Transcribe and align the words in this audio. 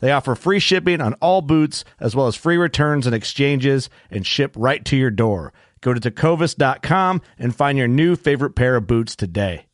They 0.00 0.12
offer 0.12 0.34
free 0.34 0.58
shipping 0.58 1.00
on 1.00 1.14
all 1.14 1.42
boots, 1.42 1.84
as 2.00 2.16
well 2.16 2.26
as 2.26 2.36
free 2.36 2.56
returns 2.56 3.06
and 3.06 3.14
exchanges, 3.14 3.88
and 4.10 4.26
ship 4.26 4.52
right 4.56 4.84
to 4.86 4.96
your 4.96 5.10
door. 5.10 5.52
Go 5.80 5.94
to 5.94 6.00
tecovas.com 6.00 7.22
and 7.38 7.54
find 7.54 7.78
your 7.78 7.88
new 7.88 8.16
favorite 8.16 8.54
pair 8.54 8.76
of 8.76 8.86
boots 8.86 9.16
today. 9.16 9.66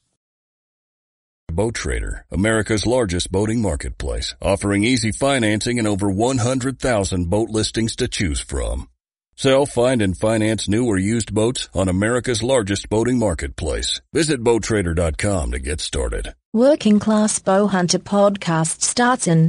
Boat 1.51 1.75
Trader, 1.75 2.27
America's 2.31 2.87
largest 2.87 3.33
boating 3.33 3.63
marketplace, 3.63 4.35
offering 4.43 4.85
easy 4.85 5.11
financing 5.11 5.79
and 5.79 5.89
over 5.89 6.11
100,000 6.11 7.31
boat 7.31 7.49
listings 7.49 7.97
to 7.97 8.09
choose 8.09 8.41
from. 8.41 8.89
Sell, 9.37 9.65
find, 9.65 10.03
and 10.03 10.17
finance 10.17 10.69
new 10.69 10.87
or 10.87 10.99
used 10.99 11.33
boats 11.33 11.69
on 11.75 11.89
America's 11.89 12.43
largest 12.43 12.89
boating 12.89 13.19
marketplace. 13.19 14.01
Visit 14.13 14.43
BoatTrader.com 14.43 15.53
to 15.53 15.59
get 15.59 15.81
started. 15.81 16.35
Working 16.53 16.99
Class 16.99 17.39
Bowhunter 17.39 18.01
podcast 18.01 18.83
starts 18.83 19.27
in 19.27 19.49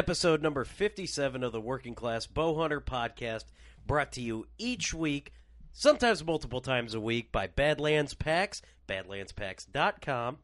Episode 0.00 0.42
number 0.42 0.62
57 0.62 1.42
of 1.42 1.52
the 1.52 1.60
Working 1.60 1.94
Class 1.94 2.26
Bowhunter 2.26 2.82
podcast, 2.84 3.44
brought 3.86 4.12
to 4.12 4.20
you 4.20 4.46
each 4.58 4.92
week, 4.92 5.32
sometimes 5.72 6.22
multiple 6.22 6.60
times 6.60 6.92
a 6.92 7.00
week, 7.00 7.32
by 7.32 7.46
Badlands 7.46 8.12
Packs, 8.12 8.60
badlandspacks.com. 8.86 10.36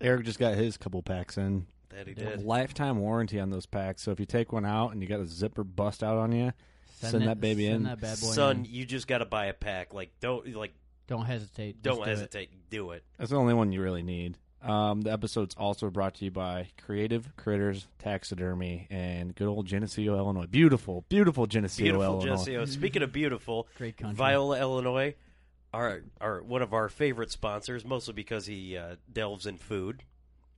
Eric 0.00 0.24
just 0.24 0.38
got 0.38 0.54
his 0.54 0.78
couple 0.78 1.02
packs 1.02 1.36
in. 1.36 1.66
That 1.90 2.08
he 2.08 2.14
did. 2.14 2.42
Lifetime 2.42 3.00
warranty 3.00 3.38
on 3.38 3.50
those 3.50 3.66
packs. 3.66 4.00
So 4.00 4.12
if 4.12 4.18
you 4.18 4.24
take 4.24 4.50
one 4.50 4.64
out 4.64 4.92
and 4.92 5.02
you 5.02 5.08
got 5.08 5.20
a 5.20 5.26
zipper 5.26 5.62
bust 5.62 6.02
out 6.02 6.16
on 6.16 6.32
you, 6.32 6.54
send, 7.00 7.22
it- 7.22 7.26
that 7.26 7.38
baby 7.38 7.64
send 7.66 7.76
in. 7.76 7.82
that 7.82 8.00
bad 8.00 8.18
boy 8.18 8.28
Son, 8.28 8.56
in. 8.60 8.64
you 8.64 8.86
just 8.86 9.06
got 9.06 9.18
to 9.18 9.26
buy 9.26 9.44
a 9.46 9.52
pack. 9.52 9.92
Like, 9.92 10.12
don't, 10.20 10.56
like, 10.56 10.72
Don't 11.06 11.26
hesitate. 11.26 11.82
Just 11.82 11.84
don't 11.84 11.96
do 11.98 12.02
it. 12.04 12.08
hesitate. 12.08 12.70
Do 12.70 12.92
it. 12.92 13.04
That's 13.18 13.30
the 13.30 13.36
only 13.36 13.52
one 13.52 13.72
you 13.72 13.82
really 13.82 14.02
need. 14.02 14.38
Um, 14.62 15.00
the 15.02 15.10
episode's 15.12 15.54
also 15.56 15.88
brought 15.88 16.14
to 16.16 16.24
you 16.26 16.30
by 16.30 16.68
Creative 16.84 17.34
Critters 17.36 17.86
Taxidermy 17.98 18.86
and 18.90 19.34
good 19.34 19.48
old 19.48 19.64
Geneseo, 19.66 20.16
Illinois. 20.18 20.46
Beautiful, 20.46 21.04
beautiful 21.08 21.46
Geneseo, 21.46 21.84
Beautiful 21.84 22.04
Illinois. 22.04 22.24
Geneseo. 22.44 22.64
Speaking 22.66 23.02
of 23.02 23.10
beautiful, 23.12 23.68
Great 23.78 23.96
country. 23.96 24.16
Viola, 24.16 24.60
Illinois, 24.60 25.14
are 25.72 26.02
are 26.20 26.42
one 26.42 26.60
of 26.62 26.74
our 26.74 26.88
favorite 26.90 27.30
sponsors, 27.30 27.84
mostly 27.86 28.12
because 28.12 28.44
he 28.44 28.76
uh, 28.76 28.96
delves 29.10 29.46
in 29.46 29.56
food. 29.56 30.02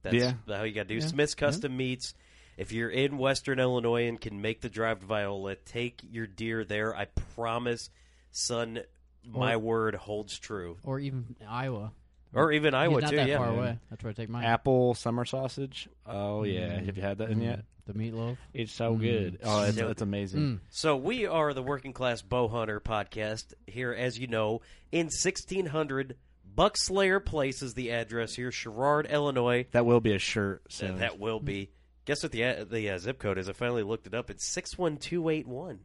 That's 0.03 0.17
Yeah. 0.17 0.33
how 0.49 0.65
you 0.65 0.73
got 0.73 0.89
to 0.89 0.89
do. 0.89 0.95
Yeah. 1.01 1.07
Smith's 1.07 1.35
Custom 1.37 1.77
Meats. 1.77 2.15
If 2.57 2.73
you're 2.73 2.91
in 2.91 3.19
Western 3.19 3.61
Illinois 3.61 4.09
and 4.09 4.21
can 4.21 4.43
make 4.43 4.61
the 4.62 4.69
drive 4.69 5.01
to 5.01 5.07
Viola, 5.07 5.55
take 5.55 6.01
your 6.11 6.27
deer 6.27 6.65
there. 6.65 6.95
I 6.95 7.05
promise, 7.37 7.89
son, 8.33 8.81
my 9.25 9.55
Or- 9.55 9.59
word 9.61 9.95
holds 9.95 10.39
true. 10.39 10.77
Or 10.83 10.99
even 10.99 11.37
Iowa. 11.49 11.93
Or 12.34 12.50
even 12.53 12.75
Iowa 12.75 12.94
He's 12.94 13.03
not 13.03 13.10
too. 13.10 13.16
that 13.16 13.28
yeah, 13.28 13.37
far 13.38 13.48
away. 13.50 13.78
That's 13.91 14.03
where 14.03 14.10
I 14.10 14.15
take 14.15 14.28
mine. 14.31 14.44
Apple 14.44 14.94
summer 14.94 15.25
sausage. 15.25 15.88
Oh 16.06 16.44
yeah, 16.44 16.69
Mm. 16.78 16.87
have 16.87 16.97
you 16.97 17.03
had 17.03 17.19
that 17.19 17.31
in 17.31 17.41
Mm. 17.41 17.44
yet? 17.44 17.65
The 17.87 17.94
meatloaf. 17.94 18.37
It's 18.54 18.72
so 18.72 18.94
Mm. 18.94 19.00
good. 19.00 19.38
Oh, 19.43 19.65
it's, 19.65 19.76
So- 19.76 19.88
it's 19.88 20.03
amazing. 20.03 20.41
Mm. 20.41 20.60
So 20.70 20.97
we 20.97 21.26
are 21.26 21.53
the 21.53 21.62
Working 21.62 21.93
Class 21.93 22.22
Bow 22.22 22.48
Hunter 22.48 22.81
podcast 22.81 23.53
here, 23.66 23.93
as 23.93 24.19
you 24.19 24.28
know, 24.28 24.60
in 24.93 25.10
1600 25.10 26.16
Buckslayer 26.56 27.25
Place 27.25 27.62
is 27.62 27.75
the 27.75 27.91
address 27.91 28.34
here, 28.34 28.53
Sherrard, 28.53 29.06
Illinois. 29.10 29.66
That 29.72 29.87
will 29.87 30.00
be 30.00 30.14
a 30.14 30.19
shirt. 30.19 30.62
So 30.69 30.87
soon. 30.87 30.99
that 30.99 31.19
will 31.19 31.41
be. 31.41 31.70
Guess 32.04 32.22
what 32.22 32.32
the 32.32 32.44
uh, 32.44 32.64
the 32.64 32.91
uh, 32.91 32.99
zip 32.99 33.19
code 33.19 33.38
is? 33.38 33.49
I 33.49 33.53
finally 33.53 33.82
looked 33.82 34.06
it 34.06 34.14
up. 34.14 34.28
It's 34.31 34.47
six 34.47 34.76
one 34.76 34.97
two 34.97 35.28
eight 35.28 35.47
one. 35.47 35.81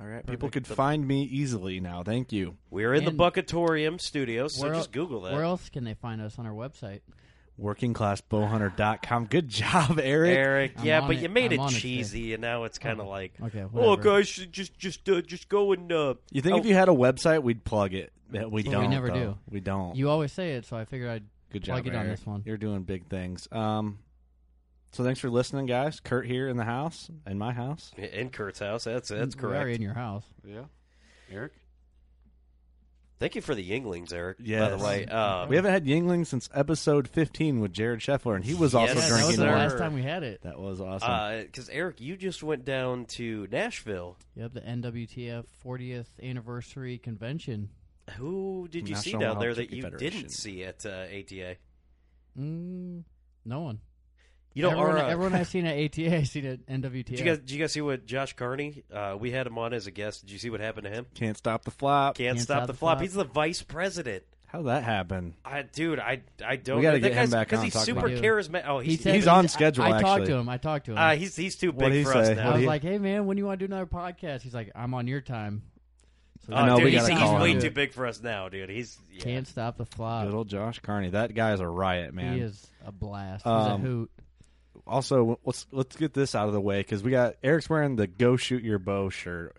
All 0.00 0.06
right, 0.06 0.26
people 0.26 0.48
Perfect. 0.48 0.66
could 0.68 0.76
find 0.76 1.06
me 1.06 1.22
easily 1.22 1.78
now. 1.80 2.02
Thank 2.02 2.32
you. 2.32 2.56
We're 2.70 2.94
in 2.94 3.06
And- 3.06 3.16
the 3.18 3.22
Buckatorium 3.24 4.00
Studios, 4.00 4.56
so 4.56 4.62
Where 4.64 4.74
just 4.74 4.90
Google 4.92 5.20
that. 5.22 5.32
Where 5.34 5.44
else 5.44 5.68
can 5.68 5.84
they 5.84 5.94
find 5.94 6.20
us 6.20 6.38
on 6.38 6.46
our 6.46 6.52
website? 6.52 7.00
Workingclassbowhunter.com. 7.60 9.26
Good 9.26 9.48
job, 9.48 9.98
Eric. 10.02 10.36
Eric, 10.36 10.72
I'm 10.78 10.84
yeah, 10.86 11.00
on 11.00 11.08
but 11.08 11.16
it. 11.16 11.22
you 11.22 11.28
made 11.28 11.52
I'm 11.52 11.60
it 11.60 11.62
on 11.62 11.68
it 11.68 11.72
cheesy, 11.78 12.32
and 12.34 12.40
now 12.40 12.64
it's 12.64 12.78
kind 12.78 13.00
of 13.00 13.06
like, 13.06 13.34
Okay. 13.42 13.62
oh, 13.62 13.68
Whatever. 13.70 14.02
guys, 14.02 14.28
should 14.28 14.52
just 14.52 14.78
just 14.78 15.08
uh, 15.08 15.20
just 15.20 15.48
go 15.48 15.72
and 15.72 15.92
uh, 15.92 16.14
You 16.30 16.42
think 16.42 16.54
oh, 16.54 16.58
if 16.58 16.66
you 16.66 16.74
had 16.74 16.88
a 16.88 16.92
website, 16.92 17.42
we'd 17.42 17.64
plug 17.64 17.94
it? 17.94 18.12
Yeah, 18.32 18.44
We 18.44 18.50
We 18.50 18.62
don't. 18.64 18.90
never 18.90 19.08
though. 19.08 19.14
do. 19.14 19.38
We 19.50 19.60
don't. 19.60 19.94
You 19.96 20.08
always 20.08 20.32
say 20.32 20.52
it, 20.52 20.64
so 20.66 20.76
I 20.76 20.84
figured 20.84 21.10
I'd 21.10 21.24
Good 21.52 21.64
plug 21.64 21.84
job, 21.84 21.92
it 21.92 21.96
on 21.96 22.06
Eric. 22.06 22.18
this 22.18 22.26
one. 22.26 22.42
You're 22.46 22.56
doing 22.56 22.82
big 22.82 23.06
things. 23.08 23.46
Um, 23.52 23.98
so 24.92 25.02
thanks 25.04 25.20
for 25.20 25.28
listening, 25.30 25.66
guys. 25.66 26.00
Kurt 26.00 26.26
here 26.26 26.48
in 26.48 26.56
the 26.56 26.64
house, 26.64 27.10
in 27.26 27.38
my 27.38 27.52
house. 27.52 27.90
in 27.96 28.30
Kurt's 28.30 28.60
house. 28.60 28.84
That's 28.84 29.08
that's 29.08 29.36
We 29.36 29.42
are 29.42 29.48
correct. 29.50 29.70
in 29.76 29.82
your 29.82 29.94
house. 29.94 30.24
Yeah, 30.46 30.64
Eric. 31.30 31.52
Thank 33.18 33.36
you 33.36 33.40
for 33.40 33.54
the 33.54 33.62
Yuenglings, 33.68 34.12
Eric. 34.12 34.38
Yeah. 34.40 34.68
By 34.68 34.76
the 34.76 34.84
way, 34.84 35.06
um, 35.06 35.48
We 35.48 35.54
haven't 35.54 35.70
had 35.72 35.84
Yuenglings 35.84 36.26
since 36.26 36.50
episode 36.52 37.06
15 37.06 37.60
with 37.60 37.72
Jared 37.72 38.00
Scheffler, 38.00 38.34
and 38.34 38.44
he 38.44 38.52
was 38.54 38.74
also 38.74 38.94
Yes, 38.94 39.04
Yeah, 39.04 39.08
that 39.10 39.14
was 39.26 39.36
drinking 39.36 39.46
the 39.46 39.52
last 39.52 39.78
time 39.78 39.94
we 39.94 40.02
had 40.02 40.24
it. 40.24 40.42
That 40.42 40.58
was 40.58 40.80
awesome. 40.80 41.42
because 41.46 41.68
Eric, 41.68 42.00
you 42.00 42.16
just 42.16 42.42
went 42.42 42.64
down 42.64 43.04
to 43.06 43.46
Nashville. 43.52 44.16
Yep, 44.34 44.54
the 44.54 44.60
NWTF 44.62 45.44
40th 45.64 46.08
anniversary 46.20 46.98
convention. 46.98 47.68
Who 48.16 48.66
did 48.68 48.88
you 48.88 48.96
see 48.96 49.12
National 49.12 49.34
down 49.34 49.40
there 49.40 49.54
that 49.54 49.60
Chicken 49.62 49.76
you 49.76 49.82
Federation. 49.84 50.18
didn't 50.22 50.32
see 50.32 50.64
at 50.64 50.84
uh, 50.84 51.04
ATA? 51.04 51.56
Mm, 52.36 53.04
no 53.44 53.60
one. 53.60 53.78
You 54.54 54.62
know, 54.62 54.70
everyone, 54.70 54.90
our, 54.90 54.98
uh, 54.98 55.08
everyone 55.08 55.34
I've 55.34 55.48
seen 55.48 55.64
at 55.66 55.76
ATA, 55.76 56.14
I've 56.16 56.28
seen 56.28 56.44
at 56.46 56.66
NWTF. 56.66 57.04
Did 57.06 57.18
you 57.18 57.24
guys? 57.24 57.38
Did 57.38 57.50
you 57.52 57.58
guys 57.58 57.72
see 57.72 57.80
what 57.80 58.04
Josh 58.06 58.34
Carney? 58.34 58.84
Uh, 58.92 59.16
we 59.18 59.30
had 59.30 59.46
him 59.46 59.56
on 59.58 59.72
as 59.72 59.86
a 59.86 59.90
guest. 59.90 60.22
Did 60.26 60.32
you 60.32 60.38
see 60.38 60.50
what 60.50 60.60
happened 60.60 60.84
to 60.84 60.90
him? 60.90 61.06
Can't 61.14 61.36
stop 61.36 61.64
the 61.64 61.70
flop. 61.70 62.16
Can't, 62.16 62.38
stop, 62.38 62.66
the 62.66 62.74
flop. 62.74 63.00
He's 63.00 63.14
the 63.14 63.24
vice 63.24 63.62
president. 63.62 64.24
How'd 64.46 64.66
that 64.66 64.82
happen? 64.84 65.34
I, 65.46 65.62
dude, 65.62 65.98
I, 65.98 66.20
I 66.46 66.56
don't. 66.56 66.76
We 66.76 66.82
gotta 66.82 67.00
get 67.00 67.12
him 67.12 67.16
guy's- 67.16 67.30
back 67.30 67.52
on 67.54 67.64
he's 67.64 67.64
and 67.64 67.72
talk 67.72 67.84
super 67.86 68.06
about 68.08 68.22
charismatic. 68.22 68.64
Oh, 68.68 68.80
He 68.80 68.90
he's 68.90 69.00
said 69.00 69.14
He's 69.14 69.26
on 69.26 69.48
schedule, 69.48 69.84
I, 69.84 69.96
I 69.96 70.02
talked 70.02 70.26
to 70.26 70.34
him. 70.34 70.46
I 70.50 70.58
talked 70.58 70.84
to 70.86 70.92
him. 70.92 70.98
uh, 70.98 71.14
he's 71.16 71.34
he's 71.34 71.56
too 71.56 71.72
big 71.72 71.90
he 71.92 72.04
for 72.04 72.14
us 72.14 72.36
now. 72.36 72.50
I 72.50 72.52
was 72.52 72.60
he- 72.60 72.66
like, 72.66 72.82
"Hey 72.82 72.98
man, 72.98 73.24
when 73.24 73.36
do 73.36 73.40
you 73.40 73.46
want 73.46 73.60
to 73.60 73.66
do 73.66 73.72
another 73.72 73.86
podcast?" 73.86 74.42
He's 74.42 74.52
like, 74.52 74.70
"I'm 74.74 74.92
on 74.92 75.06
your 75.06 75.22
time." 75.22 75.62
So 76.46 76.54
I 76.54 76.66
know, 76.66 76.74
Oh, 76.74 76.80
dude, 76.80 76.92
he's, 76.92 77.06
he's 77.06 77.30
way 77.30 77.54
too 77.54 77.70
big 77.70 77.92
for 77.94 78.04
us 78.04 78.20
now, 78.20 78.48
dude. 78.50 78.68
He's 78.68 78.98
yeah. 79.10 79.22
can't 79.22 79.46
stop 79.48 79.78
the 79.78 79.86
flop. 79.86 80.26
Good 80.26 80.34
old 80.34 80.48
Josh 80.48 80.80
Carney. 80.80 81.10
That 81.10 81.32
guy's 81.34 81.60
a 81.60 81.68
riot, 81.68 82.12
man. 82.12 82.34
He 82.34 82.40
is 82.40 82.66
a 82.84 82.90
blast. 82.92 83.44
He's 83.44 83.50
Um, 83.50 83.72
a 83.72 83.78
hoot. 83.78 84.10
Also 84.86 85.38
let's 85.44 85.66
let's 85.72 85.96
get 85.96 86.14
this 86.14 86.34
out 86.34 86.48
of 86.48 86.52
the 86.54 86.60
way 86.60 86.80
because 86.80 87.02
we 87.02 87.10
got 87.10 87.34
Eric's 87.42 87.68
wearing 87.70 87.96
the 87.96 88.06
"Go 88.06 88.36
Shoot 88.36 88.62
Your 88.62 88.78
Bow" 88.78 89.08
shirt, 89.10 89.56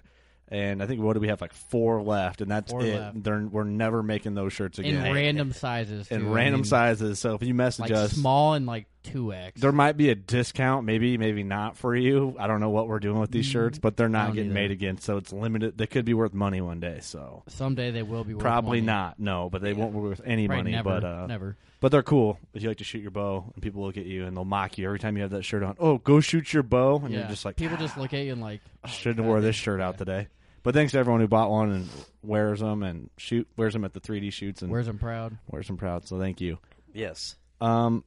and 0.49 0.81
I 0.83 0.87
think 0.87 1.01
what 1.01 1.13
do 1.13 1.19
we 1.19 1.29
have 1.29 1.41
like 1.41 1.53
four 1.53 2.01
left, 2.03 2.41
and 2.41 2.49
that's 2.51 2.71
Four 2.71 2.83
it. 2.83 2.99
left. 2.99 3.23
They're, 3.23 3.39
we're 3.41 3.63
never 3.63 4.03
making 4.03 4.35
those 4.35 4.53
shirts 4.53 4.79
again 4.79 5.05
In 5.05 5.13
random 5.13 5.51
sizes. 5.53 6.09
in 6.11 6.21
too. 6.21 6.27
I 6.27 6.31
random 6.33 6.61
mean, 6.61 6.65
sizes. 6.65 7.19
So 7.19 7.35
if 7.35 7.43
you 7.43 7.53
message 7.53 7.83
Like 7.83 7.91
us, 7.91 8.11
small 8.13 8.53
and 8.53 8.65
like 8.65 8.85
2X. 9.03 9.55
there 9.55 9.71
might 9.71 9.97
be 9.97 10.09
a 10.09 10.15
discount, 10.15 10.85
maybe 10.85 11.17
maybe 11.17 11.43
not 11.43 11.77
for 11.77 11.95
you. 11.95 12.35
I 12.39 12.47
don't 12.47 12.59
know 12.59 12.69
what 12.69 12.87
we're 12.87 12.99
doing 12.99 13.19
with 13.19 13.31
these 13.31 13.45
shirts, 13.45 13.77
but 13.79 13.97
they're 13.97 14.09
not 14.09 14.33
getting 14.33 14.51
either. 14.51 14.53
made 14.53 14.71
again, 14.71 14.97
so 14.99 15.17
it's 15.17 15.31
limited. 15.33 15.77
They 15.77 15.87
could 15.87 16.05
be 16.05 16.13
worth 16.13 16.33
money 16.33 16.61
one 16.61 16.79
day. 16.79 16.99
So 17.01 17.43
Someday 17.47 17.91
they 17.91 18.03
will 18.03 18.23
be 18.23 18.33
worth 18.33 18.41
probably 18.43 18.81
money. 18.81 18.85
not. 18.87 19.19
No, 19.19 19.49
but 19.49 19.61
they 19.61 19.73
won't 19.73 19.93
be 19.93 19.99
worth 19.99 20.21
any 20.25 20.47
Right, 20.47 20.57
money. 20.57 20.71
never, 20.71 20.89
but 20.89 21.03
uh, 21.03 21.27
never. 21.27 21.57
But 21.79 21.91
they're 21.91 22.01
cool 22.03 22.39
if 22.53 22.63
you 22.63 22.69
like 22.69 22.77
to 22.77 22.83
shoot 22.85 23.01
your 23.01 23.11
bow, 23.11 23.43
and 23.53 23.61
people 23.61 23.83
look 23.83 23.97
at 23.97 24.05
you 24.05 24.25
and 24.25 24.35
they'll 24.37 24.45
mock 24.45 24.77
you 24.77 24.85
every 24.85 24.99
time 24.99 25.17
you 25.17 25.23
have 25.23 25.31
that 25.31 25.43
shirt 25.43 25.63
on. 25.63 25.75
Oh, 25.79 25.97
go 25.97 26.21
shoot 26.21 26.53
your 26.53 26.63
bow, 26.63 27.01
and 27.03 27.11
yeah. 27.11 27.19
you're 27.19 27.27
just 27.27 27.43
like, 27.43 27.57
people 27.57 27.75
just 27.77 27.97
look 27.97 28.13
at 28.13 28.23
you 28.23 28.31
and 28.31 28.41
like, 28.41 28.61
oh, 28.83 28.87
shouldn't 28.87 29.17
have 29.17 29.25
God, 29.25 29.29
wore 29.29 29.41
this 29.41 29.55
shirt 29.57 29.81
out 29.81 29.95
yeah. 29.95 29.97
today. 29.97 30.27
But 30.63 30.73
thanks 30.75 30.93
to 30.93 30.97
everyone 30.99 31.19
who 31.19 31.27
bought 31.27 31.49
one 31.51 31.71
and 31.73 31.89
wears 32.21 32.61
them 32.61 32.83
and 32.83 33.09
shoot 33.17 33.49
wears 33.57 33.73
them 33.73 33.83
at 33.83 33.91
the 33.91 33.99
3D 33.99 34.31
shoots 34.31 34.61
and 34.61 34.71
Wears 34.71 34.85
them 34.85 34.97
proud. 34.97 35.37
wears 35.51 35.67
them 35.67 35.75
proud. 35.75 36.07
So 36.07 36.17
thank 36.17 36.39
you. 36.39 36.57
Yes. 36.93 37.35
Um, 37.59 38.05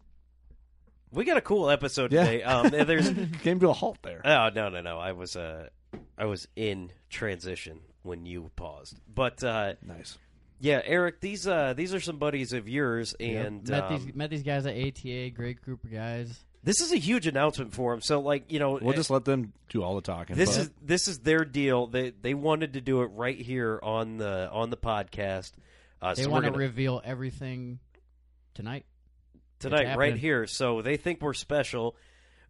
We 1.13 1.25
got 1.25 1.37
a 1.37 1.41
cool 1.43 1.71
episode 1.71 2.13
Yeah. 2.13 2.25
today. 2.25 2.43
Um, 2.43 2.69
there's 2.71 3.11
came 3.43 3.61
to 3.61 3.69
a 3.71 3.73
halt 3.73 3.99
there. 4.03 4.21
Oh 4.25 4.51
no 4.55 4.69
no 4.69 4.81
no! 4.81 4.99
I 4.99 5.13
was 5.13 5.37
uh, 5.37 5.69
I 6.19 6.25
was 6.27 6.47
in 6.57 6.91
transition 7.09 7.81
when 8.03 8.27
you 8.27 8.51
paused. 8.57 8.99
But 9.13 9.43
uh, 9.45 9.75
Nice. 9.87 10.19
yeah, 10.61 10.81
Eric, 10.85 11.21
these 11.21 11.47
uh, 11.47 11.75
these 11.75 11.95
are 11.95 12.01
some 12.01 12.19
buddies 12.19 12.53
of 12.53 12.69
yours, 12.69 13.15
and 13.21 13.67
met 13.69 13.85
um, 13.85 14.05
these 14.05 14.15
met 14.15 14.31
these 14.31 14.43
guys 14.43 14.67
at 14.67 14.75
ATA. 14.77 15.31
Great 15.31 15.63
group 15.63 15.85
of 15.85 15.93
guys. 15.93 16.39
this 16.65 16.81
is 16.81 16.93
a 16.93 16.97
huge 16.99 17.27
announcement 17.27 17.73
for 17.73 17.93
them. 17.93 18.01
So 18.01 18.21
like 18.21 18.51
you 18.51 18.59
know, 18.59 18.79
We'll 18.83 18.93
just 18.95 19.11
let 19.11 19.25
them 19.25 19.53
do 19.69 19.83
all 19.83 19.95
the 19.95 20.03
talking. 20.03 20.37
this 20.37 20.57
but- 20.57 20.63
is 20.63 20.71
this 20.83 21.09
is 21.09 21.21
their 21.21 21.45
deal. 21.45 21.87
They 21.87 22.11
they 22.11 22.35
wanted 22.35 22.73
to 22.75 22.81
do 22.81 23.03
it 23.03 23.07
right 23.15 23.39
here 23.41 23.79
on 23.83 24.19
the 24.19 24.51
on 24.51 24.71
the 24.71 24.77
podcast. 24.77 25.53
Uh, 26.03 26.15
They 26.15 26.25
so 26.25 26.31
want 26.31 26.43
we're 26.45 26.51
to 26.51 26.53
gonna, 26.57 26.65
reveal 26.67 27.01
everything 27.05 27.79
tonight. 28.55 28.85
Tonight 29.59 29.97
right 29.97 30.17
here. 30.17 30.47
So 30.47 30.83
they 30.83 30.97
think 30.97 31.21
we're 31.23 31.35
special. 31.35 31.97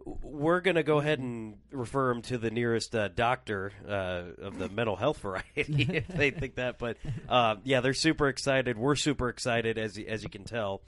We're 0.05 0.61
gonna 0.61 0.85
go 0.85 0.99
ahead 0.99 1.19
and 1.19 1.57
refer 1.73 2.13
them 2.13 2.23
to 2.23 2.39
the 2.39 2.51
nearest 2.51 2.95
uh, 2.95 3.09
doctor 3.09 3.73
uh, 3.89 4.45
of 4.45 4.59
the 4.59 4.69
mental 4.69 4.95
health 4.95 5.19
variety 5.19 5.45
if 5.93 6.07
they 6.09 6.31
think 6.31 6.57
that. 6.57 6.79
But 6.79 6.97
uh, 7.29 7.57
yeah, 7.65 7.81
they're 7.81 7.95
super 7.95 8.29
excited. 8.29 8.79
We're 8.79 8.95
super 8.97 9.29
excited, 9.29 9.79
as 9.79 9.99
as 9.99 10.23
you 10.23 10.29
can 10.29 10.45
tell. 10.45 10.83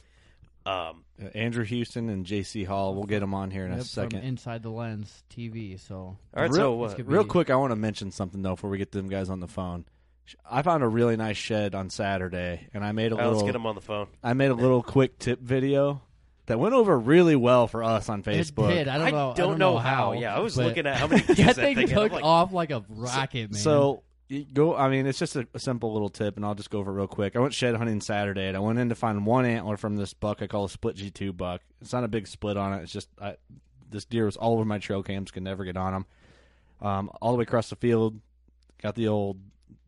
Um, 0.66 1.04
uh, 1.20 1.28
Andrew 1.34 1.64
Houston 1.64 2.10
and 2.10 2.26
J.C. 2.26 2.62
Hall. 2.64 2.94
We'll 2.94 3.06
get 3.06 3.20
them 3.20 3.32
on 3.32 3.50
here 3.50 3.64
in 3.64 3.72
a 3.72 3.76
Yep, 3.76 3.86
from 3.86 3.86
second. 3.86 4.22
Inside 4.22 4.62
the 4.62 4.70
Lens 4.70 5.22
TV. 5.34 5.80
So 5.80 5.96
all 5.96 6.18
right, 6.36 6.50
real, 6.50 6.56
so 6.56 6.84
uh, 6.84 6.94
real 7.04 7.22
be- 7.22 7.28
quick, 7.28 7.48
I 7.50 7.56
want 7.56 7.72
to 7.72 7.76
mention 7.76 8.10
something 8.12 8.42
though 8.42 8.54
before 8.54 8.68
we 8.70 8.78
get 8.78 8.92
them 8.92 9.08
guys 9.08 9.30
on 9.30 9.40
the 9.40 9.48
phone. 9.48 9.84
I 10.48 10.60
found 10.60 10.82
a 10.82 10.88
really 10.88 11.16
nice 11.16 11.38
shed 11.38 11.74
on 11.74 11.88
Saturday, 11.88 12.68
and 12.74 12.84
I 12.84 12.92
made 12.92 13.12
a 13.12 13.14
all 13.16 13.20
right, 13.22 13.28
let's 13.28 13.42
get 13.44 13.52
them 13.54 13.64
on 13.64 13.74
the 13.76 13.80
phone. 13.80 14.08
I 14.22 14.34
made 14.34 14.50
a 14.50 14.54
little 14.54 14.82
quick 14.82 15.18
tip 15.18 15.40
video 15.40 16.02
that 16.48 16.58
went 16.58 16.74
over 16.74 16.98
really 16.98 17.36
well 17.36 17.66
for 17.68 17.82
us 17.82 18.08
on 18.08 18.20
it 18.20 18.24
Facebook. 18.26 18.68
did. 18.70 18.88
I 18.88 18.98
don't 18.98 19.06
I 19.06 19.10
know. 19.10 19.32
don't 19.34 19.46
I 19.46 19.48
don't 19.50 19.58
know 19.58 19.78
how. 19.78 20.12
Yeah, 20.12 20.34
I 20.36 20.40
was 20.40 20.56
but 20.56 20.66
looking 20.66 20.86
at 20.86 20.96
how 20.96 21.06
many 21.06 21.22
views 21.26 21.36
that 21.38 21.46
that 21.46 21.54
thing 21.56 21.76
thing 21.76 21.88
had. 21.88 21.94
took 21.96 22.10
I'm 22.12 22.16
like- 22.16 22.24
off 22.24 22.52
like 22.52 22.70
a 22.70 22.84
rocket, 22.88 23.52
man. 23.52 23.60
So 23.60 24.02
you 24.28 24.44
go. 24.44 24.76
I 24.76 24.88
mean, 24.90 25.06
it's 25.06 25.18
just 25.18 25.36
a, 25.36 25.46
a 25.54 25.58
simple 25.58 25.92
little 25.92 26.10
tip, 26.10 26.36
and 26.36 26.44
I'll 26.44 26.54
just 26.54 26.68
go 26.70 26.80
over 26.80 26.90
it 26.90 26.94
real 26.96 27.06
quick. 27.06 27.34
I 27.36 27.38
went 27.38 27.54
shed 27.54 27.74
hunting 27.76 28.00
Saturday, 28.02 28.46
and 28.48 28.56
I 28.56 28.60
went 28.60 28.78
in 28.78 28.88
to 28.90 28.94
find 28.94 29.24
one 29.24 29.46
antler 29.46 29.76
from 29.78 29.96
this 29.96 30.12
buck 30.12 30.42
I 30.42 30.46
call 30.46 30.64
a 30.64 30.68
split 30.68 30.96
G 30.96 31.10
two 31.10 31.32
buck. 31.32 31.62
It's 31.80 31.92
not 31.92 32.04
a 32.04 32.08
big 32.08 32.26
split 32.26 32.56
on 32.58 32.74
it. 32.74 32.82
It's 32.82 32.92
just 32.92 33.08
I, 33.20 33.36
this 33.90 34.04
deer 34.04 34.26
was 34.26 34.36
all 34.36 34.54
over 34.54 34.64
my 34.66 34.78
trail 34.78 35.02
cams. 35.02 35.30
Could 35.30 35.44
never 35.44 35.64
get 35.64 35.76
on 35.76 35.94
him. 35.94 36.06
Um, 36.80 37.10
all 37.22 37.32
the 37.32 37.38
way 37.38 37.42
across 37.44 37.70
the 37.70 37.76
field, 37.76 38.20
got 38.82 38.94
the 38.94 39.08
old 39.08 39.38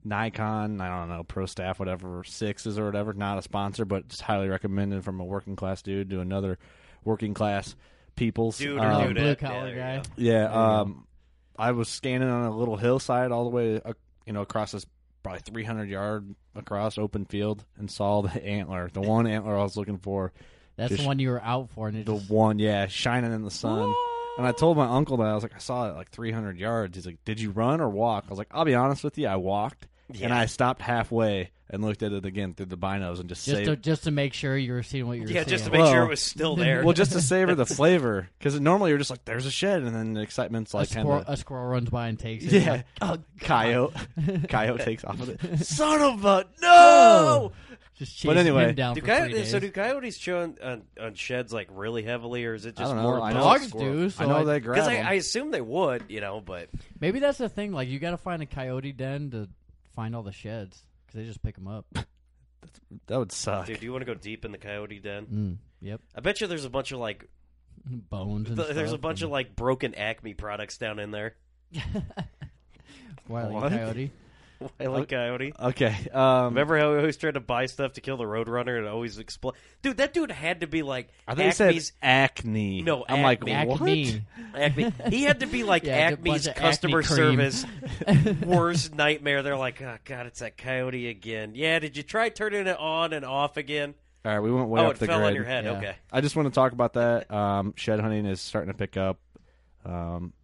Nikon. 0.05 0.81
I 0.81 0.88
don't 0.88 1.08
know 1.08 1.25
Pro 1.25 1.47
Staff, 1.47 1.79
whatever 1.79 2.23
sixes 2.25 2.79
or 2.79 2.85
whatever. 2.87 3.12
Not 3.12 3.38
a 3.38 3.43
sponsor, 3.43 3.85
but 3.85 4.08
just 4.08 4.23
highly 4.23 4.49
recommended 4.49 5.05
from 5.05 5.20
a 5.20 5.25
working 5.25 5.56
class 5.56 5.82
dude 5.82 6.11
to 6.11 6.20
another 6.20 6.58
working 7.05 7.35
class 7.35 7.75
people's 8.17 8.58
Dude 8.58 8.79
or 8.79 8.82
Um, 8.85 9.06
dude, 9.08 9.17
blue 9.17 9.35
collar 9.37 9.75
there 9.75 9.97
you 9.97 10.02
guy. 10.02 10.02
yeah, 10.17 10.44
um, 10.81 11.06
I 11.58 11.73
was 11.73 11.88
scanning 11.88 12.29
on 12.29 12.44
a 12.44 12.56
little 12.56 12.76
hillside 12.76 13.32
all 13.32 13.44
the 13.44 13.50
way, 13.50 13.81
uh, 13.85 13.93
you 14.26 14.32
know, 14.32 14.43
across 14.43 14.73
this 14.73 14.85
probably 15.23 15.41
300 15.41 15.88
yard 15.88 16.35
across 16.55 16.99
open 16.99 17.25
field, 17.25 17.64
and 17.79 17.91
saw 17.91 18.20
the 18.23 18.29
antler, 18.44 18.91
the 18.93 19.00
one 19.00 19.26
antler 19.26 19.56
I 19.58 19.62
was 19.62 19.76
looking 19.76 19.99
for, 19.99 20.32
That's 20.76 20.91
just- 20.91 21.02
the 21.02 21.06
one 21.06 21.19
you 21.19 21.31
were 21.31 21.43
out 21.43 21.70
for, 21.70 21.88
and 21.88 21.97
it 21.99 22.06
the 22.06 22.17
just, 22.17 22.31
one, 22.31 22.58
yeah, 22.58 22.87
shining 22.88 23.32
in 23.32 23.43
the 23.43 23.50
sun. 23.50 23.94
And 24.38 24.47
I 24.47 24.52
told 24.52 24.76
my 24.79 24.87
uncle 24.87 25.19
that 25.19 25.26
I 25.26 25.35
was 25.35 25.43
like, 25.43 25.55
I 25.55 25.58
saw 25.58 25.88
it 25.91 25.94
like 25.97 26.11
300 26.11 26.56
yards. 26.58 26.97
He's 26.97 27.05
like, 27.05 27.23
Did 27.26 27.41
you 27.41 27.50
run 27.50 27.81
or 27.81 27.88
walk? 27.91 28.25
I 28.26 28.31
was 28.31 28.38
like, 28.38 28.49
I'll 28.52 28.64
be 28.64 28.75
honest 28.75 29.05
with 29.05 29.19
you, 29.19 29.26
I 29.26 29.37
walked, 29.37 29.87
and 30.21 30.33
I 30.33 30.47
stopped 30.47 30.83
halfway 30.83 31.51
and 31.73 31.83
looked 31.85 32.03
at 32.03 32.11
it 32.12 32.27
again 32.27 32.53
through 32.55 32.67
the 32.67 32.77
binos 32.77 33.21
and 33.21 33.29
just, 33.29 33.45
just 33.45 33.57
saved. 33.59 33.67
to 33.67 33.77
just 33.77 34.03
to 34.05 34.11
make 34.11 34.35
sure 34.35 34.57
you 34.57 34.73
were 34.73 34.83
seeing 34.83 35.07
what 35.07 35.15
you 35.19 35.23
were 35.23 35.27
seeing. 35.29 35.37
Yeah, 35.37 35.43
seeing. 35.45 35.51
just 35.51 35.65
to 35.67 35.71
make 35.71 35.81
Well- 35.83 35.93
sure 35.93 36.03
it 36.03 36.09
was 36.09 36.21
still 36.23 36.57
there. 36.57 36.83
well, 36.85 36.93
just 36.95 37.12
to 37.12 37.21
savor 37.23 37.55
the 37.55 37.67
flavor, 37.67 38.29
because 38.39 38.59
normally 38.61 38.91
you're 38.91 38.99
just 38.99 39.11
like, 39.11 39.25
"There's 39.25 39.47
a 39.47 39.51
shed," 39.53 39.83
and 39.83 39.95
then 39.95 40.15
the 40.15 40.21
excitement's 40.23 40.73
a, 40.73 40.79
like 40.79 40.91
kind 40.91 41.05
squirrel, 41.07 41.21
of 41.23 41.29
a 41.29 41.37
squirrel 41.37 41.67
runs 41.67 41.91
by 41.91 42.09
and 42.09 42.19
takes 42.19 42.45
it. 42.45 42.53
Yeah. 42.62 42.71
Like, 42.73 42.85
oh, 43.03 43.19
coyote. 43.41 43.95
coyote 44.49 44.83
takes 44.85 45.05
off 45.05 45.19
with 45.21 45.45
it. 45.45 45.65
Son 45.65 46.01
of 46.03 46.25
a 46.25 46.47
no! 46.61 46.69
Oh! 46.71 47.53
just 47.99 48.17
chasing 48.17 48.31
But 48.31 48.37
anyway. 48.39 48.71
him 48.71 48.75
down 48.75 48.95
Do 48.95 49.03
for 49.03 49.07
three 49.09 49.15
coyotes, 49.17 49.35
days. 49.37 49.51
so 49.51 49.59
do 49.61 49.71
coyotes 49.71 50.17
chew 50.19 50.37
on, 50.39 50.57
on, 50.65 50.83
on 50.99 51.15
sheds 51.15 51.53
like 51.53 51.69
really 51.71 52.03
heavily, 52.03 52.47
or 52.47 52.55
is 52.55 52.65
it 52.65 52.75
I 52.79 52.83
just 52.83 52.95
don't 52.95 53.03
more 53.03 53.19
know. 53.19 53.23
I 53.23 53.33
know 53.35 53.41
Dogs 53.41 53.71
do, 53.73 54.09
so 54.11 54.25
I 54.25 54.27
know 54.27 54.37
I- 54.39 54.45
they 54.45 54.61
grab 54.61 54.75
Because 54.77 54.89
I, 54.89 54.95
'em. 54.97 55.07
I 55.07 55.12
assume 55.12 55.51
they 55.51 55.61
would, 55.61 56.05
you 56.09 56.21
know, 56.23 56.41
but 56.41 56.69
Maybe 56.99 57.21
that's 57.21 57.37
the 57.39 57.49
thing. 57.51 57.73
Like 57.73 57.89
you 57.89 57.99
got 58.01 58.12
to 58.12 58.17
find 58.17 58.43
a 58.43 58.47
coyote 58.47 58.93
den 58.93 59.31
to 59.33 59.49
find 60.00 60.17
all 60.17 60.23
the 60.23 60.32
sheds 60.32 60.82
because 61.06 61.20
they 61.20 61.26
just 61.26 61.43
pick 61.43 61.55
them 61.56 61.69
up. 61.69 61.85
that 63.06 63.19
would 63.19 63.32
suck. 63.32 63.67
dude, 63.67 63.81
do 63.81 63.85
you 63.87 63.93
want 63.93 64.00
to 64.00 64.06
go 64.06 64.14
deep 64.14 64.47
in 64.47 64.52
the 64.52 64.56
coyote 64.58 64.99
den? 64.99 65.26
Mm, 65.26 65.56
yep, 65.87 66.00
I 66.17 66.20
bet 66.20 66.41
you 66.41 66.47
there's 66.47 66.64
a 66.64 66.70
bunch 66.70 66.91
of 66.93 66.99
like 67.00 67.29
bones. 67.85 68.49
And 68.49 68.56
th- 68.58 68.70
there's 68.75 68.88
a 68.91 68.93
stuff 68.93 69.00
bunch 69.02 69.20
of 69.23 69.31
like 69.31 69.55
broken 69.55 69.94
Acme 69.94 70.32
products 70.35 70.79
down 70.79 70.99
in 70.99 71.11
there. 71.11 71.35
Wily 73.29 73.55
What? 73.55 73.70
coyote. 73.73 74.11
I 74.81 74.87
like 74.87 75.09
coyote. 75.09 75.53
Okay. 75.59 75.97
Um, 76.12 76.47
Remember 76.47 76.79
how 76.79 76.93
we 76.93 76.99
always 76.99 77.17
tried 77.17 77.35
to 77.35 77.41
buy 77.41 77.67
stuff 77.67 77.95
to 77.95 78.01
kill 78.01 78.17
the 78.17 78.25
roadrunner 78.25 78.79
and 78.79 78.87
always 78.87 79.19
explode? 79.19 79.55
Dude, 79.83 79.97
that 79.99 80.12
dude 80.12 80.31
had 80.31 80.61
to 80.61 80.67
be 80.67 80.83
like 80.83 81.09
I 81.26 81.35
think 81.35 81.57
they 81.57 81.69
Acme's 81.69 81.87
said 81.87 81.95
acne. 82.02 82.83
No, 82.83 83.05
I'm 83.09 83.23
like, 83.23 83.47
acne. 83.49 83.67
what? 83.67 83.81
Acme. 83.81 84.23
Acme. 84.55 84.93
He 85.11 85.23
had 85.25 85.40
to 85.40 85.47
be 85.47 85.64
like 85.64 85.85
Yeah, 85.85 86.11
it's 86.11 86.14
a 86.14 86.17
bunch 86.17 86.29
Acme's 86.29 86.47
of 86.47 86.50
acne 86.52 86.62
customer 86.62 87.02
cream. 87.02 87.17
service 87.17 87.67
worst 88.45 88.95
nightmare. 88.95 89.43
They're 89.43 89.57
like, 89.57 89.81
oh 89.83 89.97
god, 90.05 90.26
it's 90.26 90.40
that 90.40 90.57
coyote 90.59 91.09
again. 91.09 91.52
Yeah, 91.55 91.79
did 91.79 91.97
you 91.97 92.02
try 92.02 92.29
turning 92.29 92.67
it 92.67 92.79
on 92.79 93.12
and 93.12 93.25
off 93.25 93.57
again? 93.57 93.95
All 94.25 94.33
right, 94.33 94.40
we 94.40 94.52
went 94.52 94.69
way 94.69 94.83
oh, 94.83 94.87
up 94.88 94.97
it 94.97 94.99
the 94.99 95.07
fell 95.07 95.19
grid. 95.19 95.29
on 95.29 95.35
your 95.35 95.45
head. 95.45 95.64
Yeah. 95.64 95.79
Okay. 95.79 95.97
I 96.12 96.21
just 96.21 96.37
want 96.37 96.47
to 96.49 96.55
talk 96.55 96.73
about 96.73 96.93
that. 96.95 97.31
Um, 97.31 97.73
shed 97.76 98.00
hunting 98.00 98.26
is 98.26 98.40
starting 98.40 98.71
to 98.71 98.76
pick 98.76 98.99
up. 98.99 99.19
Um, 99.87 100.35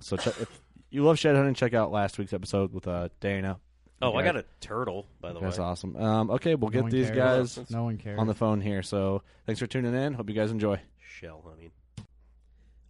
so 0.00 0.16
check, 0.16 0.40
if 0.40 0.60
you 0.90 1.04
love 1.04 1.18
shed 1.18 1.36
hunting, 1.36 1.54
check 1.54 1.74
out 1.74 1.90
last 1.92 2.18
week's 2.18 2.32
episode 2.32 2.72
with 2.72 2.86
uh, 2.88 3.08
Dana. 3.20 3.58
Oh, 4.02 4.14
I 4.14 4.24
got 4.24 4.36
a 4.36 4.44
turtle, 4.60 5.06
by 5.20 5.32
the 5.32 5.40
way. 5.40 5.44
That's 5.44 5.58
way. 5.58 5.64
awesome. 5.64 5.96
Um, 5.96 6.30
okay, 6.30 6.54
we'll 6.54 6.70
No 6.70 6.72
get 6.72 6.82
one 6.84 6.90
these 6.90 7.10
cares. 7.10 7.56
guys 7.58 7.70
No 7.70 7.84
one 7.84 7.98
cares. 7.98 8.18
on 8.18 8.26
the 8.26 8.34
phone 8.34 8.60
here. 8.62 8.82
So 8.82 9.22
thanks 9.46 9.58
for 9.58 9.66
tuning 9.66 9.94
in. 9.94 10.14
Hope 10.14 10.28
you 10.30 10.34
guys 10.34 10.50
enjoy. 10.50 10.80
Shell 11.00 11.42
hunting. 11.46 11.70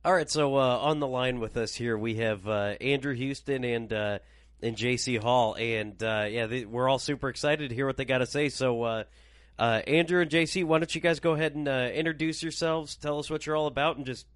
All 0.05 0.15
right, 0.15 0.31
so 0.31 0.57
uh, 0.57 0.79
on 0.79 0.99
the 1.01 1.07
line 1.09 1.41
with 1.41 1.57
us 1.57 1.75
here 1.75 1.99
we 1.99 2.15
have 2.17 2.47
uh, 2.49 2.75
Andrew 2.81 3.13
Houston 3.15 3.65
and 3.65 3.93
uh, 3.93 4.19
and 4.63 4.77
J.C. 4.77 5.17
Hall, 5.17 5.55
and 5.59 6.01
uh, 6.03 6.27
yeah, 6.31 6.47
they, 6.47 6.65
we're 6.65 6.89
all 6.89 6.99
super 6.99 7.29
excited 7.29 7.69
to 7.71 7.75
hear 7.75 7.87
what 7.87 7.97
they 7.97 8.05
got 8.05 8.19
to 8.19 8.27
say. 8.27 8.49
So, 8.51 8.83
uh, 8.83 9.05
uh, 9.59 9.81
Andrew 9.87 10.21
and 10.21 10.31
J.C., 10.31 10.65
why 10.65 10.79
don't 10.79 10.95
you 10.95 11.01
guys 11.01 11.19
go 11.21 11.33
ahead 11.33 11.55
and 11.55 11.67
uh, 11.67 11.91
introduce 11.93 12.43
yourselves, 12.43 12.95
tell 12.97 13.19
us 13.19 13.29
what 13.31 13.47
you're 13.47 13.57
all 13.57 13.67
about, 13.67 13.97
and 13.97 14.05
just 14.07 14.27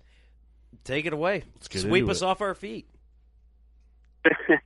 take 0.83 1.07
it 1.07 1.13
away. 1.13 1.45
Let's 1.57 1.69
get 1.69 1.83
Sweep 1.83 2.01
into 2.03 2.11
us 2.11 2.23
it. 2.23 2.25
off 2.25 2.41
our 2.41 2.55
feet. 2.55 2.87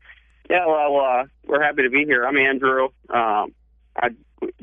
Yeah, 0.50 0.64
well, 0.66 0.96
uh, 0.96 1.24
we're 1.46 1.62
happy 1.62 1.82
to 1.82 1.90
be 1.90 2.04
here. 2.06 2.24
I'm 2.24 2.38
Andrew. 2.38 2.84
Um, 3.10 3.54
I 3.94 4.08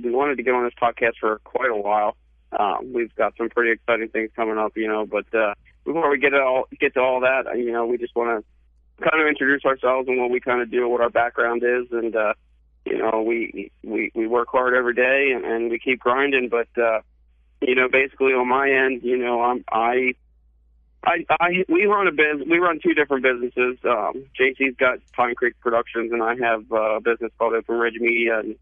we 0.02 0.10
wanted 0.10 0.38
to 0.38 0.44
get 0.44 0.56
on 0.56 0.64
this 0.64 0.74
podcast 0.82 1.18
for 1.20 1.40
quite 1.44 1.70
a 1.70 1.76
while. 1.76 2.18
Um, 2.58 2.92
we've 2.94 3.14
got 3.16 3.38
some 3.38 3.50
pretty 3.50 3.72
exciting 3.72 4.10
things 4.10 4.32
coming 4.36 4.58
up, 4.58 4.76
you 4.76 4.88
know. 4.88 5.06
But 5.06 5.32
uh, 5.32 5.54
before 5.84 6.10
we 6.10 6.18
get 6.18 6.34
it 6.34 6.42
all 6.42 6.66
get 6.80 6.96
to 6.96 7.02
all 7.02 7.20
that, 7.20 7.46
uh, 7.48 7.54
you 7.54 7.72
know, 7.72 7.86
we 7.86 8.00
just 8.00 8.16
want 8.16 8.44
to 8.44 9.08
kind 9.08 9.22
of 9.22 9.28
introduce 9.28 9.64
ourselves 9.64 10.08
and 10.08 10.20
what 10.20 10.32
we 10.32 10.40
kind 10.40 10.62
of 10.62 10.72
do, 10.72 10.90
what 10.90 11.02
our 11.02 11.10
background 11.12 11.62
is, 11.64 11.86
and 11.92 12.16
uh, 12.16 12.34
you 12.86 12.98
know, 12.98 13.22
we 13.22 13.72
we 13.84 14.12
we 14.16 14.26
work 14.26 14.48
hard 14.52 14.74
every 14.74 14.96
day 14.96 15.34
and, 15.36 15.46
and 15.46 15.70
we 15.70 15.78
keep 15.78 16.00
grinding. 16.00 16.50
But 16.50 16.70
uh, 16.82 17.02
you 17.62 17.76
know, 17.76 17.90
basically 17.90 18.34
on 18.34 18.48
my 18.48 18.72
end, 18.72 19.04
you 19.04 19.18
know, 19.18 19.44
I'm 19.44 19.64
I 19.72 20.16
I, 21.06 21.26
I 21.30 21.66
we 21.70 21.86
run 21.86 22.08
a 22.08 22.12
biz. 22.12 22.48
We 22.50 22.58
run 22.58 22.80
two 22.82 22.94
different 22.94 23.24
businesses. 23.24 23.78
Um, 23.84 24.26
JC's 24.40 24.76
got 24.78 25.00
Pine 25.14 25.36
Creek 25.36 25.60
Productions, 25.60 26.12
and 26.12 26.24
I 26.24 26.36
have 26.36 26.72
uh, 26.72 26.98
a 26.98 27.02
business 27.02 27.32
called 27.38 27.54
Open 27.54 27.78
Ridge 27.78 27.98
Media. 28.00 28.40
And 28.40 28.56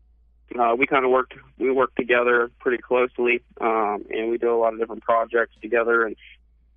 uh, 0.59 0.75
we 0.77 0.85
kind 0.85 1.05
of 1.05 1.11
work 1.11 1.31
we 1.57 1.71
work 1.71 1.95
together 1.95 2.51
pretty 2.59 2.81
closely, 2.81 3.41
um, 3.61 4.05
and 4.09 4.29
we 4.29 4.37
do 4.37 4.53
a 4.53 4.59
lot 4.59 4.73
of 4.73 4.79
different 4.79 5.03
projects 5.03 5.55
together. 5.61 6.05
And 6.05 6.15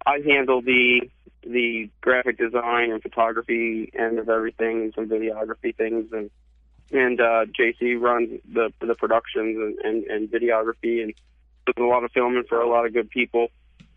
I 0.04 0.20
handle 0.24 0.62
the 0.62 1.10
the 1.42 1.90
graphic 2.00 2.38
design 2.38 2.92
and 2.92 3.02
photography 3.02 3.90
end 3.98 4.18
of 4.18 4.28
everything, 4.28 4.82
and 4.82 4.94
some 4.94 5.08
videography 5.08 5.76
things, 5.76 6.12
and 6.12 6.30
and 6.92 7.20
uh, 7.20 7.46
JC 7.58 8.00
runs 8.00 8.40
the 8.52 8.72
the 8.80 8.94
productions 8.94 9.56
and, 9.56 9.78
and, 9.80 10.04
and 10.04 10.30
videography, 10.30 11.02
and 11.02 11.12
does 11.66 11.74
a 11.76 11.82
lot 11.82 12.04
of 12.04 12.12
filming 12.12 12.44
for 12.48 12.60
a 12.60 12.68
lot 12.68 12.86
of 12.86 12.92
good 12.92 13.10
people. 13.10 13.48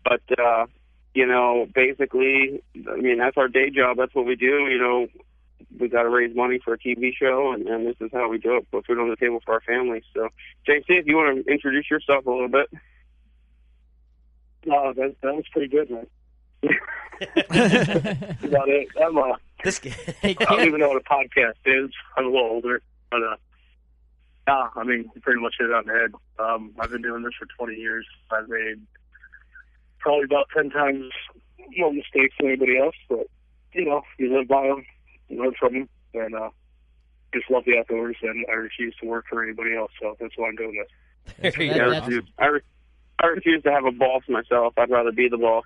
But 0.04 0.22
uh, 0.36 0.66
you 1.14 1.26
know, 1.26 1.66
basically, 1.74 2.62
I 2.74 2.96
mean, 2.96 3.18
that's 3.18 3.36
our 3.36 3.48
day 3.48 3.70
job. 3.70 3.96
That's 3.96 4.14
what 4.14 4.26
we 4.26 4.36
do. 4.36 4.68
You 4.68 4.78
know, 4.78 5.06
we 5.78 5.88
got 5.88 6.02
to 6.02 6.08
raise 6.08 6.34
money 6.34 6.60
for 6.64 6.74
a 6.74 6.78
TV 6.78 7.12
show, 7.18 7.52
and, 7.52 7.66
and 7.66 7.86
this 7.86 7.96
is 8.00 8.10
how 8.12 8.28
we 8.28 8.38
do 8.38 8.56
it. 8.56 8.70
Put 8.70 8.86
food 8.86 8.98
on 8.98 9.10
the 9.10 9.16
table 9.16 9.40
for 9.44 9.54
our 9.54 9.60
family. 9.60 10.02
So, 10.14 10.28
JC, 10.68 10.84
if 10.88 11.06
you 11.06 11.16
want 11.16 11.44
to 11.44 11.52
introduce 11.52 11.90
yourself 11.90 12.26
a 12.26 12.30
little 12.30 12.48
bit. 12.48 12.70
No, 14.66 14.92
that, 14.92 15.16
that 15.22 15.34
was 15.34 15.44
pretty 15.52 15.68
good, 15.68 15.90
man. 15.90 16.06
about 17.22 18.68
it. 18.68 18.88
I'm 19.02 19.16
uh, 19.16 19.36
This 19.64 19.80
I 20.22 20.32
don't 20.34 20.66
even 20.66 20.80
know 20.80 20.88
what 20.88 21.02
a 21.02 21.08
podcast 21.08 21.54
is. 21.64 21.90
I'm 22.16 22.26
a 22.26 22.28
little 22.28 22.48
older, 22.48 22.82
but 23.10 23.22
uh, 23.22 23.36
yeah, 24.48 24.68
I 24.76 24.84
mean, 24.84 25.10
you 25.14 25.20
pretty 25.20 25.40
much 25.40 25.54
hit 25.58 25.70
it 25.70 25.74
on 25.74 25.86
the 25.86 25.92
head. 25.92 26.12
Um, 26.38 26.72
I've 26.78 26.90
been 26.90 27.02
doing 27.02 27.22
this 27.22 27.32
for 27.38 27.46
20 27.46 27.74
years. 27.78 28.06
I've 28.30 28.48
made 28.48 28.80
probably 30.00 30.24
about 30.24 30.46
10 30.56 30.70
times 30.70 31.04
more 31.76 31.92
mistakes 31.92 32.34
than 32.38 32.48
anybody 32.48 32.78
else, 32.78 32.96
but 33.08 33.26
you 33.72 33.84
know, 33.84 34.02
you 34.18 34.36
live 34.36 34.48
by 34.48 34.66
them, 34.66 34.84
you 35.28 35.40
learn 35.42 35.54
from 35.58 35.72
them, 35.74 35.88
and 36.14 36.34
uh, 36.34 36.50
just 37.32 37.48
love 37.50 37.64
the 37.64 37.78
outdoors. 37.78 38.16
And 38.22 38.44
I 38.50 38.54
refuse 38.54 38.94
to 39.00 39.06
work 39.06 39.26
for 39.30 39.42
anybody 39.44 39.76
else, 39.76 39.92
so 40.00 40.16
that's 40.20 40.34
why 40.36 40.48
I'm 40.48 40.56
doing 40.56 40.82
this. 40.82 41.52
There 41.54 41.62
you 41.64 41.72
I 41.72 41.78
go. 41.78 41.90
refuse, 41.90 42.24
I, 42.38 42.46
re- 42.46 42.60
I 43.22 43.26
refuse 43.26 43.62
to 43.62 43.70
have 43.70 43.84
a 43.84 43.92
boss 43.92 44.22
myself. 44.28 44.74
I'd 44.76 44.90
rather 44.90 45.12
be 45.12 45.28
the 45.28 45.38
boss. 45.38 45.64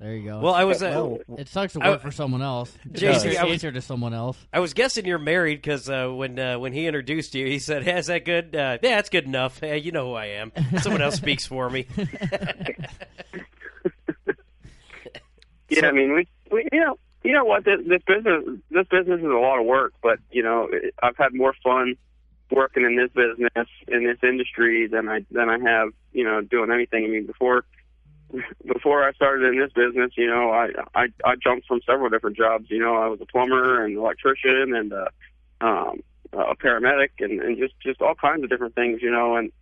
There 0.00 0.14
you 0.16 0.28
go. 0.28 0.40
Well, 0.40 0.54
I 0.54 0.64
was 0.64 0.82
uh, 0.82 1.16
it 1.38 1.48
sucks 1.48 1.74
to 1.74 1.80
I- 1.82 1.90
work 1.90 2.00
for 2.02 2.10
someone 2.10 2.42
else. 2.42 2.72
JC, 2.90 3.26
It's 3.26 3.38
I 3.38 3.44
was- 3.44 3.54
easier 3.56 3.72
to 3.72 3.80
someone 3.80 4.12
else. 4.14 4.36
I 4.52 4.60
was 4.60 4.72
guessing 4.74 5.04
you're 5.04 5.18
married 5.18 5.56
because 5.56 5.88
uh, 5.88 6.08
when 6.08 6.38
uh, 6.38 6.58
when 6.58 6.72
he 6.72 6.86
introduced 6.86 7.34
you, 7.34 7.46
he 7.46 7.58
said, 7.58 7.84
hey, 7.84 7.98
"Is 7.98 8.06
that 8.06 8.24
good? 8.24 8.56
Uh, 8.56 8.78
yeah, 8.82 8.96
that's 8.96 9.08
good 9.10 9.24
enough. 9.24 9.60
Hey, 9.60 9.78
you 9.78 9.92
know 9.92 10.06
who 10.08 10.14
I 10.14 10.26
am. 10.26 10.52
Someone 10.80 11.02
else 11.02 11.16
speaks 11.16 11.46
for 11.46 11.68
me." 11.70 11.86
Yeah, 15.76 15.88
I 15.88 15.92
mean, 15.92 16.14
we, 16.14 16.28
we, 16.50 16.68
you 16.72 16.80
know, 16.80 16.98
you 17.22 17.32
know 17.32 17.44
what? 17.44 17.64
This, 17.64 17.80
this 17.86 18.02
business, 18.06 18.44
this 18.70 18.86
business 18.88 19.20
is 19.20 19.26
a 19.26 19.28
lot 19.28 19.58
of 19.58 19.66
work, 19.66 19.94
but 20.02 20.18
you 20.30 20.42
know, 20.42 20.68
I've 21.02 21.16
had 21.16 21.34
more 21.34 21.54
fun 21.62 21.96
working 22.50 22.84
in 22.84 22.96
this 22.96 23.10
business 23.10 23.68
in 23.88 24.04
this 24.04 24.18
industry 24.22 24.86
than 24.86 25.08
I 25.08 25.24
than 25.30 25.48
I 25.48 25.58
have, 25.58 25.88
you 26.12 26.24
know, 26.24 26.40
doing 26.42 26.70
anything. 26.70 27.04
I 27.04 27.08
mean, 27.08 27.26
before 27.26 27.64
before 28.66 29.06
I 29.06 29.12
started 29.12 29.52
in 29.52 29.58
this 29.58 29.72
business, 29.72 30.12
you 30.16 30.26
know, 30.26 30.50
I 30.50 30.68
I, 30.94 31.06
I 31.24 31.34
jumped 31.42 31.66
from 31.66 31.80
several 31.86 32.10
different 32.10 32.36
jobs. 32.36 32.66
You 32.70 32.80
know, 32.80 32.96
I 32.96 33.08
was 33.08 33.20
a 33.20 33.26
plumber 33.26 33.84
and 33.84 33.96
electrician 33.96 34.74
and 34.74 34.92
uh, 34.92 35.08
um, 35.60 36.00
a 36.32 36.54
paramedic 36.56 37.10
and, 37.20 37.40
and 37.40 37.58
just 37.58 37.74
just 37.80 38.02
all 38.02 38.14
kinds 38.14 38.44
of 38.44 38.50
different 38.50 38.74
things. 38.74 39.00
You 39.02 39.10
know, 39.10 39.36
and 39.36 39.52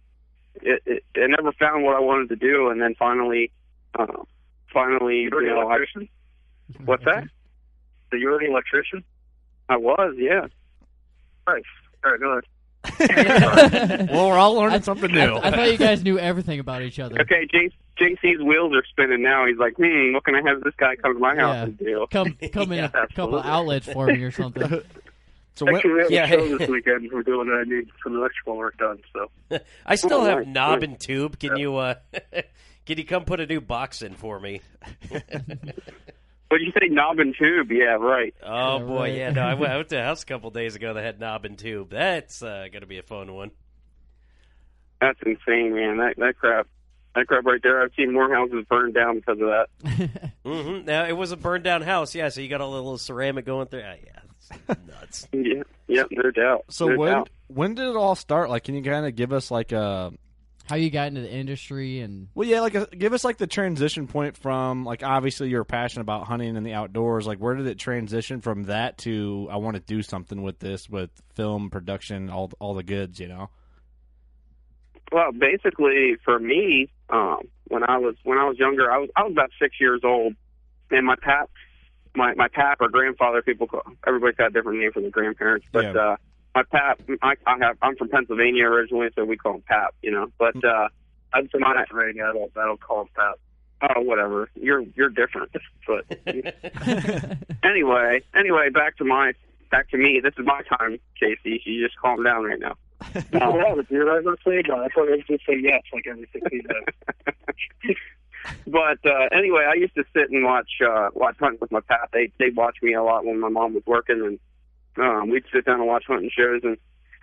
it, 0.57 0.83
it, 0.87 1.05
I 1.17 1.27
never 1.29 1.53
found 1.53 1.85
what 1.85 1.97
I 1.97 2.01
wanted 2.01 2.29
to 2.31 2.37
do, 2.37 2.71
and 2.71 2.81
then 2.81 2.95
finally, 2.99 3.51
uh, 3.99 4.07
finally, 4.73 5.17
you 5.21 5.31
You're 5.31 5.41
an 5.41 5.47
know, 5.47 5.61
I, 5.61 5.77
electrician? 5.77 6.09
what's 6.85 7.05
that? 7.05 7.25
So 8.11 8.17
you're 8.17 8.41
an 8.41 8.51
electrician? 8.51 9.05
I 9.69 9.77
was, 9.77 10.15
yeah. 10.19 10.47
Nice. 11.47 11.63
All 12.05 12.11
right, 12.13 12.21
go 12.21 12.31
ahead. 12.33 12.45
well, 14.11 14.29
we're 14.31 14.39
all 14.39 14.55
learning 14.55 14.79
I- 14.79 14.81
something 14.81 15.11
new. 15.11 15.37
I 15.37 15.51
thought 15.51 15.71
you 15.71 15.79
guys 15.79 16.03
knew 16.03 16.19
everything 16.19 16.59
about 16.61 16.83
each 16.83 16.99
other. 16.99 17.21
Okay, 17.21 17.47
J- 17.51 17.71
JC's 18.01 18.43
wheels 18.43 18.75
are 18.75 18.83
spinning 18.91 19.23
now. 19.23 19.47
He's 19.47 19.57
like, 19.59 19.75
hmm, 19.77 20.13
what 20.15 20.25
can 20.25 20.35
I 20.35 20.43
have 20.49 20.63
this 20.63 20.75
guy 20.77 20.97
come 20.97 21.15
to 21.15 21.19
my 21.21 21.37
house 21.37 21.55
Yeah. 21.55 21.63
and 21.65 21.79
do? 21.79 22.07
Come, 22.11 22.37
come 22.53 22.73
in 22.73 22.85
a 22.85 22.89
couple 23.15 23.39
absolutely. 23.39 23.51
outlets 23.51 23.87
for 23.93 24.07
me 24.09 24.23
or 24.23 24.31
something. 24.33 24.83
So 25.55 25.67
when, 25.67 25.77
Actually, 25.77 25.93
we 25.93 26.01
have 26.01 26.11
Yeah. 26.11 26.25
a 26.25 26.29
show 26.29 26.59
this 26.59 26.69
weekend. 26.69 27.11
We're 27.13 27.23
doing 27.23 27.49
I 27.51 27.63
need 27.69 27.89
some 28.03 28.17
electrical 28.17 28.57
work 28.57 28.77
done, 28.79 28.99
so. 29.13 29.59
I 29.87 29.95
still 29.97 30.21
Oh, 30.23 30.25
have 30.25 30.39
nice, 30.39 30.47
knob 30.49 30.81
nice. 30.81 30.89
and 30.89 31.01
tube. 31.01 31.39
Can 31.39 31.57
you 31.59 31.77
uh, 31.77 31.95
can 32.87 32.99
you 32.99 33.05
come 33.05 33.25
put 33.25 33.41
a 33.41 33.47
new 33.47 33.61
box 33.61 34.03
in 34.03 34.15
for 34.15 34.39
me? 34.41 34.61
But 36.51 36.61
you 36.61 36.71
say 36.79 36.89
knob 36.89 37.19
and 37.19 37.35
tube? 37.35 37.73
Yeah, 37.73 37.97
right. 37.99 38.35
Oh 38.45 38.77
Yeah, 38.79 38.85
boy, 38.85 38.99
right. 38.99 39.15
yeah. 39.15 39.31
No, 39.31 39.41
I 39.41 39.55
went, 39.55 39.73
I 39.73 39.77
went 39.77 39.89
to 39.89 39.99
a 39.99 40.03
house 40.05 40.23
a 40.23 40.27
couple 40.27 40.51
days 40.51 40.75
ago 40.75 40.93
that 40.93 41.03
had 41.03 41.19
knob 41.19 41.47
and 41.47 41.59
tube. 41.59 41.89
That's 41.89 42.43
uh, 42.43 42.67
gonna 42.71 42.85
be 42.85 42.99
a 42.99 43.03
fun 43.03 43.33
one. 43.33 43.53
That's 45.01 45.19
insane, 45.25 45.75
man. 45.75 45.97
That 45.97 46.15
that 46.19 46.37
crap, 46.37 46.67
that 47.15 47.27
crap 47.27 47.47
right 47.47 47.59
there. 47.63 47.83
I've 47.83 47.93
seen 47.97 48.13
more 48.13 48.31
houses 48.31 48.67
burned 48.69 48.93
down 48.93 49.17
because 49.21 49.39
of 49.41 49.47
that. 49.49 50.31
mm-hmm. 50.45 50.85
Now 50.85 51.07
it 51.07 51.17
was 51.17 51.33
a 51.33 51.39
burned 51.39 51.65
down 51.65 51.81
house, 51.81 52.15
yeah. 52.15 52.29
So 52.29 52.43
you 52.43 52.51
got 52.51 52.61
a 52.61 52.67
little 52.67 52.99
ceramic 52.99 53.47
going 53.47 53.69
through. 53.69 53.85
Ah, 53.87 53.95
yeah, 54.05 54.21
it's 54.69 54.87
nuts. 54.87 55.29
Yeah, 55.33 55.63
yep, 55.87 56.09
no 56.11 56.31
doubt. 56.31 56.67
so 56.69 56.87
no 56.89 56.99
when 56.99 57.13
doubt. 57.13 57.31
when 57.49 57.75
did 57.77 57.87
it 57.89 57.97
all 57.97 58.15
start? 58.15 58.51
Like, 58.51 58.65
can 58.65 58.75
you 58.75 58.83
kind 58.83 59.07
of 59.07 59.17
give 59.17 59.33
us 59.33 59.51
like 59.51 59.73
a 59.73 60.13
How 60.65 60.77
you 60.77 60.91
got 60.91 61.09
into 61.09 61.21
the 61.21 61.31
industry 61.33 62.01
and 62.01 62.29
well, 62.35 62.49
yeah, 62.49 62.61
like 62.61 62.75
a, 62.75 62.87
give 62.87 63.13
us 63.13 63.25
like 63.25 63.37
the 63.37 63.47
transition 63.47 64.07
point 64.07 64.37
from 64.37 64.85
like 64.85 65.03
obviously 65.03 65.49
you're 65.49 65.65
passionate 65.65 66.03
about 66.03 66.27
hunting 66.27 66.57
and 66.57 66.65
the 66.65 66.73
outdoors. 66.73 67.27
Like, 67.27 67.39
where 67.39 67.55
did 67.55 67.67
it 67.67 67.79
transition 67.79 68.41
from 68.41 68.65
that 68.65 68.99
to 68.99 69.49
I 69.51 69.57
want 69.57 69.75
to 69.77 69.83
do 69.83 70.03
something 70.03 70.41
with 70.43 70.61
this 70.61 70.89
with 70.89 71.11
film 71.35 71.69
production, 71.71 72.31
all 72.31 72.51
all 72.61 72.75
the 72.75 72.85
goods, 72.85 73.19
you 73.19 73.29
know? 73.29 73.51
Well, 75.11 75.33
basically, 75.33 76.17
for 76.25 76.39
me, 76.39 76.91
um, 77.11 77.41
when 77.69 77.83
I 77.83 77.99
was 77.99 78.15
when 78.25 78.39
I 78.39 78.45
was 78.49 78.59
younger, 78.59 78.91
I 78.91 78.99
was 78.99 79.11
I 79.17 79.25
was 79.25 79.33
about 79.33 79.51
six 79.61 79.77
years 79.81 80.01
old, 80.05 80.35
and 80.91 81.05
my 81.07 81.17
pap, 81.21 81.51
my 82.15 82.35
my 82.35 82.49
pap 82.49 82.79
or 82.81 82.89
grandfather, 82.89 83.43
people 83.43 83.67
call 83.67 83.83
everybody's 84.07 84.37
got 84.37 84.47
a 84.47 84.51
different 84.51 84.79
name 84.79 84.93
for 84.93 85.01
their 85.01 85.11
grandparents, 85.11 85.67
but 85.73 85.85
Yeah. 85.95 86.01
uh, 86.01 86.17
my 86.55 86.63
pap, 86.65 87.01
I, 87.23 87.35
I 87.47 87.57
have 87.61 87.79
I'm 87.83 87.97
from 87.97 88.09
Pennsylvania 88.09 88.65
originally, 88.67 89.09
so 89.15 89.25
we 89.25 89.37
call 89.37 89.55
him 89.55 89.63
pap, 89.67 89.95
you 90.03 90.11
know. 90.11 90.29
But 90.39 90.63
uh, 90.65 90.89
I'm 91.33 91.49
from 91.49 91.63
My- 91.63 91.75
Pennsylvania. 91.77 92.25
I 92.29 92.33
don't, 92.33 92.53
I 92.57 92.65
don't 92.67 92.81
call 92.81 93.03
him 93.03 93.09
Pat. 93.17 93.91
oh, 93.97 94.01
whatever, 94.03 94.49
you're 94.55 94.85
you're 94.95 95.09
different. 95.09 95.51
But 95.87 96.05
anyway, 97.65 98.23
anyway, 98.35 98.71
back 98.71 98.97
to 98.99 99.05
my 99.05 99.33
back 99.71 99.91
to 99.91 99.97
me. 99.97 100.21
This 100.23 100.35
is 100.39 100.47
my 100.47 100.63
time, 100.79 100.99
Casey. 101.19 101.61
You 101.65 101.87
just 101.87 101.99
calm 101.99 102.23
down 102.23 102.45
right 102.45 102.61
now. 102.61 102.75
Yeah, 103.15 103.75
but 103.75 103.89
dude, 103.89 104.09
I 104.09 104.21
was 104.21 104.25
going 104.25 104.37
to 104.37 104.43
say 104.45 104.63
no. 104.69 104.77
I 104.85 104.89
thought 104.89 105.09
I 105.09 105.17
was 105.17 105.25
just 105.29 105.45
say 105.47 105.57
yes 105.61 105.83
like 105.93 106.05
every 106.09 106.29
16 106.33 106.63
minutes. 106.69 107.99
but 108.69 108.99
uh, 109.05 109.29
anyway, 109.33 109.65
I 109.69 109.75
used 109.75 109.95
to 109.97 110.05
sit 110.15 110.31
and 110.31 110.45
watch 110.45 110.71
uh, 110.87 111.09
watch 111.15 111.37
hunting 111.41 111.59
with 111.61 111.73
my 111.73 111.81
pap. 111.81 112.11
They 112.13 112.31
they 112.39 112.51
watch 112.55 112.77
me 112.83 112.95
a 112.95 113.03
lot 113.03 113.25
when 113.25 113.41
my 113.41 113.49
mom 113.49 113.75
was 113.75 113.83
working, 113.87 114.21
and 114.25 114.39
um, 114.99 115.31
we'd 115.31 115.45
sit 115.53 115.65
down 115.65 115.81
and 115.81 115.87
watch 115.87 116.05
hunting 116.07 116.31
shows. 116.37 116.61
And 116.65 116.77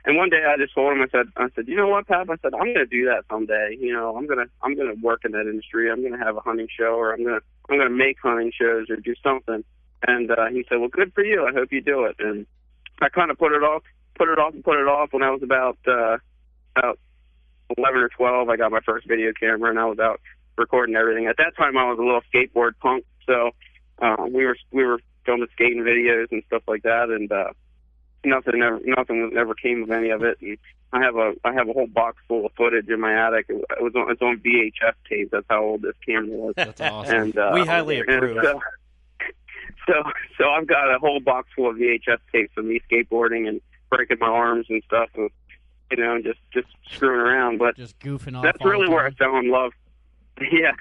and 0.05 0.17
one 0.17 0.29
day 0.29 0.43
I 0.47 0.57
just 0.57 0.73
told 0.73 0.93
him, 0.93 1.01
I 1.01 1.07
said, 1.11 1.27
I 1.35 1.47
said, 1.55 1.67
you 1.67 1.75
know 1.75 1.87
what, 1.87 2.07
pap? 2.07 2.29
I 2.29 2.37
said, 2.41 2.53
I'm 2.53 2.73
to 2.73 2.85
do 2.85 3.05
that 3.05 3.25
someday. 3.29 3.77
You 3.79 3.93
know, 3.93 4.15
I'm 4.15 4.27
gonna 4.27 4.45
I'm 4.61 4.75
gonna 4.75 4.95
work 5.01 5.21
in 5.25 5.31
that 5.33 5.47
industry. 5.47 5.91
I'm 5.91 6.03
gonna 6.03 6.23
have 6.23 6.37
a 6.37 6.41
hunting 6.41 6.67
show, 6.69 6.95
or 6.95 7.13
I'm 7.13 7.23
gonna 7.23 7.41
I'm 7.69 7.77
gonna 7.77 7.89
make 7.89 8.17
hunting 8.21 8.51
shows, 8.57 8.89
or 8.89 8.95
do 8.95 9.13
something. 9.23 9.63
And 10.07 10.31
uh, 10.31 10.47
he 10.51 10.65
said, 10.69 10.79
well, 10.79 10.89
good 10.89 11.13
for 11.13 11.23
you. 11.23 11.45
I 11.45 11.51
hope 11.51 11.71
you 11.71 11.81
do 11.81 12.05
it. 12.05 12.15
And 12.19 12.45
I 13.01 13.09
kind 13.09 13.31
of 13.31 13.37
put 13.37 13.51
it 13.51 13.63
off, 13.63 13.83
put 14.15 14.29
it 14.29 14.39
off, 14.39 14.53
and 14.53 14.63
put 14.63 14.79
it 14.79 14.87
off. 14.87 15.11
When 15.11 15.23
I 15.23 15.31
was 15.31 15.43
about 15.43 15.77
uh, 15.85 16.17
about 16.75 16.99
11 17.77 17.99
or 17.99 18.09
12, 18.09 18.49
I 18.49 18.55
got 18.55 18.71
my 18.71 18.79
first 18.85 19.07
video 19.07 19.31
camera, 19.37 19.69
and 19.69 19.79
I 19.79 19.85
was 19.85 19.99
out 19.99 20.21
recording 20.57 20.95
everything. 20.95 21.27
At 21.27 21.37
that 21.37 21.55
time, 21.57 21.77
I 21.77 21.89
was 21.89 21.99
a 21.99 22.03
little 22.03 22.21
skateboard 22.33 22.73
punk, 22.79 23.05
so 23.25 23.51
uh, 24.01 24.25
we 24.31 24.45
were 24.45 24.57
we 24.71 24.85
were 24.85 24.99
filming 25.29 25.47
skating 25.53 25.83
videos 25.83 26.31
and 26.31 26.43
stuff 26.47 26.63
like 26.67 26.83
that, 26.83 27.09
and 27.09 27.31
uh, 27.31 27.51
nothing 28.25 28.61
ever 28.61 28.79
nothing 28.83 29.31
ever 29.37 29.53
came 29.53 29.83
of 29.83 29.91
any 29.91 30.09
of 30.09 30.23
it. 30.23 30.39
And 30.41 30.57
I 30.91 31.01
have 31.01 31.15
a 31.15 31.33
I 31.43 31.53
have 31.53 31.69
a 31.69 31.73
whole 31.73 31.87
box 31.87 32.17
full 32.27 32.45
of 32.45 32.51
footage 32.57 32.87
in 32.87 32.99
my 32.99 33.13
attic. 33.27 33.45
It 33.49 33.81
was 33.81 33.93
on 33.95 34.11
it's 34.11 34.21
on 34.21 34.37
VHS 34.39 34.93
tape. 35.07 35.29
That's 35.31 35.45
how 35.49 35.63
old 35.63 35.81
this 35.83 35.93
camera 36.05 36.35
was. 36.35 36.53
That's 36.57 36.81
awesome. 36.81 37.15
And 37.15 37.37
uh, 37.37 37.51
We 37.53 37.65
highly 37.65 37.99
and 37.99 38.09
approve. 38.09 38.39
So, 38.43 38.59
so 39.87 39.93
so 40.37 40.49
I've 40.49 40.67
got 40.67 40.93
a 40.93 40.99
whole 40.99 41.19
box 41.19 41.49
full 41.55 41.69
of 41.69 41.75
VHS 41.77 42.19
tapes 42.31 42.53
of 42.57 42.65
me 42.65 42.81
skateboarding 42.91 43.47
and 43.47 43.61
breaking 43.89 44.17
my 44.19 44.27
arms 44.27 44.65
and 44.69 44.81
stuff, 44.85 45.09
and 45.15 45.29
you 45.91 45.97
know, 45.97 46.19
just 46.21 46.39
just 46.51 46.67
screwing 46.91 47.19
around. 47.19 47.59
But 47.59 47.75
just 47.75 47.99
goofing 47.99 48.35
off. 48.35 48.43
that's 48.43 48.63
really 48.63 48.89
where 48.89 49.05
I 49.05 49.11
fell 49.11 49.37
in 49.37 49.51
love. 49.51 49.73
Yeah, 50.53 50.71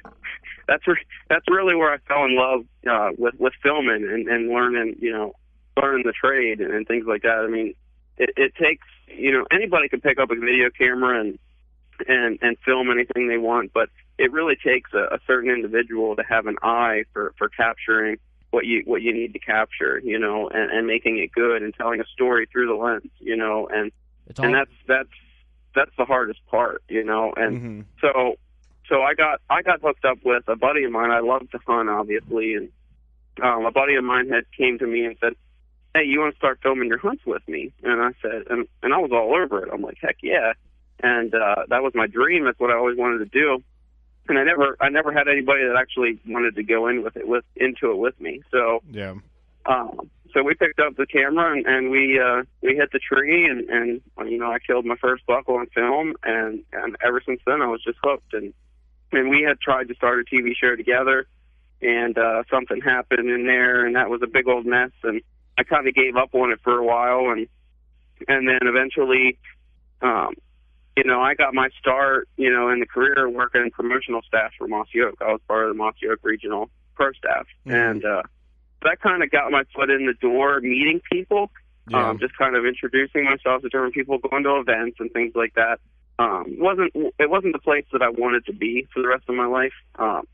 that's 0.68 0.86
re- 0.86 1.06
that's 1.28 1.46
really 1.48 1.74
where 1.74 1.92
I 1.92 1.98
fell 2.06 2.24
in 2.24 2.36
love 2.36 2.64
uh, 2.88 3.10
with 3.18 3.34
with 3.40 3.54
filming 3.62 4.04
and, 4.08 4.28
and 4.28 4.48
learning, 4.48 4.96
you 5.00 5.12
know, 5.12 5.32
learning 5.80 6.04
the 6.06 6.12
trade 6.12 6.60
and, 6.60 6.72
and 6.72 6.86
things 6.86 7.06
like 7.08 7.22
that. 7.22 7.44
I 7.44 7.48
mean, 7.48 7.74
it, 8.18 8.30
it 8.36 8.54
takes 8.54 8.86
you 9.08 9.32
know 9.32 9.46
anybody 9.50 9.88
can 9.88 10.00
pick 10.00 10.18
up 10.20 10.30
a 10.30 10.36
video 10.36 10.68
camera 10.70 11.20
and 11.20 11.38
and 12.06 12.38
and 12.42 12.56
film 12.64 12.90
anything 12.90 13.28
they 13.28 13.38
want. 13.38 13.72
But 13.72 13.88
it 14.18 14.30
really 14.30 14.56
takes 14.56 14.92
a, 14.92 15.14
a 15.14 15.18
certain 15.26 15.50
individual 15.50 16.14
to 16.16 16.22
have 16.22 16.46
an 16.46 16.56
eye 16.62 17.04
for 17.12 17.34
for 17.38 17.48
capturing 17.48 18.18
what 18.50 18.66
you 18.66 18.82
what 18.84 19.02
you 19.02 19.12
need 19.12 19.32
to 19.32 19.38
capture, 19.38 20.00
you 20.04 20.18
know, 20.18 20.48
and, 20.48 20.70
and 20.70 20.86
making 20.86 21.18
it 21.18 21.32
good 21.32 21.62
and 21.62 21.74
telling 21.74 22.00
a 22.00 22.06
story 22.12 22.46
through 22.52 22.66
the 22.66 22.74
lens, 22.74 23.10
you 23.18 23.36
know, 23.36 23.68
and 23.72 23.90
It's 24.26 24.38
and 24.38 24.54
that's 24.54 24.70
that's 24.86 25.08
that's 25.74 25.90
the 25.96 26.04
hardest 26.04 26.40
part, 26.46 26.82
you 26.88 27.04
know, 27.04 27.32
and 27.36 27.60
Mhm. 27.60 27.84
so 28.00 28.38
so 28.88 29.02
I 29.02 29.14
got 29.14 29.40
I 29.50 29.62
got 29.62 29.80
hooked 29.80 30.04
up 30.04 30.18
with 30.24 30.44
a 30.48 30.56
buddy 30.56 30.84
of 30.84 30.92
mine. 30.92 31.10
I 31.10 31.20
love 31.20 31.50
to 31.50 31.58
hunt, 31.66 31.88
obviously, 31.88 32.54
and 32.54 32.68
um, 33.42 33.66
a 33.66 33.70
buddy 33.70 33.94
of 33.94 34.04
mine 34.04 34.28
had 34.28 34.44
came 34.56 34.78
to 34.78 34.86
me 34.86 35.04
and 35.04 35.16
said, 35.20 35.34
"Hey, 35.94 36.04
you 36.04 36.20
want 36.20 36.34
to 36.34 36.38
start 36.38 36.60
filming 36.62 36.88
your 36.88 36.98
hunts 36.98 37.22
with 37.26 37.46
me?" 37.48 37.72
And 37.82 38.00
I 38.02 38.10
said, 38.22 38.44
and 38.50 38.66
and 38.82 38.94
I 38.94 38.98
was 38.98 39.10
all 39.12 39.34
over 39.34 39.64
it. 39.64 39.70
I'm 39.72 39.82
like, 39.82 39.98
"Heck 40.00 40.16
yeah!" 40.22 40.52
And 41.02 41.34
uh, 41.34 41.66
that 41.68 41.82
was 41.82 41.92
my 41.94 42.06
dream. 42.06 42.44
That's 42.44 42.58
what 42.58 42.70
I 42.70 42.76
always 42.76 42.98
wanted 42.98 43.18
to 43.18 43.26
do. 43.26 43.62
And 44.28 44.38
I 44.38 44.44
never 44.44 44.76
I 44.80 44.88
never 44.88 45.12
had 45.12 45.28
anybody 45.28 45.64
that 45.66 45.76
actually 45.78 46.18
wanted 46.26 46.56
to 46.56 46.62
go 46.62 46.88
in 46.88 47.02
with 47.02 47.16
it 47.16 47.26
with 47.28 47.44
into 47.56 47.92
it 47.92 47.98
with 47.98 48.20
me. 48.20 48.42
So 48.50 48.82
Yeah. 48.90 49.14
um, 49.66 50.10
so 50.34 50.42
we 50.42 50.54
picked 50.54 50.80
up 50.80 50.96
the 50.96 51.06
camera 51.06 51.52
and, 51.52 51.66
and 51.66 51.90
we 51.90 52.20
uh, 52.20 52.42
we 52.62 52.74
hit 52.76 52.90
the 52.92 52.98
tree 52.98 53.46
and 53.46 53.68
and 53.70 54.00
you 54.30 54.38
know 54.38 54.50
I 54.50 54.58
killed 54.58 54.84
my 54.84 54.96
first 54.96 55.24
buck 55.26 55.48
on 55.48 55.66
film 55.74 56.14
and 56.22 56.62
and 56.72 56.96
ever 57.04 57.22
since 57.24 57.40
then 57.46 57.62
I 57.62 57.68
was 57.68 57.82
just 57.82 57.98
hooked 58.02 58.34
and 58.34 58.52
and 59.12 59.30
we 59.30 59.42
had 59.42 59.60
tried 59.60 59.88
to 59.88 59.94
start 59.94 60.20
a 60.20 60.24
TV 60.34 60.52
show 60.60 60.76
together 60.76 61.26
and 61.80 62.18
uh, 62.18 62.42
something 62.50 62.80
happened 62.80 63.30
in 63.30 63.46
there 63.46 63.86
and 63.86 63.96
that 63.96 64.10
was 64.10 64.20
a 64.22 64.26
big 64.26 64.48
old 64.48 64.66
mess 64.66 64.90
and 65.02 65.20
I 65.56 65.62
kind 65.64 65.86
of 65.88 65.94
gave 65.94 66.16
up 66.16 66.34
on 66.34 66.50
it 66.52 66.60
for 66.62 66.78
a 66.78 66.84
while 66.84 67.30
and 67.30 67.46
and 68.26 68.48
then 68.48 68.58
eventually 68.62 69.38
um, 70.02 70.34
you 70.96 71.04
know 71.04 71.20
I 71.20 71.34
got 71.34 71.54
my 71.54 71.68
start 71.78 72.28
you 72.36 72.50
know 72.52 72.68
in 72.70 72.80
the 72.80 72.86
career 72.86 73.28
working 73.28 73.62
in 73.62 73.70
promotional 73.70 74.22
staff 74.22 74.52
for 74.58 74.66
Mossy 74.68 75.00
Oak. 75.02 75.16
I 75.20 75.32
was 75.32 75.40
part 75.46 75.64
of 75.68 75.70
the 75.70 75.78
Mossy 75.78 76.08
Oak 76.10 76.20
regional 76.22 76.70
pro 76.94 77.12
staff 77.12 77.46
and 77.64 78.04
uh, 78.04 78.22
that 78.82 79.00
kind 79.00 79.22
of 79.22 79.30
got 79.30 79.50
my 79.50 79.62
foot 79.74 79.90
in 79.90 80.06
the 80.06 80.14
door 80.14 80.60
meeting 80.60 81.00
people 81.10 81.50
Yeah. 81.88 82.10
um, 82.10 82.18
just 82.18 82.36
kind 82.36 82.56
of 82.56 82.66
introducing 82.66 83.24
myself 83.24 83.62
to 83.62 83.68
different 83.68 83.94
people 83.94 84.18
going 84.18 84.42
to 84.44 84.56
events 84.58 84.96
and 85.00 85.10
things 85.12 85.32
like 85.36 85.54
that 85.54 85.78
um, 86.18 86.44
wasn't 86.58 86.92
it 87.18 87.30
wasn't 87.30 87.52
the 87.52 87.58
place 87.58 87.84
that 87.92 88.02
I 88.02 88.08
wanted 88.08 88.46
to 88.46 88.52
be 88.52 88.86
for 88.92 89.02
the 89.02 89.08
rest 89.08 89.24
of 89.28 89.34
my 89.34 89.46
life 89.46 89.72
um, 89.98 90.26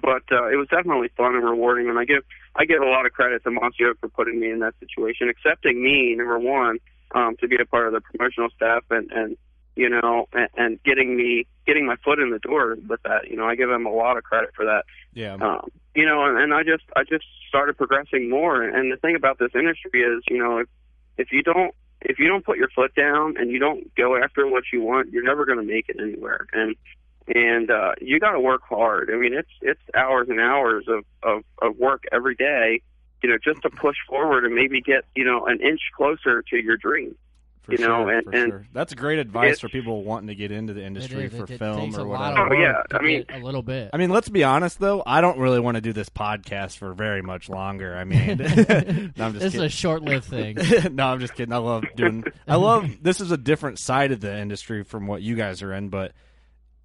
but 0.00 0.22
uh, 0.32 0.46
it 0.48 0.56
was 0.56 0.68
definitely 0.70 1.08
fun 1.16 1.34
and 1.34 1.44
rewarding 1.44 1.88
and 1.88 1.98
I 1.98 2.04
give 2.04 2.22
I 2.56 2.64
give 2.64 2.82
a 2.82 2.86
lot 2.86 3.06
of 3.06 3.12
credit 3.12 3.42
to 3.44 3.50
Mossy 3.50 3.84
Oak 3.84 3.98
for 4.00 4.08
putting 4.08 4.40
me 4.40 4.50
in 4.50 4.60
that 4.60 4.74
situation 4.80 5.28
accepting 5.28 5.82
me 5.82 6.14
number 6.16 6.38
one 6.38 6.78
um, 7.14 7.36
to 7.40 7.48
be 7.48 7.56
a 7.60 7.66
part 7.66 7.86
of 7.86 7.92
the 7.92 8.00
promotional 8.00 8.48
staff 8.56 8.84
and 8.90 9.10
and 9.12 9.36
you 9.76 9.88
know 9.88 10.28
and, 10.32 10.48
and 10.56 10.82
getting 10.82 11.16
me 11.16 11.46
getting 11.66 11.86
my 11.86 11.96
foot 12.04 12.18
in 12.18 12.30
the 12.30 12.38
door 12.38 12.76
with 12.88 13.02
that 13.02 13.28
you 13.30 13.36
know 13.36 13.44
I 13.46 13.54
give 13.54 13.70
him 13.70 13.86
a 13.86 13.92
lot 13.92 14.16
of 14.16 14.24
credit 14.24 14.50
for 14.54 14.64
that 14.64 14.84
Yeah. 15.14 15.34
um, 15.34 15.68
you 15.94 16.06
know, 16.06 16.24
and, 16.24 16.38
and 16.38 16.54
I 16.54 16.62
just 16.62 16.84
I 16.96 17.04
just 17.04 17.24
started 17.48 17.76
progressing 17.76 18.30
more. 18.30 18.62
And 18.62 18.90
the 18.90 18.96
thing 18.96 19.14
about 19.14 19.38
this 19.38 19.50
industry 19.54 20.00
is, 20.00 20.22
you 20.28 20.38
know, 20.38 20.58
if 20.58 20.68
if 21.18 21.32
you 21.32 21.42
don't 21.42 21.74
if 22.04 22.18
you 22.18 22.28
don't 22.28 22.44
put 22.44 22.58
your 22.58 22.68
foot 22.68 22.94
down 22.94 23.36
and 23.38 23.50
you 23.50 23.58
don't 23.58 23.94
go 23.94 24.16
after 24.16 24.46
what 24.46 24.64
you 24.72 24.82
want, 24.82 25.10
you're 25.10 25.24
never 25.24 25.44
going 25.44 25.58
to 25.58 25.64
make 25.64 25.88
it 25.88 25.96
anywhere. 26.00 26.46
And 26.52 26.76
and 27.28 27.70
uh, 27.70 27.92
you 28.00 28.18
got 28.18 28.32
to 28.32 28.40
work 28.40 28.62
hard. 28.68 29.10
I 29.12 29.16
mean, 29.16 29.32
it's 29.34 29.50
it's 29.60 29.80
hours 29.94 30.28
and 30.28 30.40
hours 30.40 30.86
of, 30.88 31.04
of 31.22 31.44
of 31.60 31.76
work 31.76 32.04
every 32.10 32.34
day, 32.34 32.82
you 33.22 33.28
know, 33.28 33.38
just 33.42 33.62
to 33.62 33.70
push 33.70 33.96
forward 34.08 34.44
and 34.44 34.54
maybe 34.54 34.80
get 34.80 35.04
you 35.14 35.24
know 35.24 35.46
an 35.46 35.60
inch 35.60 35.80
closer 35.96 36.42
to 36.50 36.56
your 36.56 36.76
dream. 36.76 37.14
For 37.62 37.72
you 37.72 37.78
know, 37.78 38.04
sure, 38.04 38.10
and, 38.10 38.24
for 38.24 38.30
and 38.32 38.50
sure. 38.50 38.66
That's 38.72 38.92
great 38.94 39.20
advice 39.20 39.60
for 39.60 39.68
people 39.68 40.02
wanting 40.02 40.26
to 40.26 40.34
get 40.34 40.50
into 40.50 40.74
the 40.74 40.82
industry 40.84 41.26
is. 41.26 41.32
for 41.32 41.44
It- 41.44 41.50
it 41.50 41.58
film 41.58 41.80
takes 41.90 41.98
or 41.98 42.06
whatever. 42.06 42.52
Oh, 42.52 42.58
yeah. 42.60 42.82
I 42.90 43.00
mean- 43.00 43.24
a 43.28 43.38
little 43.38 43.62
bit. 43.62 43.90
I 43.92 43.98
mean, 43.98 44.10
let's 44.10 44.28
be 44.28 44.42
honest 44.42 44.80
though. 44.80 45.02
I 45.06 45.20
don't 45.20 45.38
really 45.38 45.60
want 45.60 45.76
to 45.76 45.80
do 45.80 45.92
this 45.92 46.08
podcast 46.08 46.78
for 46.78 46.92
very 46.92 47.22
much 47.22 47.48
longer. 47.48 47.96
I 47.96 48.02
mean, 48.02 48.38
no, 49.16 49.24
I'm 49.26 49.32
just 49.32 49.38
this 49.38 49.54
is 49.54 49.60
a 49.60 49.68
short-lived 49.68 50.24
thing. 50.24 50.56
no, 50.92 51.06
I'm 51.06 51.20
just 51.20 51.34
kidding. 51.34 51.52
I 51.52 51.58
love 51.58 51.84
doing. 51.94 52.24
I 52.48 52.56
love 52.56 52.90
this 53.00 53.20
is 53.20 53.30
a 53.30 53.36
different 53.38 53.78
side 53.78 54.10
of 54.10 54.20
the 54.20 54.36
industry 54.36 54.82
from 54.82 55.06
what 55.06 55.22
you 55.22 55.36
guys 55.36 55.62
are 55.62 55.72
in, 55.72 55.88
but 55.88 56.12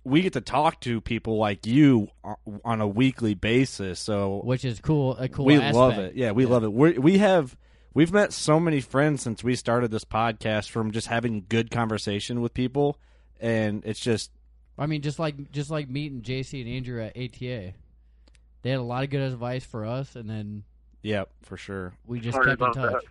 we 0.04 0.22
get 0.22 0.34
to 0.34 0.42
talk 0.42 0.80
to 0.82 1.02
people 1.02 1.38
like 1.38 1.66
you 1.66 2.08
on 2.64 2.82
a 2.82 2.88
weekly 2.88 3.34
basis. 3.34 4.00
So 4.00 4.42
which 4.44 4.64
is 4.64 4.80
cool. 4.80 5.18
A 5.18 5.28
cool. 5.28 5.46
we 5.46 5.56
aspect. 5.56 5.76
love 5.76 5.98
it. 5.98 6.16
Yeah, 6.16 6.32
we 6.32 6.46
love 6.46 6.64
it. 6.64 6.72
We 6.72 6.98
we 7.00 7.18
have 7.18 7.58
we've 7.98 8.14
met 8.14 8.32
so 8.32 8.60
many 8.60 8.80
friends 8.80 9.24
since 9.24 9.44
we 9.44 9.56
started 9.56 9.90
this 9.90 10.06
podcast 10.06 10.70
from 10.70 10.92
just 10.92 11.08
having 11.08 11.44
good 11.50 11.72
conversation 11.72 12.42
with 12.42 12.54
people, 12.54 13.00
and 13.40 13.84
it's 13.86 14.00
just 14.00 14.30
I 14.78 14.86
mean, 14.86 15.02
just 15.02 15.18
like 15.18 15.52
just 15.52 15.72
like 15.72 15.90
meeting 15.90 16.22
JC 16.22 16.62
and 16.62 16.70
Andrew 16.70 17.04
at 17.04 17.18
ATA, 17.18 17.74
they 18.62 18.70
had 18.70 18.80
a 18.80 18.84
lot 18.84 19.04
of 19.04 19.10
good 19.10 19.22
advice 19.22 19.66
for 19.66 19.84
us, 19.84 20.16
and 20.16 20.30
then 20.30 20.64
yeah, 21.02 21.24
for 21.42 21.58
sure. 21.58 21.94
we 22.06 22.20
just 22.20 22.36
Sorry 22.36 22.50
kept 22.52 22.62
in 22.62 22.68
about 22.68 22.92
touch. 22.94 23.06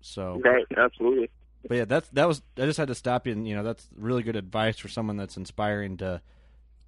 So 0.00 0.40
Right, 0.44 0.66
absolutely. 0.76 1.30
But 1.68 1.76
yeah, 1.76 1.84
that's 1.84 2.08
that 2.10 2.26
was. 2.26 2.42
I 2.56 2.62
just 2.66 2.78
had 2.78 2.88
to 2.88 2.96
stop 2.96 3.28
you, 3.28 3.32
and 3.32 3.46
you 3.46 3.54
know 3.54 3.62
that's 3.62 3.88
really 3.96 4.24
good 4.24 4.36
advice 4.36 4.78
for 4.78 4.88
someone 4.88 5.16
that's 5.16 5.36
inspiring 5.36 5.98
to 5.98 6.20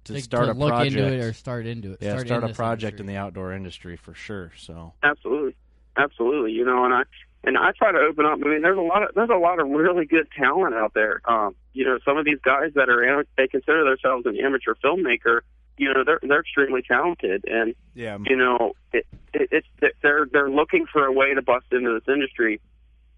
to 0.05 0.13
To- 0.13 0.21
start 0.21 0.45
to 0.45 0.51
a 0.51 0.53
look 0.53 0.69
project 0.69 0.95
into 0.97 1.13
it 1.13 1.23
or 1.23 1.31
start 1.31 1.65
into 1.65 1.93
it. 1.93 1.99
Yeah, 2.01 2.11
Start 2.11 2.27
start, 2.27 2.43
in 2.43 2.49
a 2.49 2.53
project 2.53 2.83
industry. 2.99 2.99
in 3.01 3.07
the 3.07 3.17
outdoor 3.17 3.53
industry 3.53 3.95
for 3.95 4.13
sure. 4.13 4.51
So 4.57 4.93
Absolutely, 5.03 5.55
absolutely. 6.03 6.51
You 6.51 6.65
know, 6.65 6.85
and 6.85 6.93
I 6.93 7.03
and 7.43 7.57
I 7.57 7.71
try 7.77 7.91
to 7.91 7.97
open 7.97 8.25
up. 8.25 8.39
I 8.43 8.47
mean, 8.47 8.61
there's 8.61 8.77
a 8.77 8.81
lot 8.81 9.03
of 9.03 9.09
there's 9.15 9.29
a 9.29 9.37
lot 9.37 9.59
of 9.59 9.67
really 9.69 10.05
good 10.05 10.27
talent 10.37 10.75
out 10.75 10.93
there. 10.93 11.21
Um, 11.25 11.55
you 11.73 11.85
know, 11.85 11.99
some 12.05 12.17
of 12.17 12.25
these 12.25 12.39
guys 12.43 12.71
that 12.75 12.89
are 12.89 13.25
they 13.37 13.47
consider 13.47 13.83
themselves 13.83 14.25
an 14.25 14.37
amateur 14.43 14.75
filmmaker. 14.83 15.41
You 15.77 15.93
know, 15.93 16.03
they're 16.05 16.19
they're 16.21 16.41
extremely 16.41 16.81
talented, 16.87 17.45
and 17.47 17.73
yeah, 17.95 18.17
you 18.25 18.35
know, 18.35 18.73
it, 18.93 19.07
it, 19.33 19.49
it's 19.51 19.67
they're 20.01 20.27
they're 20.31 20.49
looking 20.49 20.85
for 20.91 21.05
a 21.05 21.11
way 21.11 21.33
to 21.33 21.41
bust 21.41 21.65
into 21.71 21.93
this 21.99 22.13
industry. 22.13 22.61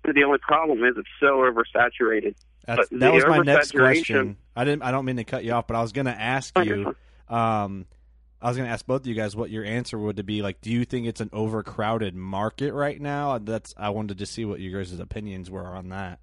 The 0.05 0.23
only 0.23 0.39
problem 0.39 0.83
is 0.83 0.95
it's 0.97 1.07
so 1.19 1.39
oversaturated. 1.39 2.35
That 2.65 3.13
was 3.13 3.25
my 3.25 3.39
next 3.39 3.71
question. 3.71 4.37
I 4.55 4.63
didn't. 4.63 4.83
I 4.83 4.91
don't 4.91 5.05
mean 5.05 5.17
to 5.17 5.23
cut 5.23 5.43
you 5.43 5.51
off, 5.53 5.67
but 5.67 5.75
I 5.75 5.81
was 5.81 5.91
going 5.91 6.05
to 6.05 6.17
ask 6.17 6.53
Oh, 6.55 6.61
you. 6.61 6.95
Um, 7.29 7.85
I 8.43 8.47
was 8.49 8.57
going 8.57 8.67
to 8.67 8.73
ask 8.73 8.85
both 8.85 9.01
of 9.01 9.07
you 9.07 9.15
guys 9.15 9.35
what 9.35 9.49
your 9.49 9.63
answer 9.63 9.97
would 9.97 10.17
to 10.17 10.23
be. 10.23 10.41
Like, 10.41 10.59
do 10.61 10.69
you 10.69 10.83
think 10.83 11.07
it's 11.07 11.21
an 11.21 11.29
overcrowded 11.31 12.13
market 12.13 12.73
right 12.73 12.99
now? 12.99 13.37
That's. 13.37 13.73
I 13.77 13.89
wanted 13.89 14.17
to 14.17 14.25
see 14.25 14.43
what 14.43 14.59
your 14.59 14.79
guys' 14.83 14.99
opinions 14.99 15.49
were 15.49 15.65
on 15.65 15.89
that. 15.89 16.19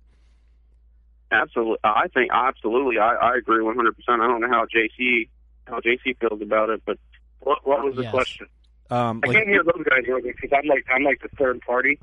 Absolutely, 1.32 1.78
I 1.84 2.08
think 2.12 2.30
absolutely. 2.32 2.98
I, 2.98 3.14
I 3.14 3.36
agree 3.36 3.62
100. 3.62 3.96
percent 3.96 4.20
I 4.20 4.26
don't 4.26 4.40
know 4.40 4.48
how 4.48 4.66
JC 4.66 5.28
how 5.66 5.78
JC 5.78 6.16
feels 6.18 6.42
about 6.42 6.70
it, 6.70 6.82
but 6.84 6.98
What, 7.38 7.58
what 7.66 7.84
was 7.84 7.94
the 7.94 8.02
Yes. 8.02 8.10
question? 8.12 8.48
Um, 8.90 9.20
I 9.22 9.28
like, 9.28 9.36
can't 9.36 9.48
hear 9.48 9.62
those 9.62 9.84
guys 9.88 10.02
really 10.08 10.22
because 10.32 10.50
I'm 10.52 10.68
like 10.68 10.84
I'm 10.92 11.04
like 11.04 11.22
the 11.22 11.28
third 11.38 11.60
party. 11.60 12.00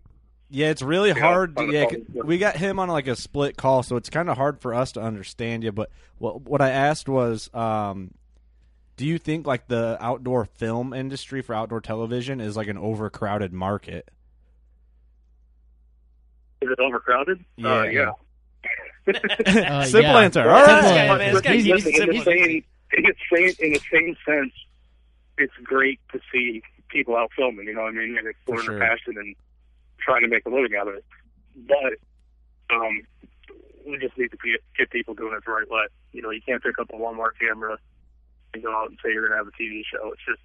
Yeah, 0.49 0.69
it's 0.69 0.81
really 0.81 1.09
Yeah, 1.09 1.15
hard. 1.15 1.57
To, 1.57 1.65
yeah, 1.65 1.85
we 2.23 2.37
got 2.37 2.55
him 2.55 2.79
on 2.79 2.87
like 2.87 3.07
a 3.07 3.17
split 3.17 3.57
call, 3.57 3.83
so 3.83 3.97
it's 3.97 4.09
kind 4.09 4.29
of 4.29 4.37
hard 4.37 4.61
for 4.61 4.73
us 4.73 4.93
to 4.93 5.01
understand 5.01 5.63
you. 5.65 5.73
But 5.73 5.89
what 6.19 6.41
what 6.43 6.61
I 6.61 6.69
asked 6.69 7.09
was, 7.09 7.53
um, 7.53 8.11
do 8.97 9.05
you 9.05 9.17
think 9.19 9.47
like 9.47 9.67
the 9.67 9.97
outdoor 10.01 10.45
film 10.45 10.93
industry 10.93 11.41
for 11.41 11.55
outdoor 11.55 11.79
television 11.79 12.41
is 12.41 12.57
like 12.57 12.67
an 12.67 12.77
overcrowded 12.77 13.53
market? 13.53 14.09
Is 16.61 16.69
it 16.71 16.79
overcrowded? 16.79 17.45
Yeah. 17.55 17.69
Uh, 17.69 17.83
yeah. 17.83 18.11
Uh, 19.07 19.85
Simple 19.85 20.01
yeah. 20.01 20.19
answer. 20.19 20.49
All 20.49 20.65
Simple 20.65 20.73
right. 20.73 20.97
answer. 20.97 21.17
man, 21.17 21.33
this 21.33 21.41
guy's 21.41 21.55
Easy. 21.59 21.71
Listen, 21.71 21.93
in 21.93 22.09
the 22.09 22.15
simple. 22.15 22.23
same 22.25 22.63
in 22.91 23.03
the 23.03 23.13
same 23.33 23.55
in 23.59 23.73
the 23.73 23.81
same 23.89 24.17
sense, 24.25 24.53
it's 25.37 25.53
great 25.63 26.01
to 26.11 26.19
see 26.29 26.61
people 26.89 27.15
out 27.15 27.31
filming. 27.33 27.67
You 27.67 27.75
know 27.75 27.83
what 27.83 27.93
I 27.93 27.97
mean? 27.97 28.17
And 28.17 28.27
exploring 28.27 28.65
sure. 28.65 28.79
their 28.79 28.89
passion 28.89 29.13
and 29.17 29.33
trying 29.99 30.23
to 30.23 30.27
make 30.27 30.45
a 30.45 30.49
living 30.49 30.75
out 30.77 30.89
of 30.89 30.95
it. 30.95 31.05
But 31.55 32.75
um, 32.75 33.01
we 33.87 33.97
just 33.97 34.17
need 34.17 34.31
to 34.31 34.37
get, 34.43 34.59
get 34.77 34.89
people 34.89 35.13
doing 35.13 35.33
it 35.37 35.45
the 35.45 35.51
right 35.51 35.69
way. 35.69 35.85
You 36.11 36.21
know, 36.21 36.31
you 36.31 36.41
can't 36.45 36.61
pick 36.61 36.77
up 36.77 36.89
a 36.89 36.97
Walmart 36.97 37.39
camera 37.39 37.77
and 38.57 38.63
go 38.63 38.75
out 38.75 38.89
and 38.89 38.97
say 39.03 39.11
you're 39.13 39.27
going 39.27 39.31
to 39.39 39.43
have 39.43 39.47
a 39.47 39.61
TV 39.61 39.81
show. 39.91 40.11
It's 40.11 40.21
just 40.27 40.41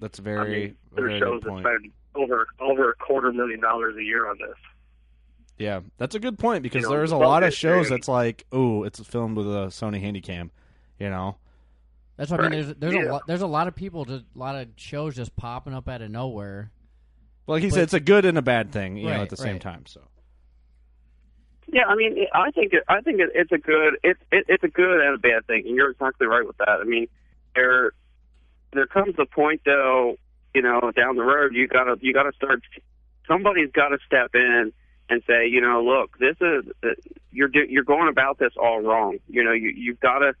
That's 0.00 0.18
I 0.20 0.22
very 0.22 0.60
mean, 0.66 0.76
there's 0.94 1.08
very 1.08 1.20
shows 1.20 1.42
good 1.42 1.54
that 1.54 1.60
spend 1.60 1.92
over 2.14 2.46
over 2.60 2.90
a 2.90 2.94
quarter 2.96 3.32
million 3.32 3.60
dollars 3.60 3.96
a 3.96 4.02
year 4.02 4.28
on 4.28 4.36
this. 4.38 4.56
Yeah, 5.58 5.80
that's 5.98 6.14
a 6.14 6.18
good 6.18 6.38
point 6.38 6.62
because 6.62 6.82
You 6.82 6.88
know, 6.90 6.96
there's 6.96 7.12
a 7.12 7.16
lot 7.16 7.42
of 7.44 7.54
shows 7.54 7.86
and- 7.86 7.94
that's 7.98 8.08
like, 8.08 8.44
ooh, 8.54 8.84
it's 8.84 8.98
filmed 9.00 9.36
with 9.36 9.46
a 9.46 9.66
Sony 9.68 10.02
Handycam, 10.02 10.50
you 10.98 11.08
know. 11.10 11.36
That's 12.16 12.30
what 12.30 12.40
I 12.40 12.48
mean. 12.48 12.62
There's 12.62 12.74
there's 12.76 12.94
Yeah. 12.94 13.04
a 13.04 13.12
lot, 13.12 13.22
there's 13.26 13.42
a 13.42 13.46
lot 13.46 13.68
of 13.68 13.74
people, 13.74 14.04
just 14.04 14.24
a 14.34 14.38
lot 14.38 14.56
of 14.56 14.68
shows 14.76 15.14
just 15.16 15.34
popping 15.36 15.72
up 15.74 15.88
out 15.88 16.02
of 16.02 16.10
nowhere. 16.10 16.70
Well, 17.46 17.56
like 17.56 17.62
he 17.62 17.68
But- 17.70 17.74
said, 17.74 17.82
it's 17.84 17.94
a 17.94 18.00
good 18.00 18.24
and 18.24 18.36
a 18.38 18.42
bad 18.42 18.70
thing, 18.72 18.96
you 18.96 19.06
know, 19.08 19.22
at 19.22 19.30
the 19.30 19.36
same 19.36 19.58
time. 19.58 19.86
So 19.86 20.02
Yeah, 21.68 21.86
I 21.86 21.94
mean, 21.94 22.26
I 22.34 22.50
think 22.50 22.72
it, 22.74 22.82
I 22.88 23.00
think 23.00 23.20
it, 23.20 23.30
it's 23.34 23.52
a 23.52 23.58
good 23.58 23.94
it's 24.02 24.20
it, 24.30 24.44
it's 24.48 24.64
a 24.64 24.68
good 24.68 25.00
and 25.00 25.14
a 25.14 25.18
bad 25.18 25.46
thing, 25.46 25.64
and 25.66 25.74
you're 25.76 25.90
exactly 25.90 26.26
right 26.26 26.46
with 26.46 26.56
that. 26.58 26.68
I 26.80 26.84
mean, 26.84 27.06
there 27.54 27.92
there 28.72 28.86
comes 28.86 29.14
a 29.18 29.26
point 29.26 29.62
though, 29.64 30.16
you 30.54 30.62
know, 30.62 30.92
down 30.96 31.16
the 31.16 31.22
road, 31.22 31.54
you 31.54 31.68
gotta 31.68 31.96
you 32.00 32.12
gotta 32.12 32.32
start. 32.36 32.62
Somebody's 33.28 33.70
got 33.70 33.88
to 33.88 33.98
step 34.04 34.34
in 34.34 34.72
and 35.08 35.22
say, 35.26 35.46
you 35.46 35.60
know, 35.60 35.82
look, 35.82 36.18
this 36.18 36.36
is 36.40 36.64
uh, 36.82 36.88
you're 37.30 37.48
do- 37.48 37.66
you're 37.68 37.84
going 37.84 38.08
about 38.08 38.38
this 38.38 38.52
all 38.60 38.80
wrong. 38.80 39.18
You 39.28 39.44
know, 39.44 39.52
you 39.52 39.68
you've 39.68 40.00
got 40.00 40.18
to 40.18 40.34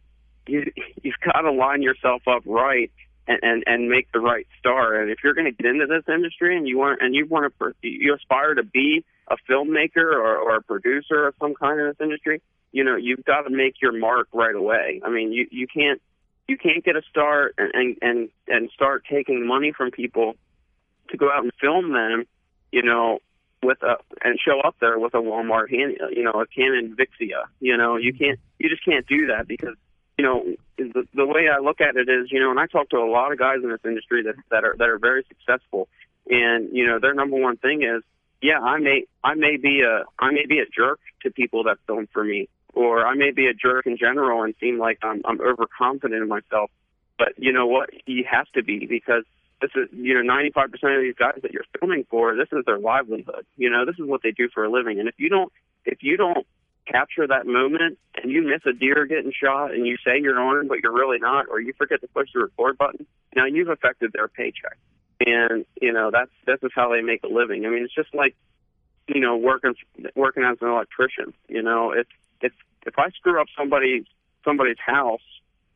you 0.46 0.72
you've 1.02 1.20
got 1.24 1.42
to 1.42 1.52
line 1.52 1.82
yourself 1.82 2.22
up 2.26 2.42
right 2.46 2.90
and, 3.28 3.38
and 3.42 3.64
and 3.66 3.88
make 3.88 4.10
the 4.12 4.20
right 4.20 4.46
start. 4.58 5.00
And 5.00 5.10
if 5.10 5.18
you're 5.22 5.34
going 5.34 5.46
to 5.46 5.52
get 5.52 5.66
into 5.66 5.86
this 5.86 6.04
industry 6.12 6.56
and 6.56 6.66
you 6.66 6.78
want 6.78 7.00
and 7.02 7.14
you 7.14 7.26
want 7.26 7.52
to 7.58 7.72
you 7.82 8.14
aspire 8.14 8.54
to 8.54 8.64
be 8.64 9.04
a 9.28 9.36
filmmaker 9.48 9.96
or, 9.96 10.36
or 10.36 10.56
a 10.56 10.62
producer 10.62 11.28
of 11.28 11.34
some 11.40 11.54
kind 11.54 11.80
in 11.80 11.86
this 11.86 11.96
industry, 12.00 12.42
you 12.72 12.84
know 12.84 12.96
you've 12.96 13.24
got 13.24 13.42
to 13.42 13.50
make 13.50 13.80
your 13.80 13.92
mark 13.92 14.28
right 14.32 14.54
away. 14.54 15.00
I 15.04 15.10
mean, 15.10 15.32
you 15.32 15.46
you 15.50 15.66
can't 15.66 16.00
you 16.48 16.56
can't 16.56 16.84
get 16.84 16.96
a 16.96 17.02
start 17.10 17.54
and 17.58 17.96
and 18.02 18.28
and, 18.48 18.70
start 18.70 19.04
taking 19.10 19.46
money 19.46 19.72
from 19.72 19.90
people 19.90 20.34
to 21.10 21.16
go 21.16 21.30
out 21.30 21.42
and 21.42 21.52
film 21.60 21.92
them, 21.92 22.24
you 22.70 22.82
know, 22.82 23.20
with 23.62 23.82
a 23.82 23.96
and 24.22 24.38
show 24.38 24.60
up 24.60 24.76
there 24.80 24.98
with 24.98 25.14
a 25.14 25.18
Walmart 25.18 25.70
hand, 25.70 25.96
you 26.10 26.24
know, 26.24 26.32
a 26.32 26.46
Canon 26.46 26.96
Vixia. 26.96 27.44
You 27.60 27.76
know, 27.76 27.96
you 27.96 28.12
can't 28.12 28.38
you 28.58 28.68
just 28.68 28.84
can't 28.84 29.06
do 29.06 29.28
that 29.28 29.46
because 29.46 29.76
you 30.18 30.24
know 30.24 30.44
the, 30.76 31.06
the 31.14 31.26
way 31.26 31.48
I 31.48 31.58
look 31.60 31.80
at 31.80 31.96
it 31.96 32.08
is, 32.08 32.30
you 32.30 32.40
know, 32.40 32.50
and 32.50 32.58
I 32.58 32.66
talk 32.66 32.90
to 32.90 32.96
a 32.96 33.10
lot 33.10 33.32
of 33.32 33.38
guys 33.38 33.58
in 33.62 33.70
this 33.70 33.80
industry 33.84 34.22
that 34.24 34.34
that 34.50 34.64
are 34.64 34.74
that 34.78 34.88
are 34.88 34.98
very 34.98 35.24
successful, 35.28 35.88
and 36.28 36.68
you 36.72 36.86
know, 36.86 36.98
their 36.98 37.14
number 37.14 37.36
one 37.36 37.56
thing 37.56 37.82
is, 37.82 38.02
yeah, 38.40 38.58
I 38.60 38.78
may 38.78 39.04
I 39.22 39.34
may 39.34 39.56
be 39.56 39.82
a 39.82 40.04
I 40.18 40.32
may 40.32 40.46
be 40.46 40.58
a 40.58 40.66
jerk 40.66 41.00
to 41.22 41.30
people 41.30 41.64
that 41.64 41.78
film 41.86 42.08
for 42.12 42.24
me, 42.24 42.48
or 42.72 43.06
I 43.06 43.14
may 43.14 43.30
be 43.30 43.46
a 43.46 43.54
jerk 43.54 43.86
in 43.86 43.96
general 43.96 44.42
and 44.42 44.54
seem 44.60 44.78
like 44.78 44.98
I'm 45.02 45.22
I'm 45.24 45.40
overconfident 45.40 46.22
in 46.22 46.28
myself, 46.28 46.70
but 47.18 47.32
you 47.36 47.52
know 47.52 47.66
what, 47.66 47.90
you 48.06 48.24
have 48.30 48.46
to 48.52 48.62
be 48.62 48.86
because 48.86 49.24
this 49.60 49.70
is 49.76 49.88
you 49.92 50.14
know 50.14 50.32
95% 50.32 50.64
of 50.96 51.02
these 51.02 51.14
guys 51.14 51.38
that 51.42 51.52
you're 51.52 51.64
filming 51.78 52.04
for 52.10 52.34
this 52.34 52.48
is 52.52 52.64
their 52.66 52.78
livelihood. 52.78 53.46
You 53.56 53.70
know 53.70 53.86
this 53.86 53.96
is 53.98 54.06
what 54.06 54.22
they 54.22 54.32
do 54.32 54.48
for 54.52 54.64
a 54.64 54.70
living. 54.70 54.98
And 54.98 55.08
if 55.08 55.14
you 55.18 55.28
don't 55.28 55.52
if 55.84 56.02
you 56.02 56.16
don't 56.16 56.46
capture 56.86 57.26
that 57.28 57.46
moment 57.46 57.96
and 58.20 58.32
you 58.32 58.42
miss 58.42 58.60
a 58.66 58.72
deer 58.72 59.06
getting 59.06 59.32
shot 59.32 59.72
and 59.72 59.86
you 59.86 59.96
say 60.04 60.20
you're 60.20 60.38
on 60.38 60.66
but 60.66 60.78
you're 60.82 60.92
really 60.92 61.18
not 61.18 61.46
or 61.48 61.60
you 61.60 61.72
forget 61.78 62.00
to 62.00 62.08
push 62.08 62.28
the 62.34 62.40
record 62.40 62.76
button 62.76 63.06
now 63.36 63.46
you've 63.46 63.68
affected 63.68 64.12
their 64.12 64.28
paycheck. 64.28 64.76
And 65.24 65.64
you 65.80 65.92
know 65.92 66.10
that's 66.10 66.32
this 66.46 66.58
is 66.62 66.72
how 66.74 66.90
they 66.90 67.00
make 67.00 67.22
a 67.22 67.28
living. 67.28 67.64
I 67.64 67.68
mean 67.68 67.84
it's 67.84 67.94
just 67.94 68.12
like 68.14 68.34
you 69.06 69.20
know 69.20 69.36
working 69.36 69.74
working 70.16 70.42
as 70.42 70.58
an 70.60 70.68
electrician 70.68 71.32
you 71.48 71.62
know 71.62 71.92
if 71.92 72.06
if 72.42 72.52
if 72.86 72.98
i 72.98 73.08
screw 73.10 73.40
up 73.40 73.46
somebody's 73.56 74.04
somebody's 74.44 74.78
house 74.84 75.20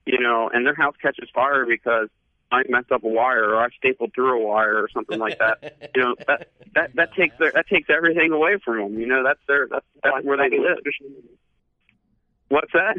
you 0.05 0.21
know 0.21 0.51
and 0.53 0.67
their 0.67 0.75
house 0.75 0.95
catches 1.01 1.29
fire 1.35 1.65
because 1.67 2.09
I 2.51 2.63
messed 2.69 2.93
up 2.93 3.03
a 3.03 3.09
wire 3.09 3.55
or 3.55 3.65
I 3.65 3.69
stapled 3.77 4.13
through 4.15 4.41
a 4.41 4.47
wire 4.47 4.77
or 4.77 4.89
something 4.95 5.19
like 5.19 5.39
that. 5.39 5.91
you 5.97 6.03
know, 6.03 6.15
that 6.29 6.49
that 6.75 6.95
that 6.95 7.15
takes 7.15 7.37
their, 7.39 7.51
that 7.53 7.67
takes 7.67 7.91
everything 7.91 8.31
away 8.31 8.59
from 8.65 8.79
them. 8.79 9.01
You 9.01 9.07
know, 9.07 9.25
that's 9.25 9.41
their 9.49 9.67
that's 9.69 9.85
that's 10.03 10.25
where 10.25 10.37
they 10.37 10.57
live. 10.57 10.79
What's 12.49 12.73
that? 12.73 12.97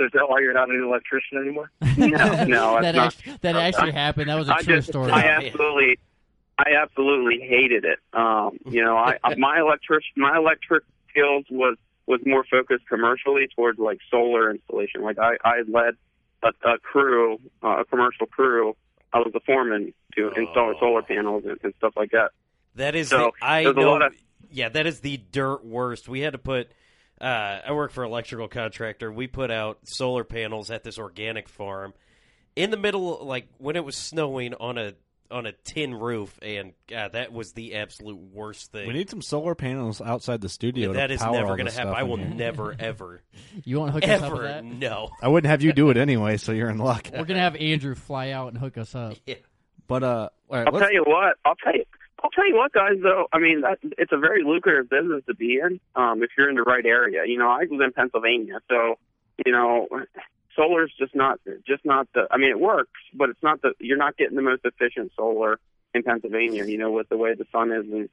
Is 0.00 0.10
that 0.12 0.28
why 0.28 0.40
you're 0.40 0.54
not 0.54 0.70
an 0.70 0.82
electrician 0.82 1.38
anymore? 1.38 1.70
No, 1.96 2.44
no, 2.44 2.80
that 2.80 2.92
that's 2.92 3.16
actually, 3.16 3.38
that 3.42 3.54
actually 3.54 3.92
happened. 3.92 4.28
That 4.28 4.34
was 4.34 4.48
a 4.48 4.54
I 4.54 4.62
true 4.62 4.76
just, 4.76 4.88
story. 4.88 5.12
I 5.12 5.26
absolutely, 5.26 5.98
I 6.58 6.74
absolutely 6.82 7.38
hated 7.38 7.84
it. 7.84 8.00
Um, 8.12 8.58
you 8.66 8.82
know, 8.82 8.96
I 8.96 9.18
my 9.38 9.60
electric 9.60 10.02
my 10.16 10.36
electric 10.36 10.82
skills 11.08 11.44
was 11.50 11.76
was 12.06 12.20
more 12.26 12.44
focused 12.50 12.86
commercially 12.88 13.48
towards 13.54 13.78
like 13.78 13.98
solar 14.10 14.50
installation. 14.50 15.02
Like 15.02 15.18
I 15.18 15.36
I 15.44 15.62
led 15.68 15.94
a, 16.42 16.68
a 16.68 16.78
crew, 16.78 17.38
uh, 17.62 17.80
a 17.80 17.84
commercial 17.84 18.26
crew. 18.26 18.76
I 19.12 19.18
was 19.18 19.30
the 19.32 19.40
foreman 19.40 19.94
to 20.16 20.30
install 20.36 20.74
solar 20.80 21.02
panels 21.02 21.44
and, 21.46 21.58
and 21.62 21.72
stuff 21.78 21.94
like 21.96 22.10
that. 22.10 22.30
That 22.74 22.96
is, 22.96 23.08
So, 23.10 23.32
the, 23.40 23.46
I 23.46 23.62
know. 23.62 24.02
of- 24.02 24.12
yeah, 24.50 24.68
that 24.68 24.86
is 24.86 25.00
the 25.00 25.16
dirt 25.16 25.64
worst. 25.64 26.08
We 26.08 26.20
had 26.20 26.32
to 26.32 26.38
put. 26.38 26.70
Uh, 27.20 27.60
I 27.66 27.72
work 27.72 27.92
for 27.92 28.04
an 28.04 28.10
electrical 28.10 28.48
contractor. 28.48 29.10
We 29.12 29.28
put 29.28 29.50
out 29.50 29.78
solar 29.84 30.24
panels 30.24 30.70
at 30.70 30.82
this 30.82 30.98
organic 30.98 31.48
farm 31.48 31.94
in 32.56 32.70
the 32.70 32.76
middle, 32.76 33.24
like 33.24 33.46
when 33.58 33.76
it 33.76 33.84
was 33.84 33.96
snowing 33.96 34.54
on 34.54 34.78
a 34.78 34.94
on 35.34 35.46
a 35.46 35.52
tin 35.52 35.92
roof, 35.94 36.38
and 36.40 36.72
God, 36.86 37.12
that 37.12 37.32
was 37.32 37.52
the 37.52 37.74
absolute 37.74 38.16
worst 38.16 38.70
thing. 38.72 38.86
We 38.86 38.94
need 38.94 39.10
some 39.10 39.20
solar 39.20 39.54
panels 39.54 40.00
outside 40.00 40.40
the 40.40 40.48
studio. 40.48 40.92
that 40.92 41.08
to 41.08 41.14
is 41.14 41.20
never 41.20 41.56
going 41.56 41.66
to 41.66 41.72
happen. 41.72 41.92
I 41.92 42.04
will 42.04 42.16
never 42.16 42.74
ever. 42.78 43.20
You 43.64 43.80
want 43.80 43.88
to 43.88 43.92
hook 43.94 44.04
us 44.08 44.20
up 44.22 44.26
ever? 44.26 44.34
with 44.36 44.44
that? 44.44 44.64
No. 44.64 45.10
I 45.20 45.28
wouldn't 45.28 45.50
have 45.50 45.62
you 45.62 45.72
do 45.72 45.90
it 45.90 45.96
anyway, 45.96 46.36
so 46.36 46.52
you're 46.52 46.70
in 46.70 46.78
luck. 46.78 47.10
We're 47.12 47.24
gonna 47.24 47.40
have 47.40 47.56
Andrew 47.56 47.94
fly 47.96 48.30
out 48.30 48.48
and 48.52 48.58
hook 48.58 48.78
us 48.78 48.94
up. 48.94 49.16
Yeah. 49.26 49.34
But 49.88 50.02
uh, 50.04 50.28
all 50.48 50.56
right, 50.58 50.66
I'll 50.66 50.72
let's- 50.72 50.86
tell 50.86 50.92
you 50.94 51.02
what. 51.06 51.36
I'll 51.44 51.56
tell 51.56 51.74
you. 51.74 51.84
I'll 52.22 52.30
tell 52.30 52.48
you 52.48 52.54
what, 52.56 52.72
guys. 52.72 52.92
Though 53.02 53.26
I 53.32 53.38
mean, 53.38 53.62
that, 53.62 53.78
it's 53.98 54.12
a 54.12 54.18
very 54.18 54.44
lucrative 54.44 54.88
business 54.88 55.22
to 55.26 55.34
be 55.34 55.58
in 55.62 55.80
um, 55.96 56.22
if 56.22 56.30
you're 56.38 56.48
in 56.48 56.54
the 56.54 56.62
right 56.62 56.86
area. 56.86 57.22
You 57.26 57.38
know, 57.38 57.48
I 57.50 57.64
live 57.70 57.80
in 57.80 57.92
Pennsylvania, 57.92 58.60
so 58.70 58.94
you 59.44 59.52
know, 59.52 59.88
solar's 60.56 60.92
just 60.98 61.14
not 61.14 61.40
just 61.66 61.84
not 61.84 62.08
the. 62.14 62.26
I 62.30 62.36
mean, 62.38 62.50
it 62.50 62.60
works, 62.60 63.00
but 63.14 63.30
it's 63.30 63.42
not 63.42 63.62
the. 63.62 63.72
You're 63.80 63.96
not 63.98 64.16
getting 64.16 64.36
the 64.36 64.42
most 64.42 64.62
efficient 64.64 65.12
solar 65.16 65.58
in 65.94 66.02
Pennsylvania. 66.02 66.64
You 66.66 66.78
know, 66.78 66.90
with 66.92 67.08
the 67.08 67.16
way 67.16 67.34
the 67.34 67.46
sun 67.52 67.72
is 67.72 67.84
and 67.90 68.08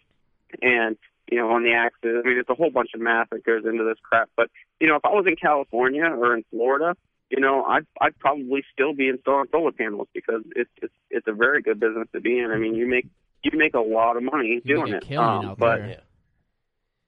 and 0.62 0.98
you 1.32 1.38
know 1.38 1.50
on 1.52 1.64
the 1.64 1.74
axis. 1.74 2.22
I 2.24 2.28
mean, 2.28 2.38
it's 2.38 2.50
a 2.50 2.56
whole 2.56 2.72
bunch 2.72 2.92
of 2.94 3.02
math 3.02 3.30
that 3.32 3.44
goes 3.46 3.64
into 3.66 3.84
this 3.84 3.98
crap. 4.04 4.30
But 4.36 4.50
you 4.80 4.88
know, 4.88 4.96
if 4.96 5.06
I 5.06 5.10
was 5.10 5.26
in 5.28 5.36
California 5.36 6.04
or 6.06 6.36
in 6.36 6.44
Florida, 6.50 6.96
you 7.30 7.40
know, 7.40 7.64
I'd 7.64 7.86
I'd 8.00 8.18
probably 8.20 8.64
still 8.74 8.94
be 8.94 9.08
installing 9.10 9.48
solar 9.52 9.72
panels 9.72 10.08
because 10.14 10.42
it's 10.56 10.70
it's 10.82 10.94
it's 11.10 11.28
a 11.28 11.34
very 11.34 11.62
good 11.62 11.80
business 11.80 12.08
to 12.14 12.22
be 12.22 12.40
in. 12.40 12.52
I 12.52 12.58
mean, 12.58 12.76
you 12.76 12.88
make 12.88 13.08
you 13.44 13.52
make 13.58 13.74
a 13.74 13.80
lot 13.80 14.18
of 14.18 14.24
money 14.24 14.62
You 14.64 14.76
doing 14.76 14.92
make 14.92 14.94
a 14.94 14.98
it. 14.98 15.04
killing 15.08 15.28
Um, 15.28 15.46
out 15.46 15.58
but 15.58 15.78
there. 15.80 16.02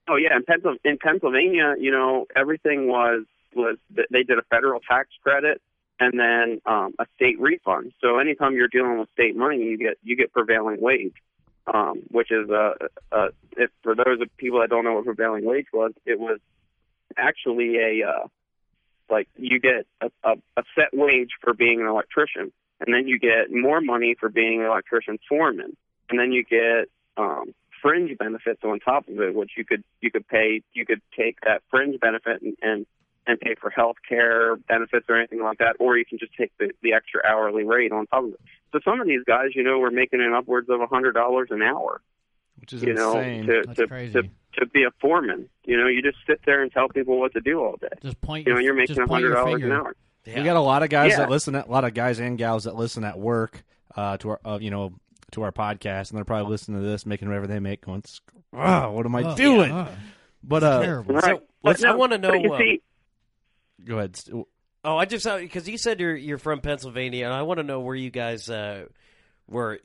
oh 0.08 0.16
yeah, 0.16 0.36
in, 0.36 0.42
Pensil- 0.42 0.78
in 0.84 0.98
Pennsylvania, 0.98 1.74
you 1.78 1.90
know, 1.92 2.26
everything 2.34 2.88
was 2.88 3.24
was 3.54 3.76
that 3.94 4.06
they 4.10 4.22
did 4.22 4.38
a 4.38 4.42
federal 4.50 4.80
tax 4.80 5.08
credit 5.22 5.60
and 6.00 6.18
then 6.18 6.60
um, 6.66 6.94
a 6.98 7.06
state 7.16 7.40
refund. 7.40 7.92
So 8.00 8.18
anytime 8.18 8.54
you're 8.54 8.68
dealing 8.68 8.98
with 8.98 9.08
state 9.12 9.36
money, 9.36 9.58
you 9.58 9.78
get 9.78 9.98
you 10.02 10.16
get 10.16 10.32
prevailing 10.32 10.80
wage, 10.80 11.14
um, 11.72 12.02
which 12.10 12.30
is 12.30 12.50
uh, 12.50 12.74
uh, 13.12 13.28
if 13.56 13.70
for 13.82 13.94
those 13.94 14.20
of 14.20 14.36
people 14.36 14.60
that 14.60 14.70
don't 14.70 14.84
know 14.84 14.94
what 14.94 15.04
prevailing 15.04 15.44
wage 15.44 15.66
was, 15.72 15.92
it 16.04 16.18
was 16.18 16.38
actually 17.16 17.76
a 17.76 18.08
uh, 18.08 18.26
like 19.10 19.28
you 19.36 19.60
get 19.60 19.86
a, 20.00 20.10
a, 20.24 20.32
a 20.56 20.62
set 20.74 20.90
wage 20.92 21.30
for 21.40 21.54
being 21.54 21.80
an 21.80 21.86
electrician, 21.86 22.52
and 22.80 22.94
then 22.94 23.06
you 23.06 23.18
get 23.18 23.50
more 23.50 23.80
money 23.80 24.16
for 24.18 24.28
being 24.28 24.60
an 24.60 24.66
electrician 24.66 25.18
foreman, 25.28 25.76
and 26.10 26.18
then 26.18 26.32
you 26.32 26.44
get 26.44 26.88
um, 27.16 27.54
fringe 27.80 28.16
benefits 28.18 28.60
on 28.64 28.80
top 28.80 29.06
of 29.08 29.20
it, 29.20 29.34
which 29.34 29.52
you 29.56 29.64
could 29.64 29.84
you 30.00 30.10
could 30.10 30.26
pay 30.26 30.62
you 30.72 30.84
could 30.84 31.02
take 31.16 31.40
that 31.42 31.62
fringe 31.70 32.00
benefit 32.00 32.42
and 32.42 32.56
and, 32.62 32.86
and 33.26 33.40
pay 33.40 33.54
for 33.60 33.70
health 33.70 33.96
care 34.08 34.56
benefits 34.56 35.06
or 35.08 35.16
anything 35.16 35.42
like 35.42 35.58
that, 35.58 35.76
or 35.80 35.96
you 35.96 36.04
can 36.04 36.18
just 36.18 36.32
take 36.34 36.52
the, 36.58 36.70
the 36.82 36.92
extra 36.92 37.20
hourly 37.26 37.64
rate 37.64 37.92
on 37.92 38.06
top 38.06 38.24
of 38.24 38.30
it. 38.34 38.40
So 38.72 38.80
some 38.84 39.00
of 39.00 39.06
these 39.06 39.22
guys, 39.26 39.50
you 39.54 39.62
know, 39.62 39.78
were 39.78 39.90
making 39.90 40.20
in 40.20 40.32
upwards 40.34 40.68
of 40.68 40.80
a 40.80 40.86
hundred 40.86 41.12
dollars 41.12 41.48
an 41.50 41.62
hour 41.62 42.00
which 42.64 42.72
is 42.72 42.82
you 42.82 42.94
know, 42.94 43.18
insane. 43.18 43.46
to 43.46 43.62
That's 43.66 43.78
to, 43.78 43.86
crazy. 43.86 44.12
to 44.12 44.22
to 44.60 44.66
be 44.66 44.84
a 44.84 44.90
foreman. 45.00 45.48
You 45.64 45.76
know, 45.76 45.86
you 45.88 46.00
just 46.00 46.18
sit 46.26 46.40
there 46.46 46.62
and 46.62 46.70
tell 46.72 46.88
people 46.88 47.18
what 47.18 47.32
to 47.34 47.40
do 47.40 47.60
all 47.60 47.76
day. 47.80 47.88
Just 48.02 48.20
point. 48.20 48.46
You 48.46 48.54
know, 48.54 48.60
your, 48.60 48.72
you're 48.72 48.74
making 48.74 49.00
a 49.00 49.06
point 49.06 49.24
$100 49.24 49.64
an 49.64 49.72
hour. 49.72 49.96
Yeah. 50.24 50.38
We 50.38 50.44
got 50.44 50.56
a 50.56 50.60
lot 50.60 50.82
of 50.82 50.88
guys 50.88 51.10
Yeah. 51.10 51.18
that 51.18 51.30
listen. 51.30 51.54
At, 51.56 51.66
a 51.66 51.70
lot 51.70 51.84
of 51.84 51.92
guys 51.94 52.20
and 52.20 52.38
gals 52.38 52.64
that 52.64 52.76
listen 52.76 53.04
at 53.04 53.18
work 53.18 53.64
uh, 53.96 54.16
to 54.18 54.30
our, 54.30 54.40
uh, 54.44 54.58
you 54.60 54.70
know, 54.70 54.92
to 55.32 55.42
our 55.42 55.50
podcast, 55.52 56.10
and 56.10 56.16
they're 56.16 56.24
probably 56.24 56.50
listening 56.50 56.80
to 56.80 56.86
this, 56.86 57.04
making 57.04 57.28
whatever 57.28 57.46
they 57.48 57.58
make, 57.58 57.80
going, 57.84 58.04
"Ah, 58.54 58.88
what 58.88 59.04
am 59.04 59.16
I 59.16 59.24
Oh, 59.24 59.36
doing?" 59.36 59.70
yeah. 59.70 59.88
But 60.42 60.62
uh, 60.62 60.82
Terrible. 60.82 61.14
Right. 61.16 61.24
So, 61.24 61.42
But 61.62 61.68
let's, 61.70 61.84
I 61.84 61.90
no, 61.90 61.96
want 61.98 62.12
to 62.12 62.18
know. 62.18 62.30
But 62.30 62.40
you 62.42 62.54
uh, 62.54 62.58
see, 62.58 62.82
go 63.84 63.98
ahead. 63.98 64.18
Oh, 64.84 64.96
I 64.96 65.04
just 65.06 65.24
because 65.24 65.68
you 65.68 65.78
said 65.78 66.00
you're 66.00 66.16
you're 66.16 66.38
from 66.38 66.60
Pennsylvania, 66.60 67.24
and 67.24 67.34
I 67.34 67.42
want 67.42 67.58
to 67.58 67.64
know 67.64 67.80
where 67.80 67.96
you 67.96 68.10
guys 68.10 68.50
uh, 68.50 68.86
were. 69.48 69.78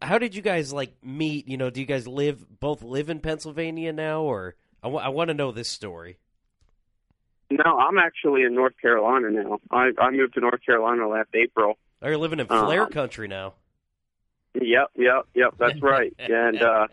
How 0.00 0.18
did 0.18 0.34
you 0.36 0.42
guys 0.42 0.72
like 0.72 0.92
meet? 1.02 1.48
You 1.48 1.56
know, 1.56 1.70
do 1.70 1.80
you 1.80 1.86
guys 1.86 2.06
live 2.06 2.44
both 2.60 2.82
live 2.82 3.10
in 3.10 3.18
Pennsylvania 3.20 3.92
now, 3.92 4.22
or 4.22 4.54
I 4.82 5.08
want 5.08 5.28
to 5.28 5.34
know 5.34 5.50
this 5.52 5.68
story. 5.68 6.18
no, 7.50 7.78
I'm 7.78 7.98
actually 7.98 8.42
in 8.42 8.54
North 8.54 8.74
Carolina 8.80 9.30
now. 9.30 9.58
I 9.70 9.90
I 9.98 10.10
moved 10.10 10.34
to 10.34 10.40
North 10.40 10.64
Carolina 10.64 11.08
last 11.08 11.30
April. 11.34 11.76
Oh, 12.02 12.08
you're 12.08 12.16
living 12.16 12.38
in 12.40 12.46
Uh, 12.48 12.64
Flair 12.64 12.86
country 12.86 13.28
now. 13.28 13.54
Yep, 14.54 14.90
yep, 14.96 15.26
yep. 15.34 15.54
That's 15.58 15.82
right. 15.82 16.14
And 16.18 16.62
uh, 16.62 16.86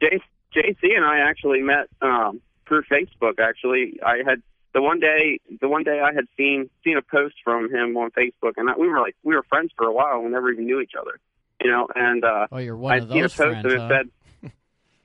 J- 0.00 0.20
JC 0.54 0.96
and 0.96 1.04
I 1.04 1.18
actually 1.20 1.60
met 1.60 1.88
um, 2.02 2.40
through 2.68 2.82
Facebook. 2.84 3.40
Actually, 3.40 3.98
I 4.04 4.18
had 4.26 4.42
the 4.74 4.82
one 4.82 5.00
day 5.00 5.38
the 5.60 5.68
one 5.68 5.84
day 5.84 6.00
I 6.00 6.12
had 6.12 6.26
seen 6.36 6.68
seen 6.84 6.96
a 6.98 7.02
post 7.02 7.36
from 7.44 7.72
him 7.72 7.96
on 7.96 8.10
Facebook, 8.10 8.54
and 8.56 8.68
I, 8.68 8.74
we 8.76 8.88
were 8.88 9.00
like 9.00 9.16
we 9.22 9.34
were 9.34 9.44
friends 9.44 9.70
for 9.76 9.86
a 9.86 9.92
while. 9.92 10.20
We 10.20 10.28
never 10.30 10.50
even 10.50 10.66
knew 10.66 10.80
each 10.80 10.92
other, 11.00 11.18
you 11.62 11.70
know. 11.70 11.86
And 11.94 12.24
uh, 12.24 12.46
Oh, 12.52 12.58
you're 12.58 12.76
one 12.76 12.92
I'd 12.92 13.02
of 13.04 13.08
seen 13.10 13.18
a 13.20 13.22
post 13.28 13.36
friends, 13.36 13.64
and 13.64 13.72
it 13.74 13.80
huh? 13.80 13.88
said 13.88 14.50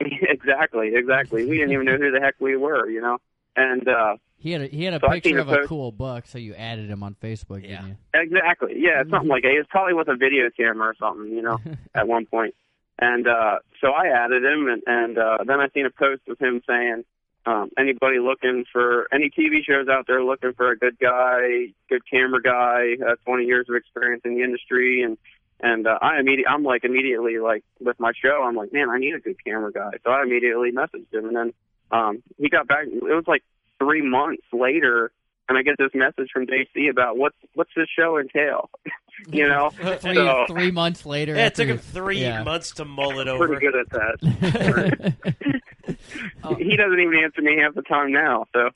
exactly, 0.00 0.92
exactly. 0.94 1.44
We 1.46 1.56
didn't 1.58 1.72
even 1.72 1.86
know 1.86 1.96
who 1.96 2.10
the 2.10 2.20
heck 2.20 2.34
we 2.40 2.56
were, 2.56 2.88
you 2.88 3.00
know. 3.00 3.18
And 3.56 3.86
uh, 3.88 4.16
He 4.38 4.52
had 4.52 4.62
a, 4.62 4.66
he 4.68 4.84
had 4.84 4.94
a 4.94 5.00
So 5.00 5.08
picture 5.08 5.38
a 5.38 5.42
of 5.42 5.48
a 5.48 5.56
post- 5.58 5.68
cool 5.68 5.92
buck, 5.92 6.26
so 6.26 6.38
you 6.38 6.54
added 6.54 6.88
him 6.90 7.02
on 7.02 7.14
Facebook, 7.22 7.62
Yeah. 7.62 7.82
didn't 7.82 7.88
you? 7.88 7.96
Exactly. 8.14 8.74
Yeah, 8.76 9.02
something 9.10 9.28
like 9.28 9.42
that. 9.42 9.52
It's 9.58 9.68
probably 9.70 9.94
with 9.94 10.08
a 10.08 10.16
video 10.16 10.48
camera 10.56 10.88
or 10.88 10.94
something, 10.98 11.32
you 11.32 11.42
know, 11.42 11.58
at 11.94 12.08
one 12.08 12.26
point. 12.26 12.54
And 12.98 13.26
uh, 13.26 13.58
so 13.80 13.88
I 13.92 14.08
added 14.08 14.44
him, 14.44 14.68
and, 14.68 14.82
and 14.86 15.18
uh, 15.18 15.38
then 15.46 15.58
I 15.60 15.68
seen 15.74 15.86
a 15.86 15.90
post 15.90 16.22
of 16.28 16.38
him 16.38 16.60
saying, 16.68 17.04
um, 17.46 17.70
anybody 17.78 18.18
looking 18.18 18.64
for 18.70 19.08
any 19.12 19.30
TV 19.30 19.64
shows 19.66 19.88
out 19.88 20.06
there 20.06 20.22
looking 20.22 20.52
for 20.52 20.70
a 20.70 20.76
good 20.76 20.98
guy, 20.98 21.72
good 21.88 22.02
camera 22.10 22.42
guy, 22.42 22.96
uh, 23.06 23.16
20 23.24 23.44
years 23.44 23.66
of 23.68 23.76
experience 23.76 24.22
in 24.24 24.34
the 24.34 24.42
industry, 24.42 25.02
and 25.02 25.16
and 25.62 25.86
uh, 25.86 25.98
I 26.00 26.18
immediately, 26.18 26.46
I'm 26.46 26.64
like 26.64 26.84
immediately 26.84 27.38
like 27.38 27.64
with 27.80 27.98
my 28.00 28.12
show, 28.20 28.42
I'm 28.42 28.56
like, 28.56 28.72
man, 28.72 28.88
I 28.90 28.98
need 28.98 29.14
a 29.14 29.20
good 29.20 29.42
camera 29.44 29.72
guy. 29.72 29.92
So 30.04 30.10
I 30.10 30.22
immediately 30.22 30.72
messaged 30.72 31.12
him, 31.12 31.26
and 31.26 31.36
then 31.36 31.52
um, 31.90 32.22
he 32.38 32.48
got 32.48 32.66
back. 32.66 32.86
It 32.86 33.02
was 33.02 33.24
like 33.26 33.42
three 33.78 34.02
months 34.02 34.44
later, 34.52 35.10
and 35.48 35.58
I 35.58 35.62
get 35.62 35.76
this 35.78 35.90
message 35.94 36.30
from 36.32 36.46
JC 36.46 36.90
about 36.90 37.16
what's 37.16 37.36
what's 37.54 37.70
this 37.76 37.88
show 37.98 38.18
entail, 38.18 38.70
you 39.32 39.48
know. 39.48 39.70
three, 39.70 40.14
so 40.14 40.44
three 40.48 40.70
months 40.70 41.04
later. 41.06 41.34
Yeah, 41.34 41.46
it 41.46 41.54
took 41.54 41.68
him 41.68 41.78
three 41.78 42.20
yeah. 42.20 42.42
months 42.42 42.72
to 42.72 42.84
mull 42.84 43.20
it 43.20 43.28
over. 43.28 43.46
pretty 43.48 43.66
good 43.66 43.76
at 43.80 43.90
that. 43.90 45.14
he 46.58 46.76
doesn't 46.76 47.00
even 47.00 47.18
answer 47.22 47.42
me 47.42 47.58
half 47.60 47.74
the 47.74 47.82
time 47.82 48.12
now. 48.12 48.46
So 48.52 48.70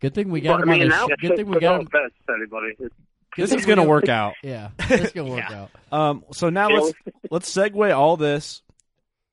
Good 0.00 0.14
thing 0.14 0.30
we 0.30 0.40
got 0.40 0.60
Well, 0.60 0.62
him 0.62 0.68
I 0.70 0.72
mean, 0.78 0.92
on 0.92 1.08
the 1.08 1.16
sh- 1.16 1.20
Good 1.20 1.36
thing 1.36 1.46
we 1.46 1.58
got 1.58 1.80
him. 1.80 1.86
best 1.86 2.12
anybody. 2.28 2.76
This 3.36 3.52
is 3.52 3.66
going 3.66 3.78
to 3.78 3.84
work 3.84 4.08
out. 4.08 4.34
Yeah, 4.42 4.70
this 4.88 5.00
is 5.02 5.12
gonna 5.12 5.30
work 5.30 5.50
out. 5.50 5.70
Um, 5.92 6.24
so 6.32 6.48
now 6.48 6.68
let's 6.68 6.92
let's 7.30 7.52
segue 7.54 7.94
all 7.94 8.16
this 8.16 8.62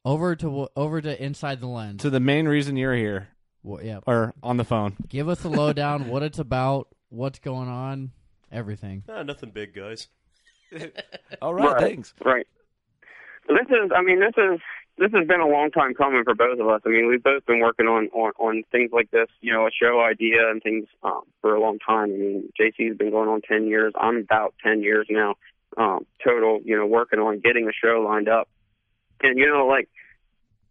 Over 0.04 0.36
to 0.38 0.68
over 0.76 1.02
to 1.02 1.24
inside 1.24 1.62
the 1.62 1.68
lens. 1.68 2.02
to 2.02 2.10
the 2.10 2.20
main 2.20 2.48
reason 2.48 2.76
you're 2.76 2.96
here 2.96 3.30
Wha- 3.64 3.80
yeah, 3.82 4.00
or 4.06 4.34
on 4.44 4.58
the 4.58 4.66
phone. 4.66 4.96
give 5.08 5.30
us 5.30 5.42
the 5.42 5.50
lowdown. 5.50 6.08
what 6.10 6.22
it's 6.24 6.40
about. 6.40 6.90
What's 7.10 7.40
going 7.40 7.70
on. 7.70 8.12
Everything. 8.52 9.04
Nothing 9.08 9.52
big, 9.52 9.74
guys. 9.74 10.08
All 11.42 11.54
right, 11.54 11.80
thanks. 11.80 12.14
Right. 12.24 12.48
This 13.48 13.68
is, 13.70 13.92
I 13.96 14.02
mean, 14.02 14.20
this 14.20 14.34
is 14.38 14.60
this 14.98 15.12
has 15.12 15.28
been 15.28 15.40
a 15.40 15.48
long 15.48 15.72
time 15.72 15.94
coming 15.94 16.24
for 16.24 16.36
both 16.36 16.60
of 16.60 16.68
us. 16.68 16.82
I 16.86 16.90
mean, 16.90 17.08
we've 17.08 17.24
both 17.24 17.46
been 17.46 17.60
working 17.60 17.88
on 17.88 18.08
on, 18.10 18.32
on 18.40 18.64
things 18.72 18.92
like 18.94 19.12
this, 19.12 19.28
you 19.42 19.52
know, 19.52 19.68
a 19.68 19.72
show 19.72 20.02
idea 20.02 20.50
and 20.50 20.62
things 20.62 20.86
um, 21.04 21.22
for 21.42 21.56
a 21.56 21.62
long 21.62 21.80
time. 21.80 22.12
I 22.12 22.18
mean, 22.18 22.54
JC's 22.60 22.98
been 22.98 23.12
going 23.12 23.30
on 23.30 23.42
ten 23.42 23.68
years. 23.68 23.94
I'm 24.00 24.18
about 24.18 24.54
ten 24.64 24.82
years 24.82 25.08
now 25.10 25.36
um, 25.78 26.06
total. 26.24 26.62
You 26.64 26.78
know, 26.78 26.86
working 26.86 27.20
on 27.20 27.40
getting 27.40 27.66
the 27.66 27.74
show 27.74 28.04
lined 28.06 28.30
up. 28.30 28.48
And 29.22 29.38
you 29.38 29.48
know, 29.48 29.66
like 29.66 29.90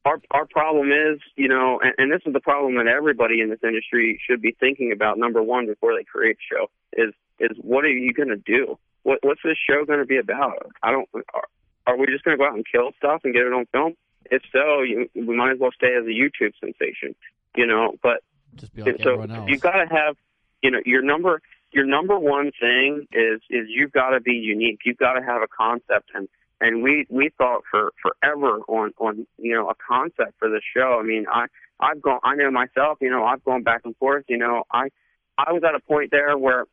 our 0.04 0.20
our 0.30 0.46
problem 0.46 0.90
is, 0.92 1.20
you 1.36 1.48
know, 1.48 1.80
and, 1.82 1.92
and 1.98 2.12
this 2.12 2.22
is 2.26 2.32
the 2.32 2.40
problem 2.40 2.76
that 2.76 2.86
everybody 2.86 3.40
in 3.40 3.50
this 3.50 3.60
industry 3.62 4.20
should 4.26 4.40
be 4.40 4.56
thinking 4.58 4.92
about. 4.92 5.18
Number 5.18 5.42
one, 5.42 5.66
before 5.66 5.94
they 5.96 6.04
create 6.04 6.36
a 6.36 6.54
show, 6.54 6.70
is 6.92 7.14
is 7.38 7.56
what 7.60 7.84
are 7.84 7.88
you 7.88 8.12
going 8.12 8.28
to 8.28 8.36
do? 8.36 8.78
What 9.02 9.18
what's 9.22 9.40
this 9.44 9.56
show 9.68 9.84
going 9.84 9.98
to 9.98 10.06
be 10.06 10.18
about? 10.18 10.70
I 10.82 10.90
don't. 10.90 11.08
Are, 11.34 11.44
are 11.86 11.96
we 11.96 12.06
just 12.06 12.24
going 12.24 12.36
to 12.36 12.38
go 12.38 12.48
out 12.48 12.54
and 12.54 12.64
kill 12.70 12.90
stuff 12.96 13.22
and 13.24 13.34
get 13.34 13.42
it 13.42 13.52
on 13.52 13.66
film? 13.72 13.94
If 14.30 14.42
so, 14.52 14.82
you, 14.82 15.08
we 15.14 15.36
might 15.36 15.52
as 15.52 15.58
well 15.58 15.72
stay 15.74 15.94
as 15.98 16.04
a 16.04 16.08
YouTube 16.08 16.52
sensation, 16.60 17.14
you 17.56 17.66
know. 17.66 17.94
But 18.02 18.22
Just 18.54 18.74
be 18.74 18.82
like 18.82 19.02
so 19.02 19.24
you've 19.46 19.60
got 19.60 19.72
to 19.72 19.86
have, 19.90 20.16
you 20.62 20.70
know, 20.70 20.80
your 20.86 21.02
number 21.02 21.42
your 21.72 21.84
number 21.84 22.18
one 22.18 22.52
thing 22.60 23.06
is 23.12 23.40
is 23.50 23.66
you've 23.68 23.92
got 23.92 24.10
to 24.10 24.20
be 24.20 24.32
unique. 24.32 24.80
You've 24.84 24.98
got 24.98 25.14
to 25.14 25.22
have 25.22 25.42
a 25.42 25.48
concept, 25.48 26.10
and 26.14 26.28
and 26.60 26.82
we 26.82 27.06
we 27.10 27.30
thought 27.36 27.62
for 27.70 27.92
forever 28.00 28.60
on 28.68 28.92
on 28.98 29.26
you 29.38 29.54
know 29.54 29.68
a 29.68 29.74
concept 29.74 30.38
for 30.38 30.48
the 30.48 30.60
show. 30.74 30.98
I 31.00 31.02
mean, 31.02 31.26
I 31.32 31.46
I've 31.80 32.00
gone, 32.00 32.20
I 32.22 32.36
know 32.36 32.50
myself, 32.50 32.98
you 33.00 33.10
know, 33.10 33.24
I've 33.24 33.42
gone 33.44 33.62
back 33.62 33.82
and 33.84 33.96
forth. 33.96 34.24
You 34.28 34.38
know, 34.38 34.64
I 34.70 34.88
I 35.36 35.52
was 35.52 35.62
at 35.64 35.74
a 35.74 35.80
point 35.80 36.10
there 36.10 36.38
where 36.38 36.66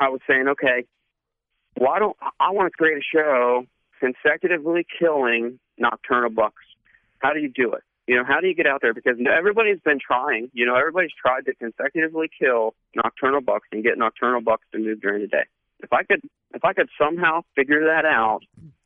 I 0.00 0.08
was 0.08 0.20
saying, 0.26 0.48
okay, 0.48 0.86
why 1.78 1.98
don't 1.98 2.16
I 2.40 2.50
want 2.50 2.70
to 2.72 2.76
create 2.76 2.98
a 2.98 3.02
show 3.02 3.64
consecutively 4.00 4.86
killing 4.98 5.58
nocturnal 5.78 6.30
bucks? 6.30 6.62
How 7.18 7.32
do 7.32 7.40
you 7.40 7.48
do 7.48 7.72
it? 7.72 7.82
You 8.06 8.16
know, 8.16 8.24
how 8.26 8.40
do 8.40 8.46
you 8.46 8.54
get 8.54 8.66
out 8.66 8.80
there? 8.80 8.94
Because 8.94 9.18
everybody's 9.30 9.80
been 9.80 9.98
trying. 10.00 10.50
You 10.54 10.64
know, 10.66 10.74
everybody's 10.76 11.10
tried 11.20 11.44
to 11.46 11.54
consecutively 11.54 12.30
kill 12.38 12.74
nocturnal 12.96 13.40
bucks 13.42 13.68
and 13.72 13.82
get 13.84 13.98
nocturnal 13.98 14.40
bucks 14.40 14.64
to 14.72 14.78
move 14.78 15.00
during 15.02 15.20
the 15.22 15.26
day. 15.28 15.44
If 15.80 15.92
I 15.92 16.04
could, 16.04 16.22
if 16.54 16.64
I 16.64 16.72
could 16.72 16.88
somehow 17.00 17.42
figure 17.54 17.84
that 17.84 18.04
out 18.06 18.40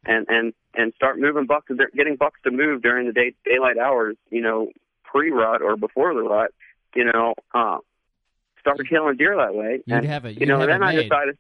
and 0.05 0.27
and 0.29 0.53
and 0.75 0.93
start 0.95 1.19
moving 1.21 1.47
bucks, 1.47 1.71
getting 1.95 2.17
bucks 2.17 2.41
to 2.45 2.51
move 2.51 2.83
during 2.83 3.07
the 3.07 3.13
day 3.13 3.35
daylight 3.45 3.79
hours, 3.79 4.17
you 4.31 4.41
know, 4.41 4.71
pre-rut 5.05 5.63
or 5.63 5.77
before 5.77 6.15
the 6.15 6.23
rut, 6.23 6.51
you 6.97 7.05
know, 7.05 7.35
uh, 7.55 7.79
start 8.61 8.81
killing 8.89 9.17
deer 9.17 9.37
that 9.37 9.55
way. 9.55 9.83
You'd 9.87 9.97
and, 9.99 10.07
have 10.07 10.25
it- 10.25 10.41
You 10.41 10.47
know, 10.47 10.59
have 10.59 10.69
and 10.69 10.83
then 10.83 10.89
I 10.89 10.95
made. 10.97 11.03
decided. 11.05 11.39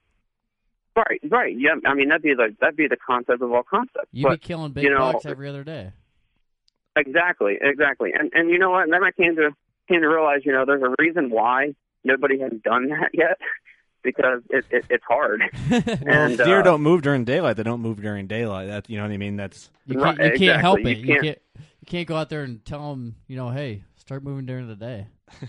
Right, 0.95 1.21
right. 1.31 1.55
Yeah, 1.59 1.71
I 1.87 1.95
mean 1.95 2.09
that'd 2.09 2.23
be 2.23 2.35
the 2.35 2.55
that'd 2.61 2.77
be 2.77 2.87
the 2.87 2.97
concept 2.97 3.41
of 3.41 3.51
all 3.51 3.63
concepts. 3.63 4.09
You'd 4.13 4.25
but, 4.25 4.41
be 4.41 4.47
killing 4.47 4.73
big 4.73 4.85
you 4.85 4.91
know, 4.91 5.13
bucks 5.13 5.25
every 5.25 5.49
other 5.49 5.65
day. 5.65 5.93
Exactly, 6.97 7.59
exactly. 7.61 8.11
And 8.13 8.31
and 8.35 8.51
you 8.51 8.59
know 8.59 8.71
what? 8.71 8.85
And 8.85 8.93
then 8.93 9.03
I 9.03 9.11
came 9.11 9.35
to 9.37 9.51
came 9.89 10.03
to 10.03 10.09
realize, 10.09 10.41
you 10.45 10.53
know, 10.53 10.65
there's 10.67 10.83
a 10.83 10.95
reason 10.99 11.31
why 11.31 11.75
nobody 12.05 12.39
has 12.41 12.53
done 12.63 12.89
that 12.91 13.11
yet, 13.15 13.39
because 14.03 14.43
it, 14.51 14.67
it 14.71 14.85
it's 14.91 15.05
hard. 15.09 15.43
Well, 15.71 15.83
and 16.07 16.37
deer 16.37 16.61
uh, 16.61 16.63
don't 16.63 16.83
move 16.83 17.01
during 17.01 17.25
daylight. 17.25 17.57
They 17.57 17.63
don't 17.63 17.81
move 17.81 18.03
during 18.03 18.27
daylight. 18.27 18.69
That 18.69 18.91
you 18.91 18.99
know 18.99 19.05
what 19.05 19.13
I 19.13 19.17
mean. 19.17 19.37
That's 19.37 19.71
You 19.87 19.99
can't. 19.99 20.19
You 20.19 20.33
can't 20.33 20.61
help 20.61 20.81
it. 20.81 20.99
You 20.99 21.05
You 21.05 21.07
can't- 21.07 21.23
can't. 21.23 21.39
You 21.81 21.87
can't 21.87 22.07
go 22.07 22.17
out 22.17 22.29
there 22.29 22.43
and 22.45 22.65
tell 22.65 22.91
them. 22.91 23.17
You 23.27 23.37
know, 23.37 23.51
hey, 23.51 23.83
start 23.97 24.23
moving 24.23 24.47
during 24.47 24.69
the 24.69 24.77
day. 24.77 25.07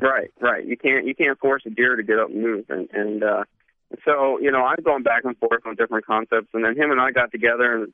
Right, 0.00 0.30
right. 0.40 0.64
You 0.64 0.76
can't 0.76 1.06
you 1.06 1.14
can't 1.14 1.38
force 1.40 1.64
a 1.66 1.70
deer 1.70 1.96
to 1.96 2.02
get 2.04 2.18
up 2.18 2.28
and 2.30 2.40
move, 2.40 2.66
and 2.68 2.88
and 2.92 3.24
uh, 3.24 3.44
so 4.04 4.38
you 4.40 4.50
know 4.50 4.64
I've 4.64 4.84
gone 4.84 5.02
back 5.02 5.24
and 5.24 5.36
forth 5.38 5.66
on 5.66 5.76
different 5.76 6.06
concepts, 6.06 6.48
and 6.54 6.64
then 6.64 6.76
him 6.76 6.90
and 6.90 7.00
I 7.00 7.10
got 7.10 7.30
together 7.30 7.82
and 7.82 7.92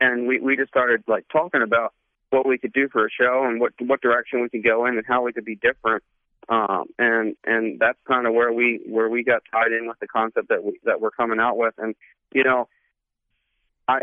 and 0.00 0.26
we 0.26 0.40
we 0.40 0.56
just 0.56 0.70
started 0.70 1.02
like 1.06 1.26
talking 1.32 1.62
about 1.62 1.94
what 2.30 2.46
we 2.46 2.58
could 2.58 2.72
do 2.72 2.88
for 2.88 3.06
a 3.06 3.10
show 3.10 3.44
and 3.46 3.60
what 3.60 3.72
what 3.80 4.00
direction 4.00 4.40
we 4.40 4.48
could 4.48 4.64
go 4.64 4.86
in 4.86 4.96
and 4.96 5.06
how 5.06 5.22
we 5.22 5.32
could 5.32 5.44
be 5.44 5.56
different. 5.56 6.02
Um, 6.48 6.86
and 6.98 7.36
and 7.44 7.78
that's 7.78 7.98
kind 8.06 8.26
of 8.26 8.34
where 8.34 8.52
we 8.52 8.80
where 8.86 9.08
we 9.08 9.22
got 9.22 9.42
tied 9.52 9.72
in 9.72 9.86
with 9.86 9.98
the 10.00 10.08
concept 10.08 10.48
that 10.48 10.64
we 10.64 10.78
that 10.84 11.00
we're 11.00 11.10
coming 11.10 11.38
out 11.38 11.56
with, 11.56 11.74
and 11.78 11.94
you 12.32 12.44
know, 12.44 12.68
I 13.88 14.00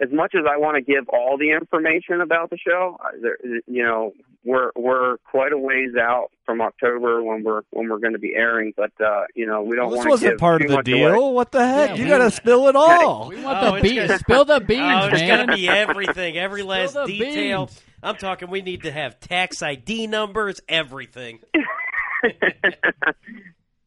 as 0.00 0.08
much 0.10 0.34
as 0.34 0.44
I 0.48 0.56
want 0.56 0.76
to 0.76 0.82
give 0.82 1.08
all 1.08 1.36
the 1.38 1.52
information 1.52 2.20
about 2.20 2.50
the 2.50 2.58
show, 2.58 2.98
there, 3.20 3.38
you 3.66 3.82
know, 3.82 4.12
we're 4.44 4.72
we're 4.74 5.18
quite 5.18 5.52
a 5.52 5.58
ways 5.58 5.94
out 5.98 6.30
from 6.44 6.60
October 6.60 7.22
when 7.22 7.42
we're 7.44 7.62
when 7.70 7.88
we're 7.88 7.98
going 7.98 8.12
to 8.14 8.18
be 8.18 8.34
airing. 8.34 8.72
But 8.76 8.92
uh, 9.04 9.22
you 9.34 9.46
know, 9.46 9.62
we 9.62 9.76
don't 9.76 9.90
this 9.90 9.96
want 9.98 10.06
to 10.06 10.10
wasn't 10.10 10.32
give 10.32 10.38
part 10.38 10.62
of 10.62 10.68
the 10.70 10.82
deal. 10.82 11.08
away. 11.14 11.34
What 11.34 11.52
the 11.52 11.66
heck? 11.66 11.90
Yeah, 11.90 11.96
you 11.96 12.08
got 12.08 12.18
to 12.18 12.30
spill 12.30 12.68
it 12.68 12.76
all. 12.76 13.28
We 13.28 13.42
want 13.42 13.58
Oh, 13.62 13.76
the 13.76 13.82
beans. 13.82 14.06
gonna- 14.08 14.18
Spill 14.18 14.44
the 14.44 14.60
beans, 14.60 14.80
Oh, 15.02 15.06
it's 15.08 15.20
man. 15.20 15.46
gonna 15.46 15.56
be 15.56 15.68
everything, 15.68 16.36
every 16.38 16.62
last 16.62 16.94
detail. 17.06 17.66
beans. 17.66 17.82
I'm 18.02 18.16
talking. 18.16 18.50
We 18.50 18.60
need 18.62 18.82
to 18.82 18.92
have 18.92 19.18
tax 19.20 19.62
ID 19.62 20.06
numbers, 20.08 20.60
everything. 20.68 21.40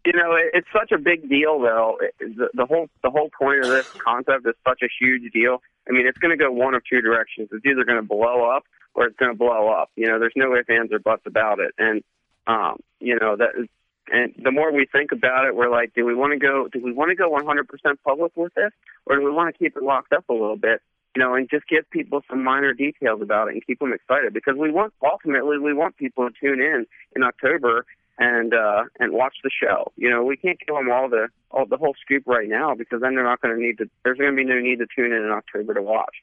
you 0.05 0.13
know, 0.13 0.35
it, 0.35 0.51
it's 0.53 0.67
such 0.73 0.91
a 0.91 0.97
big 0.97 1.29
deal, 1.29 1.59
though. 1.59 1.97
It, 2.01 2.35
the, 2.37 2.49
the 2.53 2.65
whole 2.65 2.87
the 3.03 3.09
whole 3.09 3.29
point 3.37 3.59
of 3.63 3.69
this 3.69 3.87
concept 4.03 4.45
is 4.47 4.55
such 4.67 4.81
a 4.83 4.87
huge 4.99 5.31
deal. 5.33 5.61
I 5.87 5.91
mean, 5.91 6.07
it's 6.07 6.17
going 6.17 6.37
to 6.37 6.43
go 6.43 6.51
one 6.51 6.73
of 6.75 6.81
two 6.89 7.01
directions. 7.01 7.49
It's 7.51 7.65
either 7.65 7.83
going 7.85 7.97
to 8.01 8.05
blow 8.07 8.49
up 8.49 8.63
or 8.93 9.05
it's 9.05 9.15
going 9.17 9.31
to 9.31 9.37
blow 9.37 9.69
up. 9.69 9.89
You 9.95 10.07
know, 10.07 10.19
there's 10.19 10.33
no 10.35 10.55
ifs, 10.55 10.67
ands, 10.69 10.91
or 10.91 10.99
buts 10.99 11.23
about 11.25 11.59
it. 11.59 11.71
And 11.77 12.03
um, 12.47 12.77
you 12.99 13.17
know 13.19 13.35
that. 13.35 13.49
Is, 13.57 13.67
and 14.09 14.33
the 14.41 14.51
more 14.51 14.71
we 14.71 14.85
think 14.89 15.11
about 15.11 15.45
it, 15.45 15.53
we're 15.53 15.69
like, 15.69 15.93
do 15.93 16.05
we 16.05 16.15
want 16.15 16.31
to 16.31 16.39
go? 16.39 16.69
Do 16.71 16.79
we 16.81 16.93
want 16.93 17.09
to 17.09 17.15
go 17.15 17.29
100% 17.29 17.65
public 18.05 18.31
with 18.37 18.53
this, 18.53 18.71
or 19.05 19.17
do 19.17 19.21
we 19.23 19.31
want 19.31 19.53
to 19.53 19.59
keep 19.59 19.75
it 19.75 19.83
locked 19.83 20.13
up 20.13 20.29
a 20.29 20.33
little 20.33 20.55
bit? 20.55 20.81
You 21.13 21.21
know, 21.21 21.33
and 21.33 21.49
just 21.49 21.67
give 21.67 21.89
people 21.89 22.21
some 22.29 22.41
minor 22.41 22.73
details 22.73 23.21
about 23.21 23.49
it 23.49 23.55
and 23.55 23.65
keep 23.65 23.79
them 23.79 23.91
excited 23.91 24.33
because 24.33 24.55
we 24.55 24.71
want 24.71 24.93
ultimately 25.03 25.57
we 25.57 25.73
want 25.73 25.97
people 25.97 26.29
to 26.29 26.33
tune 26.39 26.61
in 26.61 26.85
in 27.15 27.23
October 27.23 27.85
and 28.19 28.53
uh 28.53 28.83
and 28.99 29.13
watch 29.13 29.35
the 29.43 29.49
show. 29.49 29.91
You 29.95 30.09
know, 30.09 30.23
we 30.23 30.37
can't 30.37 30.59
give 30.59 30.75
them 30.75 30.89
all 30.91 31.09
the 31.09 31.27
all 31.51 31.65
the 31.65 31.77
whole 31.77 31.95
scoop 32.01 32.23
right 32.27 32.47
now 32.47 32.75
because 32.75 33.01
then 33.01 33.15
they're 33.15 33.23
not 33.23 33.41
going 33.41 33.55
to 33.55 33.61
need 33.61 33.77
to. 33.79 33.89
There's 34.03 34.17
going 34.17 34.31
to 34.31 34.35
be 34.35 34.43
no 34.43 34.59
need 34.59 34.79
to 34.79 34.87
tune 34.95 35.11
in 35.11 35.23
in 35.23 35.31
October 35.31 35.73
to 35.73 35.81
watch. 35.81 36.15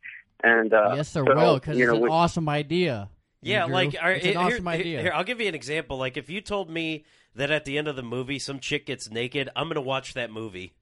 And 0.43 0.73
uh, 0.73 0.95
yes, 0.97 1.13
there 1.13 1.25
so, 1.27 1.35
will 1.35 1.55
because 1.55 1.77
you 1.77 1.85
it's 1.85 1.95
an 1.95 2.01
we- 2.01 2.09
awesome 2.09 2.49
idea. 2.49 3.09
Yeah, 3.45 3.63
Andrew. 3.65 3.75
like 3.75 3.97
are, 4.01 4.13
it's 4.13 4.25
an 4.27 4.33
here- 4.33 4.41
awesome 4.41 4.65
here- 4.67 4.75
idea. 4.75 5.01
Here, 5.03 5.13
I'll 5.15 5.25
give 5.25 5.41
you 5.41 5.49
an 5.49 5.55
example. 5.55 5.97
Like 5.99 6.17
if 6.17 6.29
you 6.31 6.41
told 6.41 6.71
me 6.71 7.05
that 7.35 7.51
at 7.51 7.65
the 7.65 7.79
end 7.79 7.89
of 7.89 7.97
the 7.97 8.03
movie 8.03 8.39
some 8.39 8.59
chick 8.61 8.87
gets 8.87 9.11
naked, 9.11 9.49
I'm 9.57 9.65
going 9.65 9.75
to 9.77 9.81
watch 9.81 10.15
that 10.15 10.31
movie. 10.31 10.73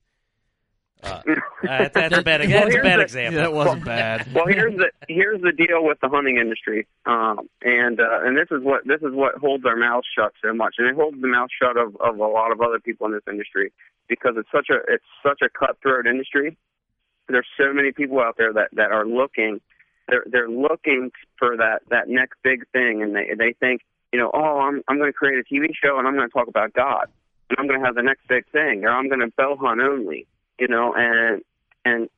Uh, 1.01 1.21
uh, 1.69 1.89
that's 1.93 2.17
a 2.17 2.21
bad. 2.21 2.39
Well, 2.41 2.49
That's 2.49 2.75
a 2.75 2.81
bad 2.81 2.99
the- 2.99 3.03
example. 3.03 3.41
that 3.41 3.51
wasn't 3.53 3.83
bad. 3.83 4.31
well, 4.33 4.45
here's 4.47 4.75
the 4.77 4.89
here's 5.09 5.41
the 5.41 5.51
deal 5.51 5.83
with 5.83 5.99
the 5.99 6.07
hunting 6.07 6.37
industry, 6.37 6.87
um, 7.05 7.49
and 7.61 7.99
uh, 7.99 8.21
and 8.23 8.37
this 8.37 8.47
is 8.51 8.63
what 8.63 8.85
this 8.87 9.01
is 9.01 9.11
what 9.13 9.35
holds 9.35 9.65
our 9.65 9.75
mouths 9.75 10.07
shut 10.17 10.31
so 10.41 10.53
much, 10.53 10.75
and 10.77 10.87
it 10.87 10.95
holds 10.95 11.19
the 11.19 11.27
mouth 11.27 11.49
shut 11.61 11.75
of, 11.75 11.97
of 11.97 12.17
a 12.19 12.25
lot 12.25 12.53
of 12.53 12.61
other 12.61 12.79
people 12.79 13.05
in 13.07 13.11
this 13.11 13.23
industry 13.29 13.73
because 14.07 14.35
it's 14.37 14.47
such 14.49 14.67
a 14.69 14.75
it's 14.93 15.03
such 15.21 15.41
a 15.41 15.49
cutthroat 15.49 16.07
industry. 16.07 16.55
There's 17.27 17.47
so 17.57 17.73
many 17.73 17.91
people 17.91 18.21
out 18.21 18.35
there 18.37 18.53
that 18.53 18.69
that 18.73 18.91
are 18.93 19.05
looking, 19.05 19.59
they're 20.07 20.23
they're 20.25 20.49
looking 20.49 21.11
for 21.37 21.57
that 21.57 21.81
that 21.89 22.07
next 22.07 22.37
big 22.43 22.67
thing, 22.71 23.01
and 23.01 23.15
they 23.15 23.31
they 23.37 23.53
think 23.53 23.81
you 24.11 24.19
know 24.19 24.31
oh 24.33 24.59
I'm 24.59 24.81
I'm 24.87 24.97
going 24.97 25.11
to 25.11 25.17
create 25.17 25.39
a 25.39 25.53
TV 25.53 25.67
show 25.73 25.97
and 25.97 26.07
I'm 26.07 26.15
going 26.15 26.27
to 26.27 26.33
talk 26.33 26.47
about 26.47 26.73
God, 26.73 27.07
and 27.49 27.57
I'm 27.59 27.67
going 27.67 27.79
to 27.79 27.85
have 27.85 27.95
the 27.95 28.03
next 28.03 28.27
big 28.27 28.45
thing, 28.51 28.83
or 28.85 28.89
I'm 28.89 29.07
going 29.07 29.21
to 29.21 29.31
bow 29.37 29.57
hunt 29.59 29.81
only, 29.81 30.27
you 30.59 30.67
know, 30.67 30.93
and 30.95 31.41
and 31.85 32.09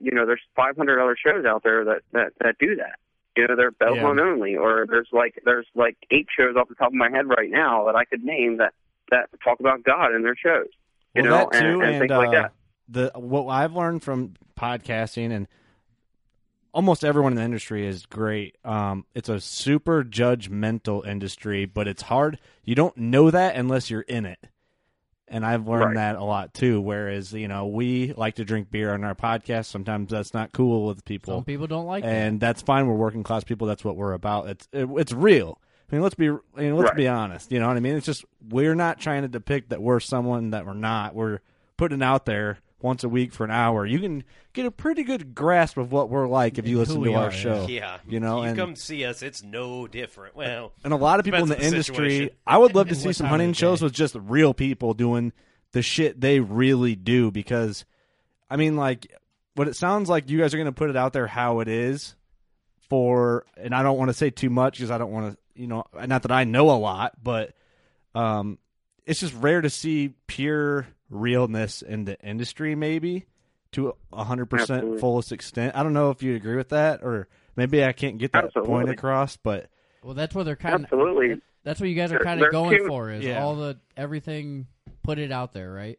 you 0.00 0.12
know, 0.12 0.26
there's 0.26 0.40
500 0.54 1.02
other 1.02 1.16
shows 1.16 1.44
out 1.44 1.62
there 1.62 1.84
that 1.84 2.02
that 2.12 2.32
that 2.40 2.58
do 2.58 2.76
that. 2.76 2.98
You 3.36 3.46
know, 3.46 3.56
they're 3.56 3.70
bell 3.70 3.96
Yeah. 3.96 4.02
phone 4.02 4.18
only, 4.18 4.56
or 4.56 4.86
there's 4.88 5.08
like 5.12 5.40
there's 5.44 5.66
like 5.74 5.96
eight 6.10 6.26
shows 6.36 6.56
off 6.56 6.68
the 6.68 6.74
top 6.74 6.88
of 6.88 6.94
my 6.94 7.10
head 7.10 7.26
right 7.28 7.50
now 7.50 7.84
that 7.86 7.94
I 7.94 8.04
could 8.04 8.24
name 8.24 8.58
that 8.58 8.74
that 9.10 9.28
talk 9.42 9.60
about 9.60 9.82
God 9.84 10.14
in 10.14 10.22
their 10.22 10.36
shows. 10.36 10.68
You 11.14 11.22
well, 11.22 11.30
know, 11.30 11.50
that 11.52 11.60
too, 11.60 11.80
and, 11.80 11.82
and, 11.82 11.98
things 12.00 12.10
uh, 12.12 12.18
like 12.18 12.32
that. 12.32 12.52
The 12.88 13.12
what 13.14 13.46
I've 13.46 13.74
learned 13.74 14.02
from 14.02 14.34
podcasting 14.58 15.30
and 15.30 15.46
almost 16.78 17.04
everyone 17.04 17.32
in 17.32 17.36
the 17.38 17.42
industry 17.42 17.84
is 17.84 18.06
great. 18.06 18.56
Um, 18.64 19.04
it's 19.12 19.28
a 19.28 19.40
super 19.40 20.04
judgmental 20.04 21.04
industry, 21.04 21.64
but 21.66 21.88
it's 21.88 22.02
hard. 22.02 22.38
You 22.62 22.76
don't 22.76 22.96
know 22.96 23.32
that 23.32 23.56
unless 23.56 23.90
you're 23.90 24.02
in 24.02 24.24
it. 24.26 24.38
And 25.26 25.44
I've 25.44 25.66
learned 25.66 25.86
Right. 25.86 25.94
that 25.96 26.14
a 26.14 26.22
lot 26.22 26.54
too. 26.54 26.80
Whereas, 26.80 27.32
you 27.32 27.48
know, 27.48 27.66
we 27.66 28.12
like 28.12 28.36
to 28.36 28.44
drink 28.44 28.70
beer 28.70 28.94
on 28.94 29.02
our 29.02 29.16
podcast. 29.16 29.64
Sometimes 29.66 30.12
that's 30.12 30.32
not 30.32 30.52
cool 30.52 30.86
with 30.86 31.04
people. 31.04 31.34
Some 31.38 31.44
people 31.44 31.66
don't 31.66 31.84
like 31.86 32.04
that. 32.04 32.10
and 32.14 32.38
that's 32.38 32.62
fine. 32.62 32.86
We're 32.86 32.94
working 32.94 33.24
class 33.24 33.42
people. 33.42 33.66
That's 33.66 33.84
what 33.84 33.96
we're 33.96 34.12
about. 34.12 34.48
It's 34.48 34.68
it, 34.72 34.88
it's 34.96 35.12
real. 35.12 35.58
I 35.90 35.96
mean, 35.96 36.02
let's 36.04 36.14
be 36.14 36.28
I 36.28 36.36
mean, 36.56 36.76
let's 36.76 36.90
Right. 36.90 36.96
be 36.96 37.08
honest. 37.08 37.50
You 37.50 37.58
know 37.58 37.66
what 37.66 37.76
I 37.76 37.80
mean? 37.80 37.96
It's 37.96 38.06
just 38.06 38.24
we're 38.48 38.76
not 38.76 39.00
trying 39.00 39.22
to 39.22 39.28
depict 39.28 39.70
that 39.70 39.82
we're 39.82 39.98
someone 39.98 40.50
that 40.50 40.64
we're 40.64 40.74
not. 40.74 41.16
We're 41.16 41.40
putting 41.76 42.02
it 42.02 42.04
out 42.04 42.24
there 42.24 42.58
once 42.80 43.04
a 43.04 43.08
week 43.08 43.32
for 43.32 43.44
an 43.44 43.50
hour. 43.50 43.84
You 43.84 43.98
can 43.98 44.24
get 44.52 44.66
a 44.66 44.70
pretty 44.70 45.02
good 45.02 45.34
grasp 45.34 45.76
of 45.76 45.92
what 45.92 46.10
we're 46.10 46.28
like 46.28 46.58
if 46.58 46.68
you 46.68 46.78
listen 46.78 47.02
to 47.02 47.14
our 47.14 47.28
are, 47.28 47.30
show. 47.30 47.66
Yeah, 47.68 47.98
you 48.06 48.20
know, 48.20 48.42
you 48.42 48.48
and 48.48 48.58
come 48.58 48.76
see 48.76 49.04
us. 49.04 49.22
It's 49.22 49.42
no 49.42 49.86
different. 49.86 50.36
Well, 50.36 50.72
and 50.84 50.92
a 50.92 50.96
lot 50.96 51.18
of 51.18 51.24
people 51.24 51.42
in 51.42 51.48
the, 51.48 51.54
depends 51.54 51.72
on 51.72 51.74
industry. 51.74 51.94
situation. 52.10 52.36
I 52.46 52.58
would 52.58 52.74
love 52.74 52.88
to 52.88 52.94
And 52.94 53.02
see 53.02 53.12
some 53.12 53.26
hunting 53.26 53.52
shows 53.52 53.82
with 53.82 53.92
just 53.92 54.14
real 54.14 54.54
people 54.54 54.94
doing 54.94 55.32
the 55.72 55.82
shit 55.82 56.20
they 56.20 56.40
really 56.40 56.94
do. 56.94 57.30
Because, 57.30 57.84
I 58.48 58.56
mean, 58.56 58.76
like, 58.76 59.12
what 59.54 59.68
it 59.68 59.76
sounds 59.76 60.08
like 60.08 60.30
you 60.30 60.38
guys 60.38 60.54
are 60.54 60.58
going 60.58 60.66
to 60.66 60.72
put 60.72 60.90
it 60.90 60.96
out 60.96 61.12
there 61.12 61.26
how 61.26 61.60
it 61.60 61.68
is 61.68 62.14
for, 62.88 63.44
and 63.56 63.74
I 63.74 63.82
don't 63.82 63.98
want 63.98 64.08
to 64.08 64.14
say 64.14 64.30
too 64.30 64.50
much 64.50 64.78
because 64.78 64.90
I 64.90 64.98
don't 64.98 65.10
want 65.10 65.32
to, 65.32 65.60
you 65.60 65.66
know, 65.66 65.84
not 66.06 66.22
that 66.22 66.32
I 66.32 66.44
know 66.44 66.70
a 66.70 66.78
lot, 66.78 67.14
but 67.22 67.54
um, 68.14 68.58
it's 69.04 69.20
just 69.20 69.34
rare 69.34 69.60
to 69.60 69.70
see 69.70 70.14
pure 70.26 70.86
realness 71.10 71.82
in 71.82 72.04
the 72.04 72.18
industry, 72.20 72.74
maybe 72.74 73.26
to 73.72 73.94
a 74.12 74.24
hundred 74.24 74.46
percent 74.46 74.98
fullest 75.00 75.32
extent. 75.32 75.74
I 75.76 75.82
don't 75.82 75.92
know 75.92 76.10
if 76.10 76.22
you 76.22 76.34
agree 76.34 76.56
with 76.56 76.70
that, 76.70 77.02
or 77.02 77.28
maybe 77.56 77.84
I 77.84 77.92
can't 77.92 78.18
get 78.18 78.32
that 78.32 78.54
point 78.54 78.88
across, 78.90 79.36
but. 79.36 79.68
well, 80.02 80.14
that's 80.14 80.34
what 80.34 80.44
they're 80.44 80.56
kind 80.56 80.84
Absolutely. 80.84 81.32
of. 81.32 81.40
That's 81.64 81.80
what 81.80 81.88
you 81.88 81.94
guys 81.96 82.10
are 82.12 82.16
There- 82.16 82.24
kind 82.24 82.40
of 82.42 82.50
going 82.50 82.78
two- 82.78 82.86
for 82.86 83.10
is 83.10 83.24
Yeah. 83.24 83.42
all 83.42 83.56
the 83.56 83.78
everything. 83.96 84.66
Put 85.02 85.18
it 85.18 85.32
out 85.32 85.52
there, 85.52 85.72
right? 85.72 85.98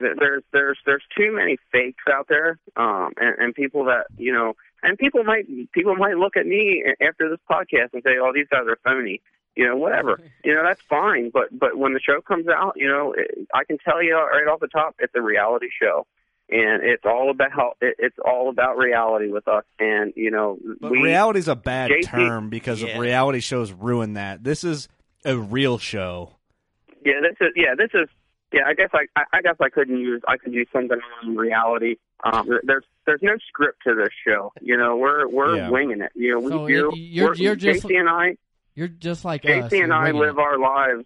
There's 0.00 0.42
there's 0.52 0.78
there's 0.84 1.04
too 1.16 1.30
many 1.32 1.58
fakes 1.70 2.02
out 2.12 2.26
there, 2.28 2.58
um, 2.76 3.12
and, 3.18 3.36
and 3.38 3.54
people 3.54 3.84
that 3.84 4.06
you 4.18 4.32
know, 4.32 4.54
and 4.82 4.98
people 4.98 5.22
might 5.22 5.46
people 5.72 5.94
might 5.94 6.16
look 6.16 6.36
at 6.36 6.44
me 6.46 6.82
after 7.00 7.28
this 7.30 7.38
podcast 7.48 7.92
and 7.92 8.02
say, 8.04 8.16
"Oh, 8.20 8.32
these 8.34 8.48
guys 8.50 8.62
are 8.66 8.78
phony." 8.84 9.20
You 9.56 9.66
know, 9.68 9.76
whatever. 9.76 10.18
You 10.44 10.54
know, 10.54 10.62
that's 10.64 10.80
fine. 10.88 11.30
But 11.32 11.56
but 11.56 11.76
when 11.78 11.92
the 11.94 12.00
show 12.00 12.20
comes 12.20 12.46
out, 12.48 12.72
you 12.76 12.88
know, 12.88 13.14
it, 13.16 13.46
I 13.54 13.62
can 13.64 13.78
tell 13.78 14.02
you 14.02 14.14
right 14.16 14.46
off 14.48 14.58
the 14.60 14.66
top, 14.68 14.96
it's 14.98 15.12
a 15.14 15.22
reality 15.22 15.68
show, 15.80 16.06
and 16.50 16.82
it's 16.82 17.04
all 17.04 17.30
about 17.30 17.76
it, 17.80 17.94
it's 17.98 18.16
all 18.24 18.48
about 18.48 18.76
reality 18.76 19.28
with 19.30 19.46
us. 19.46 19.64
And 19.78 20.12
you 20.16 20.30
know, 20.32 20.58
But 20.80 20.90
we 20.90 21.00
reality's 21.02 21.46
a 21.48 21.54
bad 21.54 21.90
JT 21.92 22.08
term 22.08 22.48
because 22.50 22.82
Yeah. 22.82 22.98
reality 22.98 23.38
shows 23.40 23.70
ruin 23.72 24.14
that. 24.14 24.42
This 24.42 24.64
is 24.64 24.88
a 25.24 25.36
real 25.38 25.78
show. 25.78 26.34
Yeah, 27.04 27.20
this 27.22 27.36
is 27.40 27.52
yeah, 27.54 27.74
this 27.76 27.90
is 27.94 28.08
yeah. 28.52 28.62
I 28.66 28.74
guess 28.74 28.90
I 28.92 29.06
I, 29.14 29.22
I 29.38 29.42
guess 29.42 29.56
I 29.60 29.68
couldn't 29.68 29.98
use 29.98 30.22
I 30.26 30.38
could 30.38 30.52
use 30.52 30.66
something 30.72 30.98
on 31.22 31.36
reality. 31.36 31.96
Um, 32.24 32.48
there's 32.64 32.84
there's 33.06 33.22
no 33.22 33.34
script 33.48 33.78
to 33.86 33.94
this 33.94 34.10
show. 34.26 34.52
You 34.60 34.76
know, 34.76 34.96
we're 34.96 35.28
we're 35.28 35.56
Yeah. 35.56 35.70
winging 35.70 36.00
it. 36.00 36.10
You 36.16 36.32
know, 36.32 36.40
we 36.40 36.50
So 36.50 36.66
do. 36.66 36.88
it- 36.90 36.96
you're- 36.96 37.28
we're- 37.28 37.38
you're 37.38 37.54
just- 37.56 37.84
JC 37.86 37.96
and 38.00 38.08
I. 38.08 38.36
You're 38.74 38.88
just 38.88 39.24
like 39.24 39.44
us. 39.44 39.50
JC 39.72 39.82
and 39.82 39.92
I 39.92 40.04
winging 40.04 40.20
live 40.20 40.38
our 40.38 40.58
lives. 40.58 41.04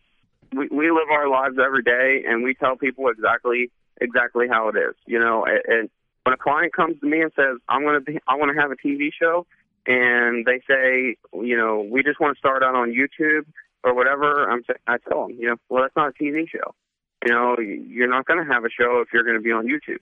We 0.54 0.68
we 0.70 0.90
live 0.90 1.08
our 1.10 1.28
lives 1.28 1.56
every 1.64 1.82
day, 1.82 2.22
and 2.26 2.42
we 2.44 2.54
tell 2.54 2.76
people 2.76 3.08
exactly 3.08 3.70
exactly 4.00 4.46
how 4.48 4.68
it 4.68 4.76
is. 4.76 4.94
You 5.06 5.18
know, 5.18 5.44
and, 5.44 5.60
and 5.66 5.90
when 6.24 6.32
a 6.32 6.36
client 6.36 6.72
comes 6.72 7.00
to 7.00 7.06
me 7.06 7.20
and 7.20 7.32
says, 7.34 7.56
"I'm 7.68 7.82
going 7.82 7.94
to 7.94 8.00
be, 8.00 8.18
I 8.28 8.36
want 8.36 8.54
to 8.54 8.60
have 8.60 8.70
a 8.70 8.76
TV 8.76 9.10
show," 9.12 9.46
and 9.86 10.44
they 10.46 10.60
say, 10.68 11.16
you 11.34 11.56
know, 11.56 11.86
we 11.90 12.02
just 12.02 12.20
want 12.20 12.36
to 12.36 12.38
start 12.38 12.62
out 12.62 12.74
on 12.74 12.92
YouTube 12.92 13.46
or 13.84 13.94
whatever, 13.94 14.50
I'm 14.50 14.64
sa- 14.64 14.72
I 14.88 14.96
tell 14.98 15.28
them, 15.28 15.36
you 15.38 15.46
know, 15.48 15.56
well, 15.68 15.82
that's 15.82 15.94
not 15.96 16.08
a 16.08 16.12
TV 16.22 16.48
show. 16.48 16.74
You 17.24 17.32
know, 17.32 17.56
you're 17.58 18.08
not 18.08 18.26
going 18.26 18.44
to 18.44 18.52
have 18.52 18.64
a 18.64 18.70
show 18.70 19.00
if 19.00 19.08
you're 19.12 19.22
going 19.22 19.36
to 19.36 19.42
be 19.42 19.52
on 19.52 19.66
YouTube. 19.66 20.00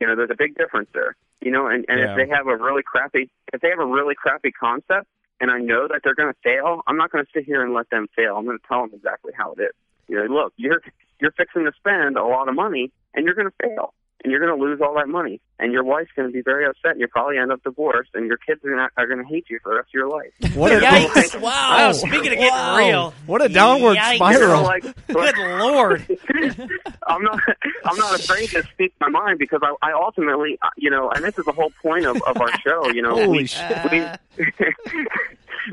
You 0.00 0.06
know, 0.06 0.14
there's 0.14 0.30
a 0.30 0.36
big 0.36 0.56
difference 0.56 0.88
there. 0.94 1.16
You 1.40 1.50
know, 1.50 1.66
and, 1.66 1.84
and 1.88 1.98
Yeah. 1.98 2.12
if 2.12 2.16
they 2.16 2.34
have 2.34 2.46
a 2.46 2.56
really 2.56 2.82
crappy, 2.84 3.28
if 3.52 3.60
they 3.60 3.70
have 3.70 3.80
a 3.80 3.86
really 3.86 4.14
crappy 4.14 4.52
concept, 4.52 5.06
and 5.40 5.50
I 5.50 5.58
know 5.58 5.88
that 5.88 6.00
they're 6.04 6.14
going 6.14 6.32
to 6.32 6.38
fail, 6.42 6.82
I'm 6.86 6.96
not 6.96 7.10
going 7.10 7.24
to 7.24 7.30
sit 7.34 7.44
here 7.44 7.62
and 7.62 7.74
let 7.74 7.90
them 7.90 8.06
fail. 8.14 8.36
I'm 8.36 8.44
going 8.44 8.58
to 8.58 8.66
tell 8.66 8.82
them 8.82 8.90
exactly 8.94 9.32
how 9.36 9.52
it 9.52 9.62
is. 9.62 9.74
You 10.08 10.16
know, 10.16 10.34
look, 10.34 10.52
you're 10.56 10.82
you're 11.20 11.32
fixing 11.32 11.64
to 11.64 11.72
spend 11.76 12.16
a 12.16 12.24
lot 12.24 12.48
of 12.48 12.54
money, 12.54 12.92
and 13.14 13.24
you're 13.24 13.34
going 13.34 13.48
to 13.48 13.68
fail, 13.68 13.94
and 14.24 14.30
you're 14.30 14.40
going 14.44 14.58
to 14.58 14.64
lose 14.64 14.80
all 14.80 14.94
that 14.96 15.08
money, 15.08 15.40
and 15.58 15.72
your 15.72 15.84
wife's 15.84 16.10
going 16.16 16.26
to 16.28 16.32
be 16.32 16.40
very 16.42 16.64
upset, 16.66 16.92
and 16.92 17.00
you'll 17.00 17.10
probably 17.10 17.36
end 17.38 17.52
up 17.52 17.62
divorced, 17.62 18.10
and 18.14 18.26
your 18.26 18.38
kids 18.38 18.64
are 18.64 18.74
not 18.74 18.90
are 18.96 19.06
going 19.06 19.18
to 19.22 19.28
hate 19.28 19.44
you 19.50 19.58
for 19.62 19.68
the 19.70 19.76
rest 19.76 19.88
of 19.90 19.94
your 19.94 20.08
life. 20.08 20.32
What 20.56 20.72
a 20.72 20.80
Yikes! 20.80 21.40
Wow. 21.40 21.92
Speaking 21.92 22.18
of 22.18 22.22
getting 22.24 22.48
Wow. 22.48 22.78
real, 22.78 23.14
what 23.26 23.42
a 23.42 23.48
downward 23.48 23.96
Yikes. 23.98 24.16
Spiral. 24.16 24.62
like, 24.62 24.82
Good 25.06 25.36
lord. 25.38 26.18
I'm 27.06 27.22
not 27.22 27.38
I'm 27.84 27.96
not 27.98 28.18
afraid 28.18 28.48
to 28.50 28.62
speak 28.72 28.94
my 29.00 29.08
mind 29.10 29.38
because 29.38 29.60
I, 29.62 29.74
I 29.82 29.92
ultimately 29.92 30.58
uh, 30.62 30.68
you 30.76 30.90
know 30.90 31.10
and 31.10 31.22
this 31.24 31.38
is 31.38 31.44
the 31.44 31.52
whole 31.52 31.70
point 31.82 32.06
of, 32.06 32.16
of 32.22 32.40
our 32.40 32.50
show 32.66 32.88
you 32.90 33.02
know 33.02 33.14
Holy 33.14 33.28
we, 33.40 33.46
shit. 33.46 33.90
we 33.90 34.04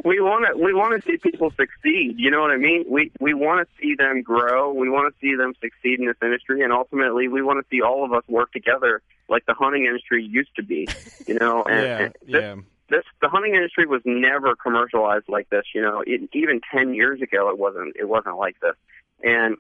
we 0.05 0.19
want 0.21 0.45
to 0.51 0.57
we 0.63 0.73
want 0.73 1.01
to 1.01 1.09
see 1.09 1.17
people 1.17 1.51
succeed 1.51 2.15
you 2.17 2.29
know 2.29 2.41
what 2.41 2.51
I 2.51 2.57
mean 2.57 2.85
we 2.89 3.11
we 3.19 3.33
want 3.33 3.67
to 3.67 3.81
see 3.81 3.95
them 3.95 4.21
grow 4.21 4.71
we 4.73 4.89
want 4.89 5.13
to 5.13 5.19
see 5.19 5.35
them 5.35 5.53
succeed 5.61 5.99
in 5.99 6.05
this 6.07 6.17
industry 6.21 6.63
and 6.63 6.71
ultimately 6.73 7.27
we 7.27 7.41
want 7.41 7.63
to 7.63 7.69
see 7.69 7.81
all 7.81 8.03
of 8.05 8.13
us 8.13 8.23
work 8.41 8.51
together 8.51 9.01
like 9.30 9.45
the 9.45 9.54
hunting 9.54 9.86
industry 9.86 10.23
used 10.23 10.54
to 10.56 10.63
be 10.63 10.88
you 11.27 11.38
know 11.39 11.63
and, 11.69 11.84
Yeah, 11.84 11.97
and 12.04 12.13
this, 12.34 12.41
yeah. 12.41 12.56
this 12.89 13.06
the 13.21 13.30
hunting 13.30 13.56
industry 13.56 13.86
was 13.86 14.01
never 14.06 14.56
commercialized 14.56 15.30
like 15.30 15.49
this. 15.49 15.65
You 15.73 15.82
know, 15.82 16.04
it, 16.06 16.30
even 16.34 16.62
ten 16.73 16.93
years 16.93 17.21
ago, 17.21 17.49
it 17.49 17.58
wasn't. 17.58 17.95
It 17.97 18.08
wasn't 18.15 18.38
like 18.38 18.58
this, 18.60 18.75
and 19.23 19.58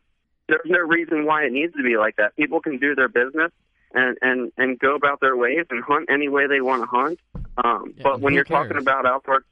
there's 0.47 0.69
no 0.77 0.79
reason 0.79 1.25
why 1.25 1.45
it 1.45 1.51
needs 1.51 1.73
to 1.73 1.83
be 1.83 1.97
like 1.97 2.17
that. 2.17 2.35
People 2.35 2.59
can 2.59 2.77
do 2.77 2.93
their 2.93 3.07
business 3.07 3.51
and 3.93 4.17
and 4.21 4.51
and 4.57 4.79
go 4.79 4.95
about 4.95 5.21
their 5.21 5.35
ways 5.35 5.65
and 5.69 5.83
hunt 5.83 6.09
any 6.09 6.27
way 6.27 6.47
they 6.47 6.61
want 6.61 6.83
to 6.83 6.87
hunt. 6.87 7.19
Um, 7.63 7.93
Yeah, 7.95 8.03
but 8.03 8.21
when 8.21 8.33
you're 8.33 8.43
talking 8.43 8.77
about 8.77 9.05
outdoor, 9.05 9.43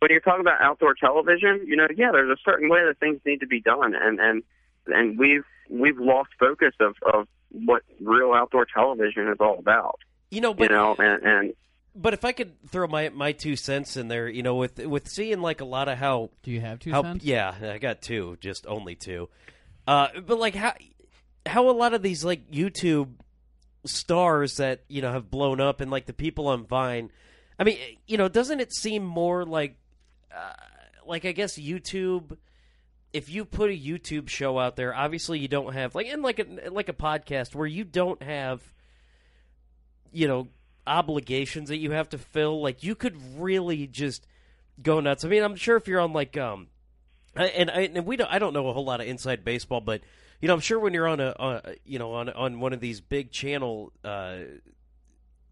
when 0.00 0.10
you're 0.10 0.20
talking 0.20 0.40
about 0.40 0.60
outdoor 0.60 0.94
television, 0.94 1.64
you 1.66 1.76
know, 1.76 1.86
yeah, 1.94 2.10
there's 2.12 2.30
a 2.30 2.40
certain 2.44 2.68
way 2.68 2.80
that 2.86 2.98
things 2.98 3.20
need 3.26 3.40
to 3.40 3.46
be 3.46 3.60
done, 3.60 3.94
and 3.94 4.18
and 4.20 4.42
and 4.86 5.18
we've 5.18 5.44
we've 5.68 5.98
lost 5.98 6.30
focus 6.38 6.74
of 6.80 6.94
of 7.12 7.28
what 7.50 7.82
real 8.00 8.32
outdoor 8.34 8.66
television 8.66 9.28
is 9.28 9.38
all 9.40 9.58
about. 9.58 10.00
You 10.30 10.40
know, 10.40 10.54
but 10.54 10.70
you 10.70 10.76
know, 10.76 10.94
and 10.98 11.22
and 11.22 11.54
but 11.94 12.14
if 12.14 12.24
I 12.24 12.32
could 12.32 12.52
throw 12.68 12.86
my 12.86 13.08
my 13.08 13.32
two 13.32 13.56
cents 13.56 13.96
in 13.96 14.08
there, 14.08 14.28
you 14.28 14.42
know, 14.42 14.56
with 14.56 14.78
with 14.78 15.08
seeing 15.08 15.40
like 15.40 15.60
a 15.60 15.64
lot 15.64 15.88
of 15.88 15.98
how 15.98 16.30
Do 16.42 16.50
you 16.50 16.60
have 16.60 16.78
two 16.78 16.90
how 16.90 17.02
cents? 17.02 17.24
yeah, 17.24 17.54
I 17.60 17.78
got 17.78 18.02
two, 18.02 18.36
just 18.40 18.66
only 18.66 18.94
two. 18.94 19.28
Uh, 19.86 20.08
but 20.26 20.38
like 20.38 20.54
how 20.54 20.74
how 21.46 21.68
a 21.68 21.72
lot 21.72 21.94
of 21.94 22.02
these 22.02 22.24
like 22.24 22.50
YouTube 22.50 23.14
stars 23.86 24.56
that 24.56 24.84
you 24.88 25.02
know 25.02 25.12
have 25.12 25.30
blown 25.30 25.60
up 25.60 25.80
and 25.80 25.90
like 25.90 26.06
the 26.06 26.12
people 26.12 26.48
on 26.48 26.66
Vine. 26.66 27.10
I 27.58 27.64
mean, 27.64 27.78
you 28.06 28.16
know, 28.18 28.28
doesn't 28.28 28.60
it 28.60 28.72
seem 28.72 29.02
more 29.02 29.44
like 29.44 29.76
uh, 30.32 30.52
like 31.06 31.24
I 31.24 31.32
guess 31.32 31.58
YouTube 31.58 32.36
if 33.12 33.30
you 33.30 33.44
put 33.44 33.70
a 33.70 33.78
YouTube 33.78 34.28
show 34.28 34.58
out 34.58 34.76
there, 34.76 34.94
obviously 34.94 35.38
you 35.38 35.48
don't 35.48 35.72
have 35.74 35.94
like 35.94 36.06
in 36.06 36.22
like 36.22 36.38
a 36.38 36.70
like 36.70 36.88
a 36.88 36.92
podcast 36.94 37.54
where 37.54 37.66
you 37.66 37.84
don't 37.84 38.22
have 38.22 38.62
you 40.12 40.28
know 40.28 40.48
obligations 40.86 41.68
that 41.68 41.78
you 41.78 41.92
have 41.92 42.08
to 42.10 42.18
fill. 42.18 42.60
Like 42.62 42.82
you 42.82 42.94
could 42.94 43.16
really 43.38 43.86
just 43.86 44.26
go 44.82 45.00
nuts. 45.00 45.24
I 45.24 45.28
mean, 45.28 45.42
I'm 45.42 45.56
sure 45.56 45.76
if 45.76 45.88
you're 45.88 46.00
on 46.00 46.12
like 46.12 46.36
um 46.36 46.68
and 47.34 47.70
I, 47.70 47.82
and 47.82 48.04
we 48.06 48.16
don't 48.16 48.30
I 48.30 48.38
don't 48.38 48.52
know 48.52 48.68
a 48.68 48.72
whole 48.72 48.84
lot 48.84 49.00
of 49.00 49.06
inside 49.06 49.44
baseball, 49.44 49.80
but 49.80 50.00
you 50.40 50.48
know 50.48 50.54
I'm 50.54 50.60
sure 50.60 50.78
when 50.78 50.92
you're 50.94 51.08
on 51.08 51.20
a 51.20 51.28
uh, 51.30 51.60
you 51.84 51.98
know 51.98 52.12
on 52.14 52.28
on 52.30 52.60
one 52.60 52.72
of 52.72 52.80
these 52.80 53.00
big 53.00 53.30
channel 53.30 53.92
uh, 54.04 54.38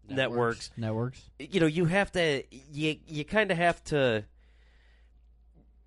networks, 0.09 0.71
Networks. 0.77 1.21
you 1.39 1.59
know 1.59 1.65
you 1.65 1.85
have 1.85 2.11
to 2.13 2.43
you 2.71 2.97
you 3.07 3.25
kind 3.25 3.51
of 3.51 3.57
have 3.57 3.83
to 3.85 4.25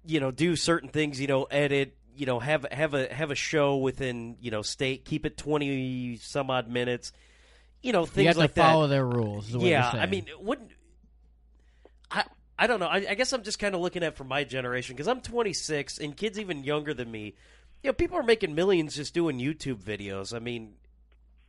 you 0.05 0.21
know 0.21 0.31
do 0.31 0.57
certain 0.57 0.89
things. 0.89 1.21
You 1.21 1.27
know, 1.27 1.45
edit. 1.45 1.97
You 2.17 2.27
know, 2.27 2.39
have 2.39 2.67
have 2.71 2.95
a 2.95 3.13
have 3.13 3.31
a 3.31 3.35
show 3.35 3.77
within 3.77 4.37
you 4.41 4.51
know 4.51 4.63
state. 4.63 5.05
Keep 5.05 5.27
it 5.27 5.37
twenty 5.37 6.17
some 6.17 6.51
odd 6.51 6.69
minutes. 6.69 7.13
You 7.83 7.93
know, 7.93 8.05
things 8.05 8.25
you 8.25 8.29
have 8.29 8.37
like 8.37 8.51
to 8.51 8.55
that 8.57 8.71
follow 8.73 8.89
their 8.89 9.07
rules. 9.07 9.49
Is 9.49 9.63
yeah, 9.63 9.93
you're 9.93 10.03
I 10.03 10.07
mean, 10.07 10.27
wouldn't 10.39 10.71
I? 12.11 12.25
I 12.59 12.67
don't 12.67 12.79
know. 12.79 12.89
I, 12.89 12.97
I 12.97 13.15
guess 13.15 13.33
I'm 13.33 13.43
just 13.43 13.59
kind 13.59 13.75
of 13.75 13.81
looking 13.81 14.03
at 14.03 14.17
from 14.17 14.29
my 14.29 14.45
generation 14.45 14.95
because 14.95 15.09
I'm 15.09 15.23
26 15.23 15.99
and 15.99 16.15
kids 16.15 16.39
even 16.39 16.63
younger 16.63 16.93
than 16.93 17.11
me. 17.11 17.35
You 17.83 17.89
know, 17.89 17.95
people 17.95 18.19
are 18.19 18.23
making 18.23 18.55
millions 18.55 18.97
just 18.97 19.15
doing 19.15 19.39
YouTube 19.39 19.79
videos. 19.83 20.35
I 20.35 20.41
mean, 20.41 20.75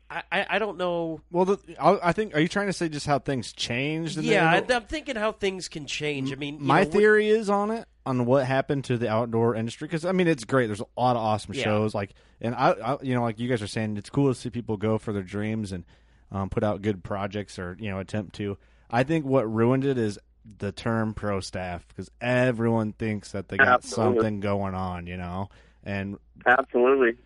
I, 0.09 0.23
I 0.31 0.45
I 0.51 0.59
don't 0.59 0.77
know. 0.77 1.19
Well, 1.29 1.43
the, 1.43 1.57
I, 1.77 2.09
I 2.09 2.11
think. 2.13 2.33
Are 2.33 2.39
you 2.39 2.47
trying 2.47 2.67
to 2.67 2.73
say 2.73 2.87
just 2.87 3.05
how 3.07 3.19
things 3.19 3.51
changed? 3.51 4.17
in 4.17 4.23
Yeah, 4.23 4.55
indoor- 4.55 4.75
I, 4.75 4.79
I'm 4.79 4.85
thinking 4.87 5.17
how 5.17 5.33
things 5.33 5.67
can 5.67 5.85
change. 5.85 6.31
I 6.31 6.35
mean, 6.35 6.59
my 6.61 6.83
know, 6.85 6.91
theory 6.91 7.27
is 7.27 7.49
on 7.49 7.71
it 7.71 7.87
on 8.05 8.25
what 8.25 8.45
happened 8.45 8.83
to 8.85 8.97
the 8.97 9.07
outdoor 9.09 9.55
industry 9.55 9.87
because 9.87 10.05
I 10.05 10.11
mean 10.11 10.27
it's 10.27 10.43
great. 10.43 10.67
There's 10.67 10.81
a 10.81 10.85
lot 10.99 11.15
of 11.15 11.21
awesome 11.21 11.53
Yeah. 11.53 11.63
shows 11.63 11.93
like, 11.93 12.13
and 12.39 12.55
I, 12.55 12.71
I, 12.71 12.97
you 13.01 13.13
know, 13.13 13.21
like 13.21 13.39
you 13.39 13.47
guys 13.47 13.61
are 13.61 13.67
saying, 13.67 13.97
it's 13.97 14.09
cool 14.09 14.33
to 14.33 14.39
see 14.39 14.49
people 14.49 14.77
go 14.77 14.97
for 14.97 15.13
their 15.13 15.21
dreams 15.23 15.71
and 15.71 15.83
um, 16.31 16.49
put 16.49 16.63
out 16.63 16.81
good 16.81 17.03
projects 17.03 17.59
or 17.59 17.75
you 17.79 17.89
know 17.89 17.99
attempt 17.99 18.33
to. 18.35 18.57
I 18.89 19.03
think 19.03 19.25
what 19.25 19.51
ruined 19.51 19.85
it 19.85 19.97
is 19.97 20.17
the 20.57 20.71
term 20.71 21.13
pro 21.13 21.39
staff 21.39 21.87
because 21.87 22.09
everyone 22.19 22.93
thinks 22.93 23.31
that 23.33 23.49
they 23.49 23.57
got 23.57 23.67
Absolutely. 23.67 24.15
something 24.17 24.39
going 24.39 24.73
on, 24.73 25.05
you 25.05 25.17
know, 25.17 25.49
and 25.83 26.17
Absolutely. 26.47 27.17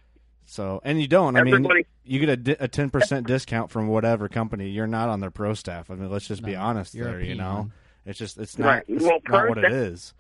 so 0.45 0.81
and 0.83 0.99
you 0.99 1.07
don't. 1.07 1.37
I 1.37 1.43
mean, 1.43 1.65
you 2.03 2.19
get 2.19 2.29
a 2.29 2.37
di- 2.37 2.57
a 2.59 2.67
ten 2.67 2.89
percent 2.89 3.27
discount 3.27 3.71
from 3.71 3.87
whatever 3.87 4.27
company. 4.27 4.69
You're 4.69 4.87
not 4.87 5.07
on 5.09 5.21
their 5.21 5.31
pro 5.31 5.53
staff. 5.53 5.89
I 5.89 5.95
mean, 5.95 6.11
let's 6.11 6.27
just 6.27 6.43
be 6.43 6.55
honest 6.55 6.93
there. 6.93 7.21
You 7.21 7.35
know, 7.35 7.71
it's 8.05 8.19
just 8.19 8.37
it's 8.37 8.57
not 8.59 8.67
Right. 8.67 8.83
it's 8.87 9.03
Well, 9.03 9.19
not 9.29 9.49
what 9.49 9.57
it 9.59 9.61
staff- 9.61 9.71
is. 9.73 10.13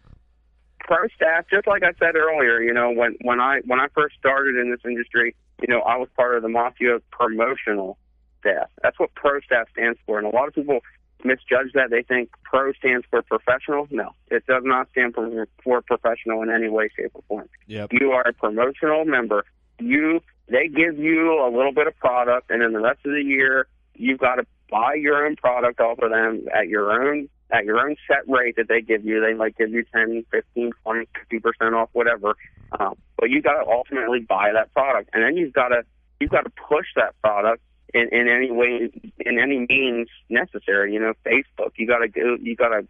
Pro 0.85 1.07
staff, 1.15 1.45
just 1.49 1.67
like 1.67 1.83
I 1.83 1.93
said 1.99 2.15
earlier, 2.15 2.61
you 2.61 2.73
know, 2.73 2.91
when 2.91 3.17
when 3.21 3.39
I 3.39 3.59
when 3.65 3.79
I 3.79 3.87
first 3.93 4.15
started 4.17 4.55
in 4.55 4.71
this 4.71 4.79
industry, 4.85 5.35
you 5.61 5.67
know, 5.67 5.81
I 5.81 5.97
was 5.97 6.07
part 6.15 6.37
of 6.37 6.43
the 6.43 6.49
Mafia 6.49 6.99
promotional 7.11 7.97
staff. 8.39 8.69
That's 8.81 8.99
what 8.99 9.13
pro 9.15 9.41
staff 9.41 9.67
stands 9.73 9.99
for, 10.05 10.17
and 10.17 10.27
a 10.27 10.29
lot 10.29 10.47
of 10.47 10.53
people 10.53 10.79
misjudge 11.23 11.73
that. 11.73 11.89
They 11.89 12.03
think 12.03 12.29
pro 12.43 12.71
stands 12.73 13.05
for 13.09 13.21
professional. 13.23 13.87
No, 13.89 14.11
it 14.29 14.45
does 14.45 14.63
not 14.63 14.87
stand 14.91 15.15
for 15.15 15.47
for 15.63 15.81
professional 15.81 16.41
in 16.43 16.51
any 16.51 16.69
way, 16.69 16.89
shape, 16.95 17.11
or 17.13 17.23
form. 17.27 17.49
Yep. 17.67 17.89
You 17.91 18.11
are 18.11 18.27
a 18.27 18.33
promotional 18.33 19.05
member. 19.05 19.43
You 19.79 20.21
they 20.47 20.67
give 20.67 20.99
you 20.99 21.43
a 21.43 21.49
little 21.49 21.73
bit 21.73 21.87
of 21.87 21.97
product, 21.97 22.51
and 22.51 22.61
then 22.61 22.73
the 22.73 22.79
rest 22.79 22.99
of 23.05 23.11
the 23.11 23.23
year 23.23 23.67
you've 23.95 24.19
got 24.19 24.35
to 24.35 24.45
buy 24.69 24.93
your 24.93 25.25
own 25.25 25.35
product 25.35 25.79
off 25.79 25.99
of 25.99 26.11
them 26.11 26.45
at 26.53 26.67
your 26.67 26.91
own 26.91 27.29
at 27.51 27.65
your 27.65 27.79
own 27.79 27.95
set 28.07 28.27
rate 28.27 28.55
that 28.57 28.67
they 28.67 28.81
give 28.81 29.05
you. 29.05 29.21
They 29.21 29.33
might 29.33 29.57
give 29.57 29.69
you 29.69 29.85
10, 29.93 30.25
15, 30.31 30.71
20, 30.83 31.07
50 31.19 31.39
percent 31.39 31.75
off, 31.75 31.89
whatever. 31.93 32.35
Um, 32.79 32.95
but 33.17 33.29
you 33.29 33.41
got 33.41 33.63
to 33.63 33.69
ultimately 33.69 34.19
buy 34.19 34.51
that 34.53 34.73
product, 34.73 35.09
and 35.13 35.23
then 35.23 35.37
you've 35.37 35.53
got 35.53 35.69
to 35.69 35.83
you've 36.19 36.31
got 36.31 36.43
to 36.43 36.51
push 36.51 36.87
that 36.95 37.19
product 37.21 37.61
in, 37.93 38.09
in 38.11 38.27
any 38.27 38.51
way, 38.51 38.89
in 39.19 39.39
any 39.39 39.65
means 39.69 40.07
necessary. 40.29 40.93
You 40.93 40.99
know, 40.99 41.13
Facebook. 41.25 41.71
You 41.75 41.87
got 41.87 41.99
to 41.99 42.07
go. 42.07 42.37
You 42.41 42.55
got 42.55 42.69
to 42.69 42.87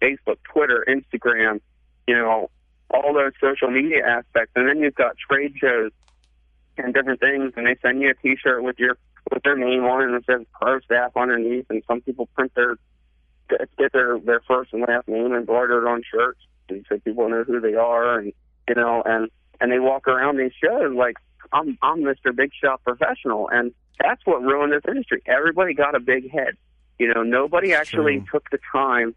Facebook, 0.00 0.38
Twitter, 0.44 0.86
Instagram. 0.88 1.60
You 2.06 2.16
know, 2.16 2.50
all 2.90 3.12
those 3.12 3.32
social 3.40 3.70
media 3.70 4.06
aspects, 4.06 4.52
and 4.56 4.68
then 4.68 4.78
you've 4.78 4.94
got 4.94 5.16
trade 5.18 5.54
shows 5.60 5.92
and 6.78 6.94
different 6.94 7.20
things, 7.20 7.52
and 7.56 7.66
they 7.66 7.76
send 7.82 8.00
you 8.00 8.10
a 8.10 8.14
T-shirt 8.14 8.62
with 8.62 8.78
your 8.78 8.96
with 9.32 9.42
their 9.42 9.56
name 9.56 9.84
on 9.84 10.02
it 10.02 10.06
and 10.06 10.14
it 10.14 10.24
says 10.24 10.46
pro 10.60 10.80
staff 10.80 11.12
underneath, 11.16 11.66
and 11.68 11.82
some 11.86 12.00
people 12.00 12.26
print 12.34 12.52
their 12.54 12.76
get 13.48 13.92
their 13.92 14.18
their 14.18 14.40
first 14.46 14.72
and 14.72 14.82
last 14.82 15.08
name 15.08 15.34
embroidered 15.34 15.86
on 15.86 16.02
shirts, 16.10 16.40
and 16.68 16.84
so 16.88 16.98
people 16.98 17.28
know 17.28 17.44
who 17.44 17.60
they 17.60 17.74
are, 17.74 18.18
and 18.18 18.32
you 18.68 18.74
know, 18.74 19.02
and 19.04 19.30
and 19.60 19.72
they 19.72 19.78
walk 19.78 20.06
around 20.08 20.36
these 20.38 20.52
shows 20.62 20.94
like 20.94 21.16
I'm 21.52 21.78
I'm 21.82 22.00
Mr. 22.02 22.34
Big 22.34 22.50
Shot 22.62 22.82
Professional, 22.84 23.48
and 23.50 23.72
that's 24.00 24.20
what 24.24 24.42
ruined 24.42 24.72
this 24.72 24.82
industry. 24.86 25.22
Everybody 25.26 25.74
got 25.74 25.94
a 25.94 26.00
big 26.00 26.30
head. 26.30 26.56
You 26.98 27.12
know, 27.14 27.22
nobody 27.22 27.74
actually 27.74 28.18
True. 28.18 28.26
took 28.32 28.50
the 28.50 28.58
time. 28.72 29.14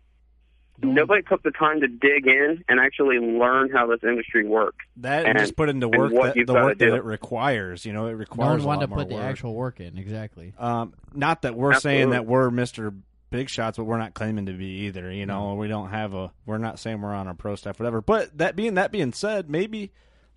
Nobody 0.84 1.22
took 1.22 1.44
the 1.44 1.52
time 1.52 1.82
to 1.82 1.88
dig 1.88 2.26
in 2.26 2.64
and 2.68 2.80
actually 2.80 3.20
learn 3.20 3.70
how 3.70 3.86
this 3.86 4.00
industry 4.04 4.48
works. 4.48 4.84
That 4.98 5.26
and, 5.28 5.38
And- 5.38 5.40
just 5.40 5.56
put 5.56 5.70
into 5.70 5.88
work 5.88 6.12
what 6.12 6.34
that, 6.34 6.48
the 6.48 6.54
work 6.54 6.78
that 6.80 6.96
it 6.96 7.04
requires. 7.04 7.86
You 7.86 7.94
know, 7.94 8.08
it 8.08 8.12
No 8.12 8.16
requires 8.18 8.64
one 8.64 8.78
a 8.78 8.80
wanted 8.80 8.80
lot 8.80 8.82
to 8.82 8.88
more 8.88 8.98
put 9.00 9.10
the 9.10 9.16
work. 9.16 9.24
actual 9.24 9.54
work 9.54 9.80
in. 9.80 9.98
Exactly. 10.00 10.54
Um, 10.58 10.94
not 11.14 11.44
that 11.44 11.56
we're 11.56 11.76
saying 11.76 12.12
that 12.12 12.26
we're 12.26 12.50
Mister 12.50 12.94
Big 13.32 13.50
Shots, 13.50 13.78
but 13.78 13.86
we're 13.86 13.98
not 13.98 14.14
claiming 14.14 14.46
to 14.46 14.54
be 14.54 14.86
either. 14.86 15.12
You 15.12 15.26
know, 15.26 15.56
we 15.56 15.68
don't 15.68 15.90
have 15.90 16.14
a. 16.14 16.32
We're 16.46 16.60
not 16.60 16.78
saying 16.78 17.02
we're 17.02 17.14
on 17.14 17.28
a 17.28 17.34
pro 17.34 17.56
staff, 17.56 17.80
whatever. 17.80 18.02
But 18.02 18.38
that 18.38 18.56
being 18.56 18.76
that 18.76 18.92
being 18.92 19.14
said, 19.14 19.50
maybe 19.50 19.92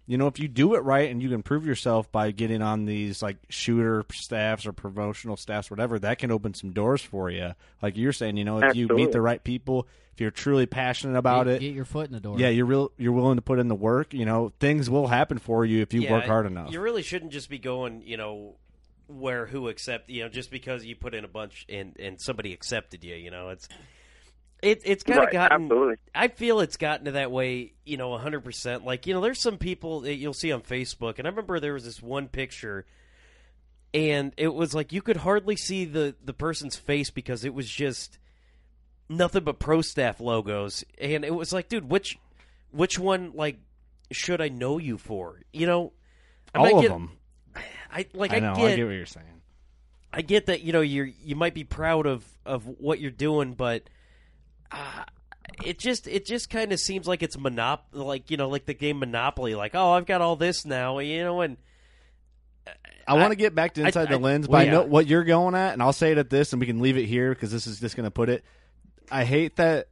you 0.07 0.16
know 0.16 0.26
if 0.26 0.38
you 0.38 0.49
do 0.49 0.74
it 0.74 0.80
right 0.80 1.11
and 1.11 1.22
you 1.22 1.28
can 1.28 1.42
prove 1.42 1.66
yourself 1.66 2.11
by 2.12 2.30
getting 2.30 2.62
on 2.62 2.84
these 2.84 3.22
like 3.22 3.36
shooter 3.49 4.05
staffs 4.12 4.64
or 4.66 4.72
promotional 4.72 5.36
staffs, 5.36 5.70
whatever, 5.70 5.99
that 5.99 6.18
can 6.18 6.30
open 6.30 6.55
some 6.55 6.72
doors 6.72 7.03
for 7.03 7.30
you. 7.30 7.53
Like 7.82 7.97
you're 7.97 8.12
saying, 8.12 8.36
you 8.36 8.45
know, 8.45 8.59
if 8.62 8.76
you 8.76 8.88
meet 8.88 9.12
the 9.12 9.20
right 9.20 9.42
people, 9.42 9.88
if 10.12 10.20
you're 10.20 10.30
truly 10.30 10.66
passionate 10.66 11.18
about 11.18 11.47
get, 11.47 11.57
it, 11.57 11.61
Get 11.61 11.74
your 11.74 11.84
foot 11.84 12.07
in 12.07 12.12
the 12.12 12.20
door. 12.20 12.38
yeah, 12.38 12.49
you're 12.49 12.66
real. 12.66 12.92
You're 12.97 13.12
willing 13.12 13.36
to 13.36 13.42
put 13.42 13.59
in 13.59 13.66
the 13.68 13.74
work. 13.74 14.14
You 14.14 14.24
know, 14.24 14.53
things 14.61 14.88
will 14.88 15.09
happen 15.09 15.38
for 15.38 15.64
you 15.64 15.82
if 15.82 15.92
you 15.92 16.03
Yeah, 16.03 16.12
work 16.12 16.24
hard 16.26 16.47
enough. 16.47 16.70
You 16.70 16.80
really 16.80 17.03
shouldn't 17.03 17.32
just 17.32 17.51
be 17.51 17.59
going, 17.59 18.03
you 18.05 18.16
know, 18.16 18.55
where 19.07 19.46
who 19.46 19.68
accept, 19.68 20.09
you 20.11 20.22
know, 20.22 20.28
just 20.28 20.50
because 20.50 20.84
you 20.84 20.96
put 20.96 21.14
in 21.14 21.24
a 21.24 21.28
bunch 21.28 21.66
and 21.68 21.96
and 21.98 22.20
somebody 22.20 22.52
accepted 22.52 23.05
you, 23.05 23.14
you 23.14 23.30
know, 23.30 23.50
it's 23.50 23.68
it, 24.62 24.80
it's 24.84 25.02
kind 25.05 25.18
of 25.18 25.24
Right, 25.26 25.32
gotten. 25.32 25.64
absolutely. 25.64 25.96
I 26.14 26.28
feel 26.28 26.61
it's 26.61 26.78
gotten 26.78 27.05
to 27.07 27.12
that 27.12 27.30
way, 27.30 27.74
you 27.84 27.98
know, 27.98 28.11
100%. 28.16 28.82
Like, 28.84 29.07
you 29.07 29.12
know, 29.12 29.20
there's 29.20 29.38
some 29.40 29.59
people 29.59 30.00
that 30.02 30.14
you'll 30.14 30.32
see 30.32 30.52
on 30.52 30.62
Facebook, 30.62 31.18
and 31.18 31.26
I 31.26 31.30
remember 31.30 31.61
there 31.61 31.74
was 31.74 31.84
this 31.84 32.00
one 32.00 32.28
picture, 32.28 32.86
and 33.92 34.32
it 34.38 34.48
was 34.55 34.74
like 34.74 34.90
you 34.92 35.02
could 35.02 35.18
hardly 35.18 35.57
see 35.57 35.84
the, 35.84 36.14
the 36.24 36.32
person's 36.32 36.76
face 36.76 37.11
because 37.11 37.44
it 37.44 37.52
was 37.52 37.68
just 37.68 38.18
nothing 39.09 39.44
but 39.44 39.59
pro 39.59 39.82
staff 39.82 40.18
logos. 40.18 40.82
And 40.98 41.24
it 41.26 41.34
was 41.34 41.52
like, 41.52 41.68
dude, 41.68 41.90
which 41.90 42.18
which 42.70 42.98
one, 42.98 43.32
like, 43.34 43.59
should 44.12 44.40
I 44.40 44.48
know 44.48 44.78
you 44.78 44.96
for? 44.96 45.42
You 45.52 45.66
know? 45.66 45.92
I 46.55 46.59
All 46.59 46.64
might 46.64 46.74
of 46.76 46.80
get- 46.82 46.90
them. 46.90 47.11
I 47.95 48.07
like. 48.12 48.32
I 48.32 48.36
I, 48.36 48.40
get, 48.40 48.49
I 48.51 48.76
get 48.76 48.84
what 48.84 48.92
you're 48.92 49.07
saying. 49.07 49.26
I 50.12 50.22
get 50.22 50.47
that 50.47 50.62
you 50.62 50.72
know 50.72 50.80
you're 50.80 51.07
you 51.07 51.36
might 51.36 51.55
be 51.55 51.64
proud 51.64 52.07
of 52.07 52.24
of 52.45 52.66
what 52.66 53.01
you're 53.01 53.11
doing, 53.11 53.55
but 53.55 53.84
uh, 54.72 55.05
it 55.64 55.78
just 55.78 56.09
it 56.09 56.26
just 56.26 56.51
kind 56.51 56.72
of 56.72 56.80
seems 56.80 57.07
like 57.07 57.22
it's 57.22 57.36
monop 57.36 57.80
like 57.92 58.30
you 58.30 58.36
know 58.36 58.49
like 58.49 58.66
the 58.66 58.74
game 58.74 58.99
Monopoly. 58.99 59.55
Like 59.55 59.74
oh 59.74 59.92
I've 59.92 60.07
got 60.07 60.20
all 60.20 60.36
this 60.36 60.66
now, 60.66 60.99
you 60.99 61.22
know, 61.22 61.40
and 61.40 61.57
I 63.07 63.14
want 63.14 63.30
to 63.30 63.36
get 63.36 63.55
back 63.55 63.74
to 63.74 63.82
I- 63.82 63.86
inside 63.86 64.09
the 64.09 64.14
I- 64.14 64.18
lens, 64.18 64.47
but 64.47 64.53
well, 64.53 64.62
I 64.62 64.70
know 64.70 64.82
what 64.82 65.07
you're 65.07 65.24
going 65.24 65.55
at, 65.55 65.72
and 65.74 65.82
I'll 65.82 65.92
say 65.92 66.12
it 66.12 66.18
at 66.18 66.30
this, 66.30 66.53
and 66.53 66.61
we 66.61 66.66
can 66.66 66.80
leave 66.80 66.97
it 66.97 67.07
here 67.07 67.30
because 67.30 67.53
this 67.53 67.66
is 67.66 67.80
just 67.80 67.97
going 67.97 68.05
to 68.05 68.11
put 68.11 68.28
it. 68.28 68.45
I 69.11 69.24
hate 69.24 69.57
that 69.57 69.88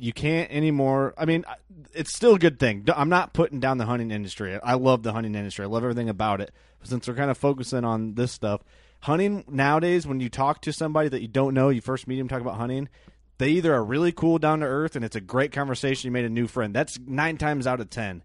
you 0.00 0.12
can't 0.12 0.50
anymore. 0.50 1.14
I 1.16 1.24
mean, 1.24 1.44
it's 1.92 2.14
still 2.14 2.34
a 2.34 2.38
good 2.38 2.58
thing. 2.58 2.86
I'm 2.94 3.08
not 3.08 3.32
putting 3.32 3.60
down 3.60 3.78
the 3.78 3.86
hunting 3.86 4.10
industry. 4.10 4.58
I 4.62 4.74
love 4.74 5.02
the 5.02 5.12
hunting 5.12 5.34
industry. 5.34 5.64
I 5.64 5.68
love 5.68 5.82
everything 5.82 6.08
about 6.08 6.40
it. 6.40 6.52
But 6.80 6.88
since 6.88 7.06
we're 7.06 7.14
kind 7.14 7.30
of 7.30 7.38
focusing 7.38 7.84
on 7.84 8.14
this 8.14 8.32
stuff, 8.32 8.62
hunting 9.00 9.44
nowadays, 9.48 10.06
when 10.06 10.20
you 10.20 10.28
talk 10.28 10.62
to 10.62 10.72
somebody 10.72 11.08
that 11.08 11.22
you 11.22 11.28
don't 11.28 11.54
know, 11.54 11.68
you 11.68 11.80
first 11.80 12.08
meet 12.08 12.18
them, 12.18 12.28
talk 12.28 12.40
about 12.40 12.56
hunting. 12.56 12.88
They 13.38 13.50
either 13.50 13.74
are 13.74 13.84
really 13.84 14.12
cool, 14.12 14.38
down 14.38 14.60
to 14.60 14.66
earth, 14.66 14.96
and 14.96 15.04
it's 15.04 15.16
a 15.16 15.20
great 15.20 15.52
conversation. 15.52 16.08
You 16.08 16.12
made 16.12 16.26
a 16.26 16.30
new 16.30 16.46
friend. 16.46 16.74
That's 16.74 16.98
nine 16.98 17.38
times 17.38 17.66
out 17.66 17.80
of 17.80 17.90
ten 17.90 18.22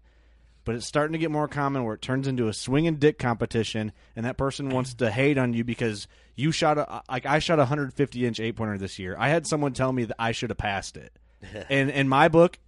but 0.66 0.74
it's 0.74 0.84
starting 0.84 1.12
to 1.12 1.18
get 1.18 1.30
more 1.30 1.46
common 1.46 1.84
where 1.84 1.94
it 1.94 2.02
turns 2.02 2.26
into 2.26 2.48
a 2.48 2.52
swinging 2.52 2.96
dick 2.96 3.20
competition, 3.20 3.92
and 4.16 4.26
that 4.26 4.36
person 4.36 4.68
wants 4.68 4.94
to 4.94 5.10
hate 5.12 5.38
on 5.38 5.54
you 5.54 5.62
because 5.62 6.08
you 6.34 6.50
shot 6.50 6.76
a 6.76 7.02
like 7.08 7.24
I 7.24 7.38
shot 7.38 7.60
a 7.60 7.62
150 7.62 8.26
inch 8.26 8.40
eight 8.40 8.56
pointer 8.56 8.76
this 8.76 8.98
year. 8.98 9.14
I 9.16 9.28
had 9.28 9.46
someone 9.46 9.72
tell 9.72 9.92
me 9.92 10.04
that 10.04 10.16
I 10.18 10.32
should 10.32 10.50
have 10.50 10.58
passed 10.58 10.96
it, 10.96 11.12
and 11.70 11.90
in 11.90 12.08
my 12.08 12.28
book, 12.28 12.58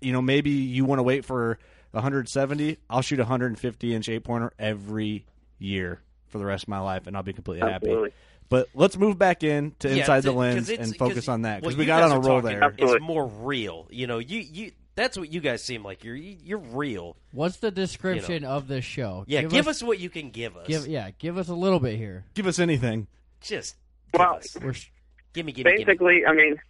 you 0.00 0.12
know 0.12 0.22
maybe 0.22 0.50
you 0.50 0.84
want 0.84 0.98
to 0.98 1.02
wait 1.02 1.24
for 1.24 1.58
170. 1.92 2.78
I'll 2.90 3.02
shoot 3.02 3.18
150 3.18 3.94
inch 3.94 4.08
eight 4.08 4.24
pointer 4.24 4.52
every 4.58 5.26
year 5.58 6.00
for 6.28 6.38
the 6.38 6.44
rest 6.44 6.64
of 6.64 6.68
my 6.68 6.80
life, 6.80 7.06
and 7.06 7.16
I'll 7.16 7.22
be 7.22 7.32
completely 7.32 7.68
happy. 7.68 7.86
Absolutely. 7.86 8.12
But 8.48 8.68
let's 8.74 8.98
move 8.98 9.18
back 9.18 9.42
in 9.42 9.74
to 9.78 9.88
Yeah, 9.88 9.96
inside 9.96 10.24
the 10.24 10.32
lens 10.32 10.68
and 10.68 10.94
focus 10.96 11.28
on 11.28 11.42
that 11.42 11.62
well, 11.62 11.70
because 11.70 11.76
we 11.76 11.86
got 11.86 12.02
on 12.02 12.12
a 12.12 12.20
roll 12.20 12.42
there. 12.42 12.62
Absolutely. 12.62 12.96
It's 12.96 13.02
more 13.02 13.26
real, 13.26 13.86
you 13.90 14.06
know. 14.06 14.18
You 14.18 14.40
you 14.40 14.72
that's 14.94 15.16
what 15.16 15.32
you 15.32 15.40
guys 15.40 15.62
seem 15.62 15.82
like. 15.82 16.04
You're 16.04 16.16
you're 16.16 16.58
real. 16.58 17.16
What's 17.30 17.56
the 17.58 17.70
description 17.70 18.44
of 18.44 18.68
this 18.68 18.84
show? 18.84 19.24
Yeah, 19.26 19.42
give, 19.42 19.68
us, 19.68 19.82
what 19.82 19.98
you 19.98 20.10
can 20.10 20.30
give 20.30 20.56
us. 20.56 20.66
Give 20.66 20.86
yeah, 20.86 21.10
give 21.18 21.38
us 21.38 21.48
a 21.48 21.54
little 21.54 21.80
bit 21.80 21.96
here. 21.96 22.24
Give 22.34 22.46
us 22.46 22.58
anything. 22.58 23.06
Just 23.40 23.76
Well, 24.12 24.38
give 24.42 24.64
us. 24.64 24.76
Sh- 24.76 24.88
Give 25.32 25.46
me, 25.46 25.52
give 25.52 25.64
me, 25.64 25.70
give 25.70 25.78
me. 25.78 25.84
basically, 25.86 26.26
I 26.26 26.34
mean, 26.34 26.60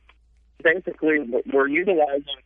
basically, 0.62 1.18
we're 1.52 1.68
utilizing 1.68 2.36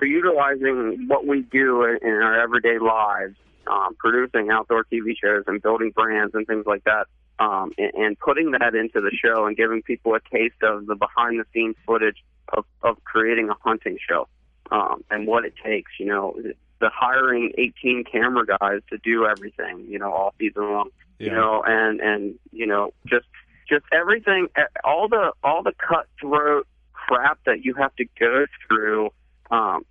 we're 0.00 0.08
utilizing 0.08 1.08
what 1.08 1.26
we 1.26 1.42
do 1.42 1.84
in, 1.84 1.98
in 2.02 2.12
our 2.12 2.40
everyday 2.40 2.78
lives, 2.78 3.34
um, 3.66 3.96
producing 3.98 4.50
outdoor 4.50 4.84
TV 4.84 5.14
shows 5.20 5.44
and 5.46 5.60
building 5.60 5.90
brands 5.90 6.34
and 6.34 6.46
things 6.46 6.66
like 6.66 6.84
that, 6.84 7.06
um, 7.40 7.72
and, 7.78 7.92
and 7.94 8.18
putting 8.18 8.52
that 8.52 8.74
into 8.74 9.00
the 9.00 9.10
show 9.10 9.46
and 9.46 9.56
giving 9.56 9.82
people 9.82 10.14
a 10.14 10.20
taste 10.32 10.62
of 10.62 10.86
the 10.86 10.94
behind 10.94 11.40
the 11.40 11.44
scenes 11.52 11.74
footage 11.84 12.22
of, 12.52 12.64
of 12.82 13.02
creating 13.04 13.48
a 13.50 13.54
hunting 13.64 13.98
show 14.08 14.28
um, 14.70 15.02
and 15.10 15.26
what 15.26 15.44
it 15.44 15.54
takes. 15.64 15.90
You 15.98 16.06
know, 16.06 16.36
the 16.80 16.90
hiring 16.94 17.52
18 17.58 18.04
camera 18.04 18.46
guys 18.46 18.80
to 18.90 18.98
do 18.98 19.26
everything. 19.26 19.86
You 19.88 19.98
know, 19.98 20.12
all 20.12 20.34
season 20.38 20.62
long. 20.62 20.90
You 21.18 21.32
know, 21.32 21.64
and 21.66 22.00
and 22.00 22.38
you 22.52 22.64
know, 22.64 22.92
just 23.04 23.26
just 23.68 23.84
everything, 23.92 24.46
eh, 24.56 24.62
all 24.84 25.08
the 25.08 25.32
all 25.42 25.64
the 25.64 25.72
cutthroat 25.72 26.66
crap 27.08 27.38
that 27.46 27.64
you 27.64 27.74
have 27.74 27.94
to 27.96 28.04
go 28.18 28.46
through 28.66 29.10
um, 29.50 29.84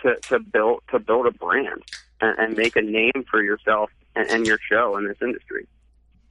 to 0.00 0.16
to 0.28 0.38
build 0.38 0.82
to 0.90 0.98
build 0.98 1.26
a 1.26 1.32
brand 1.32 1.82
and, 2.20 2.38
and 2.38 2.56
make 2.56 2.76
a 2.76 2.82
name 2.82 3.24
for 3.30 3.42
yourself 3.42 3.90
and, 4.14 4.28
and 4.30 4.46
your 4.46 4.58
show 4.70 4.96
in 4.96 5.06
this 5.06 5.16
industry. 5.20 5.66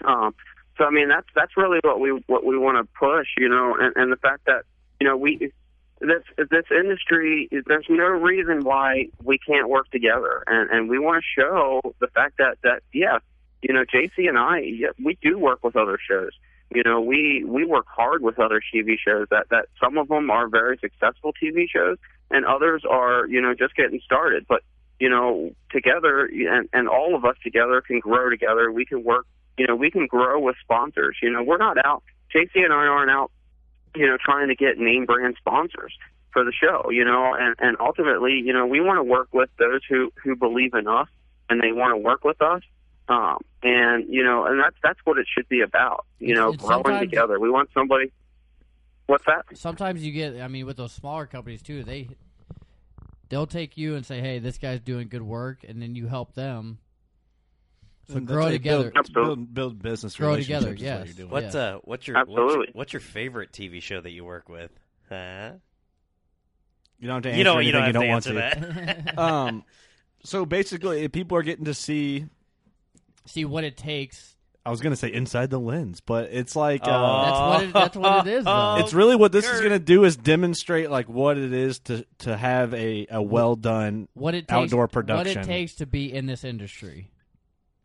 Um, 0.06 0.34
so 0.78 0.86
I 0.86 0.90
mean 0.90 1.10
that's 1.10 1.28
that's 1.36 1.58
really 1.58 1.80
what 1.84 2.00
we 2.00 2.12
what 2.28 2.46
we 2.46 2.58
want 2.58 2.78
to 2.78 2.92
push, 2.98 3.28
you 3.38 3.50
know, 3.50 3.76
and, 3.80 3.94
and 3.96 4.12
the 4.12 4.18
fact 4.18 4.46
that 4.46 4.64
you 5.00 5.08
know 5.08 5.18
we 5.18 5.52
this 6.00 6.24
this 6.38 6.66
industry 6.72 7.48
there's 7.68 7.86
no 7.90 8.06
reason 8.06 8.64
why 8.64 9.08
we 9.24 9.38
can't 9.38 9.70
work 9.70 9.90
together, 9.92 10.44
and 10.48 10.70
and 10.72 10.90
we 10.90 10.98
want 10.98 11.24
to 11.24 11.42
show 11.42 11.82
the 12.00 12.08
fact 12.08 12.38
that 12.38 12.58
that 12.64 12.82
yeah, 12.94 13.20
you 13.62 13.74
know, 13.74 13.84
JC 13.84 14.28
and 14.28 14.38
I 14.38 14.60
yeah, 14.60 14.90
we 15.04 15.18
do 15.22 15.38
work 15.38 15.64
with 15.64 15.76
other 15.76 16.00
shows. 16.10 16.32
You 16.74 16.84
know, 16.84 17.02
we 17.02 17.44
we 17.46 17.66
work 17.66 17.86
hard 17.88 18.22
with 18.22 18.40
other 18.40 18.62
TV 18.74 18.96
shows. 18.98 19.28
That 19.30 19.48
that 19.50 19.66
some 19.80 19.98
of 19.98 20.08
them 20.08 20.30
are 20.32 20.48
very 20.48 20.78
successful 20.78 21.34
TV 21.42 21.66
shows, 21.70 21.98
and 22.30 22.46
others 22.46 22.84
are 22.90 23.28
you 23.28 23.42
know 23.42 23.54
just 23.54 23.76
getting 23.76 24.00
started. 24.04 24.46
But 24.48 24.64
you 25.00 25.10
know, 25.10 25.52
together 25.70 26.26
and 26.26 26.70
and 26.72 26.88
all 26.88 27.16
of 27.16 27.26
us 27.26 27.36
together 27.44 27.82
can 27.82 28.00
grow 28.00 28.30
together. 28.30 28.72
We 28.72 28.86
can 28.86 29.04
work. 29.04 29.26
You 29.58 29.68
know, 29.68 29.76
we 29.76 29.92
can 29.92 30.08
grow 30.08 30.40
with 30.40 30.56
sponsors. 30.62 31.18
You 31.22 31.32
know, 31.32 31.44
we're 31.44 31.58
not 31.58 31.78
out. 31.84 32.04
JC 32.34 32.64
and 32.64 32.74
I 32.74 32.86
aren't 32.88 33.12
out. 33.12 33.32
You 33.96 34.08
know, 34.08 34.18
trying 34.24 34.48
to 34.48 34.56
get 34.56 34.78
name 34.78 35.06
brand 35.06 35.36
sponsors 35.40 35.94
for 36.32 36.46
the 36.46 36.54
show. 36.54 36.90
You 36.90 37.04
know, 37.04 37.36
and 37.38 37.56
and 37.60 37.78
ultimately, 37.80 38.42
you 38.46 38.54
know, 38.54 38.66
we 38.66 38.80
want 38.80 38.98
to 38.98 39.04
work 39.04 39.28
with 39.34 39.50
those 39.60 39.82
who 39.90 40.14
who 40.24 40.36
believe 40.38 40.74
in 40.74 40.88
us 40.88 41.10
and 41.50 41.62
they 41.62 41.74
want 41.74 41.92
to 41.94 41.98
work 41.98 42.24
with 42.24 42.42
us. 42.42 42.62
Um, 43.08 43.38
and 43.64 44.06
you 44.14 44.24
know, 44.24 44.46
and 44.46 44.60
that's 44.60 44.76
that's 44.84 45.00
what 45.04 45.18
it 45.18 45.28
should 45.36 45.50
be 45.50 45.62
about. 45.62 46.06
You 46.20 46.36
know, 46.36 46.50
And 46.50 46.58
growing 46.60 47.00
together. 47.00 47.40
We 47.40 47.50
want 47.50 47.70
somebody. 47.74 48.12
What's 49.08 49.26
that? 49.26 49.46
Sometimes 49.56 50.06
you 50.06 50.12
get, 50.14 50.40
I 50.40 50.48
mean, 50.48 50.66
with 50.66 50.78
those 50.78 50.94
smaller 50.94 51.26
companies 51.26 51.62
too, 51.62 51.84
they 51.84 52.10
they'll 53.30 53.48
take 53.48 53.78
you 53.78 53.96
and 53.96 54.06
say, 54.06 54.22
"Hey, 54.22 54.40
this 54.40 54.58
guy's 54.58 54.80
doing 54.80 55.10
good 55.10 55.22
work," 55.24 55.66
and 55.68 55.82
then 55.82 55.96
you 55.96 56.08
help 56.08 56.34
them. 56.34 56.78
So 58.08 58.18
And 58.18 58.28
grow 58.28 58.38
that's 58.38 58.46
how 58.46 58.52
you 58.52 58.58
together. 58.58 58.92
Build, 58.92 59.14
build, 59.14 59.54
build 59.54 59.82
business 59.82 60.16
Grow 60.16 60.30
relationships 60.30 60.60
together, 60.66 60.74
is 60.76 60.82
what 60.82 60.86
yes. 60.86 61.06
you're 61.08 61.14
doing. 61.16 61.30
What's 61.30 61.56
Yeah. 61.56 61.62
uh 61.62 61.80
what's 61.84 62.08
your 62.08 62.18
what's 62.18 62.30
your, 62.30 62.40
Absolutely. 62.42 62.70
what's 62.74 62.94
your 62.94 63.00
favorite 63.00 63.52
TV 63.52 63.82
show 63.82 64.00
that 64.02 64.10
you 64.12 64.24
work 64.26 64.50
with? 64.50 64.72
Huh? 65.10 65.52
You 67.00 67.08
don't 67.08 67.24
have 67.26 67.34
to 67.34 67.38
You 67.38 67.44
don't 67.44 67.58
answer 67.58 67.66
you 67.66 67.72
don't 67.72 67.82
have 67.82 67.88
you 67.90 67.94
don't 67.94 68.04
answer 68.06 68.34
want 68.34 68.54
to. 68.54 69.04
that. 69.06 69.18
um, 69.20 69.64
so 70.24 70.46
basically, 70.46 71.08
people 71.10 71.38
are 71.38 71.44
getting 71.44 71.66
to 71.66 71.74
see. 71.74 72.26
See 73.26 73.46
what 73.46 73.64
it 73.64 73.78
takes. 73.78 74.36
I 74.64 74.70
was 74.70 74.80
going 74.80 74.92
to 74.92 74.98
say 74.98 75.12
inside 75.12 75.50
the 75.50 75.60
lens, 75.60 76.02
but 76.02 76.30
it's 76.32 76.56
like 76.56 76.82
uh, 76.84 76.92
Oh. 76.92 77.24
That's 77.24 77.40
what 77.40 77.64
it, 77.64 77.74
that's 77.74 77.98
what 77.98 78.28
it 78.28 78.32
is. 78.32 78.46
Though. 78.46 78.76
it's 78.80 78.94
really 78.94 79.16
what 79.16 79.32
this 79.32 79.46
is 79.46 79.52
Kurt. 79.52 79.60
going 79.62 79.72
to 79.72 79.80
do 79.80 80.04
is 80.04 80.16
demonstrate 80.16 80.92
like 80.92 81.10
what 81.10 81.38
it 81.38 81.52
is 81.52 81.80
to 81.80 82.06
to 82.20 82.38
have 82.38 82.74
a, 82.74 83.08
a 83.10 83.22
well 83.22 83.56
done 83.56 84.08
what 84.14 84.36
it 84.36 84.48
takes, 84.48 84.52
outdoor 84.52 84.88
production. 84.88 85.40
What 85.40 85.46
it 85.46 85.48
takes 85.48 85.76
to 85.76 85.88
be 85.88 86.14
in 86.14 86.28
this 86.28 86.44
industry. 86.44 87.10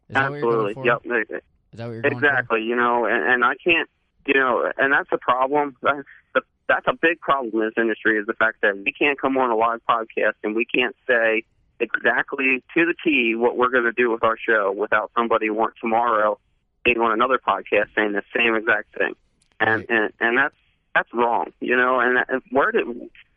Is 0.09 0.15
that 0.15 0.31
what 0.31 0.39
you're 0.39 0.49
Absolutely. 0.49 0.75
going 0.75 1.01
for? 1.01 1.09
Yep. 1.09 1.43
Is 1.73 1.79
that 1.79 1.87
what 1.87 1.93
you're 1.93 2.03
going 2.03 2.15
Exactly. 2.15 2.63
You 2.63 2.77
know, 2.77 3.07
and, 3.07 3.25
and 3.33 3.45
I 3.45 3.55
can't. 3.63 3.89
You 4.27 4.35
know, 4.35 4.71
and 4.77 4.93
that's 4.93 5.09
a 5.13 5.19
problem. 5.19 5.77
That's 5.83 5.99
the, 6.35 6.43
that's 6.69 6.87
a 6.89 6.95
big 7.01 7.21
problem 7.21 7.63
in 7.63 7.69
this 7.69 7.75
industry 7.77 8.19
is 8.19 8.27
the 8.27 8.35
fact 8.35 8.59
that 8.63 8.77
we 8.77 8.93
can't 8.93 9.19
come 9.21 9.39
on 9.39 9.51
a 9.51 9.57
live 9.57 9.81
podcast 9.89 10.35
and 10.43 10.55
we 10.55 10.65
can't 10.65 10.97
say 11.07 11.45
exactly 11.81 12.63
to 12.75 12.87
the 12.87 12.95
T 13.05 13.35
what 13.35 13.57
we're 13.57 13.71
going 13.71 13.85
to 13.85 13.93
do 13.93 14.11
with 14.11 14.23
our 14.25 14.37
show 14.39 14.73
without 14.73 15.11
somebody 15.17 15.51
want 15.51 15.75
tomorrow 15.81 16.39
being 16.85 16.99
on 16.99 17.13
another 17.13 17.39
podcast 17.39 17.89
saying 17.95 18.13
the 18.13 18.23
same 18.35 18.55
exact 18.55 18.97
thing, 18.97 19.15
and 19.61 19.85
and 19.89 20.13
and 20.21 20.39
that's 20.39 20.55
that's 20.95 21.13
wrong. 21.13 21.53
You 21.61 21.77
know, 21.77 22.01
and, 22.01 22.19
and 22.29 22.43
where 22.51 22.73
did 22.73 22.87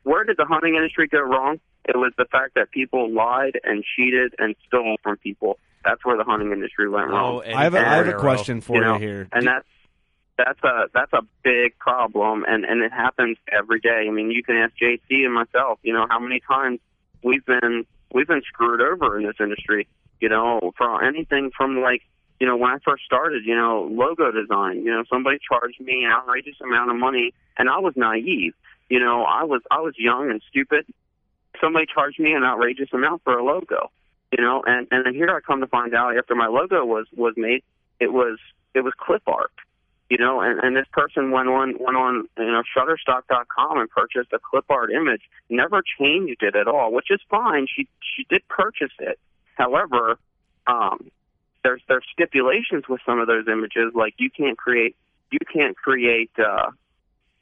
where 0.04 0.24
did 0.24 0.38
the 0.38 0.46
hunting 0.46 0.76
industry 0.76 1.08
go 1.08 1.20
wrong? 1.20 1.60
It 1.86 1.98
was 1.98 2.14
the 2.18 2.26
fact 2.26 2.54
that 2.56 2.72
people 2.72 3.12
lied 3.12 3.60
and 3.64 3.84
cheated 3.96 4.36
and 4.38 4.56
stole 4.68 4.98
from 5.02 5.18
people. 5.18 5.58
That's 5.84 6.04
where 6.06 6.18
the 6.18 6.24
hunting 6.24 6.52
industry 6.52 6.90
went 6.90 7.08
oh, 7.10 7.14
wrong. 7.14 7.42
Oh, 7.46 7.54
I 7.56 7.64
have 7.64 7.74
a, 7.74 7.80
I 7.80 7.96
have 7.96 8.08
a 8.08 8.14
question 8.14 8.62
for 8.62 8.76
you 8.78 8.94
you, 8.94 9.00
here. 9.00 9.28
and 9.32 9.48
that's 9.48 9.66
that's 10.38 10.64
a 10.64 10.86
that's 10.94 11.14
a 11.14 11.22
big 11.44 11.78
problem, 11.80 12.46
and 12.48 12.64
and 12.66 12.82
it 12.84 12.92
happens 12.92 13.38
every 13.52 13.80
day. 13.80 14.06
I 14.08 14.12
mean, 14.12 14.32
you 14.32 14.44
can 14.44 14.56
ask 14.56 14.74
JC 14.82 15.26
and 15.26 15.34
myself. 15.34 15.80
You 15.84 15.94
know, 15.94 16.06
how 16.10 16.20
many 16.20 16.42
times 16.48 16.80
we've 17.24 17.46
been 17.46 17.86
we've 18.14 18.28
been 18.28 18.41
screwed 18.41 18.82
over 18.82 19.18
in 19.20 19.26
this 19.26 19.36
industry. 19.39 19.88
You 20.20 20.30
know, 20.30 20.72
for 20.78 21.03
anything 21.03 21.51
from 21.55 21.82
like 21.82 22.01
you 22.39 22.47
know 22.47 22.57
when 22.57 22.72
I 22.72 22.78
first 22.84 23.03
started, 23.05 23.45
you 23.45 23.55
know, 23.55 23.88
logo 23.89 24.32
design. 24.32 24.84
You 24.84 24.91
know, 24.91 25.03
somebody 25.10 25.39
charged 25.45 25.80
me 25.80 26.03
an 26.03 26.12
outrageous 26.12 26.55
amount 26.62 26.91
of 26.91 26.97
money, 26.97 27.34
and 27.57 27.70
I 27.70 27.80
was 27.80 27.93
naive. 27.95 28.53
You 28.89 28.99
know, 28.99 29.24
I 29.24 29.43
was 29.43 29.62
I 29.72 29.80
was 29.80 29.93
young 29.97 30.30
and 30.30 30.41
stupid. 30.49 30.86
Somebody 31.62 31.86
charged 31.93 32.20
me 32.20 32.34
an 32.34 32.43
outrageous 32.43 32.89
amount 32.93 33.24
for 33.24 33.38
a 33.38 33.43
logo. 33.43 33.91
You 34.38 34.43
know, 34.43 34.64
and 34.66 34.88
and 34.91 35.05
then 35.05 35.14
here 35.14 35.30
I 35.30 35.39
come 35.39 35.62
to 35.62 35.68
find 35.68 35.93
out 35.95 36.18
after 36.18 36.36
my 36.36 36.47
logo 36.47 36.86
was 36.86 37.07
was 37.16 37.34
made, 37.38 37.64
it 37.99 38.12
was 38.12 38.39
it 38.74 38.82
was 38.82 38.93
clip 38.97 39.24
art 39.28 39.51
you 40.10 40.18
know, 40.18 40.41
and, 40.41 40.60
and 40.60 40.76
this 40.76 40.88
person 40.91 41.32
went 41.32 41.47
on 41.47 41.76
went 41.80 41.95
on 41.95 42.28
you 42.38 42.51
know 42.51 42.64
Shutterstock.com 42.76 43.80
and 43.80 43.89
purchased 43.89 44.34
a 44.34 44.39
clip 44.39 44.66
art 44.70 44.91
image, 44.91 45.22
never 45.49 45.82
changed 45.99 46.41
it 46.41 46.55
at 46.55 46.68
all, 46.68 46.91
which 46.91 47.12
is 47.12 47.20
fine. 47.30 47.68
She 47.74 47.88
she 48.01 48.26
did 48.30 48.47
purchase 48.47 48.93
it. 48.99 49.20
However, 49.55 50.18
um, 50.68 51.12
there's 51.64 51.82
there's 51.88 52.05
stipulations 52.12 52.86
with 52.89 53.01
some 53.05 53.20
of 53.20 53.28
those 53.28 53.47
images, 53.47 53.93
like 53.93 54.16
you 54.18 54.30
can't 54.30 54.57
create 54.57 54.95
you 55.32 55.39
can't 55.53 55.78
create 55.78 56.32
uh, 56.39 56.72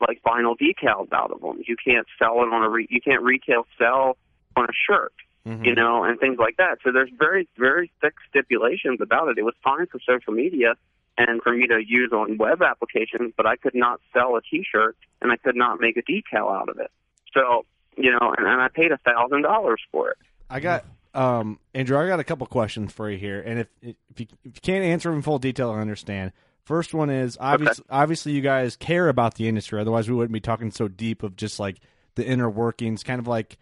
like 0.06 0.22
vinyl 0.24 0.56
decals 0.58 1.12
out 1.14 1.32
of 1.32 1.40
them. 1.42 1.62
You 1.66 1.78
can't 1.84 2.06
sell 2.20 2.44
it 2.44 2.54
on 2.54 2.64
a 2.64 2.70
re- 2.70 2.88
you 2.90 3.00
can't 3.02 3.24
retail 3.24 3.66
sell 3.78 4.18
on 4.56 4.66
a 4.66 4.74
shirt 4.74 5.14
Mhm. 5.48 5.66
you 5.66 5.76
know, 5.76 6.04
and 6.04 6.20
things 6.20 6.38
like 6.40 6.58
that. 6.58 6.80
So 6.84 6.92
there's 6.92 7.10
very, 7.18 7.48
very 7.58 7.90
thick 8.02 8.16
stipulations 8.30 9.00
about 9.00 9.30
it. 9.30 9.38
It 9.38 9.44
was 9.44 9.54
fine 9.64 9.86
for 9.86 10.00
social 10.06 10.34
media 10.34 10.76
and 11.18 11.42
for 11.42 11.54
me 11.54 11.68
to 11.68 11.80
use 11.86 12.12
on 12.12 12.38
web 12.38 12.62
applications, 12.62 13.34
but 13.36 13.46
I 13.46 13.56
could 13.56 13.76
not 13.76 14.00
sell 14.14 14.36
a 14.36 14.42
T-shirt 14.42 14.96
and 15.22 15.32
I 15.32 15.38
could 15.38 15.56
not 15.56 15.80
make 15.80 15.98
a 15.98 16.02
decal 16.02 16.52
out 16.54 16.70
of 16.70 16.80
it. 16.80 16.92
So, 17.34 17.66
you 17.96 18.12
know, 18.12 18.34
and, 18.38 18.48
and 18.48 18.62
I 18.62 18.68
paid 18.68 18.92
a 18.92 18.98
thousand 18.98 19.42
dollars 19.42 19.82
for 19.92 20.12
it. 20.12 20.18
I 20.50 20.60
got 20.60 20.86
um, 21.14 21.60
Andrew. 21.74 21.98
I 21.98 22.08
got 22.08 22.20
a 22.20 22.24
couple 22.24 22.46
questions 22.48 22.94
for 22.94 23.10
you 23.10 23.18
here, 23.18 23.42
and 23.42 23.60
if 23.60 23.68
if 23.82 24.20
you, 24.20 24.28
if 24.44 24.56
you 24.56 24.62
can't 24.62 24.86
answer 24.86 25.10
them 25.10 25.18
in 25.18 25.22
full 25.24 25.40
detail, 25.40 25.72
I 25.72 25.80
understand. 25.80 26.32
First 26.64 26.94
one 26.94 27.10
is 27.10 27.38
obviously 27.40 27.86
obviously 27.90 28.32
you 28.34 28.42
guys 28.42 28.76
care 28.76 29.10
about 29.10 29.36
the 29.36 29.48
industry, 29.48 29.82
otherwise 29.82 30.10
we 30.10 30.16
wouldn't 30.16 30.34
be 30.34 30.40
talking 30.40 30.72
so 30.72 30.88
deep 30.88 31.24
of 31.24 31.36
just 31.36 31.60
like 31.60 31.78
the 32.16 32.26
inner 32.26 32.50
workings, 32.50 33.04
kind 33.04 33.20
of 33.20 33.28
like 33.28 33.58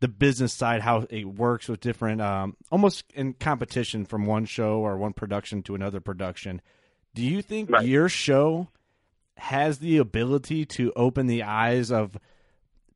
the 0.00 0.08
business 0.08 0.52
side, 0.52 0.80
how 0.80 1.06
it 1.10 1.24
works 1.24 1.68
with 1.68 1.80
different, 1.80 2.20
um, 2.20 2.56
almost 2.70 3.04
in 3.14 3.34
competition 3.34 4.04
from 4.06 4.26
one 4.26 4.46
show 4.46 4.78
or 4.78 4.96
one 4.96 5.12
production 5.12 5.62
to 5.62 5.74
another 5.74 6.00
production. 6.00 6.60
Do 7.14 7.22
you 7.24 7.42
think 7.42 7.70
Right. 7.70 7.86
your 7.86 8.08
show 8.08 8.68
has 9.36 9.78
the 9.78 9.96
ability 9.96 10.64
to 10.66 10.92
open 10.94 11.26
the 11.26 11.42
eyes 11.42 11.90
of 11.90 12.16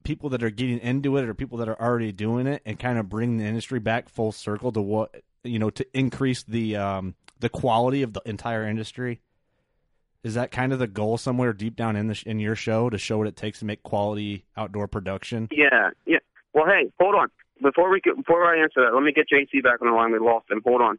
people 0.04 0.28
that 0.30 0.42
are 0.42 0.50
getting 0.50 0.78
into 0.80 1.16
it 1.16 1.24
or 1.26 1.32
people 1.34 1.58
that 1.58 1.68
are 1.68 1.80
already 1.80 2.12
doing 2.12 2.46
it 2.46 2.60
and 2.66 2.78
kind 2.78 2.98
of 2.98 3.08
bring 3.08 3.38
the 3.38 3.44
industry 3.44 3.80
back 3.80 4.08
full 4.08 4.30
circle 4.32 4.70
to 4.70 4.80
what 4.82 5.22
you 5.42 5.58
know 5.58 5.70
to 5.70 5.86
increase 5.98 6.42
the 6.42 6.76
um 6.76 7.14
the 7.40 7.48
quality 7.48 8.02
of 8.02 8.12
the 8.12 8.20
entire 8.26 8.66
industry 8.66 9.20
is 10.22 10.34
that 10.34 10.50
kind 10.50 10.72
of 10.74 10.78
the 10.78 10.86
goal 10.86 11.16
somewhere 11.16 11.54
deep 11.54 11.74
down 11.74 11.96
in 11.96 12.08
the 12.08 12.22
in 12.26 12.38
your 12.38 12.54
show 12.54 12.90
to 12.90 12.98
show 12.98 13.16
what 13.18 13.26
it 13.26 13.36
takes 13.36 13.60
to 13.60 13.64
make 13.64 13.82
quality 13.82 14.44
outdoor 14.58 14.86
production 14.86 15.48
Yeah, 15.50 15.90
yeah. 16.06 16.18
Well, 16.52 16.66
hey, 16.66 16.92
hold 17.00 17.14
on. 17.14 17.28
Before 17.62 17.88
we 17.90 18.00
get, 18.00 18.16
before 18.16 18.44
I 18.46 18.62
answer 18.62 18.84
that, 18.84 18.94
let 18.94 19.02
me 19.02 19.12
get 19.12 19.26
JC 19.28 19.62
back 19.62 19.80
on 19.80 19.88
the 19.88 19.94
line. 19.94 20.12
We 20.12 20.18
lost 20.18 20.50
him. 20.50 20.60
Hold 20.64 20.82
on. 20.82 20.98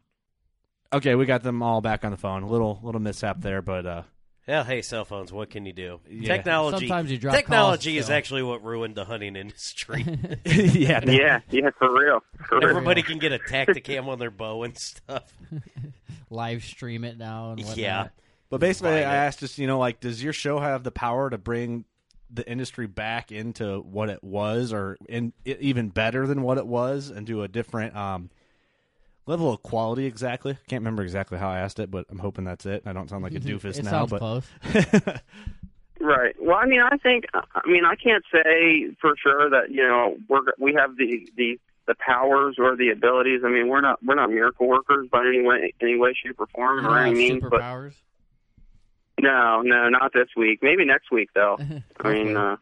Okay 0.93 1.15
we 1.15 1.25
got 1.25 1.43
them 1.43 1.61
all 1.61 1.81
back 1.81 2.03
on 2.05 2.11
the 2.11 2.17
phone 2.17 2.43
a 2.43 2.47
little 2.47 2.79
little 2.83 3.01
mishap 3.01 3.41
there 3.41 3.61
but 3.61 3.85
uh 3.85 4.03
Hell, 4.47 4.63
hey, 4.63 4.83
cell 4.83 5.05
phones. 5.05 5.33
What 5.33 5.49
can 5.49 5.65
you 5.65 5.73
do? 5.73 6.01
Yeah. 6.07 6.35
Technology. 6.35 6.87
Sometimes 6.87 7.11
you 7.11 7.17
drop 7.17 7.33
technology 7.33 7.93
calls 7.93 7.99
is 8.01 8.05
still. 8.05 8.15
actually 8.15 8.43
what 8.43 8.63
ruined 8.63 8.93
the 8.93 9.03
hunting 9.03 9.35
industry. 9.35 10.03
yeah 10.45 10.99
that- 10.99 11.07
Yeah, 11.11 11.39
yeah, 11.49 11.71
for 11.79 11.91
real. 11.91 12.19
For 12.47 12.59
real. 12.59 12.69
Everybody 12.69 13.01
can 13.01 13.17
get 13.17 13.31
a 13.31 13.39
Tactacam 13.39 14.05
on 14.07 14.19
their 14.19 14.29
bow 14.29 14.61
and 14.61 14.77
stuff. 14.77 15.33
Live 16.29 16.63
stream 16.63 17.03
it 17.05 17.17
now 17.17 17.51
and 17.53 17.59
whatnot. 17.61 17.77
Yeah. 17.77 18.07
but 18.49 18.59
basically 18.59 18.91
Find 18.91 19.05
i 19.05 19.13
it. 19.13 19.27
asked 19.27 19.39
just 19.39 19.57
you 19.57 19.65
know 19.65 19.79
like 19.79 19.99
does 19.99 20.23
your 20.23 20.33
show 20.33 20.59
have 20.59 20.83
the 20.83 20.91
power 20.91 21.29
to 21.29 21.37
bring 21.39 21.85
the 22.29 22.47
industry 22.47 22.85
back 22.87 23.31
into 23.31 23.79
what 23.79 24.09
it 24.09 24.23
was 24.23 24.73
or 24.73 24.97
in 25.09 25.33
even 25.45 25.89
better 25.89 26.27
than 26.27 26.41
what 26.43 26.57
it 26.59 26.67
was 26.67 27.09
and 27.09 27.25
do 27.25 27.41
a 27.43 27.47
different 27.47 27.95
um 27.95 28.29
level 29.27 29.51
of 29.51 29.61
quality 29.63 30.05
exactly 30.05 30.57
can't 30.67 30.81
remember 30.81 31.01
exactly 31.03 31.37
how 31.37 31.49
i 31.49 31.59
asked 31.59 31.79
it 31.79 31.89
but 31.89 32.05
i'm 32.09 32.19
hoping 32.19 32.43
that's 32.43 32.65
it 32.65 32.83
i 32.85 32.93
don't 32.93 33.09
sound 33.09 33.23
like 33.23 33.33
a 33.33 33.39
doofus 33.39 33.77
it 33.79 33.83
now 33.85 33.91
sounds 33.91 34.11
but 34.11 34.19
close. 34.19 34.47
Right. 35.99 36.35
Well, 36.39 36.57
I 36.57 36.65
mean, 36.65 36.81
I 36.81 36.97
think, 36.97 37.23
I 37.33 37.67
mean, 37.67 37.85
I 37.85 37.95
can't 37.95 38.23
say 38.31 38.93
for 38.99 39.15
sure 39.21 39.49
that 39.49 39.71
you 39.71 39.81
know 39.81 40.17
we're 40.27 40.41
we 40.59 40.73
have 40.73 40.97
the 40.97 41.27
the 41.37 41.57
the 41.87 41.95
powers 41.95 42.57
or 42.59 42.75
the 42.75 42.89
abilities. 42.89 43.41
I 43.45 43.49
mean, 43.49 43.69
we're 43.69 43.81
not 43.81 44.03
we're 44.03 44.15
not 44.15 44.29
miracle 44.29 44.67
workers 44.67 45.07
by 45.09 45.25
any 45.25 45.41
way 45.41 45.73
any 45.81 45.97
way, 45.97 46.13
shape, 46.13 46.35
or 46.39 46.47
form 46.47 46.79
You 46.81 46.87
or 46.87 46.89
don't 46.89 46.97
any 46.99 47.09
have 47.09 47.17
means. 47.17 47.43
But 47.49 47.61
superpowers. 47.61 47.93
no, 49.21 49.61
no, 49.61 49.89
not 49.89 50.11
this 50.13 50.27
week. 50.35 50.59
Maybe 50.61 50.83
next 50.85 51.11
week 51.11 51.29
though. 51.33 51.57
I 52.01 52.13
mean, 52.13 52.35
uh, 52.35 52.57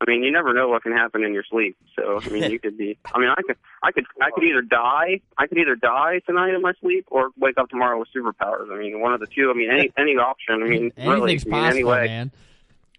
I 0.00 0.04
mean, 0.10 0.22
you 0.22 0.30
never 0.30 0.52
know 0.52 0.68
what 0.68 0.82
can 0.82 0.92
happen 0.92 1.24
in 1.24 1.32
your 1.32 1.44
sleep. 1.44 1.76
So, 1.96 2.20
I 2.22 2.28
mean, 2.28 2.50
you 2.50 2.58
could 2.62 2.76
be. 2.76 2.98
I 3.14 3.18
mean, 3.18 3.30
I 3.30 3.40
could, 3.42 3.56
I 3.82 3.92
could, 3.92 4.04
I 4.20 4.30
could 4.30 4.44
either 4.44 4.60
die. 4.62 5.20
I 5.38 5.46
could 5.46 5.58
either 5.58 5.74
die 5.76 6.20
tonight 6.26 6.54
in 6.54 6.60
my 6.60 6.72
sleep, 6.80 7.06
or 7.10 7.30
wake 7.38 7.56
up 7.58 7.70
tomorrow 7.70 7.98
with 7.98 8.08
superpowers. 8.14 8.70
I 8.70 8.78
mean, 8.78 9.00
one 9.00 9.14
of 9.14 9.20
the 9.20 9.26
two. 9.26 9.50
I 9.50 9.54
mean, 9.54 9.70
any 9.70 9.92
any 9.96 10.16
option. 10.16 10.62
I 10.62 10.66
mean, 10.66 10.92
really, 10.98 11.32
Anything's 11.32 11.44
I 11.44 11.48
mean, 11.48 11.52
possible, 11.52 11.66
anyway. 11.66 12.06
man. 12.08 12.30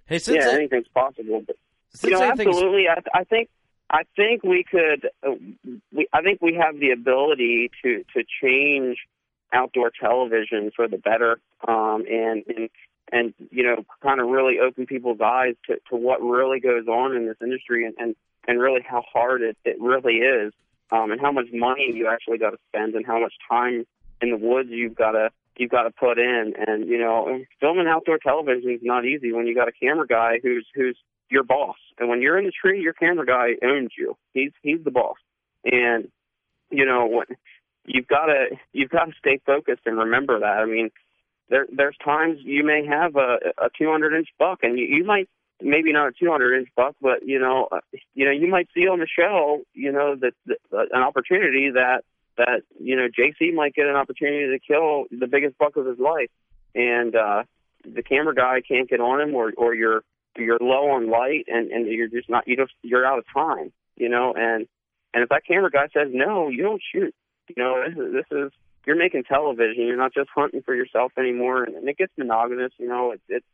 Hey, 0.06 0.20
since 0.20 0.38
yeah, 0.44 0.50
I- 0.50 0.56
anything's 0.56 0.88
possible. 0.88 1.44
But 1.46 1.56
you 2.04 2.10
know, 2.12 2.22
absolutely. 2.22 2.88
I, 2.90 3.02
I 3.14 3.24
think 3.26 3.50
I 3.90 4.04
think 4.16 4.44
we 4.44 4.64
could. 4.64 5.10
Uh, 5.26 5.36
we, 5.92 6.08
I 6.14 6.22
think 6.22 6.42
we 6.42 6.56
have 6.56 6.80
the 6.80 6.92
ability 6.92 7.70
to 7.84 8.04
to 8.16 8.24
change 8.42 8.98
outdoor 9.54 9.92
television 9.98 10.72
for 10.76 10.88
the 10.88 10.98
better, 10.98 11.40
um, 11.68 12.04
and 12.10 12.44
and 12.48 12.70
and 13.12 13.34
you 13.52 13.64
know, 13.64 13.84
kind 14.02 14.20
of 14.20 14.28
really 14.28 14.60
open 14.60 14.86
people's 14.86 15.22
eyes 15.22 15.56
to 15.68 15.76
to 15.90 15.96
what 15.96 16.22
really 16.22 16.60
goes 16.60 16.88
on 16.88 17.16
in 17.16 17.28
this 17.28 17.38
industry, 17.42 17.86
and 17.86 17.96
and, 17.98 18.16
and 18.48 18.60
really 18.60 18.82
how 18.88 19.04
hard 19.12 19.42
it 19.42 19.58
it 19.64 19.78
really 19.80 20.16
is, 20.16 20.54
um, 20.92 21.12
and 21.12 21.22
how 21.22 21.32
much 21.32 21.48
money 21.54 21.92
you 21.94 22.08
actually 22.08 22.38
got 22.38 22.52
to 22.52 22.58
spend, 22.70 22.96
and 22.96 23.06
how 23.06 23.20
much 23.20 23.34
time 23.50 23.86
in 24.22 24.32
the 24.32 24.38
woods 24.38 24.70
you've 24.72 24.96
got 24.96 25.12
to 25.12 25.30
you've 25.58 25.72
got 25.72 25.84
to 25.84 25.92
put 25.92 26.20
in. 26.20 26.54
And 26.58 26.88
you 26.88 27.00
know, 27.00 27.40
filming 27.60 27.88
outdoor 27.88 28.18
television 28.18 28.72
is 28.72 28.82
not 28.84 29.06
easy 29.06 29.32
when 29.32 29.48
you 29.48 29.56
got 29.56 29.68
a 29.68 29.72
camera 29.72 30.08
guy 30.08 30.40
who's 30.42 30.68
who's 30.76 30.98
your 31.30 31.44
boss. 31.44 31.78
And 32.00 32.10
when 32.10 32.22
you're 32.22 32.38
in 32.38 32.46
the 32.46 32.52
tree, 32.52 32.82
your 32.82 32.94
camera 32.94 33.26
guy 33.26 33.56
owns 33.64 33.92
you. 33.98 34.16
He's 34.34 34.52
he's 34.62 34.84
the 34.84 34.92
boss. 34.92 35.18
And 35.64 36.10
you 36.70 36.86
know, 36.86 37.08
when 37.08 37.28
you've 37.86 38.08
got 38.08 38.26
to 38.26 38.48
you've 38.74 38.90
got 38.90 39.06
to 39.06 39.14
stay 39.18 39.40
focused 39.46 39.82
and 39.86 39.98
remember 39.98 40.40
that. 40.40 40.60
I 40.60 40.66
mean, 40.66 40.90
there 41.50 41.68
there's 41.72 41.96
times 42.04 42.40
you 42.42 42.64
may 42.64 42.86
have 42.86 43.16
a 43.16 43.38
a 43.58 43.70
200 43.78 44.14
inch 44.14 44.28
buck, 44.38 44.60
and 44.64 44.78
you, 44.78 44.86
you 44.86 45.04
might 45.04 45.30
maybe 45.62 45.92
not 45.92 46.08
a 46.08 46.12
200 46.12 46.60
inch 46.60 46.70
buck, 46.76 46.96
but 47.02 47.26
you 47.26 47.40
know, 47.40 47.68
uh, 47.72 47.80
you 48.14 48.26
know, 48.26 48.32
you 48.32 48.48
might 48.48 48.68
see 48.74 48.88
on 48.88 49.00
the 49.00 49.08
show, 49.08 49.62
you 49.74 49.92
know, 49.92 50.16
that, 50.16 50.34
that 50.46 50.88
an 50.92 51.02
opportunity 51.02 51.72
that 51.72 52.04
that 52.38 52.62
you 52.80 52.96
know 52.96 53.08
JC 53.08 53.54
might 53.54 53.74
get 53.74 53.88
an 53.88 53.96
opportunity 53.96 54.48
to 54.48 54.60
kill 54.60 55.06
the 55.12 55.28
biggest 55.28 55.58
buck 55.58 55.76
of 55.76 55.86
his 55.86 56.00
life, 56.00 56.30
and 56.76 57.16
uh, 57.16 57.44
the 57.84 58.04
camera 58.04 58.36
guy 58.36 58.62
can't 58.62 58.90
get 58.90 59.00
on 59.00 59.22
him, 59.22 59.36
or 59.36 59.52
or 59.58 59.74
you're 59.74 60.02
you're 60.38 60.60
low 60.62 60.92
on 60.92 61.10
light, 61.10 61.46
and 61.48 61.72
and 61.72 61.88
you're 61.88 62.08
just 62.08 62.30
not 62.30 62.48
you 62.48 62.56
just 62.56 62.74
you're 62.84 63.06
out 63.06 63.20
of 63.20 63.26
time, 63.34 63.72
you 63.96 64.10
know, 64.10 64.34
and 64.36 64.68
and 65.14 65.24
if 65.24 65.30
that 65.30 65.46
camera 65.46 65.72
guy 65.72 65.88
says 65.94 66.10
no, 66.12 66.50
you 66.50 66.64
don't 66.64 66.82
shoot. 66.94 67.14
You 67.50 67.64
know, 67.64 67.84
this 67.88 67.98
is, 67.98 68.14
this 68.14 68.38
is 68.38 68.52
you're 68.88 68.96
making 68.96 69.26
television. 69.26 69.86
You're 69.86 69.98
not 69.98 70.14
just 70.14 70.30
hunting 70.34 70.62
for 70.64 70.74
yourself 70.74 71.12
anymore, 71.18 71.64
and, 71.64 71.88
it 71.88 71.98
gets 71.98 72.14
monogamous. 72.18 72.72
You 72.80 72.88
know, 72.88 73.12
it's 73.12 73.24
it's 73.28 73.46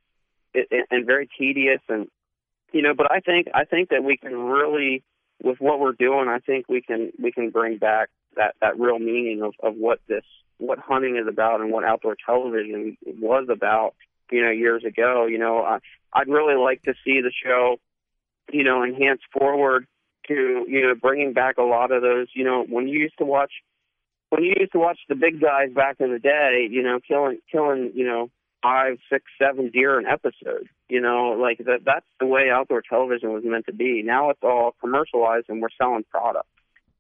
it, 0.53 0.67
it, 0.69 0.85
and 0.91 1.07
very 1.07 1.27
tedious, 1.37 1.81
and 1.89 2.07
you 2.71 2.83
know. 2.83 2.93
But 2.95 3.11
I 3.11 3.19
think 3.19 3.47
I 3.53 3.65
think 3.65 3.89
that 3.89 4.03
we 4.03 4.15
can 4.15 4.35
really, 4.35 5.03
with 5.43 5.59
what 5.59 5.79
we're 5.79 5.93
doing, 5.93 6.27
I 6.29 6.37
think 6.37 6.69
we 6.69 6.81
can 6.81 7.11
we 7.19 7.31
can 7.31 7.49
bring 7.49 7.79
back 7.79 8.09
that 8.35 8.53
that 8.61 8.79
real 8.79 8.99
meaning 8.99 9.41
of 9.41 9.55
of 9.61 9.75
what 9.75 9.99
this 10.07 10.23
what 10.59 10.77
hunting 10.77 11.17
is 11.17 11.27
about 11.27 11.61
and 11.61 11.71
what 11.71 11.83
outdoor 11.83 12.15
television 12.23 12.95
was 13.03 13.47
about. 13.49 13.95
You 14.31 14.43
know, 14.43 14.51
years 14.51 14.83
ago. 14.85 15.25
You 15.25 15.39
know, 15.39 15.63
I, 15.63 15.79
I'd 16.13 16.27
really 16.27 16.55
like 16.55 16.83
to 16.83 16.93
see 17.03 17.21
the 17.21 17.31
show, 17.43 17.77
you 18.51 18.63
know, 18.63 18.83
enhance 18.83 19.21
forward 19.31 19.87
to 20.27 20.65
you 20.67 20.81
know 20.81 20.93
bringing 20.93 21.33
back 21.33 21.57
a 21.57 21.63
lot 21.63 21.91
of 21.91 22.03
those. 22.03 22.27
You 22.35 22.43
know, 22.43 22.65
when 22.69 22.87
you 22.87 22.99
used 22.99 23.17
to 23.17 23.25
watch 23.25 23.51
when 24.33 24.43
you 24.43 24.55
used 24.59 24.71
to 24.71 24.79
watch 24.79 24.97
the 25.07 25.13
big 25.13 25.39
guys 25.39 25.69
back 25.75 25.97
in 25.99 26.11
the 26.11 26.17
day, 26.17 26.67
you 26.71 26.81
know, 26.81 26.99
killing 27.07 27.37
killing, 27.51 27.91
you 27.93 28.03
know, 28.03 28.31
five, 28.63 28.97
six, 29.07 29.25
seven 29.37 29.69
deer 29.69 29.99
an 29.99 30.07
episode. 30.07 30.67
You 30.89 31.01
know, 31.01 31.37
like 31.39 31.59
that 31.59 31.81
that's 31.85 32.05
the 32.19 32.25
way 32.25 32.49
outdoor 32.49 32.81
television 32.81 33.31
was 33.31 33.43
meant 33.45 33.67
to 33.67 33.73
be. 33.73 34.01
Now 34.01 34.31
it's 34.31 34.41
all 34.41 34.73
commercialized 34.81 35.45
and 35.49 35.61
we're 35.61 35.69
selling 35.79 36.03
products 36.09 36.49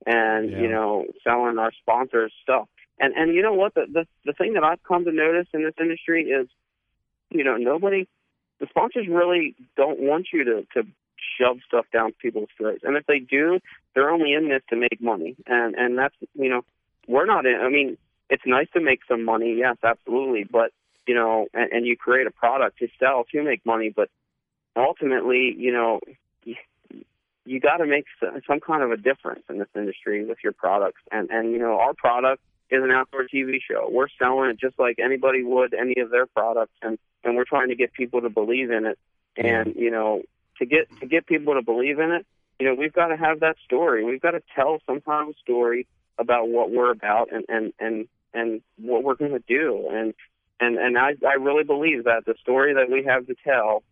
and, 0.05 0.51
Yeah. 0.51 0.59
you 0.61 0.69
know, 0.69 1.05
selling 1.23 1.57
our 1.57 1.71
sponsors 1.81 2.31
stuff. 2.43 2.67
And 2.99 3.15
and 3.15 3.33
you 3.33 3.41
know 3.41 3.53
what 3.53 3.73
the, 3.73 3.87
the 3.91 4.05
the 4.25 4.33
thing 4.33 4.53
that 4.53 4.63
I've 4.63 4.83
come 4.83 5.03
to 5.05 5.11
notice 5.11 5.47
in 5.55 5.63
this 5.63 5.73
industry 5.81 6.25
is, 6.25 6.47
you 7.31 7.43
know, 7.43 7.57
nobody 7.57 8.07
the 8.59 8.67
sponsors 8.69 9.07
really 9.09 9.55
don't 9.75 9.99
want 9.99 10.27
you 10.31 10.43
to 10.43 10.67
to 10.75 10.87
shove 11.39 11.57
stuff 11.67 11.87
down 11.91 12.11
people's 12.21 12.49
throats. 12.57 12.81
And 12.83 12.95
if 12.95 13.07
they 13.07 13.17
do, 13.17 13.59
they're 13.95 14.11
only 14.11 14.33
in 14.33 14.49
this 14.49 14.61
to 14.69 14.75
make 14.75 15.01
money. 15.01 15.35
And 15.47 15.73
and 15.73 15.97
that's 15.97 16.15
you 16.35 16.49
know, 16.49 16.61
we're 17.07 17.25
not 17.25 17.45
in 17.45 17.55
I 17.61 17.69
mean, 17.69 17.97
it's 18.29 18.43
nice 18.45 18.67
to 18.73 18.81
make 18.81 19.01
some 19.07 19.23
money, 19.23 19.55
yes, 19.57 19.77
absolutely. 19.83 20.43
But, 20.43 20.71
you 21.07 21.15
know, 21.15 21.47
and, 21.53 21.71
and 21.71 21.85
you 21.85 21.97
create 21.97 22.27
a 22.27 22.31
product 22.31 22.79
to 22.79 22.87
sell 22.99 23.25
to 23.31 23.43
make 23.43 23.65
money, 23.65 23.93
but 23.95 24.09
ultimately, 24.75 25.53
you 25.57 25.71
know, 25.71 25.99
you, 26.43 26.55
you 27.45 27.59
got 27.59 27.77
to 27.77 27.85
make 27.85 28.05
some, 28.19 28.41
some 28.47 28.59
kind 28.59 28.83
of 28.83 28.91
a 28.91 28.97
difference 28.97 29.43
in 29.49 29.59
this 29.59 29.67
industry 29.75 30.25
with 30.25 30.37
your 30.43 30.53
products. 30.53 31.01
And 31.11 31.29
and 31.29 31.51
you 31.51 31.59
know, 31.59 31.79
our 31.79 31.93
product 31.93 32.41
is 32.69 32.83
an 32.83 32.91
outdoor 32.91 33.27
TV 33.27 33.57
show. 33.69 33.89
We're 33.91 34.07
selling 34.19 34.49
it 34.49 34.59
just 34.59 34.79
like 34.79 34.97
anybody 34.99 35.43
would 35.43 35.73
any 35.73 36.01
of 36.01 36.09
their 36.09 36.25
products, 36.25 36.73
and 36.81 36.97
and 37.23 37.35
we're 37.35 37.45
trying 37.45 37.69
to 37.69 37.75
get 37.75 37.93
people 37.93 38.21
to 38.21 38.29
believe 38.29 38.71
in 38.71 38.85
it. 38.85 38.97
And 39.35 39.75
you 39.75 39.91
know, 39.91 40.23
to 40.59 40.65
get 40.65 40.87
to 40.99 41.05
get 41.05 41.25
people 41.25 41.53
to 41.55 41.61
believe 41.61 41.99
in 41.99 42.11
it, 42.11 42.25
you 42.59 42.67
know, 42.67 42.75
we've 42.75 42.93
got 42.93 43.07
to 43.07 43.17
have 43.17 43.41
that 43.41 43.57
story. 43.65 44.03
We've 44.05 44.21
got 44.21 44.31
to 44.31 44.41
tell 44.55 44.79
some 44.85 45.01
kind 45.01 45.29
of 45.29 45.35
story 45.37 45.87
about 46.17 46.49
what 46.49 46.71
we're 46.71 46.91
about 46.91 47.31
and 47.31 47.45
and 47.49 47.73
and 47.79 48.07
and 48.33 48.61
what 48.77 49.03
we're 49.03 49.15
going 49.15 49.31
to 49.31 49.43
do. 49.47 49.87
And 49.91 50.13
and 50.59 50.77
and 50.77 50.97
I 50.97 51.15
I 51.27 51.35
really 51.39 51.63
believe 51.63 52.05
that 52.05 52.25
the 52.25 52.35
story 52.41 52.73
that 52.73 52.89
we 52.89 53.03
have 53.05 53.27
to 53.27 53.35
tell 53.43 53.83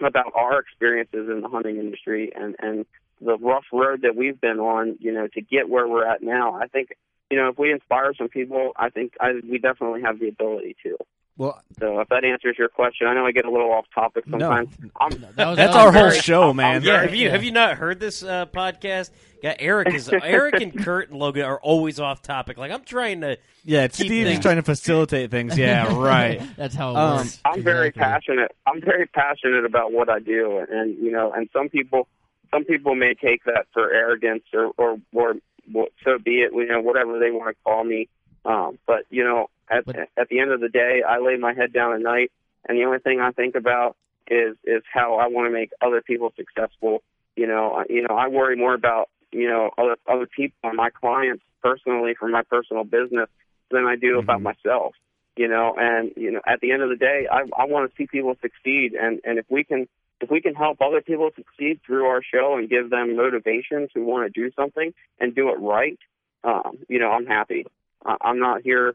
about 0.00 0.32
our 0.34 0.58
experiences 0.58 1.28
in 1.30 1.40
the 1.40 1.48
hunting 1.48 1.76
industry 1.76 2.32
and 2.34 2.56
and 2.58 2.86
the 3.20 3.36
rough 3.38 3.64
road 3.72 4.02
that 4.02 4.16
we've 4.16 4.40
been 4.40 4.58
on, 4.58 4.96
you 5.00 5.12
know, 5.12 5.28
to 5.28 5.40
get 5.40 5.68
where 5.68 5.86
we're 5.86 6.06
at 6.06 6.22
now. 6.22 6.54
I 6.60 6.66
think, 6.66 6.90
you 7.30 7.38
know, 7.38 7.48
if 7.48 7.58
we 7.58 7.72
inspire 7.72 8.12
some 8.14 8.28
people, 8.28 8.72
I 8.76 8.90
think 8.90 9.14
I, 9.20 9.34
we 9.48 9.58
definitely 9.58 10.02
have 10.02 10.18
the 10.18 10.28
ability 10.28 10.76
to. 10.82 10.96
Well, 11.36 11.60
So 11.80 11.98
if 11.98 12.08
that 12.10 12.24
answers 12.24 12.56
your 12.56 12.68
question, 12.68 13.08
I 13.08 13.14
know 13.14 13.26
I 13.26 13.32
get 13.32 13.44
a 13.44 13.50
little 13.50 13.72
off 13.72 13.86
topic 13.92 14.24
sometimes. 14.30 14.68
I'm, 15.00 15.10
That's 15.34 15.74
our 15.74 15.90
whole 15.90 16.10
show, 16.10 16.52
man. 16.54 16.82
Yeah, 16.82 17.02
have 17.02 17.14
you 17.14 17.28
have 17.30 17.42
you 17.42 17.50
not 17.50 17.76
heard 17.76 17.98
this 17.98 18.22
uh, 18.22 18.46
podcast? 18.46 19.10
Yeah, 19.42 19.56
Eric 19.58 19.92
is 19.92 20.08
Eric 20.22 20.60
and 20.60 20.78
Kurt 20.84 21.10
and 21.10 21.18
Logan 21.18 21.44
are 21.44 21.58
always 21.60 21.98
off 21.98 22.22
topic. 22.22 22.56
Like 22.56 22.70
I'm 22.70 22.84
trying 22.84 23.22
to. 23.22 23.36
Yeah, 23.64 23.88
keep 23.88 24.06
Steve's 24.06 24.30
things- 24.30 24.42
trying 24.42 24.56
to 24.56 24.62
facilitate 24.62 25.30
things. 25.32 25.58
Yeah, 25.58 25.98
right. 25.98 26.40
That's 26.56 26.74
how 26.76 26.90
it 26.90 26.96
Um, 26.96 27.16
works. 27.18 27.40
I'm 27.44 27.62
very 27.62 27.90
passionate. 27.90 28.52
I'm 28.66 28.80
very 28.80 29.06
passionate 29.06 29.64
about 29.64 29.92
what 29.92 30.08
I 30.08 30.20
do, 30.20 30.64
and 30.70 30.96
you 30.98 31.10
know, 31.10 31.32
and 31.32 31.48
some 31.52 31.68
people, 31.68 32.06
some 32.52 32.64
people 32.64 32.94
may 32.94 33.14
take 33.14 33.42
that 33.44 33.66
for 33.72 33.90
arrogance 33.92 34.44
or 34.52 34.70
or, 34.78 34.98
or 35.12 35.34
well, 35.72 35.86
so 36.04 36.16
be 36.18 36.42
it. 36.42 36.52
You 36.54 36.66
know, 36.68 36.80
whatever 36.80 37.18
they 37.18 37.32
want 37.32 37.56
to 37.56 37.62
call 37.64 37.82
me. 37.82 38.08
Um, 38.44 38.78
but 38.86 39.04
you 39.10 39.24
know, 39.24 39.48
at 39.70 39.86
at 40.16 40.28
the 40.28 40.40
end 40.40 40.52
of 40.52 40.60
the 40.60 40.68
day, 40.68 41.02
I 41.06 41.18
lay 41.18 41.36
my 41.36 41.54
head 41.54 41.72
down 41.72 41.94
at 41.94 42.00
night, 42.00 42.30
and 42.68 42.78
the 42.78 42.84
only 42.84 42.98
thing 42.98 43.20
I 43.20 43.30
think 43.32 43.54
about 43.54 43.96
is 44.28 44.56
is 44.64 44.82
how 44.92 45.16
I 45.16 45.26
want 45.28 45.46
to 45.48 45.52
make 45.52 45.70
other 45.80 46.00
people 46.02 46.32
successful. 46.36 47.02
You 47.36 47.46
know, 47.46 47.72
I- 47.72 47.86
you 47.88 48.02
know, 48.02 48.14
I 48.16 48.28
worry 48.28 48.56
more 48.56 48.74
about 48.74 49.08
you 49.32 49.48
know 49.48 49.70
other 49.78 49.96
other 50.06 50.26
people 50.26 50.56
and 50.64 50.76
my 50.76 50.90
clients 50.90 51.42
personally 51.62 52.14
for 52.14 52.28
my 52.28 52.42
personal 52.42 52.84
business 52.84 53.28
than 53.70 53.86
I 53.86 53.96
do 53.96 54.18
about 54.18 54.42
myself 54.42 54.94
you 55.36 55.48
know? 55.48 55.74
And 55.76 56.12
you 56.16 56.30
know 56.30 56.40
at 56.46 56.60
the 56.60 56.72
end 56.72 56.82
of 56.82 56.88
the 56.88 56.96
day 56.96 57.26
i 57.30 57.40
i 57.58 57.64
want 57.64 57.90
to 57.90 57.96
see 57.96 58.06
people 58.06 58.36
succeed 58.40 58.94
and 58.94 59.20
and 59.24 59.38
if 59.38 59.46
we 59.48 59.64
can 59.64 59.88
if 60.20 60.30
we 60.30 60.40
can 60.40 60.54
help 60.54 60.80
other 60.80 61.00
people 61.00 61.30
succeed 61.34 61.80
through 61.84 62.06
our 62.06 62.22
show 62.22 62.56
and 62.56 62.70
give 62.70 62.90
them 62.90 63.16
motivation 63.16 63.88
to 63.94 64.00
want 64.04 64.32
to 64.32 64.40
do 64.40 64.50
something 64.54 64.94
and 65.20 65.34
do 65.34 65.48
it 65.48 65.58
right 65.60 65.98
um 66.44 66.78
you 66.88 66.98
know 66.98 67.10
i'm 67.10 67.26
happy. 67.26 67.66
I, 68.04 68.16
i'm 68.20 68.38
not 68.38 68.62
here 68.62 68.94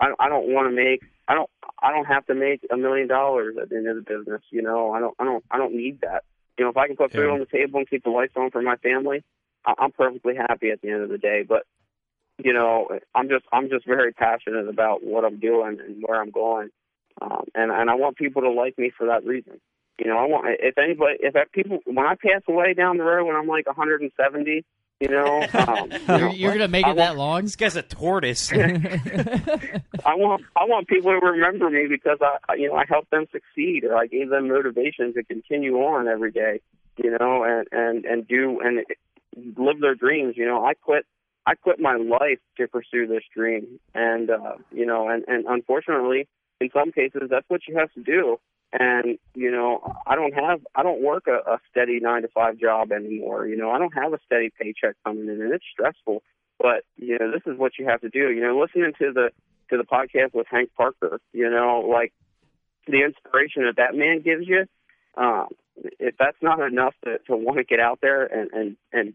i 0.00 0.12
i 0.18 0.28
don't 0.28 0.48
want 0.52 0.68
to 0.68 0.74
make 0.74 1.02
i 1.28 1.34
don't 1.34 1.50
i 1.82 1.90
don't 1.92 2.06
have 2.06 2.26
to 2.26 2.34
make 2.34 2.60
a 2.72 2.76
million 2.76 3.08
dollars 3.08 3.56
at 3.60 3.68
the 3.68 3.76
end 3.76 3.88
of 3.88 3.96
the 3.96 4.02
business 4.02 4.42
you 4.50 4.62
know 4.62 4.92
i 4.92 5.00
don't 5.00 5.14
i 5.18 5.24
don't 5.24 5.44
i 5.50 5.58
don't 5.58 5.74
need 5.74 6.00
that 6.00 6.24
you 6.58 6.64
know 6.64 6.70
if 6.70 6.76
i 6.76 6.86
can 6.86 6.96
put 6.96 7.12
food 7.12 7.26
Yeah. 7.26 7.32
on 7.32 7.40
the 7.40 7.46
table 7.46 7.78
and 7.78 7.88
keep 7.88 8.04
the 8.04 8.10
lights 8.10 8.34
on 8.36 8.50
for 8.50 8.62
my 8.62 8.76
family 8.76 9.22
I- 9.66 9.74
i'm 9.78 9.92
perfectly 9.92 10.34
happy 10.36 10.70
at 10.70 10.80
the 10.80 10.90
end 10.90 11.02
of 11.02 11.08
the 11.08 11.18
day 11.18 11.44
but 11.46 11.64
you 12.42 12.52
know, 12.52 12.88
I'm 13.14 13.28
just 13.28 13.44
I'm 13.52 13.68
just 13.68 13.86
very 13.86 14.12
passionate 14.12 14.68
about 14.68 15.04
what 15.04 15.24
I'm 15.24 15.38
doing 15.38 15.78
and 15.84 16.02
where 16.06 16.20
I'm 16.20 16.30
going, 16.30 16.70
um, 17.20 17.44
and 17.54 17.70
and 17.70 17.90
I 17.90 17.94
want 17.94 18.16
people 18.16 18.42
to 18.42 18.50
like 18.50 18.78
me 18.78 18.90
for 18.96 19.06
that 19.08 19.24
reason. 19.24 19.60
You 19.98 20.06
know, 20.06 20.16
I 20.16 20.24
want 20.24 20.46
if 20.60 20.78
anybody 20.78 21.18
if 21.20 21.34
that 21.34 21.52
people 21.52 21.80
when 21.84 22.06
I 22.06 22.14
pass 22.14 22.42
away 22.48 22.72
down 22.72 22.96
the 22.96 23.04
road 23.04 23.26
when 23.26 23.36
I'm 23.36 23.46
like 23.46 23.66
170, 23.66 24.64
you 25.00 25.08
know, 25.08 25.46
um, 25.54 25.90
you 25.90 25.98
You're, 26.08 26.18
know, 26.18 26.30
you're 26.32 26.52
gonna 26.52 26.68
make 26.68 26.86
I 26.86 26.90
it 26.92 26.96
that 26.96 27.16
want- 27.16 27.18
long? 27.18 27.42
This 27.42 27.56
guy's 27.56 27.76
a 27.76 27.82
tortoise. 27.82 28.52
I 28.52 30.14
want 30.14 30.42
I 30.56 30.64
want 30.64 30.88
people 30.88 31.10
to 31.18 31.26
remember 31.26 31.70
me 31.70 31.86
because 31.88 32.18
I 32.20 32.36
I- 32.48 32.54
you 32.56 32.68
know 32.68 32.74
I 32.76 32.84
helped 32.88 33.10
them 33.10 33.26
succeed 33.32 33.84
or 33.84 33.96
I 33.96 34.06
gave 34.06 34.28
them 34.30 34.48
motivation 34.48 35.12
to 35.14 35.22
continue 35.24 35.76
on 35.78 36.08
every 36.08 36.30
day, 36.32 36.60
you 36.96 37.16
know, 37.18 37.44
and 37.44 37.66
and 37.72 38.04
and 38.04 38.28
do 38.28 38.60
and 38.60 38.84
live 39.56 39.80
their 39.80 39.94
dreams. 39.94 40.34
You 40.36 40.46
know, 40.46 40.64
I 40.64 40.74
quit 40.74 41.06
I 41.46 41.54
quit 41.54 41.80
my 41.80 41.96
life 41.96 42.38
to 42.58 42.68
pursue 42.68 43.06
this 43.06 43.22
dream, 43.34 43.80
and 43.94 44.30
uh, 44.30 44.56
you 44.70 44.84
know, 44.86 45.08
and 45.08 45.24
and 45.26 45.46
unfortunately, 45.48 46.28
in 46.60 46.68
some 46.74 46.92
cases, 46.92 47.22
that's 47.30 47.46
what 47.48 47.62
you 47.66 47.76
have 47.78 47.92
to 47.94 48.02
do. 48.02 48.38
And 48.72 49.18
you 49.34 49.50
know 49.50 49.80
I 50.06 50.14
don't 50.14 50.32
have 50.32 50.60
I 50.74 50.82
don't 50.82 51.02
work 51.02 51.26
a, 51.26 51.50
a 51.50 51.58
steady 51.70 51.98
nine 52.00 52.22
to 52.22 52.28
five 52.28 52.58
job 52.58 52.92
anymore. 52.92 53.46
You 53.46 53.56
know 53.56 53.70
I 53.70 53.78
don't 53.78 53.94
have 53.94 54.12
a 54.12 54.18
steady 54.26 54.50
paycheck 54.50 54.96
coming 55.04 55.24
in, 55.24 55.40
and 55.40 55.52
it's 55.52 55.64
stressful. 55.72 56.22
But 56.58 56.84
you 56.96 57.18
know 57.18 57.30
this 57.30 57.42
is 57.46 57.58
what 57.58 57.72
you 57.78 57.86
have 57.86 58.00
to 58.02 58.08
do. 58.08 58.30
You 58.30 58.42
know 58.42 58.58
listening 58.58 58.92
to 58.98 59.12
the 59.12 59.30
to 59.70 59.76
the 59.76 59.84
podcast 59.84 60.34
with 60.34 60.46
Hank 60.50 60.70
Parker. 60.76 61.20
You 61.32 61.50
know 61.50 61.84
like 61.88 62.12
the 62.86 63.02
inspiration 63.02 63.64
that 63.64 63.76
that 63.76 63.94
man 63.94 64.22
gives 64.22 64.46
you. 64.46 64.66
Um, 65.16 65.48
if 65.98 66.14
that's 66.18 66.36
not 66.40 66.60
enough 66.60 66.94
to, 67.04 67.18
to 67.26 67.36
want 67.36 67.58
to 67.58 67.64
get 67.64 67.80
out 67.80 67.98
there 68.00 68.24
and 68.24 68.50
and 68.52 68.76
and 68.92 69.14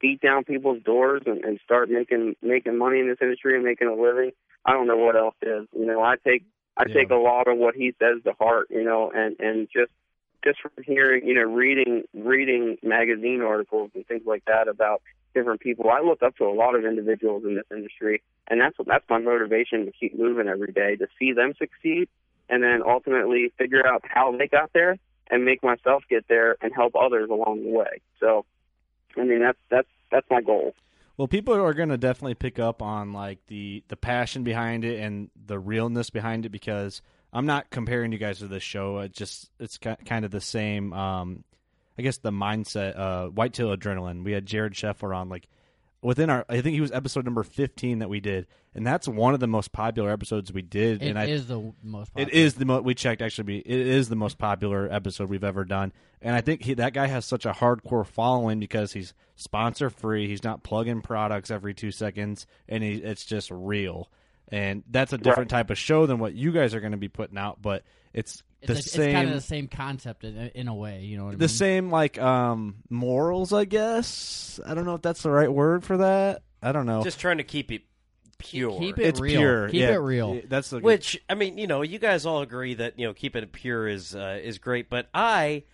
beat 0.00 0.20
down 0.20 0.44
people's 0.44 0.82
doors 0.82 1.22
and, 1.26 1.44
and 1.44 1.58
start 1.64 1.90
making 1.90 2.36
making 2.42 2.78
money 2.78 3.00
in 3.00 3.08
this 3.08 3.18
industry 3.20 3.54
and 3.56 3.64
making 3.64 3.88
a 3.88 3.94
living, 3.94 4.30
I 4.64 4.72
don't 4.72 4.86
know 4.86 4.96
what 4.96 5.16
else 5.16 5.36
is. 5.42 5.66
You 5.72 5.86
know, 5.86 6.02
I 6.02 6.16
take 6.24 6.44
I 6.76 6.84
Yeah. 6.86 6.94
take 6.94 7.10
a 7.10 7.16
lot 7.16 7.48
of 7.48 7.58
what 7.58 7.74
he 7.74 7.94
says 7.98 8.22
to 8.24 8.32
heart. 8.34 8.68
You 8.70 8.84
know, 8.84 9.10
and 9.10 9.38
and 9.40 9.68
just 9.72 9.92
just 10.44 10.60
from 10.60 10.72
hearing, 10.84 11.26
you 11.26 11.34
know, 11.34 11.42
reading 11.42 12.04
reading 12.14 12.78
magazine 12.82 13.42
articles 13.42 13.90
and 13.94 14.06
things 14.06 14.26
like 14.26 14.44
that 14.46 14.68
about 14.68 15.02
different 15.34 15.60
people. 15.60 15.90
I 15.90 16.00
look 16.00 16.22
up 16.22 16.36
to 16.36 16.44
a 16.44 16.54
lot 16.54 16.74
of 16.74 16.84
individuals 16.84 17.44
in 17.44 17.56
this 17.56 17.66
industry, 17.70 18.22
and 18.48 18.60
that's 18.60 18.78
what 18.78 18.88
that's 18.88 19.04
my 19.08 19.18
motivation 19.18 19.84
to 19.86 19.92
keep 19.92 20.18
moving 20.18 20.48
every 20.48 20.72
day 20.72 20.96
to 20.96 21.06
see 21.18 21.32
them 21.32 21.52
succeed, 21.58 22.08
and 22.48 22.62
then 22.62 22.82
ultimately 22.86 23.52
figure 23.58 23.86
out 23.86 24.02
how 24.04 24.34
they 24.36 24.46
got 24.46 24.72
there 24.72 24.96
and 25.30 25.44
make 25.44 25.62
myself 25.62 26.04
get 26.08 26.26
there 26.28 26.56
and 26.60 26.72
help 26.74 26.94
others 26.94 27.28
along 27.30 27.64
the 27.64 27.70
way. 27.70 28.00
So, 28.20 28.44
I 29.16 29.24
mean, 29.24 29.40
that's 29.40 29.58
that's 29.70 29.88
that's 30.10 30.26
my 30.30 30.40
goal. 30.40 30.74
Well, 31.16 31.28
people 31.28 31.54
are 31.54 31.74
going 31.74 31.88
to 31.88 31.96
definitely 31.96 32.34
pick 32.34 32.58
up 32.58 32.82
on 32.82 33.12
like 33.12 33.38
the 33.46 33.82
the 33.88 33.96
passion 33.96 34.44
behind 34.44 34.84
it 34.84 35.00
and 35.00 35.30
the 35.46 35.58
realness 35.58 36.10
behind 36.10 36.44
it 36.44 36.50
because 36.50 37.00
I'm 37.32 37.46
not 37.46 37.70
comparing 37.70 38.12
you 38.12 38.18
guys 38.18 38.38
to 38.38 38.48
this 38.48 38.62
show. 38.62 38.98
It 38.98 39.12
just 39.12 39.50
it's 39.58 39.78
kind 39.78 40.24
of 40.24 40.30
the 40.30 40.40
same. 40.40 40.92
Um, 40.92 41.44
I 41.98 42.02
guess 42.02 42.18
the 42.18 42.30
mindset. 42.30 42.98
Uh, 42.98 43.28
Whitetail 43.28 43.74
Adrenaline. 43.74 44.24
We 44.24 44.32
had 44.32 44.44
Jared 44.44 44.74
Scheffler 44.74 45.16
on 45.16 45.28
like 45.28 45.48
within 46.06 46.30
our. 46.30 46.46
I 46.48 46.60
think 46.60 46.74
he 46.74 46.80
was 46.80 46.92
episode 46.92 47.24
number 47.24 47.42
15 47.42 47.98
that 47.98 48.08
we 48.08 48.20
did, 48.20 48.46
and 48.74 48.86
that's 48.86 49.08
one 49.08 49.34
of 49.34 49.40
the 49.40 49.48
most 49.48 49.72
popular 49.72 50.10
episodes 50.10 50.52
we 50.52 50.62
did. 50.62 51.02
It 51.02 51.08
and 51.08 51.18
I, 51.18 51.26
is 51.26 51.48
the 51.48 51.72
most. 51.82 52.14
Popular. 52.14 52.30
It 52.30 52.34
is 52.34 52.54
the 52.54 52.64
most 52.64 52.84
we 52.84 52.94
checked 52.94 53.20
actually. 53.20 53.58
It 53.58 53.86
is 53.86 54.08
the 54.08 54.16
most 54.16 54.38
popular 54.38 54.88
episode 54.90 55.28
we've 55.28 55.44
ever 55.44 55.64
done, 55.64 55.92
and 56.22 56.34
I 56.34 56.40
think 56.40 56.62
he, 56.62 56.74
that 56.74 56.94
guy 56.94 57.08
has 57.08 57.24
such 57.24 57.44
a 57.44 57.50
hardcore 57.50 58.06
following 58.06 58.60
because 58.60 58.92
he's 58.92 59.14
sponsor 59.34 59.90
free. 59.90 60.28
He's 60.28 60.44
not 60.44 60.62
plugging 60.62 61.02
products 61.02 61.50
every 61.50 61.74
two 61.74 61.90
seconds, 61.90 62.46
and 62.68 62.84
he, 62.84 62.94
it's 62.94 63.24
just 63.24 63.50
real. 63.50 64.08
And 64.48 64.84
that's 64.88 65.12
a 65.12 65.18
different 65.18 65.50
type 65.50 65.70
of 65.70 65.78
show 65.78 66.06
than 66.06 66.20
what 66.20 66.34
you 66.34 66.52
guys 66.52 66.72
are 66.72 66.78
going 66.78 66.92
to 66.92 66.98
be 66.98 67.08
putting 67.08 67.36
out, 67.36 67.60
but 67.60 67.82
it's, 68.14 68.32
It's, 68.34 68.42
the 68.66 68.74
it's 68.74 68.92
same. 68.92 69.12
kind 69.12 69.28
of 69.28 69.34
the 69.34 69.40
same 69.40 69.68
concept 69.68 70.24
in, 70.24 70.36
in 70.54 70.68
a 70.68 70.74
way. 70.74 71.02
You 71.02 71.18
know 71.18 71.24
what 71.26 71.34
I 71.34 71.36
the 71.36 71.40
mean? 71.40 71.48
same 71.48 71.90
like 71.90 72.18
um 72.18 72.76
morals, 72.90 73.52
I 73.52 73.64
guess. 73.64 74.60
I 74.64 74.74
don't 74.74 74.84
know 74.84 74.94
if 74.94 75.02
that's 75.02 75.22
the 75.22 75.30
right 75.30 75.52
word 75.52 75.84
for 75.84 75.98
that. 75.98 76.42
I 76.62 76.72
don't 76.72 76.86
know. 76.86 77.02
Just 77.02 77.20
trying 77.20 77.38
to 77.38 77.44
keep 77.44 77.70
it 77.70 77.82
pure. 78.38 78.78
Keep 78.78 78.98
it 78.98 79.06
it's 79.06 79.20
real. 79.20 79.40
pure. 79.40 79.68
Keep 79.68 79.80
yeah, 79.80 79.92
it 79.92 79.98
real. 79.98 80.40
That's 80.48 80.70
the 80.70 80.80
Which 80.80 81.20
I 81.28 81.34
mean, 81.34 81.58
you 81.58 81.66
know, 81.66 81.82
you 81.82 81.98
guys 81.98 82.26
all 82.26 82.42
agree 82.42 82.74
that 82.74 82.98
you 82.98 83.06
know 83.06 83.14
keeping 83.14 83.42
it 83.42 83.52
pure 83.52 83.88
is 83.88 84.14
uh, 84.14 84.38
is 84.42 84.58
great, 84.58 84.88
but 84.88 85.08
I 85.14 85.64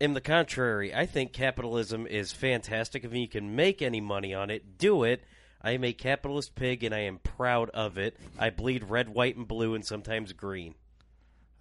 am 0.00 0.14
the 0.14 0.20
contrary. 0.20 0.94
I 0.94 1.06
think 1.06 1.32
capitalism 1.32 2.06
is 2.06 2.32
fantastic. 2.32 3.04
If 3.04 3.14
you 3.14 3.28
can 3.28 3.54
make 3.54 3.82
any 3.82 4.00
money 4.00 4.34
on 4.34 4.50
it, 4.50 4.78
do 4.78 5.04
it. 5.04 5.22
I 5.62 5.72
am 5.72 5.84
a 5.84 5.92
capitalist 5.92 6.54
pig, 6.54 6.82
and 6.84 6.94
I 6.94 7.00
am 7.00 7.18
proud 7.18 7.68
of 7.70 7.98
it. 7.98 8.16
I 8.38 8.48
bleed 8.50 8.84
red, 8.84 9.10
white, 9.10 9.36
and 9.36 9.46
blue, 9.46 9.74
and 9.74 9.84
sometimes 9.84 10.32
green. 10.32 10.74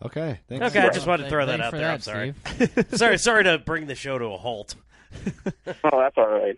Okay. 0.04 0.40
Thanks. 0.48 0.66
Okay, 0.68 0.80
I 0.80 0.90
just 0.90 1.08
wanted 1.08 1.24
to 1.24 1.30
throw 1.30 1.46
that 1.46 1.60
out 1.62 1.72
there. 1.72 1.82
that, 1.82 1.94
I'm 1.94 2.00
sorry. 2.02 2.34
Sorry, 2.98 3.18
sorry 3.18 3.44
to 3.46 3.58
bring 3.60 3.88
the 3.88 3.96
show 3.96 4.18
to 4.18 4.26
a 4.26 4.38
halt. 4.38 4.76
Oh, 5.84 6.00
that's 6.00 6.18
all 6.18 6.28
right. 6.30 6.58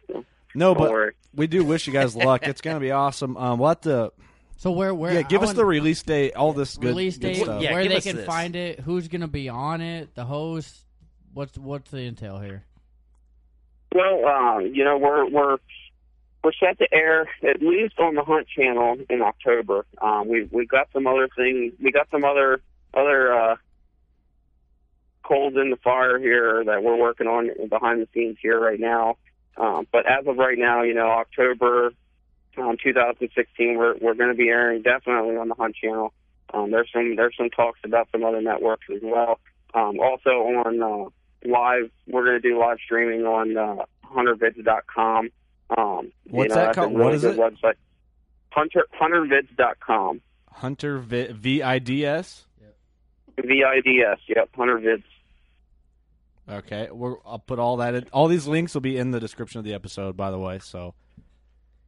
No, 0.53 0.73
Don't 0.73 0.77
but 0.77 0.91
worry. 0.91 1.13
we 1.33 1.47
do 1.47 1.63
wish 1.63 1.87
you 1.87 1.93
guys 1.93 2.15
luck. 2.15 2.45
It's 2.47 2.59
going 2.61 2.75
to 2.75 2.81
be 2.81 2.91
awesome. 2.91 3.37
Um, 3.37 3.59
we'll 3.59 3.69
have 3.69 3.81
to 3.81 4.11
So 4.57 4.71
where 4.71 4.93
where 4.93 5.13
yeah, 5.13 5.21
give 5.21 5.39
I 5.41 5.43
us 5.43 5.47
want- 5.49 5.57
the 5.57 5.65
release 5.65 6.03
date, 6.03 6.35
all 6.35 6.51
this 6.53 6.75
good, 6.75 6.87
release 6.87 7.17
good 7.17 7.33
date, 7.33 7.43
stuff. 7.43 7.61
Yeah, 7.61 7.71
where 7.73 7.87
they 7.87 8.01
can 8.01 8.17
this. 8.17 8.25
find 8.25 8.55
it, 8.55 8.79
who's 8.81 9.07
going 9.07 9.21
to 9.21 9.27
be 9.27 9.47
on 9.49 9.79
it, 9.81 10.13
the 10.15 10.25
host. 10.25 10.75
What's 11.33 11.57
what's 11.57 11.89
the 11.91 11.99
intel 12.11 12.43
here? 12.43 12.65
Well, 13.93 14.25
um, 14.25 14.67
you 14.73 14.83
know, 14.83 14.97
we're 14.97 15.29
we're 15.29 15.57
we're 16.43 16.51
set 16.59 16.77
to 16.79 16.87
air 16.93 17.29
at 17.47 17.61
least 17.61 17.99
on 17.99 18.15
the 18.15 18.23
Hunt 18.23 18.47
Channel 18.47 18.97
in 19.09 19.21
October. 19.21 19.85
Um, 20.01 20.27
we 20.27 20.47
we 20.51 20.65
got 20.65 20.89
some 20.93 21.07
other 21.07 21.29
things. 21.37 21.73
We 21.81 21.91
got 21.91 22.09
some 22.11 22.23
other 22.23 22.61
other 22.93 23.33
uh, 23.33 23.55
coals 25.23 25.53
in 25.55 25.69
the 25.69 25.77
fire 25.77 26.19
here 26.19 26.63
that 26.65 26.83
we're 26.83 26.97
working 26.97 27.27
on 27.27 27.49
behind 27.69 28.01
the 28.01 28.07
scenes 28.13 28.37
here 28.41 28.59
right 28.59 28.79
now. 28.79 29.17
Um, 29.57 29.87
but 29.91 30.05
as 30.05 30.25
of 30.27 30.37
right 30.37 30.57
now, 30.57 30.83
you 30.83 30.93
know, 30.93 31.07
October 31.07 31.91
um, 32.57 32.77
2016, 32.83 33.77
we're 33.77 33.95
we're 34.01 34.13
going 34.13 34.29
to 34.29 34.35
be 34.35 34.49
airing 34.49 34.81
definitely 34.81 35.37
on 35.37 35.47
the 35.49 35.55
Hunt 35.55 35.75
Channel. 35.75 36.13
Um, 36.53 36.71
there's 36.71 36.89
some 36.93 37.15
there's 37.15 37.35
some 37.37 37.49
talks 37.49 37.79
about 37.83 38.09
some 38.11 38.23
other 38.23 38.41
networks 38.41 38.87
as 38.93 39.01
well. 39.01 39.39
Um, 39.73 39.99
also 39.99 40.29
on 40.29 40.81
uh, 40.81 41.49
live, 41.49 41.89
we're 42.07 42.25
going 42.25 42.41
to 42.41 42.49
do 42.49 42.59
live 42.59 42.77
streaming 42.83 43.25
on 43.25 43.57
uh, 43.57 43.85
huntervids.com. 44.05 45.29
Um, 45.77 46.11
you 46.25 46.31
What's 46.31 46.49
know, 46.49 46.55
that 46.55 46.75
called? 46.75 46.93
Really 46.93 47.03
What 47.03 47.13
is 47.13 47.23
it? 47.23 47.37
Website. 47.37 47.75
Hunter 48.49 48.85
huntervids.com. 48.99 50.21
Hunter 50.51 50.99
v, 50.99 51.27
v 51.31 51.63
I 51.63 51.79
D 51.79 52.05
S. 52.05 52.45
V 53.41 53.63
I 53.63 53.81
D 53.81 54.03
S. 54.09 54.19
Yep, 54.27 54.51
huntervids. 54.57 55.03
Okay, 56.49 56.89
we're, 56.91 57.15
I'll 57.25 57.39
put 57.39 57.59
all 57.59 57.77
that. 57.77 57.95
in. 57.95 58.05
All 58.11 58.27
these 58.27 58.47
links 58.47 58.73
will 58.73 58.81
be 58.81 58.97
in 58.97 59.11
the 59.11 59.19
description 59.19 59.59
of 59.59 59.65
the 59.65 59.73
episode, 59.73 60.17
by 60.17 60.31
the 60.31 60.39
way. 60.39 60.59
So 60.59 60.95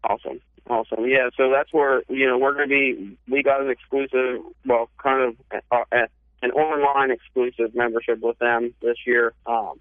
Awesome. 0.03 0.41
Awesome. 0.69 1.05
Yeah, 1.05 1.29
so 1.35 1.51
that's 1.51 1.73
where, 1.73 2.03
you 2.09 2.25
know, 2.25 2.37
we're 2.37 2.53
going 2.53 2.69
to 2.69 2.73
be, 2.73 3.17
we 3.29 3.43
got 3.43 3.61
an 3.61 3.69
exclusive, 3.69 4.41
well, 4.65 4.89
kind 5.01 5.35
of 5.51 5.61
uh, 5.71 5.83
uh, 5.91 6.07
an 6.41 6.51
online 6.51 7.11
exclusive 7.11 7.75
membership 7.75 8.19
with 8.21 8.37
them 8.39 8.73
this 8.81 8.97
year. 9.05 9.33
Um, 9.45 9.79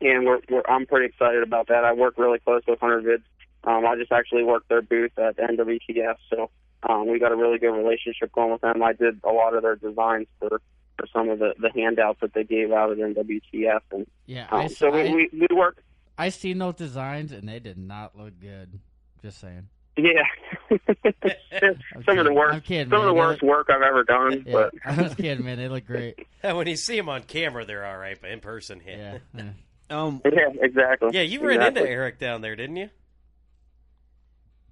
and 0.00 0.24
we're, 0.24 0.40
we're, 0.50 0.62
I'm 0.68 0.86
pretty 0.86 1.06
excited 1.06 1.42
about 1.42 1.68
that. 1.68 1.84
I 1.84 1.92
work 1.92 2.14
really 2.16 2.38
close 2.38 2.62
with 2.66 2.80
Hunter 2.80 3.02
Vids. 3.02 3.68
Um, 3.70 3.84
I 3.84 3.96
just 3.96 4.12
actually 4.12 4.44
worked 4.44 4.68
their 4.68 4.82
booth 4.82 5.18
at 5.18 5.36
NWTF, 5.36 6.16
so 6.30 6.50
um, 6.88 7.10
we 7.10 7.18
got 7.18 7.32
a 7.32 7.36
really 7.36 7.58
good 7.58 7.72
relationship 7.72 8.30
going 8.32 8.52
with 8.52 8.60
them. 8.60 8.82
I 8.82 8.92
did 8.92 9.20
a 9.24 9.30
lot 9.30 9.54
of 9.54 9.62
their 9.62 9.76
designs 9.76 10.28
for, 10.38 10.60
for 10.98 11.06
some 11.12 11.28
of 11.28 11.38
the, 11.38 11.54
the 11.60 11.70
handouts 11.74 12.20
that 12.20 12.32
they 12.34 12.44
gave 12.44 12.72
out 12.72 12.90
at 12.92 12.98
NWTF. 12.98 13.80
And 13.92 14.06
Yeah, 14.26 14.46
um, 14.50 14.60
I, 14.62 14.66
so 14.68 14.90
we, 14.90 15.00
I, 15.00 15.12
we, 15.12 15.28
we 15.32 15.46
work, 15.56 15.82
I 16.18 16.30
seen 16.30 16.58
those 16.58 16.74
designs 16.74 17.32
and 17.32 17.48
they 17.48 17.58
did 17.60 17.78
not 17.78 18.16
look 18.16 18.38
good. 18.40 18.78
Just 19.22 19.40
saying. 19.40 19.68
yeah. 19.96 20.22
some 22.04 22.18
of 22.18 22.24
the 22.26 22.32
worst, 22.32 22.64
kidding, 22.64 22.90
some 22.90 23.00
of 23.00 23.06
the 23.06 23.12
man. 23.14 23.16
worst 23.28 23.42
work 23.42 23.68
I've 23.70 23.82
ever 23.82 24.04
done, 24.04 24.44
Yeah, 24.46 24.52
but. 24.52 24.74
I 24.84 25.02
was 25.02 25.14
kidding, 25.14 25.44
man. 25.44 25.56
They 25.58 25.68
look 25.68 25.86
great. 25.86 26.18
when 26.42 26.66
you 26.66 26.76
see 26.76 26.96
them 26.96 27.08
on 27.08 27.22
camera, 27.22 27.64
they're 27.64 27.84
all 27.84 27.96
right, 27.96 28.18
but 28.20 28.30
in 28.30 28.40
person, 28.40 28.80
yeah. 28.86 29.18
Yeah. 29.34 29.42
yeah. 29.90 30.02
um, 30.02 30.20
Yeah, 30.24 30.48
exactly. 30.60 31.10
Yeah, 31.12 31.22
you 31.22 31.40
ran 31.40 31.56
exactly. 31.56 31.80
into 31.82 31.90
Eric 31.92 32.18
down 32.18 32.40
there, 32.42 32.56
didn't 32.56 32.76
you? 32.76 32.90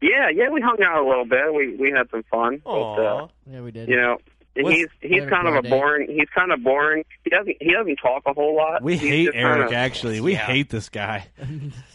Yeah, 0.02 0.28
yeah, 0.34 0.50
we 0.50 0.60
hung 0.60 0.76
out 0.86 1.02
a 1.02 1.08
little 1.08 1.24
bit. 1.24 1.54
We 1.54 1.76
we 1.76 1.90
had 1.90 2.10
some 2.10 2.24
fun. 2.30 2.60
But, 2.62 2.70
uh, 2.96 3.28
Yeah, 3.50 3.62
we 3.62 3.70
did. 3.70 3.88
you 3.88 3.96
know, 3.96 4.18
What's- 4.56 4.76
he's 4.76 4.88
he's 5.00 5.10
Better 5.20 5.30
kind 5.30 5.48
of 5.48 5.64
a 5.64 5.68
boring. 5.68 6.08
He's 6.10 6.28
kind 6.34 6.52
of 6.52 6.62
boring. 6.62 7.04
He 7.24 7.30
doesn't 7.30 7.56
he 7.60 7.72
doesn't 7.72 7.96
talk 7.96 8.22
a 8.26 8.32
whole 8.32 8.54
lot. 8.56 8.82
we 8.82 8.96
He's 8.96 9.08
hate 9.08 9.30
Eric. 9.34 9.62
kinda- 9.68 9.76
Actually, 9.76 10.20
we 10.20 10.32
Yeah. 10.32 10.46
hate 10.46 10.70
this 10.70 10.88
guy. 10.88 11.26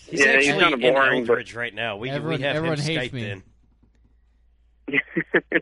He's 0.09 0.19
Yeah, 0.25 0.37
he's 0.37 0.47
actually 0.49 0.63
kinda 0.63 0.77
boring, 0.77 1.25
but- 1.25 1.29
Eldridge 1.33 1.53
right 1.55 1.73
now. 1.73 1.95
We, 1.97 2.09
Everyone- 2.09 2.37
we 2.39 2.43
have 2.43 2.55
everyone 2.57 2.77
him 2.79 2.83
hates 2.97 3.13
Skyped 3.13 3.13
me. 3.13 3.29
in. 3.31 3.43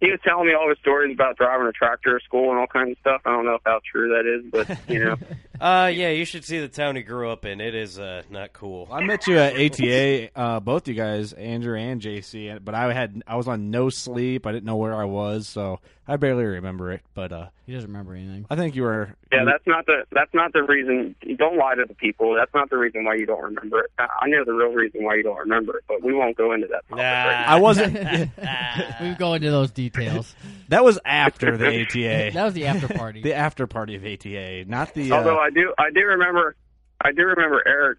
he 0.00 0.10
was 0.10 0.20
telling 0.24 0.46
me 0.46 0.52
all 0.54 0.68
his 0.68 0.78
stories 0.78 1.14
about 1.14 1.36
driving 1.36 1.66
a 1.66 1.72
tractor 1.72 2.18
to 2.18 2.24
school 2.24 2.50
and 2.50 2.58
all 2.58 2.66
kinds 2.66 2.92
of 2.92 2.98
stuff. 3.00 3.22
I 3.24 3.30
don't 3.30 3.44
know 3.46 3.58
how 3.64 3.80
true 3.90 4.08
that 4.10 4.26
is, 4.26 4.50
but 4.50 4.78
you 4.88 5.04
know, 5.04 5.16
Uh, 5.58 5.90
yeah, 5.90 6.10
you 6.10 6.26
should 6.26 6.44
see 6.44 6.58
the 6.60 6.68
town 6.68 6.96
he 6.96 7.02
grew 7.02 7.30
up 7.30 7.46
in. 7.46 7.62
It 7.62 7.74
is 7.74 7.98
uh, 7.98 8.22
not 8.28 8.52
cool. 8.52 8.86
I 8.92 9.02
met 9.02 9.26
you 9.26 9.38
at 9.38 9.54
ATA, 9.58 10.28
uh, 10.38 10.60
both 10.60 10.86
you 10.86 10.92
guys, 10.92 11.32
Andrew 11.32 11.78
and 11.78 11.98
JC, 11.98 12.62
but 12.62 12.74
I 12.74 12.92
had 12.92 13.22
I 13.26 13.36
was 13.36 13.48
on 13.48 13.70
no 13.70 13.88
sleep. 13.88 14.46
I 14.46 14.52
didn't 14.52 14.66
know 14.66 14.76
where 14.76 14.94
I 14.94 15.04
was, 15.04 15.48
so 15.48 15.80
I 16.06 16.16
barely 16.18 16.44
remember 16.44 16.92
it. 16.92 17.00
But 17.14 17.32
uh, 17.32 17.46
He 17.64 17.72
doesn't 17.72 17.88
remember 17.88 18.12
anything. 18.14 18.44
I 18.50 18.56
think 18.56 18.76
you 18.76 18.82
were. 18.82 19.14
yeah, 19.32 19.44
that's 19.46 19.66
not 19.66 19.86
the 19.86 20.04
that's 20.12 20.34
not 20.34 20.52
the 20.52 20.62
reason. 20.62 21.14
You 21.22 21.38
don't 21.38 21.56
lie 21.56 21.74
to 21.74 21.86
the 21.88 21.94
people. 21.94 22.34
That's 22.34 22.52
not 22.52 22.68
the 22.68 22.76
reason 22.76 23.06
why 23.06 23.14
you 23.14 23.24
don't 23.24 23.42
remember 23.42 23.80
it. 23.80 23.90
I 23.98 24.08
I 24.20 24.28
know 24.28 24.44
the 24.44 24.52
real 24.52 24.72
reason 24.74 25.04
why 25.04 25.14
you 25.14 25.22
don't 25.22 25.38
remember 25.38 25.78
it, 25.78 25.84
but 25.88 26.02
we 26.02 26.12
won't 26.12 26.36
go 26.36 26.52
into 26.52 26.66
that. 26.66 26.86
topic 26.90 26.98
right 27.02 27.48
I 27.48 27.58
wasn't. 27.58 27.94
we 29.00 29.14
go 29.14 29.32
into 29.32 29.50
those 29.50 29.70
details. 29.70 29.85
that 30.68 30.84
was 30.84 30.98
after 31.04 31.56
the 31.56 31.66
ATA. 31.82 32.30
that 32.34 32.44
was 32.44 32.54
the 32.54 32.66
after 32.66 32.88
party. 32.88 33.22
the 33.22 33.34
after 33.34 33.66
party 33.66 33.94
of 33.96 34.04
ATA, 34.04 34.64
not 34.66 34.94
the. 34.94 35.12
Although 35.12 35.36
Uh, 35.38 35.40
I 35.40 35.50
do, 35.50 35.74
I 35.78 35.90
do 35.90 36.00
remember, 36.00 36.56
I 37.00 37.12
do 37.12 37.22
remember 37.24 37.62
Eric 37.66 37.98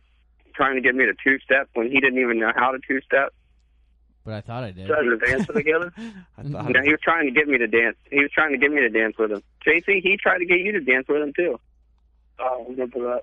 trying 0.55 0.75
to 0.75 0.81
get 0.81 0.95
me 0.95 1.05
to 1.05 1.13
two 1.23 1.38
step 1.39 1.69
when 1.73 1.88
he 1.91 1.99
didn't 1.99 2.19
even 2.19 2.39
know 2.39 2.51
how 2.55 2.71
to 2.71 2.79
two 2.88 2.99
step. 3.01 3.33
but 4.25 4.33
I 4.33 4.41
thought 4.41 4.63
I 4.63 4.71
did. 4.71 4.88
You 4.89 5.19
guys 5.19 5.47
are 5.49 5.53
together? 5.53 5.93
I 6.38 6.41
thought 6.43 6.69
No, 6.71 6.81
he 6.81 6.89
was 6.91 6.99
trying 7.03 7.25
to 7.25 7.31
get 7.31 7.47
me 7.47 7.57
to 7.59 7.67
dance. 7.67 7.95
He 8.09 8.19
was 8.21 8.31
trying 8.31 8.51
to 8.51 8.57
get 8.57 8.71
me 8.71 8.81
to 8.81 8.89
dance 8.89 9.15
with 9.17 9.31
him. 9.31 9.43
JC, 9.65 10.01
he 10.01 10.17
tried 10.21 10.39
to 10.39 10.45
get 10.45 10.59
you 10.59 10.71
to 10.73 10.81
dance 10.81 11.07
with 11.07 11.21
him 11.21 11.33
too. 11.33 11.59
Oh, 12.39 12.65
I'm 12.69 12.75
that. 12.75 13.21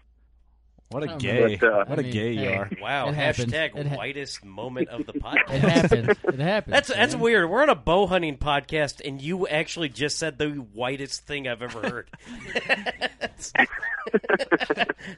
What 0.95 1.03
a 1.03 1.13
Um, 1.13 1.19
gay, 1.19 1.57
but, 1.57 1.69
uh, 1.73 1.85
what 1.87 1.99
a 1.99 2.03
I 2.03 2.05
mean, 2.05 2.13
gay 2.13 2.33
you 2.33 2.51
are. 2.51 2.71
Wow, 2.81 3.09
It 3.09 3.15
hashtag 3.17 3.77
It 3.77 3.87
ha- 3.89 3.97
whitest 3.97 4.45
moment 4.45 4.89
of 4.91 5.05
the 5.07 5.13
podcast. 5.15 5.55
It 5.55 5.61
happens. 5.63 6.09
It 6.25 6.39
happens. 6.39 6.73
That's 6.73 6.89
that's 6.89 7.17
weird. 7.17 7.51
We're 7.51 7.63
on 7.63 7.69
a 7.69 7.75
bow 7.75 8.07
hunting 8.07 8.37
podcast, 8.39 9.01
and 9.07 9.21
you 9.21 9.49
actually 9.49 9.89
just 9.89 10.19
said 10.19 10.39
the 10.39 10.51
whitest 10.51 11.27
thing 11.27 11.49
I've 11.49 11.63
ever 11.63 11.81
heard. 11.81 12.09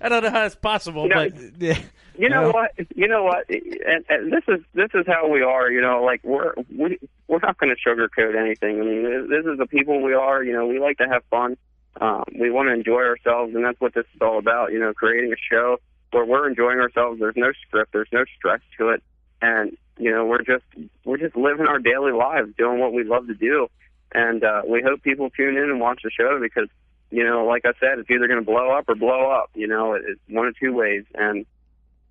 I 0.00 0.08
don't 0.08 0.22
know 0.22 0.30
how 0.30 0.44
it's 0.46 0.54
possible, 0.54 1.02
You 1.04 1.08
know, 1.10 1.28
but 1.30 1.78
You 2.18 2.28
know 2.30 2.42
Well- 2.44 2.52
what? 2.52 2.70
You 2.94 3.08
know 3.08 3.24
what? 3.24 3.48
And, 3.50 4.04
and 4.08 4.32
this 4.32 4.44
is 4.48 4.60
this 4.74 4.88
is 4.94 5.06
how 5.06 5.28
we 5.28 5.42
are. 5.42 5.70
You 5.70 5.80
know, 5.82 6.02
like 6.02 6.22
we're 6.24 6.54
we, 6.74 6.98
we're 7.28 7.38
not 7.40 7.58
going 7.58 7.74
to 7.74 7.88
sugarcoat 7.88 8.34
anything. 8.40 8.80
I 8.80 8.84
mean, 8.84 9.02
this, 9.02 9.28
this 9.44 9.52
is 9.52 9.58
the 9.58 9.66
people 9.66 10.00
we 10.02 10.14
are. 10.14 10.42
You 10.42 10.52
know, 10.54 10.66
we 10.66 10.78
like 10.78 10.96
to 10.98 11.08
have 11.08 11.22
fun. 11.30 11.56
Um, 12.00 12.24
we 12.38 12.50
want 12.50 12.68
to 12.68 12.74
enjoy 12.74 13.02
ourselves, 13.02 13.54
and 13.54 13.64
that's 13.64 13.80
what 13.80 13.94
this 13.94 14.06
is 14.14 14.20
all 14.20 14.38
about. 14.38 14.72
You 14.72 14.80
know, 14.80 14.92
creating 14.92 15.32
a 15.32 15.36
show 15.50 15.78
where 16.12 16.24
we're 16.24 16.48
enjoying 16.48 16.78
ourselves. 16.78 17.20
There's 17.20 17.36
no 17.36 17.52
script. 17.66 17.92
There's 17.92 18.08
no 18.12 18.24
stress 18.36 18.60
to 18.78 18.90
it, 18.90 19.02
and 19.40 19.76
you 19.98 20.10
know, 20.10 20.26
we're 20.26 20.42
just 20.42 20.64
we're 21.04 21.18
just 21.18 21.36
living 21.36 21.66
our 21.66 21.78
daily 21.78 22.12
lives, 22.12 22.50
doing 22.58 22.78
what 22.78 22.92
we 22.92 23.04
love 23.04 23.26
to 23.28 23.34
do. 23.34 23.68
And 24.12 24.44
uh, 24.44 24.62
we 24.66 24.82
hope 24.82 25.02
people 25.02 25.30
tune 25.30 25.56
in 25.56 25.64
and 25.64 25.80
watch 25.80 26.00
the 26.02 26.10
show 26.10 26.38
because 26.40 26.68
you 27.10 27.24
know, 27.24 27.44
like 27.46 27.64
I 27.64 27.72
said, 27.80 27.98
it's 27.98 28.10
either 28.10 28.26
going 28.26 28.40
to 28.40 28.44
blow 28.44 28.70
up 28.70 28.88
or 28.88 28.94
blow 28.94 29.30
up. 29.30 29.50
You 29.54 29.68
know, 29.68 29.94
it's 29.94 30.20
one 30.28 30.48
of 30.48 30.58
two 30.58 30.72
ways, 30.72 31.04
and 31.14 31.46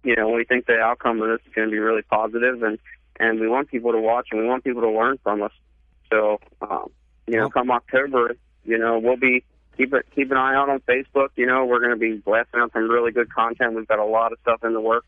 you 0.04 0.16
know, 0.16 0.30
we 0.30 0.46
think 0.46 0.66
the 0.66 0.80
outcome 0.80 1.22
of 1.22 1.30
this 1.30 1.46
is 1.48 1.54
going 1.54 1.68
to 1.68 1.72
be 1.72 1.80
really 1.80 2.02
positive, 2.04 2.64
and 2.64 2.80
and 3.20 3.40
we 3.40 3.48
want 3.48 3.70
people 3.70 3.92
to 3.92 4.00
watch 4.00 4.28
and 4.32 4.42
we 4.42 4.48
want 4.48 4.64
people 4.64 4.82
to 4.82 4.90
learn 4.90 5.18
from 5.24 5.42
us. 5.42 5.52
So, 6.12 6.40
um, 6.62 6.92
you 7.28 7.38
know, 7.38 7.50
come 7.50 7.72
October, 7.72 8.36
you 8.64 8.78
know, 8.78 9.00
we'll 9.00 9.18
be 9.18 9.44
keep 9.78 9.94
it 9.94 10.06
keep 10.16 10.32
an 10.32 10.38
eye 10.38 10.56
out 10.56 10.70
on 10.70 10.80
Facebook. 10.82 11.30
You 11.36 11.46
know, 11.46 11.66
we're 11.66 11.80
going 11.80 11.92
to 11.92 11.98
be 11.98 12.18
blasting 12.18 12.60
out 12.60 12.72
some 12.74 12.90
really 12.90 13.12
good 13.12 13.32
content. 13.34 13.74
We've 13.76 13.88
got 13.88 14.00
a 14.00 14.06
lot 14.06 14.32
of 14.32 14.40
stuff 14.42 14.64
in 14.64 14.74
the 14.74 14.82
works, 14.82 15.08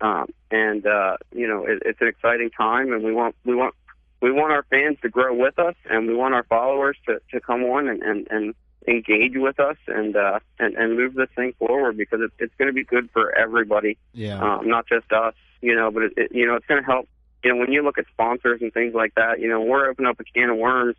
um, 0.00 0.26
and 0.50 0.86
uh, 0.86 1.16
you 1.32 1.46
know, 1.48 1.64
it, 1.64 1.82
it's 1.84 2.00
an 2.00 2.08
exciting 2.08 2.50
time, 2.50 2.92
and 2.92 3.02
we 3.02 3.12
want 3.12 3.34
we 3.44 3.54
want 3.54 3.74
we 4.20 4.32
want 4.32 4.52
our 4.52 4.64
fans 4.70 4.98
to 5.02 5.08
grow 5.08 5.34
with 5.34 5.58
us, 5.58 5.74
and 5.90 6.06
we 6.06 6.14
want 6.14 6.34
our 6.34 6.44
followers 6.44 6.96
to 7.06 7.20
to 7.32 7.40
come 7.40 7.62
on 7.64 7.88
and 7.88 8.02
and, 8.02 8.26
and 8.30 8.54
engage 8.86 9.32
with 9.34 9.58
us 9.58 9.78
and 9.86 10.14
uh 10.14 10.38
and, 10.58 10.74
and 10.74 10.94
move 10.94 11.14
this 11.14 11.30
thing 11.34 11.54
forward 11.58 11.96
because 11.96 12.20
it's 12.22 12.34
it's 12.38 12.54
going 12.58 12.66
to 12.68 12.72
be 12.74 12.84
good 12.84 13.08
for 13.14 13.34
everybody 13.34 13.96
Yeah. 14.12 14.38
um, 14.38 14.68
not 14.68 14.86
just 14.86 15.10
us, 15.10 15.34
you 15.62 15.74
know, 15.74 15.90
but 15.90 16.02
it, 16.02 16.12
it, 16.18 16.32
you 16.32 16.46
know, 16.46 16.54
it's 16.56 16.66
going 16.66 16.82
to 16.82 16.86
help. 16.86 17.08
You 17.42 17.52
know, 17.52 17.60
when 17.60 17.72
you 17.72 17.82
look 17.82 17.96
at 17.98 18.06
sponsors 18.12 18.60
and 18.62 18.72
things 18.72 18.94
like 18.94 19.14
that, 19.16 19.40
you 19.40 19.48
know, 19.48 19.60
we're 19.62 19.88
opening 19.88 20.08
up 20.10 20.20
a 20.20 20.24
can 20.24 20.50
of 20.50 20.56
worms 20.58 20.96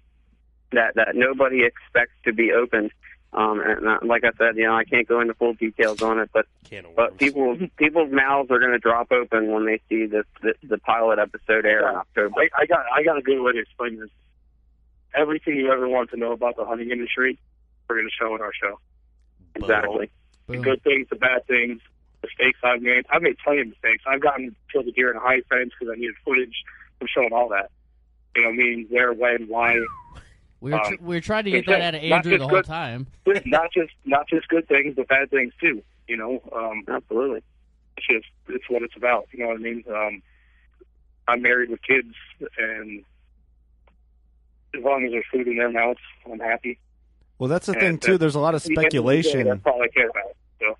that 0.72 0.96
that 0.96 1.16
nobody 1.16 1.64
expects 1.64 2.14
to 2.26 2.34
be 2.34 2.52
opened. 2.52 2.92
Um, 3.34 3.60
and 3.60 3.86
uh, 3.86 4.00
like 4.04 4.24
I 4.24 4.32
said, 4.38 4.56
you 4.56 4.64
know, 4.64 4.76
I 4.76 4.86
can't 4.86 5.08
go 5.08 5.20
into 5.20 5.34
full 5.34 5.54
details 5.54 6.02
on 6.02 6.20
it, 6.20 6.30
but 6.34 6.46
but 6.96 7.18
people 7.18 7.58
people's 7.78 8.12
mouths 8.12 8.50
are 8.52 8.60
going 8.60 8.72
to 8.72 8.80
drop 8.80 9.12
open 9.12 9.52
when 9.52 9.66
they 9.66 9.82
see 9.90 10.06
this 10.06 10.26
the, 10.42 10.54
the 10.64 10.78
pilot 10.78 11.20
episode 11.20 11.66
air 11.66 11.90
in 11.90 11.96
October. 11.96 12.36
I, 12.40 12.62
I 12.62 12.66
got 12.66 12.86
I 12.94 13.04
got 13.04 13.18
a 13.18 13.22
good 13.22 13.42
way 13.42 13.54
to 13.54 13.60
explain 13.60 14.00
this. 14.00 14.10
Everything 15.14 15.56
you 15.56 15.72
ever 15.72 15.88
want 15.88 16.10
to 16.12 16.18
know 16.18 16.34
about 16.34 16.58
the 16.58 16.66
hunting 16.66 16.92
industry, 16.92 17.40
we're 17.90 17.96
going 17.98 18.08
to 18.08 18.14
show 18.14 18.36
in 18.36 18.42
our 18.42 18.54
show. 18.54 18.80
Exactly. 19.56 20.12
The 20.48 20.58
good 20.58 20.84
things, 20.84 21.08
the 21.10 21.16
bad 21.16 21.48
things, 21.48 21.82
mistakes 22.22 22.60
I've 22.64 22.82
made. 22.82 23.06
I've 23.10 23.22
made 23.22 23.38
plenty 23.44 23.62
of 23.62 23.68
mistakes. 23.68 24.04
I've 24.08 24.22
gotten 24.22 24.56
killed 24.72 24.88
a 24.88 24.92
deer 24.92 25.12
in 25.12 25.18
a 25.18 25.20
high 25.20 25.42
fence 25.50 25.72
because 25.80 25.94
I 25.94 26.00
needed 26.00 26.16
footage. 26.24 26.64
I'm 27.02 27.08
showing 27.08 27.34
all 27.34 27.50
that. 27.50 27.72
You 28.36 28.44
know, 28.44 28.52
mean, 28.52 28.88
where, 28.90 29.14
when, 29.14 29.48
why. 29.48 29.80
We 30.66 30.72
were, 30.72 30.80
tr- 30.80 30.94
um, 30.94 30.98
we 31.02 31.16
were 31.16 31.22
trying 31.22 31.44
to 31.44 31.52
get 31.52 31.68
that 31.68 31.82
out 31.82 31.94
of 31.96 32.02
not 32.02 32.16
Andrew 32.18 32.32
just 32.32 32.40
the 32.40 32.48
whole 32.48 32.58
good- 32.58 32.66
time. 32.66 33.06
not 33.46 33.72
just 33.72 33.94
not 34.04 34.28
just 34.28 34.48
good 34.48 34.68
things, 34.68 34.96
but 34.96 35.08
bad 35.08 35.30
things 35.30 35.54
too. 35.62 35.84
You 36.08 36.18
know, 36.18 36.42
um, 36.56 36.84
Absolutely. 36.88 37.44
it's 37.98 38.08
just 38.08 38.26
it's 38.50 38.68
what 38.68 38.82
it's 38.82 38.96
about. 38.98 39.28
You 39.32 39.44
know 39.44 39.50
what 39.50 39.58
I 39.58 39.60
mean? 39.60 39.84
Um, 39.88 40.24
I'm 41.28 41.44
married 41.44 41.70
with 41.70 41.82
kids, 41.84 42.16
and 42.58 43.04
as 44.76 44.84
long 44.84 45.06
as 45.06 45.12
there's 45.12 45.26
food 45.32 45.48
in 45.48 45.58
their 45.58 45.72
mouths, 45.72 46.00
I'm 46.32 46.40
happy. 46.40 46.80
Well, 47.38 47.48
that's 47.48 47.68
the 47.68 47.74
And 47.74 47.82
thing 47.82 47.98
too. 48.00 48.18
There's 48.18 48.34
a 48.34 48.40
lot 48.40 48.56
of 48.56 48.62
At 48.62 48.66
the 48.66 48.72
end 48.72 48.78
of 48.78 48.84
day, 48.84 48.88
speculation. 48.90 49.48
That's 49.48 49.66
all 49.68 49.82
I 49.84 49.88
care 49.90 50.10
about. 50.10 50.36
So 50.60 50.78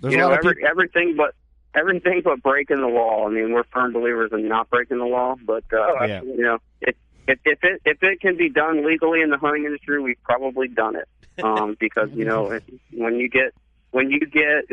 There's 0.00 0.14
you 0.14 0.18
a 0.18 0.22
know, 0.22 0.28
lot 0.30 0.38
of 0.40 0.44
every, 0.46 0.54
people. 0.56 0.68
everything 0.68 1.14
but 1.16 1.34
everything 1.76 2.22
but 2.24 2.42
breaking 2.42 2.80
the 2.80 2.88
law. 2.88 3.28
I 3.28 3.30
mean, 3.30 3.52
we're 3.52 3.62
firm 3.72 3.92
believers 3.92 4.30
in 4.32 4.48
not 4.48 4.68
breaking 4.68 4.98
the 4.98 5.04
law, 5.04 5.36
but 5.44 5.62
uh, 5.72 5.76
Oh, 6.00 6.04
Yeah. 6.04 6.22
you 6.22 6.38
know, 6.42 6.58
if, 6.80 6.96
if 7.28 7.38
if 7.44 7.58
it 7.62 7.82
if 7.84 8.02
it 8.02 8.20
can 8.20 8.36
be 8.36 8.48
done 8.48 8.86
legally 8.86 9.20
in 9.20 9.30
the 9.30 9.38
hunting 9.38 9.64
industry, 9.64 10.00
we've 10.00 10.22
probably 10.22 10.68
done 10.68 10.96
it. 10.96 11.08
Um, 11.42 11.76
because 11.80 12.10
you 12.12 12.24
know, 12.24 12.58
when 12.92 13.16
you 13.16 13.28
get 13.28 13.54
when 13.90 14.10
you 14.10 14.20
get 14.20 14.70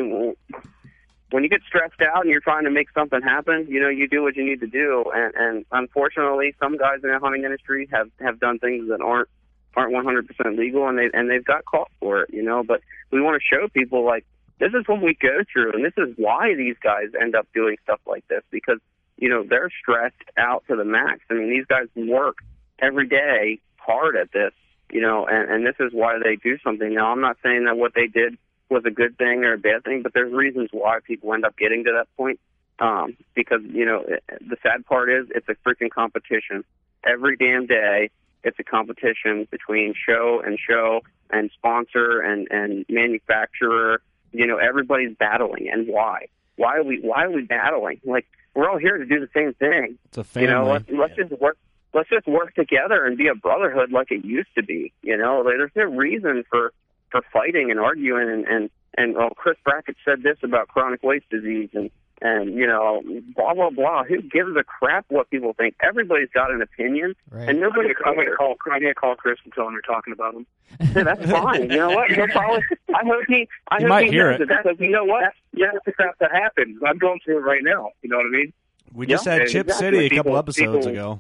when 1.32 1.44
you 1.44 1.50
get 1.50 1.62
stressed 1.68 2.02
out 2.02 2.22
and 2.22 2.32
you're 2.32 2.42
trying 2.42 2.64
to 2.66 2.72
make 2.72 2.90
something 2.92 3.22
happen, 3.22 3.68
you 3.68 3.82
know, 3.82 3.90
you 3.90 4.08
do 4.08 4.22
what 4.22 4.36
you 4.36 4.46
need 4.46 4.60
to 4.62 4.68
do. 4.68 5.06
And 5.14 5.34
and 5.36 5.66
unfortunately, 5.72 6.56
some 6.60 6.78
guys 6.78 7.00
in 7.04 7.10
the 7.10 7.20
hunting 7.20 7.44
industry 7.44 7.88
have 7.92 8.10
have 8.20 8.40
done 8.40 8.60
things 8.60 8.90
that 8.90 9.02
aren't 9.02 9.30
aren't 9.76 9.94
100% 9.94 10.58
legal, 10.58 10.88
and 10.88 10.98
they 10.98 11.10
and 11.14 11.30
they've 11.30 11.44
got 11.44 11.66
caught 11.66 11.92
for 12.00 12.22
it. 12.22 12.30
You 12.34 12.44
know, 12.44 12.64
but 12.64 12.82
we 13.12 13.22
want 13.22 13.42
to 13.42 13.56
show 13.56 13.68
people 13.68 14.06
like 14.06 14.26
this 14.60 14.70
is 14.74 14.88
what 14.88 15.02
we 15.02 15.18
go 15.20 15.40
through, 15.52 15.74
and 15.74 15.84
this 15.84 15.94
is 15.98 16.14
why 16.18 16.56
these 16.56 16.78
guys 16.82 17.08
end 17.20 17.36
up 17.36 17.48
doing 17.54 17.78
stuff 17.84 18.00
like 18.08 18.26
this 18.28 18.42
because 18.52 18.80
you 19.18 19.30
know 19.30 19.44
they're 19.44 19.72
stressed 19.82 20.16
out 20.38 20.64
to 20.68 20.76
the 20.76 20.86
max. 20.86 21.22
I 21.30 21.36
mean, 21.36 21.50
these 21.50 21.66
guys 21.66 21.88
work 21.96 22.38
every 22.80 23.08
day 23.08 23.60
hard 23.78 24.16
at 24.16 24.32
this, 24.32 24.52
you 24.92 25.02
know, 25.02 25.26
and 25.26 25.50
and 25.50 25.66
this 25.66 25.76
is 25.80 25.94
why 25.94 26.20
they 26.24 26.36
do 26.36 26.58
something. 26.64 26.94
Now, 26.94 27.12
I'm 27.12 27.22
not 27.22 27.38
saying 27.44 27.66
that 27.66 27.78
what 27.78 27.94
they 27.96 28.08
did 28.08 28.38
was 28.70 28.84
a 28.86 28.92
good 28.92 29.18
thing 29.18 29.44
or 29.44 29.54
a 29.54 29.58
bad 29.58 29.84
thing, 29.84 30.02
but 30.02 30.14
there's 30.14 30.34
reasons 30.34 30.70
why 30.72 31.00
people 31.04 31.34
end 31.34 31.46
up 31.46 31.58
getting 31.58 31.84
to 31.86 31.92
that 31.94 32.08
point. 32.18 32.40
Um, 32.78 33.16
because 33.36 33.62
you 33.64 33.86
know 33.86 34.04
the 34.42 34.58
sad 34.62 34.86
part 34.86 35.10
is 35.10 35.28
it's 35.34 35.48
a 35.48 35.56
freaking 35.66 35.90
competition 35.90 36.66
every 37.06 37.38
damn 37.38 37.68
day. 37.68 38.10
It's 38.44 38.60
a 38.60 38.64
competition 38.64 39.48
between 39.50 39.94
show 39.96 40.42
and 40.46 40.60
show 40.60 41.02
and 41.30 41.50
sponsor 41.54 42.20
and 42.20 42.48
and 42.52 42.86
manufacturer. 42.90 44.02
You 44.34 44.46
know 44.46 44.58
everybody's 44.58 45.16
battling, 45.16 45.70
and 45.72 45.88
why? 45.88 46.28
Why 46.58 46.78
are 46.78 46.84
we 46.84 47.00
why 47.00 47.24
are 47.24 47.32
we 47.32 47.44
battling? 47.44 48.02
Like 48.04 48.28
we're 48.56 48.70
all 48.70 48.78
here 48.78 48.98
to 48.98 49.06
do 49.06 49.20
the 49.20 49.30
same 49.34 49.54
thing. 49.54 49.98
It's 50.06 50.18
a 50.18 50.24
family. 50.24 50.48
You 50.50 50.56
know, 50.56 50.72
let's 50.72 50.86
let's 50.90 51.16
just 51.16 51.42
work. 51.42 51.58
Let's 51.94 52.10
just 52.10 52.28
work 52.28 52.54
together 52.56 53.06
and 53.06 53.18
be 53.18 53.28
a 53.28 53.36
brotherhood 53.36 53.92
like 53.92 54.12
it 54.12 54.26
used 54.26 54.54
to 54.56 54.64
be. 54.64 54.92
You 55.02 55.18
know, 55.18 55.42
Like, 55.46 55.56
there's 55.58 55.72
no 55.76 55.84
reason 55.84 56.44
for 56.50 56.74
for 57.12 57.22
fighting 57.32 57.72
and 57.72 57.80
arguing 57.80 58.30
and 58.30 58.46
and 58.46 58.70
and 58.98 59.16
well, 59.16 59.30
Chris 59.36 59.58
Brackett 59.64 59.98
said 60.04 60.24
this 60.24 60.38
about 60.44 60.70
chronic 60.70 61.04
waste 61.04 61.30
disease 61.30 61.70
and 61.74 61.92
and 62.22 62.54
you 62.56 62.66
know 62.68 63.02
blah 63.36 63.54
blah 63.54 63.70
blah. 63.70 64.04
Who 64.04 64.22
gives 64.22 64.56
a 64.58 64.64
crap 64.64 65.06
what 65.10 65.30
people 65.30 65.54
think? 65.54 65.76
Everybody's 65.82 66.30
got 66.34 66.52
an 66.52 66.62
opinion, 66.62 67.16
Right. 67.30 67.50
and 67.50 67.60
nobody. 67.60 67.94
gonna, 67.94 68.10
I'm 68.10 68.16
gonna 68.16 68.36
call 68.36 68.56
I'm 68.72 68.82
gonna 68.82 68.94
call 68.94 69.16
Chris 69.16 69.38
and 69.44 69.54
tell 69.54 69.68
him 69.68 69.74
you're 69.74 69.82
talking 69.82 70.14
about 70.14 70.34
him. 70.34 70.46
Yeah, 70.96 71.04
that's 71.04 71.30
fine. 71.32 71.70
You 71.70 71.78
know 71.78 71.90
what? 71.90 72.12
He'll 72.12 72.28
probably, 72.28 72.64
I 72.94 73.04
hope 73.06 73.24
he. 73.28 73.48
I 73.70 73.78
He 73.78 73.84
hope 73.84 73.90
might 73.90 74.06
he 74.06 74.12
hear 74.12 74.32
knows 74.32 74.42
it. 74.42 74.48
that 74.50 74.64
because 74.64 74.80
you 74.80 74.92
know 74.92 75.06
what? 75.06 75.34
Yeah, 75.54 75.68
that's 75.74 75.86
the 75.86 75.92
crap 75.92 76.18
that 76.20 76.32
happens. 76.32 76.80
I'm 76.86 76.98
going 76.98 77.20
through 77.24 77.38
it 77.38 77.42
right 77.42 77.64
now. 77.64 77.90
You 78.02 78.10
know 78.10 78.18
what 78.18 78.26
I 78.28 78.30
mean? 78.30 78.54
we 78.94 79.06
just 79.08 79.26
Yeah, 79.26 79.34
had 79.40 79.48
Chip 79.50 79.68
exactly. 79.68 79.86
City 80.00 80.06
a 80.06 80.10
couple 80.10 80.24
People- 80.32 80.38
episodes 80.38 80.86
people- 80.86 80.92
ago. 80.92 81.20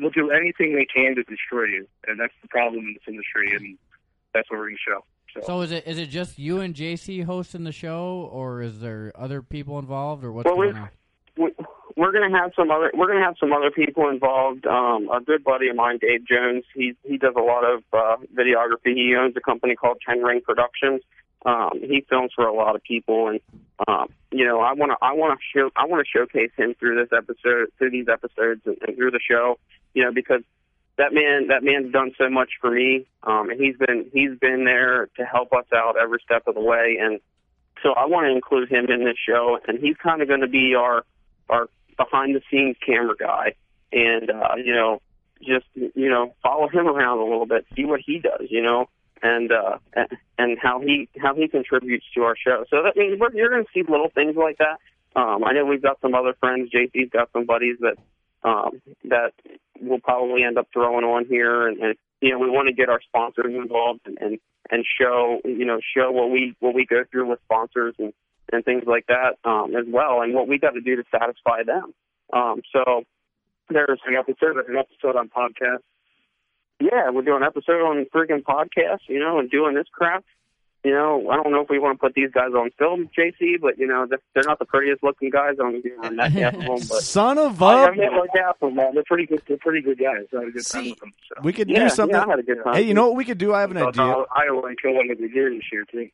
They'll 0.00 0.10
do 0.10 0.30
anything 0.30 0.74
they 0.76 0.86
can 0.86 1.14
to 1.16 1.22
destroy 1.24 1.64
you, 1.64 1.86
and 2.06 2.18
that's 2.18 2.32
the 2.40 2.48
problem 2.48 2.86
in 2.86 2.94
this 2.94 3.02
industry, 3.06 3.52
and 3.54 3.76
that's 4.32 4.48
what 4.50 4.58
we're 4.58 4.66
going 4.68 4.76
to 4.76 4.90
show. 4.90 5.04
So, 5.34 5.40
So 5.42 5.60
is 5.62 5.72
it 5.72 5.86
is 5.86 5.98
it 5.98 6.06
just 6.08 6.38
you 6.38 6.60
and 6.60 6.74
JC 6.74 7.24
hosting 7.24 7.64
the 7.64 7.72
show, 7.72 8.28
or 8.32 8.62
is 8.62 8.80
there 8.80 9.12
other 9.16 9.42
people 9.42 9.78
involved, 9.78 10.24
or 10.24 10.32
what's 10.32 10.46
Well, 10.46 10.56
going 10.56 10.68
we're- 10.70 10.80
on? 10.80 10.88
we- 11.36 11.64
we're 11.96 12.12
going 12.12 12.30
to 12.30 12.36
have 12.38 12.52
some 12.56 12.70
other 12.70 12.90
we're 12.94 13.06
going 13.08 13.18
to 13.18 13.24
have 13.24 13.36
some 13.38 13.52
other 13.52 13.70
people 13.70 14.08
involved. 14.08 14.66
Um, 14.66 15.08
a 15.10 15.20
good 15.20 15.44
buddy 15.44 15.68
of 15.68 15.76
mine, 15.76 15.98
Dave 16.00 16.24
Jones, 16.24 16.64
he 16.74 16.94
he 17.04 17.18
does 17.18 17.34
a 17.36 17.42
lot 17.42 17.64
of 17.64 17.82
uh, 17.92 18.16
videography. 18.34 18.94
He 18.94 19.14
owns 19.16 19.36
a 19.36 19.40
company 19.40 19.74
called 19.76 19.98
Ten 20.06 20.22
Ring 20.22 20.40
Productions. 20.40 21.02
Um, 21.44 21.70
he 21.80 22.04
films 22.08 22.32
for 22.34 22.46
a 22.46 22.52
lot 22.54 22.74
of 22.76 22.82
people, 22.82 23.28
and 23.28 23.40
um, 23.88 24.08
you 24.30 24.44
know, 24.46 24.60
I 24.60 24.72
want 24.72 24.92
to 24.92 24.98
I 25.02 25.12
want 25.12 25.38
to 25.38 25.58
show 25.58 25.70
I 25.76 25.84
want 25.86 26.06
to 26.06 26.10
showcase 26.18 26.50
him 26.56 26.74
through 26.78 26.96
this 27.04 27.12
episode, 27.16 27.68
through 27.78 27.90
these 27.90 28.08
episodes, 28.08 28.62
and, 28.66 28.76
and 28.86 28.96
through 28.96 29.10
the 29.10 29.20
show. 29.20 29.58
You 29.94 30.04
know, 30.04 30.12
because 30.12 30.42
that 31.00 31.14
man 31.14 31.48
that 31.48 31.64
man's 31.64 31.92
done 31.92 32.12
so 32.18 32.28
much 32.28 32.50
for 32.60 32.70
me, 32.70 33.06
um, 33.22 33.48
and 33.48 33.58
he's 33.58 33.76
been 33.76 34.10
he's 34.12 34.38
been 34.38 34.64
there 34.64 35.08
to 35.16 35.24
help 35.24 35.52
us 35.52 35.64
out 35.74 35.96
every 36.00 36.20
step 36.22 36.44
of 36.46 36.54
the 36.54 36.60
way, 36.60 36.98
and 37.00 37.20
so 37.82 37.92
I 37.92 38.04
want 38.04 38.26
to 38.26 38.34
include 38.34 38.70
him 38.70 38.86
in 38.90 39.04
this 39.04 39.16
show, 39.16 39.58
and 39.66 39.78
he's 39.78 39.96
kind 39.96 40.20
of 40.20 40.28
going 40.28 40.42
to 40.42 40.48
be 40.48 40.74
our 40.74 41.04
our 41.48 41.68
behind 41.96 42.34
the 42.34 42.42
scenes 42.50 42.76
camera 42.84 43.16
guy, 43.18 43.54
and 43.92 44.30
uh, 44.30 44.56
you 44.56 44.74
know, 44.74 45.00
just 45.42 45.66
you 45.74 46.08
know, 46.10 46.34
follow 46.42 46.68
him 46.68 46.86
around 46.86 47.18
a 47.18 47.24
little 47.24 47.46
bit, 47.46 47.66
see 47.74 47.86
what 47.86 48.00
he 48.04 48.18
does, 48.18 48.46
you 48.50 48.62
know, 48.62 48.88
and 49.22 49.50
uh, 49.52 49.78
and, 50.38 50.58
how 50.58 50.80
he 50.80 51.08
how 51.18 51.34
he 51.34 51.48
contributes 51.48 52.04
to 52.14 52.24
our 52.24 52.36
show. 52.36 52.64
So 52.68 52.82
that 52.82 52.96
means 52.96 53.18
we're, 53.18 53.32
you're 53.32 53.50
going 53.50 53.64
to 53.64 53.70
see 53.72 53.82
little 53.88 54.10
things 54.14 54.36
like 54.36 54.58
that. 54.58 54.78
Um, 55.16 55.44
I 55.44 55.52
know 55.52 55.64
we've 55.64 55.82
got 55.82 56.00
some 56.02 56.14
other 56.14 56.34
friends. 56.38 56.70
JC's 56.70 57.10
got 57.10 57.30
some 57.32 57.46
buddies 57.46 57.78
that 57.80 57.96
um, 58.42 58.80
that 59.04 59.32
we'll 59.80 60.00
probably 60.00 60.44
end 60.44 60.58
up 60.58 60.68
throwing 60.72 61.04
on 61.04 61.26
here, 61.26 61.66
and, 61.66 61.78
and 61.78 61.94
you 62.20 62.30
know 62.30 62.38
we 62.38 62.48
want 62.48 62.68
to 62.68 62.74
get 62.74 62.88
our 62.88 63.00
sponsors 63.02 63.54
involved 63.54 64.00
and, 64.06 64.18
and 64.20 64.38
and 64.70 64.84
show 65.00 65.40
you 65.44 65.64
know 65.64 65.78
show 65.96 66.10
what 66.10 66.30
we 66.30 66.54
what 66.60 66.74
we 66.74 66.86
go 66.86 67.02
through 67.10 67.28
with 67.28 67.40
sponsors 67.44 67.94
and 67.98 68.12
and 68.52 68.64
things 68.64 68.84
like 68.86 69.06
that 69.06 69.36
um, 69.44 69.74
as 69.76 69.84
well, 69.88 70.22
and 70.22 70.34
what 70.34 70.48
we 70.48 70.58
got 70.58 70.72
to 70.72 70.80
do 70.80 70.96
to 70.96 71.04
satisfy 71.10 71.62
them. 71.64 71.94
Um, 72.32 72.62
so 72.72 73.04
there's 73.68 74.00
an 74.06 74.16
episode, 74.16 74.56
an 74.56 74.76
episode 74.76 75.16
on 75.16 75.28
podcast. 75.28 75.82
Yeah, 76.80 77.10
we're 77.10 77.22
doing 77.22 77.42
an 77.42 77.46
episode 77.46 77.84
on 77.84 78.06
freaking 78.14 78.42
podcast, 78.42 79.00
you 79.08 79.18
know, 79.20 79.38
and 79.38 79.50
doing 79.50 79.74
this 79.74 79.86
crap. 79.92 80.24
You 80.82 80.92
know, 80.92 81.28
I 81.30 81.36
don't 81.36 81.52
know 81.52 81.60
if 81.60 81.68
we 81.68 81.78
want 81.78 81.98
to 81.98 82.00
put 82.00 82.14
these 82.14 82.30
guys 82.32 82.52
on 82.56 82.70
film, 82.78 83.10
JC, 83.16 83.60
but 83.60 83.76
you 83.78 83.86
know, 83.86 84.06
they're, 84.08 84.18
they're 84.34 84.44
not 84.46 84.58
the 84.58 84.64
prettiest 84.64 85.02
looking 85.02 85.28
guys 85.28 85.56
on, 85.62 85.74
you 85.84 85.94
know, 85.96 86.08
on 86.08 86.16
that 86.16 86.32
half 86.32 86.54
of 86.54 86.60
them. 86.60 86.68
But 86.70 87.02
Son 87.02 87.36
of 87.38 87.62
I, 87.62 87.84
a. 87.84 87.86
I 87.88 87.94
met 87.96 88.12
like 88.12 88.30
half 88.34 88.56
of 88.62 88.68
them, 88.70 88.76
man. 88.76 88.94
They're 88.94 89.04
pretty 89.04 89.26
good. 89.26 89.42
They're 89.46 89.58
pretty 89.58 89.82
good 89.82 89.98
guys. 89.98 90.24
I 90.34 90.38
had 90.38 90.48
a 90.48 90.50
good 90.52 90.66
time 90.66 90.84
with 90.90 90.98
them. 91.00 91.12
So. 91.28 91.42
We 91.42 91.52
could 91.52 91.68
yeah, 91.68 91.84
do 91.84 91.88
something. 91.90 92.16
Yeah, 92.16 92.24
I 92.24 92.30
had 92.30 92.38
a 92.38 92.42
good 92.42 92.64
time. 92.64 92.74
hey, 92.74 92.82
you 92.82 92.94
know 92.94 93.08
what 93.08 93.16
we 93.16 93.26
could 93.26 93.36
do? 93.38 93.52
I 93.52 93.60
have 93.60 93.70
an 93.72 93.76
So, 93.78 93.88
idea. 93.88 94.02
uh, 94.04 94.24
Iowa 94.34 94.62
killed 94.80 94.96
one 94.96 95.10
of 95.10 95.18
the 95.18 95.28
deer 95.28 95.50
this 95.50 95.64
year 95.70 95.84
too. 95.90 96.08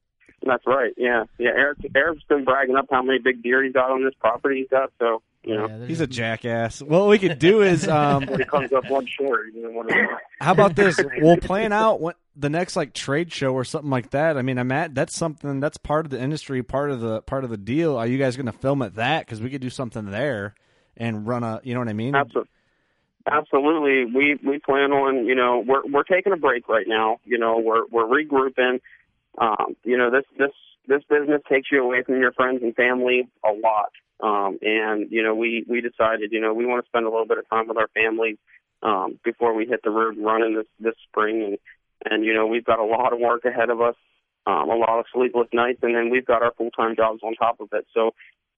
That's 0.44 0.66
right. 0.66 0.92
Yeah, 0.96 1.24
yeah. 1.38 1.50
Eric, 1.50 1.78
Eric's 1.94 2.22
been 2.28 2.44
bragging 2.44 2.76
up 2.76 2.86
how 2.90 3.02
many 3.02 3.18
big 3.20 3.42
deer 3.42 3.62
he's 3.64 3.72
got 3.72 3.90
on 3.90 4.04
this 4.04 4.14
property 4.20 4.60
he's 4.60 4.68
got. 4.68 4.90
So 4.98 5.22
you 5.44 5.54
know, 5.56 5.66
Yeah, 5.68 5.86
He's 5.86 6.00
a 6.00 6.06
jackass. 6.08 6.82
What 6.82 7.08
we 7.08 7.18
could 7.18 7.38
do 7.38 7.62
is, 7.62 7.86
um, 7.88 8.26
When 8.26 8.40
he 8.40 8.44
comes 8.44 8.72
up 8.72 8.88
one 8.90 9.06
short, 9.06 9.46
you 9.54 9.62
know, 9.62 9.70
one 9.70 9.86
of 9.86 9.92
them. 9.92 10.08
how 10.40 10.50
about 10.52 10.74
this? 10.76 11.00
We'll 11.18 11.36
plan 11.38 11.72
out 11.72 12.00
what 12.00 12.16
the 12.36 12.50
next 12.50 12.76
like 12.76 12.92
trade 12.92 13.32
show 13.32 13.52
or 13.52 13.64
something 13.64 13.90
like 13.90 14.10
that. 14.10 14.36
I 14.36 14.42
mean, 14.42 14.58
I'm 14.58 14.70
at 14.72 14.94
that's 14.94 15.16
something 15.16 15.60
that's 15.60 15.78
part 15.78 16.06
of 16.06 16.10
the 16.10 16.20
industry, 16.20 16.62
part 16.62 16.90
of 16.90 17.00
the 17.00 17.22
part 17.22 17.44
of 17.44 17.50
the 17.50 17.56
deal. 17.56 17.96
Are 17.96 18.06
you 18.06 18.18
guys 18.18 18.36
going 18.36 18.46
to 18.46 18.52
film 18.52 18.82
at 18.82 18.96
that? 18.96 19.26
Because 19.26 19.40
we 19.40 19.50
could 19.50 19.60
do 19.60 19.70
something 19.70 20.06
there 20.06 20.54
and 20.96 21.26
run 21.26 21.42
a. 21.42 21.60
You 21.64 21.74
know 21.74 21.80
what 21.80 21.88
I 21.88 21.94
mean? 21.94 22.14
Absolutely. 22.14 22.50
Absolutely. 23.28 24.04
We 24.04 24.38
we 24.44 24.58
plan 24.58 24.92
on, 24.92 25.26
you 25.26 25.34
know, 25.34 25.64
we're 25.66 25.82
we're 25.86 26.04
taking 26.04 26.32
a 26.32 26.36
break 26.36 26.68
right 26.68 26.86
now. 26.86 27.18
You 27.24 27.38
know, 27.38 27.58
we're 27.58 27.86
we're 27.90 28.04
regrouping. 28.04 28.80
Um, 29.38 29.76
you 29.82 29.98
know, 29.98 30.10
this 30.10 30.24
this 30.38 30.52
this 30.86 31.02
business 31.08 31.42
takes 31.48 31.68
you 31.72 31.82
away 31.82 32.02
from 32.04 32.20
your 32.20 32.32
friends 32.32 32.62
and 32.62 32.74
family 32.74 33.28
a 33.44 33.52
lot. 33.52 33.90
Um, 34.20 34.58
and 34.62 35.10
you 35.10 35.22
know, 35.22 35.34
we 35.34 35.64
we 35.68 35.80
decided, 35.80 36.32
you 36.32 36.40
know, 36.40 36.54
we 36.54 36.66
want 36.66 36.84
to 36.84 36.88
spend 36.88 37.04
a 37.04 37.10
little 37.10 37.26
bit 37.26 37.38
of 37.38 37.48
time 37.48 37.68
with 37.68 37.76
our 37.76 37.88
families 37.88 38.36
um, 38.82 39.18
before 39.24 39.54
we 39.54 39.66
hit 39.66 39.80
the 39.82 39.90
road 39.90 40.16
running 40.18 40.54
this 40.54 40.66
this 40.78 40.94
spring. 41.08 41.42
And 41.42 41.58
and 42.10 42.24
you 42.24 42.34
know, 42.34 42.46
we've 42.46 42.64
got 42.64 42.78
a 42.78 42.84
lot 42.84 43.12
of 43.12 43.18
work 43.18 43.44
ahead 43.44 43.70
of 43.70 43.80
us, 43.80 43.94
um, 44.46 44.68
a 44.70 44.76
lot 44.76 44.98
of 44.98 45.06
sleepless 45.12 45.48
nights, 45.52 45.80
and 45.82 45.94
then 45.94 46.10
we've 46.10 46.26
got 46.26 46.42
our 46.42 46.52
full 46.56 46.70
time 46.70 46.96
jobs 46.96 47.20
on 47.22 47.34
top 47.34 47.60
of 47.60 47.68
it. 47.72 47.86
So, 47.94 48.12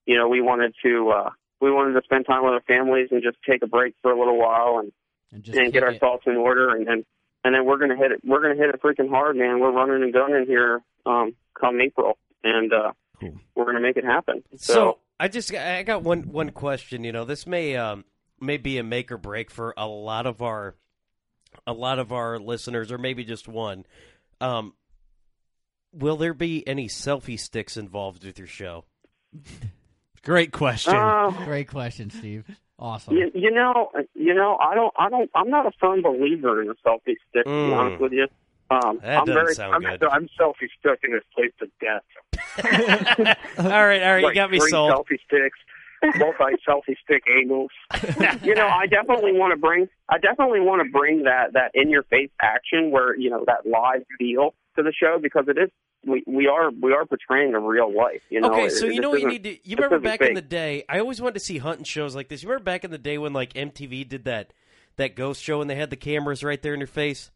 you 0.07 0.17
know, 0.17 0.29
we 0.29 0.41
wanted 0.41 0.75
to 0.85 1.11
uh, 1.11 1.31
we 1.61 1.71
wanted 1.71 1.95
to 1.95 2.05
spend 2.05 2.27
time 2.27 2.45
with 2.45 2.53
our 2.53 2.63
families 2.63 3.09
and 3.11 3.23
just 3.23 3.39
take 3.49 3.63
a 3.63 3.67
break 3.67 3.95
for 4.03 4.11
a 4.11 4.19
little 4.19 4.39
while 4.39 4.79
and 4.79 4.93
and 5.33 5.43
just 5.43 5.59
and 5.59 5.73
get 5.73 5.83
our 5.83 5.91
it. 5.91 6.01
thoughts 6.01 6.25
in 6.27 6.37
order 6.37 6.75
and 6.75 6.87
then 6.87 7.05
and 7.45 7.55
then 7.55 7.65
we're 7.65 7.79
gonna 7.79 7.97
hit 7.97 8.13
it 8.13 8.21
we're 8.25 8.41
gonna 8.41 8.55
hit 8.55 8.71
it 8.71 8.81
freaking 8.83 9.09
hard 9.11 9.37
man 9.37 9.61
we're 9.61 9.73
running 9.73 10.03
and 10.03 10.13
gunning 10.13 10.47
here 10.47 10.81
um 11.05 11.35
come 11.61 11.81
april 11.81 12.17
and 12.43 12.73
uh 12.73 12.93
we're 13.55 13.67
gonna 13.67 13.81
make 13.81 13.97
it 13.97 14.05
happen 14.05 14.43
so, 14.57 14.73
So 14.73 14.99
I 15.21 15.29
just 15.29 15.53
I 15.55 15.83
got 15.83 16.03
one 16.03 16.31
one 16.31 16.51
question. 16.51 17.05
You 17.05 17.13
know, 17.13 17.25
this 17.25 17.47
may 17.47 17.77
um 17.77 18.05
may 18.41 18.57
be 18.57 18.79
a 18.79 18.83
make 18.83 19.11
or 19.11 19.19
break 19.19 19.51
for 19.51 19.75
a 19.77 19.87
lot 19.87 20.27
of 20.27 20.41
our 20.41 20.77
a 21.69 21.73
lot 21.73 21.99
of 21.99 22.13
our 22.13 22.39
listeners, 22.39 22.91
or 22.91 22.99
maybe 22.99 23.23
just 23.25 23.47
one. 23.47 23.85
Um, 24.41 24.73
will 25.93 26.17
there 26.17 26.35
be 26.35 26.67
any 26.67 26.89
selfie 26.89 27.39
sticks 27.39 27.77
involved 27.77 28.25
with 28.25 28.39
your 28.39 28.49
show? 28.49 28.85
Great 30.23 30.51
question. 30.53 30.95
uh, 30.95 31.31
Great 31.45 31.69
question, 31.69 32.11
Steve. 32.11 32.45
Awesome. 32.81 33.17
you, 33.17 33.29
you 33.35 33.51
know 33.51 33.91
you 34.15 34.33
know 34.33 34.57
i 34.61 34.73
don't 34.73 34.95
i 34.97 35.09
don't 35.11 35.29
i'm 35.35 35.51
not 35.51 35.67
a 35.67 35.73
firm 35.81 36.01
believer 36.01 36.63
in 36.63 36.69
a 36.71 36.75
selfie 36.87 37.17
stick 37.29 37.45
to 37.45 37.51
be 37.51 37.51
Mm. 37.51 37.77
honest 37.77 38.01
with 38.01 38.13
you 38.13 38.29
um 38.71 39.01
That 39.03 39.19
i'm 39.19 39.25
doesn't 39.27 39.35
very 39.43 39.55
sound 39.57 39.75
I'm, 39.75 39.83
good. 39.99 40.05
I'm 40.05 40.29
selfie 40.41 40.69
stuck 40.79 40.99
in 41.03 41.11
this 41.11 41.25
place 41.35 41.51
to 41.59 41.67
death. 41.81 42.05
all 43.59 43.65
right, 43.67 44.01
all 44.01 44.13
right, 44.13 44.23
you 44.23 44.33
got 44.33 44.53
me 44.53 44.61
sold. 44.61 44.93
selfie 44.93 45.19
sticks, 45.27 45.59
multi 46.17 46.57
selfie 46.69 46.97
stick 47.05 47.23
angles. 47.35 47.71
you 48.43 48.55
know, 48.55 48.67
I 48.69 48.87
definitely 48.87 49.33
want 49.33 49.53
to 49.53 49.57
bring, 49.59 49.89
I 50.09 50.19
definitely 50.19 50.61
want 50.61 50.83
to 50.85 50.91
bring 50.91 51.25
that 51.25 51.53
that 51.55 51.71
in 51.75 51.91
your 51.91 52.03
face 52.05 52.31
action 52.41 52.91
where 52.91 53.17
you 53.17 53.31
know 53.31 53.45
that 53.47 53.67
live 53.69 54.03
feel 54.19 54.55
to 54.77 54.83
the 54.83 54.93
show 54.93 55.19
because 55.21 55.45
it 55.49 55.59
is 55.59 55.71
we 56.07 56.23
we 56.27 56.47
are 56.47 56.71
we 56.71 56.93
are 56.93 57.05
portraying 57.05 57.55
a 57.55 57.61
real 57.61 57.93
life. 57.95 58.21
You 58.31 58.41
know, 58.41 58.53
okay, 58.53 58.67
It- 58.67 58.71
so 58.73 58.87
you 58.87 59.01
know 59.01 59.11
what 59.11 59.21
you 59.21 59.29
need 59.29 59.45
to. 59.45 59.69
You 59.69 59.77
remember 59.77 59.99
back 59.99 60.21
fake. 60.21 60.29
in 60.31 60.35
the 60.35 60.41
day? 60.43 60.85
I 60.89 61.01
always 61.01 61.21
wanted 61.21 61.35
to 61.35 61.41
see 61.41 61.59
hunting 61.59 61.85
shows 61.85 62.15
like 62.15 62.29
this. 62.29 62.43
You 62.43 62.49
remember 62.49 62.65
back 62.65 62.85
in 62.85 62.91
the 62.91 62.99
day 62.99 63.19
when 63.19 63.33
like 63.33 63.53
MTV 63.55 64.09
did 64.09 64.25
that 64.25 64.53
that 64.97 65.17
ghost 65.17 65.43
show 65.43 65.61
and 65.61 65.69
they 65.69 65.75
had 65.77 65.91
the 65.91 65.97
cameras 65.97 66.43
right 66.45 66.61
there 66.63 66.75
in 66.75 66.81
your 66.81 66.87
face. 66.87 67.31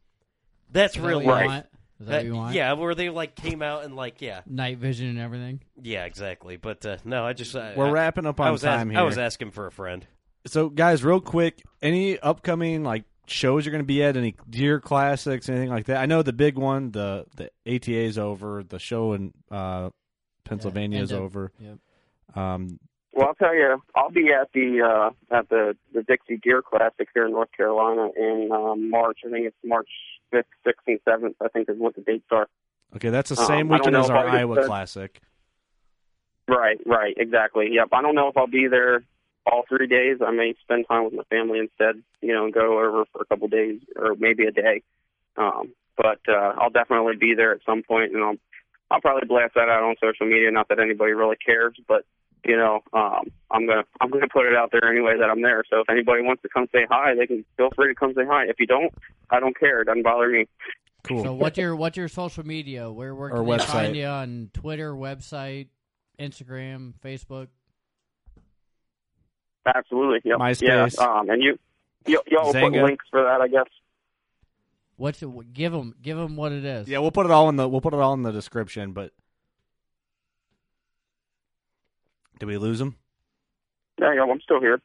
That's 0.70 0.96
Is 0.96 1.02
that 1.02 1.08
real 1.08 1.22
life. 1.22 1.46
want? 1.46 1.66
Is 2.02 2.08
that 2.08 2.16
what 2.18 2.24
you 2.26 2.34
want? 2.34 2.54
Yeah, 2.54 2.72
where 2.74 2.94
they 2.94 3.08
like 3.10 3.34
came 3.34 3.62
out 3.62 3.84
and 3.84 3.96
like 3.96 4.20
yeah, 4.20 4.42
Night 4.46 4.78
vision 4.78 5.08
and 5.08 5.18
everything. 5.18 5.60
yeah, 5.80 6.04
exactly. 6.04 6.56
But 6.56 6.84
uh, 6.86 6.96
no, 7.04 7.24
I 7.24 7.32
just 7.32 7.54
uh, 7.56 7.72
We're 7.76 7.86
I- 7.88 7.90
wrapping 7.90 8.26
up 8.26 8.40
I 8.40 8.46
on 8.46 8.52
was 8.52 8.62
time 8.62 8.88
ask- 8.88 8.90
here. 8.90 9.00
I 9.00 9.02
was 9.04 9.18
asking 9.18 9.50
for 9.52 9.66
a 9.66 9.72
friend. 9.72 10.06
So, 10.46 10.68
guys, 10.68 11.04
real 11.04 11.20
quick, 11.20 11.62
any 11.80 12.18
upcoming 12.18 12.82
like 12.82 13.04
shows 13.28 13.64
you're 13.64 13.70
going 13.72 13.84
to 13.84 13.86
be 13.86 14.02
at? 14.02 14.16
Any 14.16 14.34
deer 14.50 14.80
classics, 14.80 15.48
anything 15.48 15.68
like 15.70 15.86
that? 15.86 15.98
I 15.98 16.06
know 16.06 16.22
the 16.22 16.32
big 16.32 16.56
one, 16.58 16.90
the 16.90 17.26
the 17.36 17.50
ATA 17.66 17.92
is 17.92 18.18
over. 18.18 18.62
The 18.64 18.78
show 18.80 19.12
in 19.12 19.32
uh, 19.50 19.90
Pennsylvania 20.44 20.98
Yeah, 20.98 21.04
is 21.04 21.12
end 21.12 21.18
of- 21.20 21.24
over. 21.26 21.52
Yep. 21.60 21.78
Um, 22.34 22.78
Well, 23.14 23.28
I'll 23.28 23.34
tell 23.34 23.54
you, 23.54 23.80
I'll 23.94 24.10
be 24.10 24.30
at 24.32 24.48
the 24.54 24.80
uh, 24.82 25.36
at 25.36 25.48
the 25.48 25.76
the 25.94 26.02
Dixie 26.02 26.38
Deer 26.42 26.62
Classic 26.62 27.06
here 27.14 27.26
in 27.26 27.32
North 27.32 27.52
Carolina 27.56 28.08
in 28.16 28.48
um, 28.50 28.90
March. 28.90 29.18
I 29.26 29.30
think 29.30 29.46
it's 29.46 29.56
March 29.64 29.88
fifth, 30.32 30.46
sixth, 30.66 30.82
and 30.88 30.98
seventh. 31.04 31.36
I 31.40 31.48
think 31.48 31.68
is 31.68 31.78
what 31.78 31.94
the 31.94 32.00
dates 32.00 32.24
are. 32.32 32.48
okay, 32.96 33.10
that's 33.10 33.30
the 33.30 33.40
Um, 33.40 33.46
same 33.46 33.68
don't 33.68 33.78
weekend 33.78 33.96
as 33.96 34.10
our 34.10 34.26
Iowa 34.26 34.56
the- 34.56 34.66
Classic. 34.66 35.20
Right, 36.48 36.80
right, 36.84 37.14
exactly. 37.16 37.68
Yep. 37.72 37.88
I 37.92 38.02
don't 38.02 38.14
know 38.16 38.28
if 38.28 38.36
I'll 38.36 38.46
be 38.48 38.66
there 38.66 39.04
all 39.46 39.62
three 39.68 39.86
days. 39.86 40.18
I 40.20 40.32
may 40.32 40.54
spend 40.62 40.86
time 40.88 41.04
with 41.04 41.14
my 41.14 41.22
family 41.30 41.60
instead, 41.60 42.02
you 42.20 42.32
know, 42.34 42.44
and 42.44 42.52
go 42.52 42.78
over 42.80 43.04
for 43.12 43.22
a 43.22 43.24
couple 43.26 43.46
days 43.48 43.80
or 43.96 44.14
maybe 44.18 44.44
a 44.46 44.50
day. 44.50 44.82
Um, 45.36 45.72
but 45.96 46.18
uh, 46.28 46.54
I'll 46.58 46.70
definitely 46.70 47.16
be 47.16 47.34
there 47.34 47.52
at 47.52 47.60
some 47.64 47.82
point, 47.82 48.12
and 48.12 48.22
I'll 48.24 48.36
I'll 48.90 49.00
probably 49.00 49.26
blast 49.26 49.54
that 49.54 49.68
out 49.70 49.82
on 49.84 49.94
social 50.02 50.26
media. 50.26 50.50
Not 50.50 50.68
that 50.68 50.78
anybody 50.80 51.12
really 51.12 51.36
cares, 51.36 51.74
but 51.88 52.04
you 52.44 52.56
know, 52.56 52.80
um, 52.92 53.30
I'm 53.50 53.66
gonna 53.66 53.84
I'm 54.00 54.10
gonna 54.10 54.28
put 54.28 54.46
it 54.46 54.54
out 54.54 54.70
there 54.72 54.90
anyway 54.90 55.16
that 55.18 55.30
I'm 55.30 55.42
there. 55.42 55.62
So 55.70 55.80
if 55.80 55.90
anybody 55.90 56.22
wants 56.22 56.42
to 56.42 56.48
come 56.48 56.66
say 56.72 56.86
hi, 56.90 57.14
they 57.14 57.26
can 57.26 57.44
feel 57.56 57.70
free 57.74 57.88
to 57.88 57.94
come 57.94 58.12
say 58.14 58.24
hi. 58.28 58.44
If 58.48 58.56
you 58.58 58.66
don't, 58.66 58.92
I 59.30 59.40
don't 59.40 59.58
care. 59.58 59.80
It 59.82 59.86
doesn't 59.86 60.02
bother 60.02 60.28
me. 60.28 60.46
Cool. 61.04 61.24
So 61.24 61.34
what's 61.34 61.58
your 61.58 61.74
what's 61.76 61.96
your 61.96 62.08
social 62.08 62.44
media? 62.46 62.90
Where 62.90 63.14
where 63.14 63.30
Or 63.30 63.36
can 63.38 63.44
they 63.46 63.52
website. 63.52 63.66
find 63.66 63.96
you 63.96 64.06
on 64.06 64.50
Twitter, 64.54 64.92
website, 64.94 65.68
Instagram, 66.18 66.94
Facebook? 67.04 67.48
Absolutely. 69.66 70.20
Yep. 70.24 70.38
MySpace. 70.38 70.96
Yeah. 70.98 71.04
Um, 71.04 71.30
and 71.30 71.42
you, 71.42 71.58
you 72.06 72.20
y'all 72.28 72.46
will 72.46 72.52
put 72.52 72.72
links 72.72 73.04
for 73.10 73.22
that, 73.22 73.40
I 73.40 73.48
guess. 73.48 73.66
What's 74.96 75.22
it? 75.22 75.52
Give 75.52 75.72
them 75.72 75.94
give 76.02 76.16
them 76.16 76.36
what 76.36 76.52
it 76.52 76.64
is. 76.64 76.88
yeah, 76.88 76.98
we'll 76.98 77.12
put 77.12 77.26
it 77.26 77.32
all 77.32 77.48
in 77.48 77.56
the 77.56 77.68
we'll 77.68 77.80
put 77.80 77.94
it 77.94 78.00
all 78.00 78.14
in 78.14 78.22
the 78.22 78.32
description. 78.32 78.92
But 78.92 79.12
did 82.42 82.48
we 82.48 82.58
lose 82.58 82.80
him? 82.80 82.96
There 83.98 84.12
you 84.12 84.20
go. 84.26 84.28
I'm 84.32 84.40
still 84.40 84.58
here. 84.60 84.80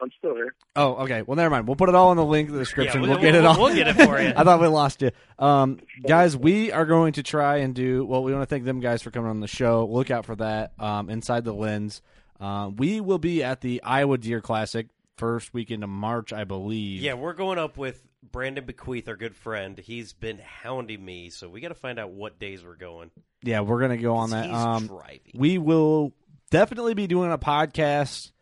I'm 0.00 0.10
still 0.18 0.36
here. 0.36 0.54
Oh, 0.76 0.94
okay. 1.02 1.22
Well, 1.22 1.34
never 1.36 1.50
mind. 1.50 1.66
We'll 1.66 1.74
put 1.74 1.88
it 1.88 1.96
all 1.96 2.12
in 2.12 2.16
the 2.16 2.24
link 2.24 2.48
in 2.48 2.54
the 2.54 2.60
description. 2.60 3.00
we'll- 3.00 3.10
we'll, 3.10 3.18
get 3.20 3.34
it 3.34 3.40
we'll- 3.42 3.50
all. 3.50 3.60
we'll 3.60 3.74
get 3.74 3.88
it 3.88 3.94
for 3.96 4.20
you. 4.22 4.28
I 4.36 4.44
thought 4.44 4.60
we 4.60 4.68
lost 4.68 5.02
you. 5.02 5.10
Um, 5.40 5.80
guys, 6.06 6.36
we 6.36 6.70
are 6.70 6.84
going 6.86 7.14
to 7.14 7.24
try 7.24 7.56
and 7.56 7.74
do. 7.74 8.04
Well, 8.04 8.22
we 8.22 8.32
want 8.32 8.42
to 8.42 8.46
thank 8.46 8.64
them 8.64 8.78
guys 8.78 9.02
for 9.02 9.10
coming 9.10 9.30
on 9.30 9.40
the 9.40 9.48
show. 9.48 9.84
Look 9.90 10.12
out 10.12 10.26
for 10.26 10.36
that. 10.36 10.74
Um, 10.78 11.10
inside 11.10 11.44
the 11.44 11.52
lens, 11.54 12.02
um, 12.38 12.76
we 12.76 13.00
will 13.00 13.18
be 13.18 13.42
at 13.42 13.62
the 13.62 13.82
Iowa 13.82 14.16
Deer 14.18 14.40
Classic 14.40 14.86
first 15.16 15.52
weekend 15.52 15.82
of 15.82 15.90
March, 15.90 16.32
I 16.32 16.44
believe. 16.44 17.00
Yeah, 17.02 17.14
we're 17.14 17.32
going 17.32 17.58
up 17.58 17.76
with 17.76 18.00
Brandon 18.30 18.64
Bequeath, 18.64 19.08
our 19.08 19.16
good 19.16 19.34
friend. 19.34 19.76
He's 19.76 20.12
been 20.12 20.38
hounding 20.38 21.04
me, 21.04 21.30
so 21.30 21.48
we 21.48 21.60
got 21.60 21.68
to 21.68 21.74
find 21.74 21.98
out 21.98 22.10
what 22.10 22.38
days 22.38 22.62
we're 22.62 22.76
going. 22.76 23.10
Yeah, 23.42 23.60
we're 23.60 23.80
gonna 23.80 23.96
go 23.96 24.16
on 24.16 24.30
that. 24.30 24.46
He's 24.46 24.54
Um, 24.54 24.86
driving. 24.88 25.20
we 25.34 25.56
will 25.58 26.12
definitely 26.50 26.94
be 26.94 27.06
doing 27.06 27.32
a 27.32 27.38
podcast 27.38 28.32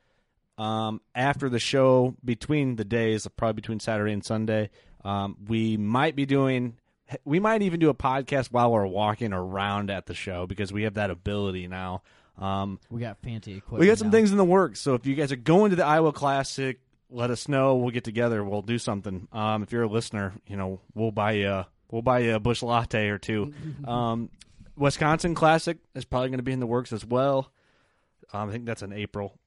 um, 0.58 1.00
after 1.14 1.48
the 1.48 1.58
show 1.58 2.16
between 2.24 2.76
the 2.76 2.84
days, 2.84 3.26
probably 3.36 3.54
between 3.54 3.80
Saturday 3.80 4.12
and 4.12 4.24
Sunday. 4.24 4.70
Um, 5.04 5.36
we 5.48 5.76
might 5.76 6.16
be 6.16 6.26
doing. 6.26 6.76
We 7.24 7.38
might 7.38 7.60
even 7.62 7.80
do 7.80 7.90
a 7.90 7.94
podcast 7.94 8.46
while 8.50 8.72
we're 8.72 8.86
walking 8.86 9.32
around 9.34 9.90
at 9.90 10.06
the 10.06 10.14
show 10.14 10.46
because 10.46 10.72
we 10.72 10.84
have 10.84 10.94
that 10.94 11.10
ability 11.10 11.68
now. 11.68 12.02
Um, 12.38 12.80
We 12.90 13.00
got 13.00 13.18
fancy 13.22 13.56
equipment. 13.58 13.80
we 13.80 13.86
got 13.86 13.98
some 13.98 14.08
now. 14.08 14.12
things 14.12 14.30
in 14.32 14.38
the 14.38 14.44
works. 14.44 14.80
So 14.80 14.94
if 14.94 15.06
you 15.06 15.14
guys 15.14 15.30
are 15.30 15.36
going 15.36 15.70
to 15.70 15.76
the 15.76 15.84
Iowa 15.84 16.12
Classic, 16.12 16.80
let 17.10 17.30
us 17.30 17.46
know. 17.46 17.76
We'll 17.76 17.90
get 17.90 18.04
together. 18.04 18.42
We'll 18.42 18.62
do 18.62 18.78
something. 18.78 19.28
Um, 19.32 19.62
if 19.62 19.70
you're 19.70 19.82
a 19.82 19.88
listener, 19.88 20.32
you 20.46 20.56
know 20.56 20.80
we'll 20.94 21.12
buy 21.12 21.32
you 21.32 21.48
a, 21.50 21.68
we'll 21.90 22.02
buy 22.02 22.20
you 22.20 22.34
a 22.34 22.40
Busch 22.40 22.62
Latte 22.62 23.08
or 23.08 23.18
two. 23.18 23.52
um, 23.86 24.30
Wisconsin 24.76 25.34
Classic 25.34 25.76
is 25.94 26.04
probably 26.04 26.30
going 26.30 26.38
to 26.38 26.42
be 26.44 26.52
in 26.52 26.60
the 26.60 26.66
works 26.66 26.92
as 26.92 27.04
well. 27.04 27.52
Um, 28.32 28.48
I 28.48 28.52
think 28.52 28.66
that's 28.66 28.82
in 28.82 28.92
April. 28.92 29.38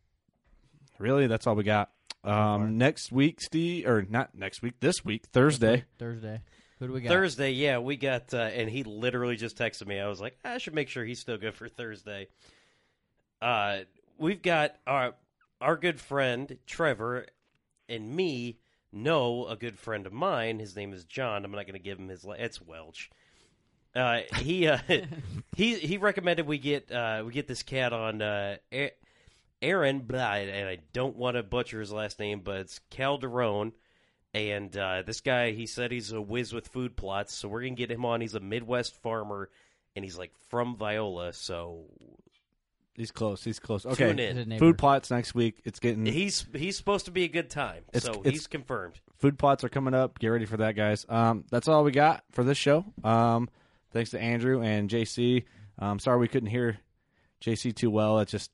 Really, 0.99 1.27
that's 1.27 1.47
all 1.47 1.55
we 1.55 1.63
got. 1.63 1.91
Um, 2.23 2.77
next 2.77 3.11
week, 3.11 3.39
Steve, 3.41 3.87
or 3.87 4.05
not 4.09 4.35
next 4.35 4.61
week, 4.61 4.79
this 4.79 5.05
week, 5.05 5.25
Thursday. 5.31 5.85
Thursday. 5.97 6.41
Who 6.79 6.87
do 6.87 6.93
we 6.93 7.01
got? 7.01 7.09
Thursday, 7.09 7.51
yeah, 7.51 7.79
we 7.79 7.95
got, 7.95 8.33
uh, 8.33 8.37
and 8.37 8.69
he 8.69 8.83
literally 8.83 9.35
just 9.35 9.57
texted 9.57 9.87
me. 9.87 9.99
I 9.99 10.07
was 10.07 10.21
like, 10.21 10.37
I 10.43 10.57
should 10.57 10.75
make 10.75 10.89
sure 10.89 11.05
he's 11.05 11.19
still 11.19 11.37
good 11.37 11.55
for 11.55 11.67
Thursday. 11.67 12.27
Uh, 13.41 13.79
we've 14.17 14.41
got 14.41 14.75
our 14.85 15.13
our 15.59 15.75
good 15.75 15.99
friend 15.99 16.57
Trevor 16.67 17.25
and 17.89 18.15
me 18.15 18.59
know 18.91 19.47
a 19.47 19.55
good 19.55 19.77
friend 19.77 20.05
of 20.05 20.13
mine. 20.13 20.59
His 20.59 20.75
name 20.75 20.93
is 20.93 21.05
John. 21.05 21.45
I'm 21.45 21.51
not 21.51 21.65
going 21.65 21.73
to 21.73 21.79
give 21.79 21.99
him 21.99 22.09
his. 22.09 22.23
La- 22.23 22.33
it's 22.33 22.61
Welch. 22.61 23.09
Uh, 23.97 24.19
he 24.37 24.67
uh, 24.67 24.77
he 25.55 25.75
he 25.75 25.97
recommended 25.97 26.45
we 26.45 26.57
get 26.59 26.91
uh, 26.91 27.23
we 27.25 27.31
get 27.33 27.47
this 27.47 27.63
cat 27.63 27.93
on 27.93 28.21
uh, 28.21 28.57
Aaron, 29.61 29.99
blah, 29.99 30.33
and 30.35 30.69
I 30.69 30.77
don't 30.93 31.15
want 31.15 31.35
to 31.35 31.43
butcher 31.43 31.79
his 31.79 31.91
last 31.91 32.19
name, 32.19 32.41
but 32.43 32.57
it's 32.57 32.79
Calderon. 32.91 33.71
And 34.33 34.75
uh, 34.77 35.01
this 35.03 35.21
guy, 35.21 35.51
he 35.51 35.65
said 35.65 35.91
he's 35.91 36.11
a 36.11 36.21
whiz 36.21 36.53
with 36.53 36.67
food 36.67 36.95
plots, 36.95 37.33
so 37.33 37.47
we're 37.47 37.61
gonna 37.61 37.73
get 37.73 37.89
him 37.89 38.05
on. 38.05 38.21
He's 38.21 38.35
a 38.35 38.39
Midwest 38.39 38.95
farmer, 39.01 39.49
and 39.95 40.05
he's 40.05 40.17
like 40.17 40.31
from 40.49 40.75
Viola, 40.75 41.33
so 41.33 41.85
He's 42.93 43.11
close. 43.11 43.43
He's 43.43 43.59
close. 43.59 43.85
Okay. 43.85 44.07
Tune 44.07 44.17
in. 44.19 44.35
He's 44.37 44.45
a 44.45 44.49
neighbor. 44.49 44.59
Food 44.65 44.77
plots 44.79 45.11
next 45.11 45.35
week. 45.35 45.61
It's 45.65 45.79
getting. 45.79 46.05
he's 46.07 46.45
he's 46.53 46.75
supposed 46.77 47.05
to 47.05 47.11
be 47.11 47.23
a 47.25 47.27
good 47.27 47.49
time. 47.49 47.83
It's- 47.93 48.03
so 48.03 48.19
it's- 48.21 48.33
he's 48.33 48.47
confirmed. 48.47 48.99
Food 49.17 49.37
plots 49.39 49.63
are 49.63 49.69
coming 49.69 49.93
up. 49.95 50.17
Get 50.19 50.27
ready 50.29 50.45
for 50.45 50.57
that, 50.57 50.75
guys. 50.75 51.05
Um, 51.09 51.43
that's 51.51 51.67
all 51.67 51.83
we 51.83 51.91
got 51.91 52.23
for 52.31 52.43
this 52.43 52.57
show. 52.57 52.85
Um, 53.03 53.49
thanks 53.97 54.11
to 54.11 54.19
Andrew 54.19 54.61
and 54.61 54.89
JC. 54.89 55.43
Um, 55.79 55.99
sorry 55.99 56.19
we 56.19 56.27
couldn't 56.27 56.49
hear 56.49 56.77
JC 57.41 57.75
too 57.75 57.89
well. 57.89 58.19
It's 58.19 58.31
just 58.31 58.51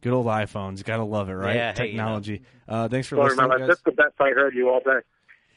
good 0.00 0.12
old 0.12 0.26
iPhones. 0.26 0.78
You 0.78 0.84
gotta 0.84 1.04
love 1.04 1.28
it, 1.28 1.34
right? 1.34 1.54
Yeah, 1.56 1.74
hey, 1.76 1.86
you 1.88 1.92
know. 1.92 2.20
Technology. 2.20 2.42
Uh, 2.68 2.88
thanks 2.88 3.08
for 3.08 3.16
Sorry, 3.16 3.28
listening, 3.30 3.48
man, 3.50 3.58
guys. 3.60 3.68
that's 3.68 3.82
the 3.82 3.92
best 3.92 4.14
I 4.20 4.30
heard 4.30 4.54
you 4.54 4.68
all 4.70 4.80
day. 4.80 5.00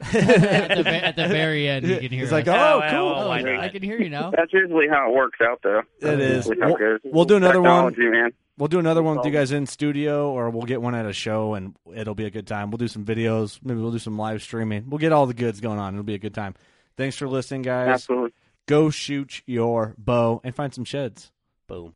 at, 0.01 0.77
the, 0.77 0.83
ve- 0.83 0.89
at 0.89 1.15
the 1.17 1.27
very 1.27 1.67
end, 1.67 1.85
you 1.85 1.95
can 1.99 2.09
hear. 2.09 2.19
He's 2.21 2.27
us. 2.27 2.31
like, 2.31 2.47
"Oh, 2.47 2.81
cool." 2.89 3.09
Oh, 3.09 3.29
I, 3.29 3.65
I 3.65 3.67
can 3.69 3.83
hear 3.83 4.01
you 4.01 4.09
now. 4.09 4.31
That's 4.31 4.53
usually 4.53 4.87
how 4.87 5.09
it 5.11 5.13
works 5.15 5.39
out, 5.41 5.59
though. 5.61 5.81
It 5.99 6.21
is. 6.21 6.47
Usually 6.47 6.59
how 6.61 6.67
We'll, 6.69 6.77
goes. 6.77 6.99
we'll 7.03 7.25
do 7.25 7.35
another 7.35 7.61
one. 7.61 7.91
Technology, 7.91 8.09
man. 8.17 8.31
We'll 8.57 8.69
do 8.69 8.79
another 8.79 9.03
one 9.03 9.17
with 9.17 9.25
you 9.25 9.31
guys 9.33 9.51
in 9.51 9.65
studio, 9.65 10.31
or 10.31 10.49
we'll 10.51 10.63
get 10.63 10.81
one 10.81 10.95
at 10.95 11.05
a 11.05 11.11
show, 11.13 11.53
and 11.53 11.75
it'll 11.93 12.15
be 12.15 12.25
a 12.25 12.29
good 12.29 12.47
time. 12.47 12.71
We'll 12.71 12.77
do 12.77 12.87
some 12.87 13.03
videos. 13.03 13.59
Maybe 13.63 13.79
we'll 13.81 13.91
do 13.91 13.99
some 13.99 14.17
live 14.17 14.41
streaming. 14.41 14.89
We'll 14.89 14.99
get 14.99 15.11
all 15.11 15.25
the 15.25 15.33
goods 15.33 15.59
going 15.59 15.79
on. 15.79 15.93
It'll 15.95 16.03
be 16.03 16.13
a 16.15 16.19
good 16.19 16.33
time. 16.33 16.55
Thanks 16.95 17.17
for 17.17 17.27
listening, 17.27 17.61
guys. 17.63 17.87
Absolutely. 17.89 18.31
Go 18.69 18.91
shoot 18.91 19.41
your 19.47 19.95
bow 19.97 20.41
and 20.43 20.53
find 20.53 20.71
some 20.71 20.85
sheds. 20.85 21.31
Boom. 21.65 21.95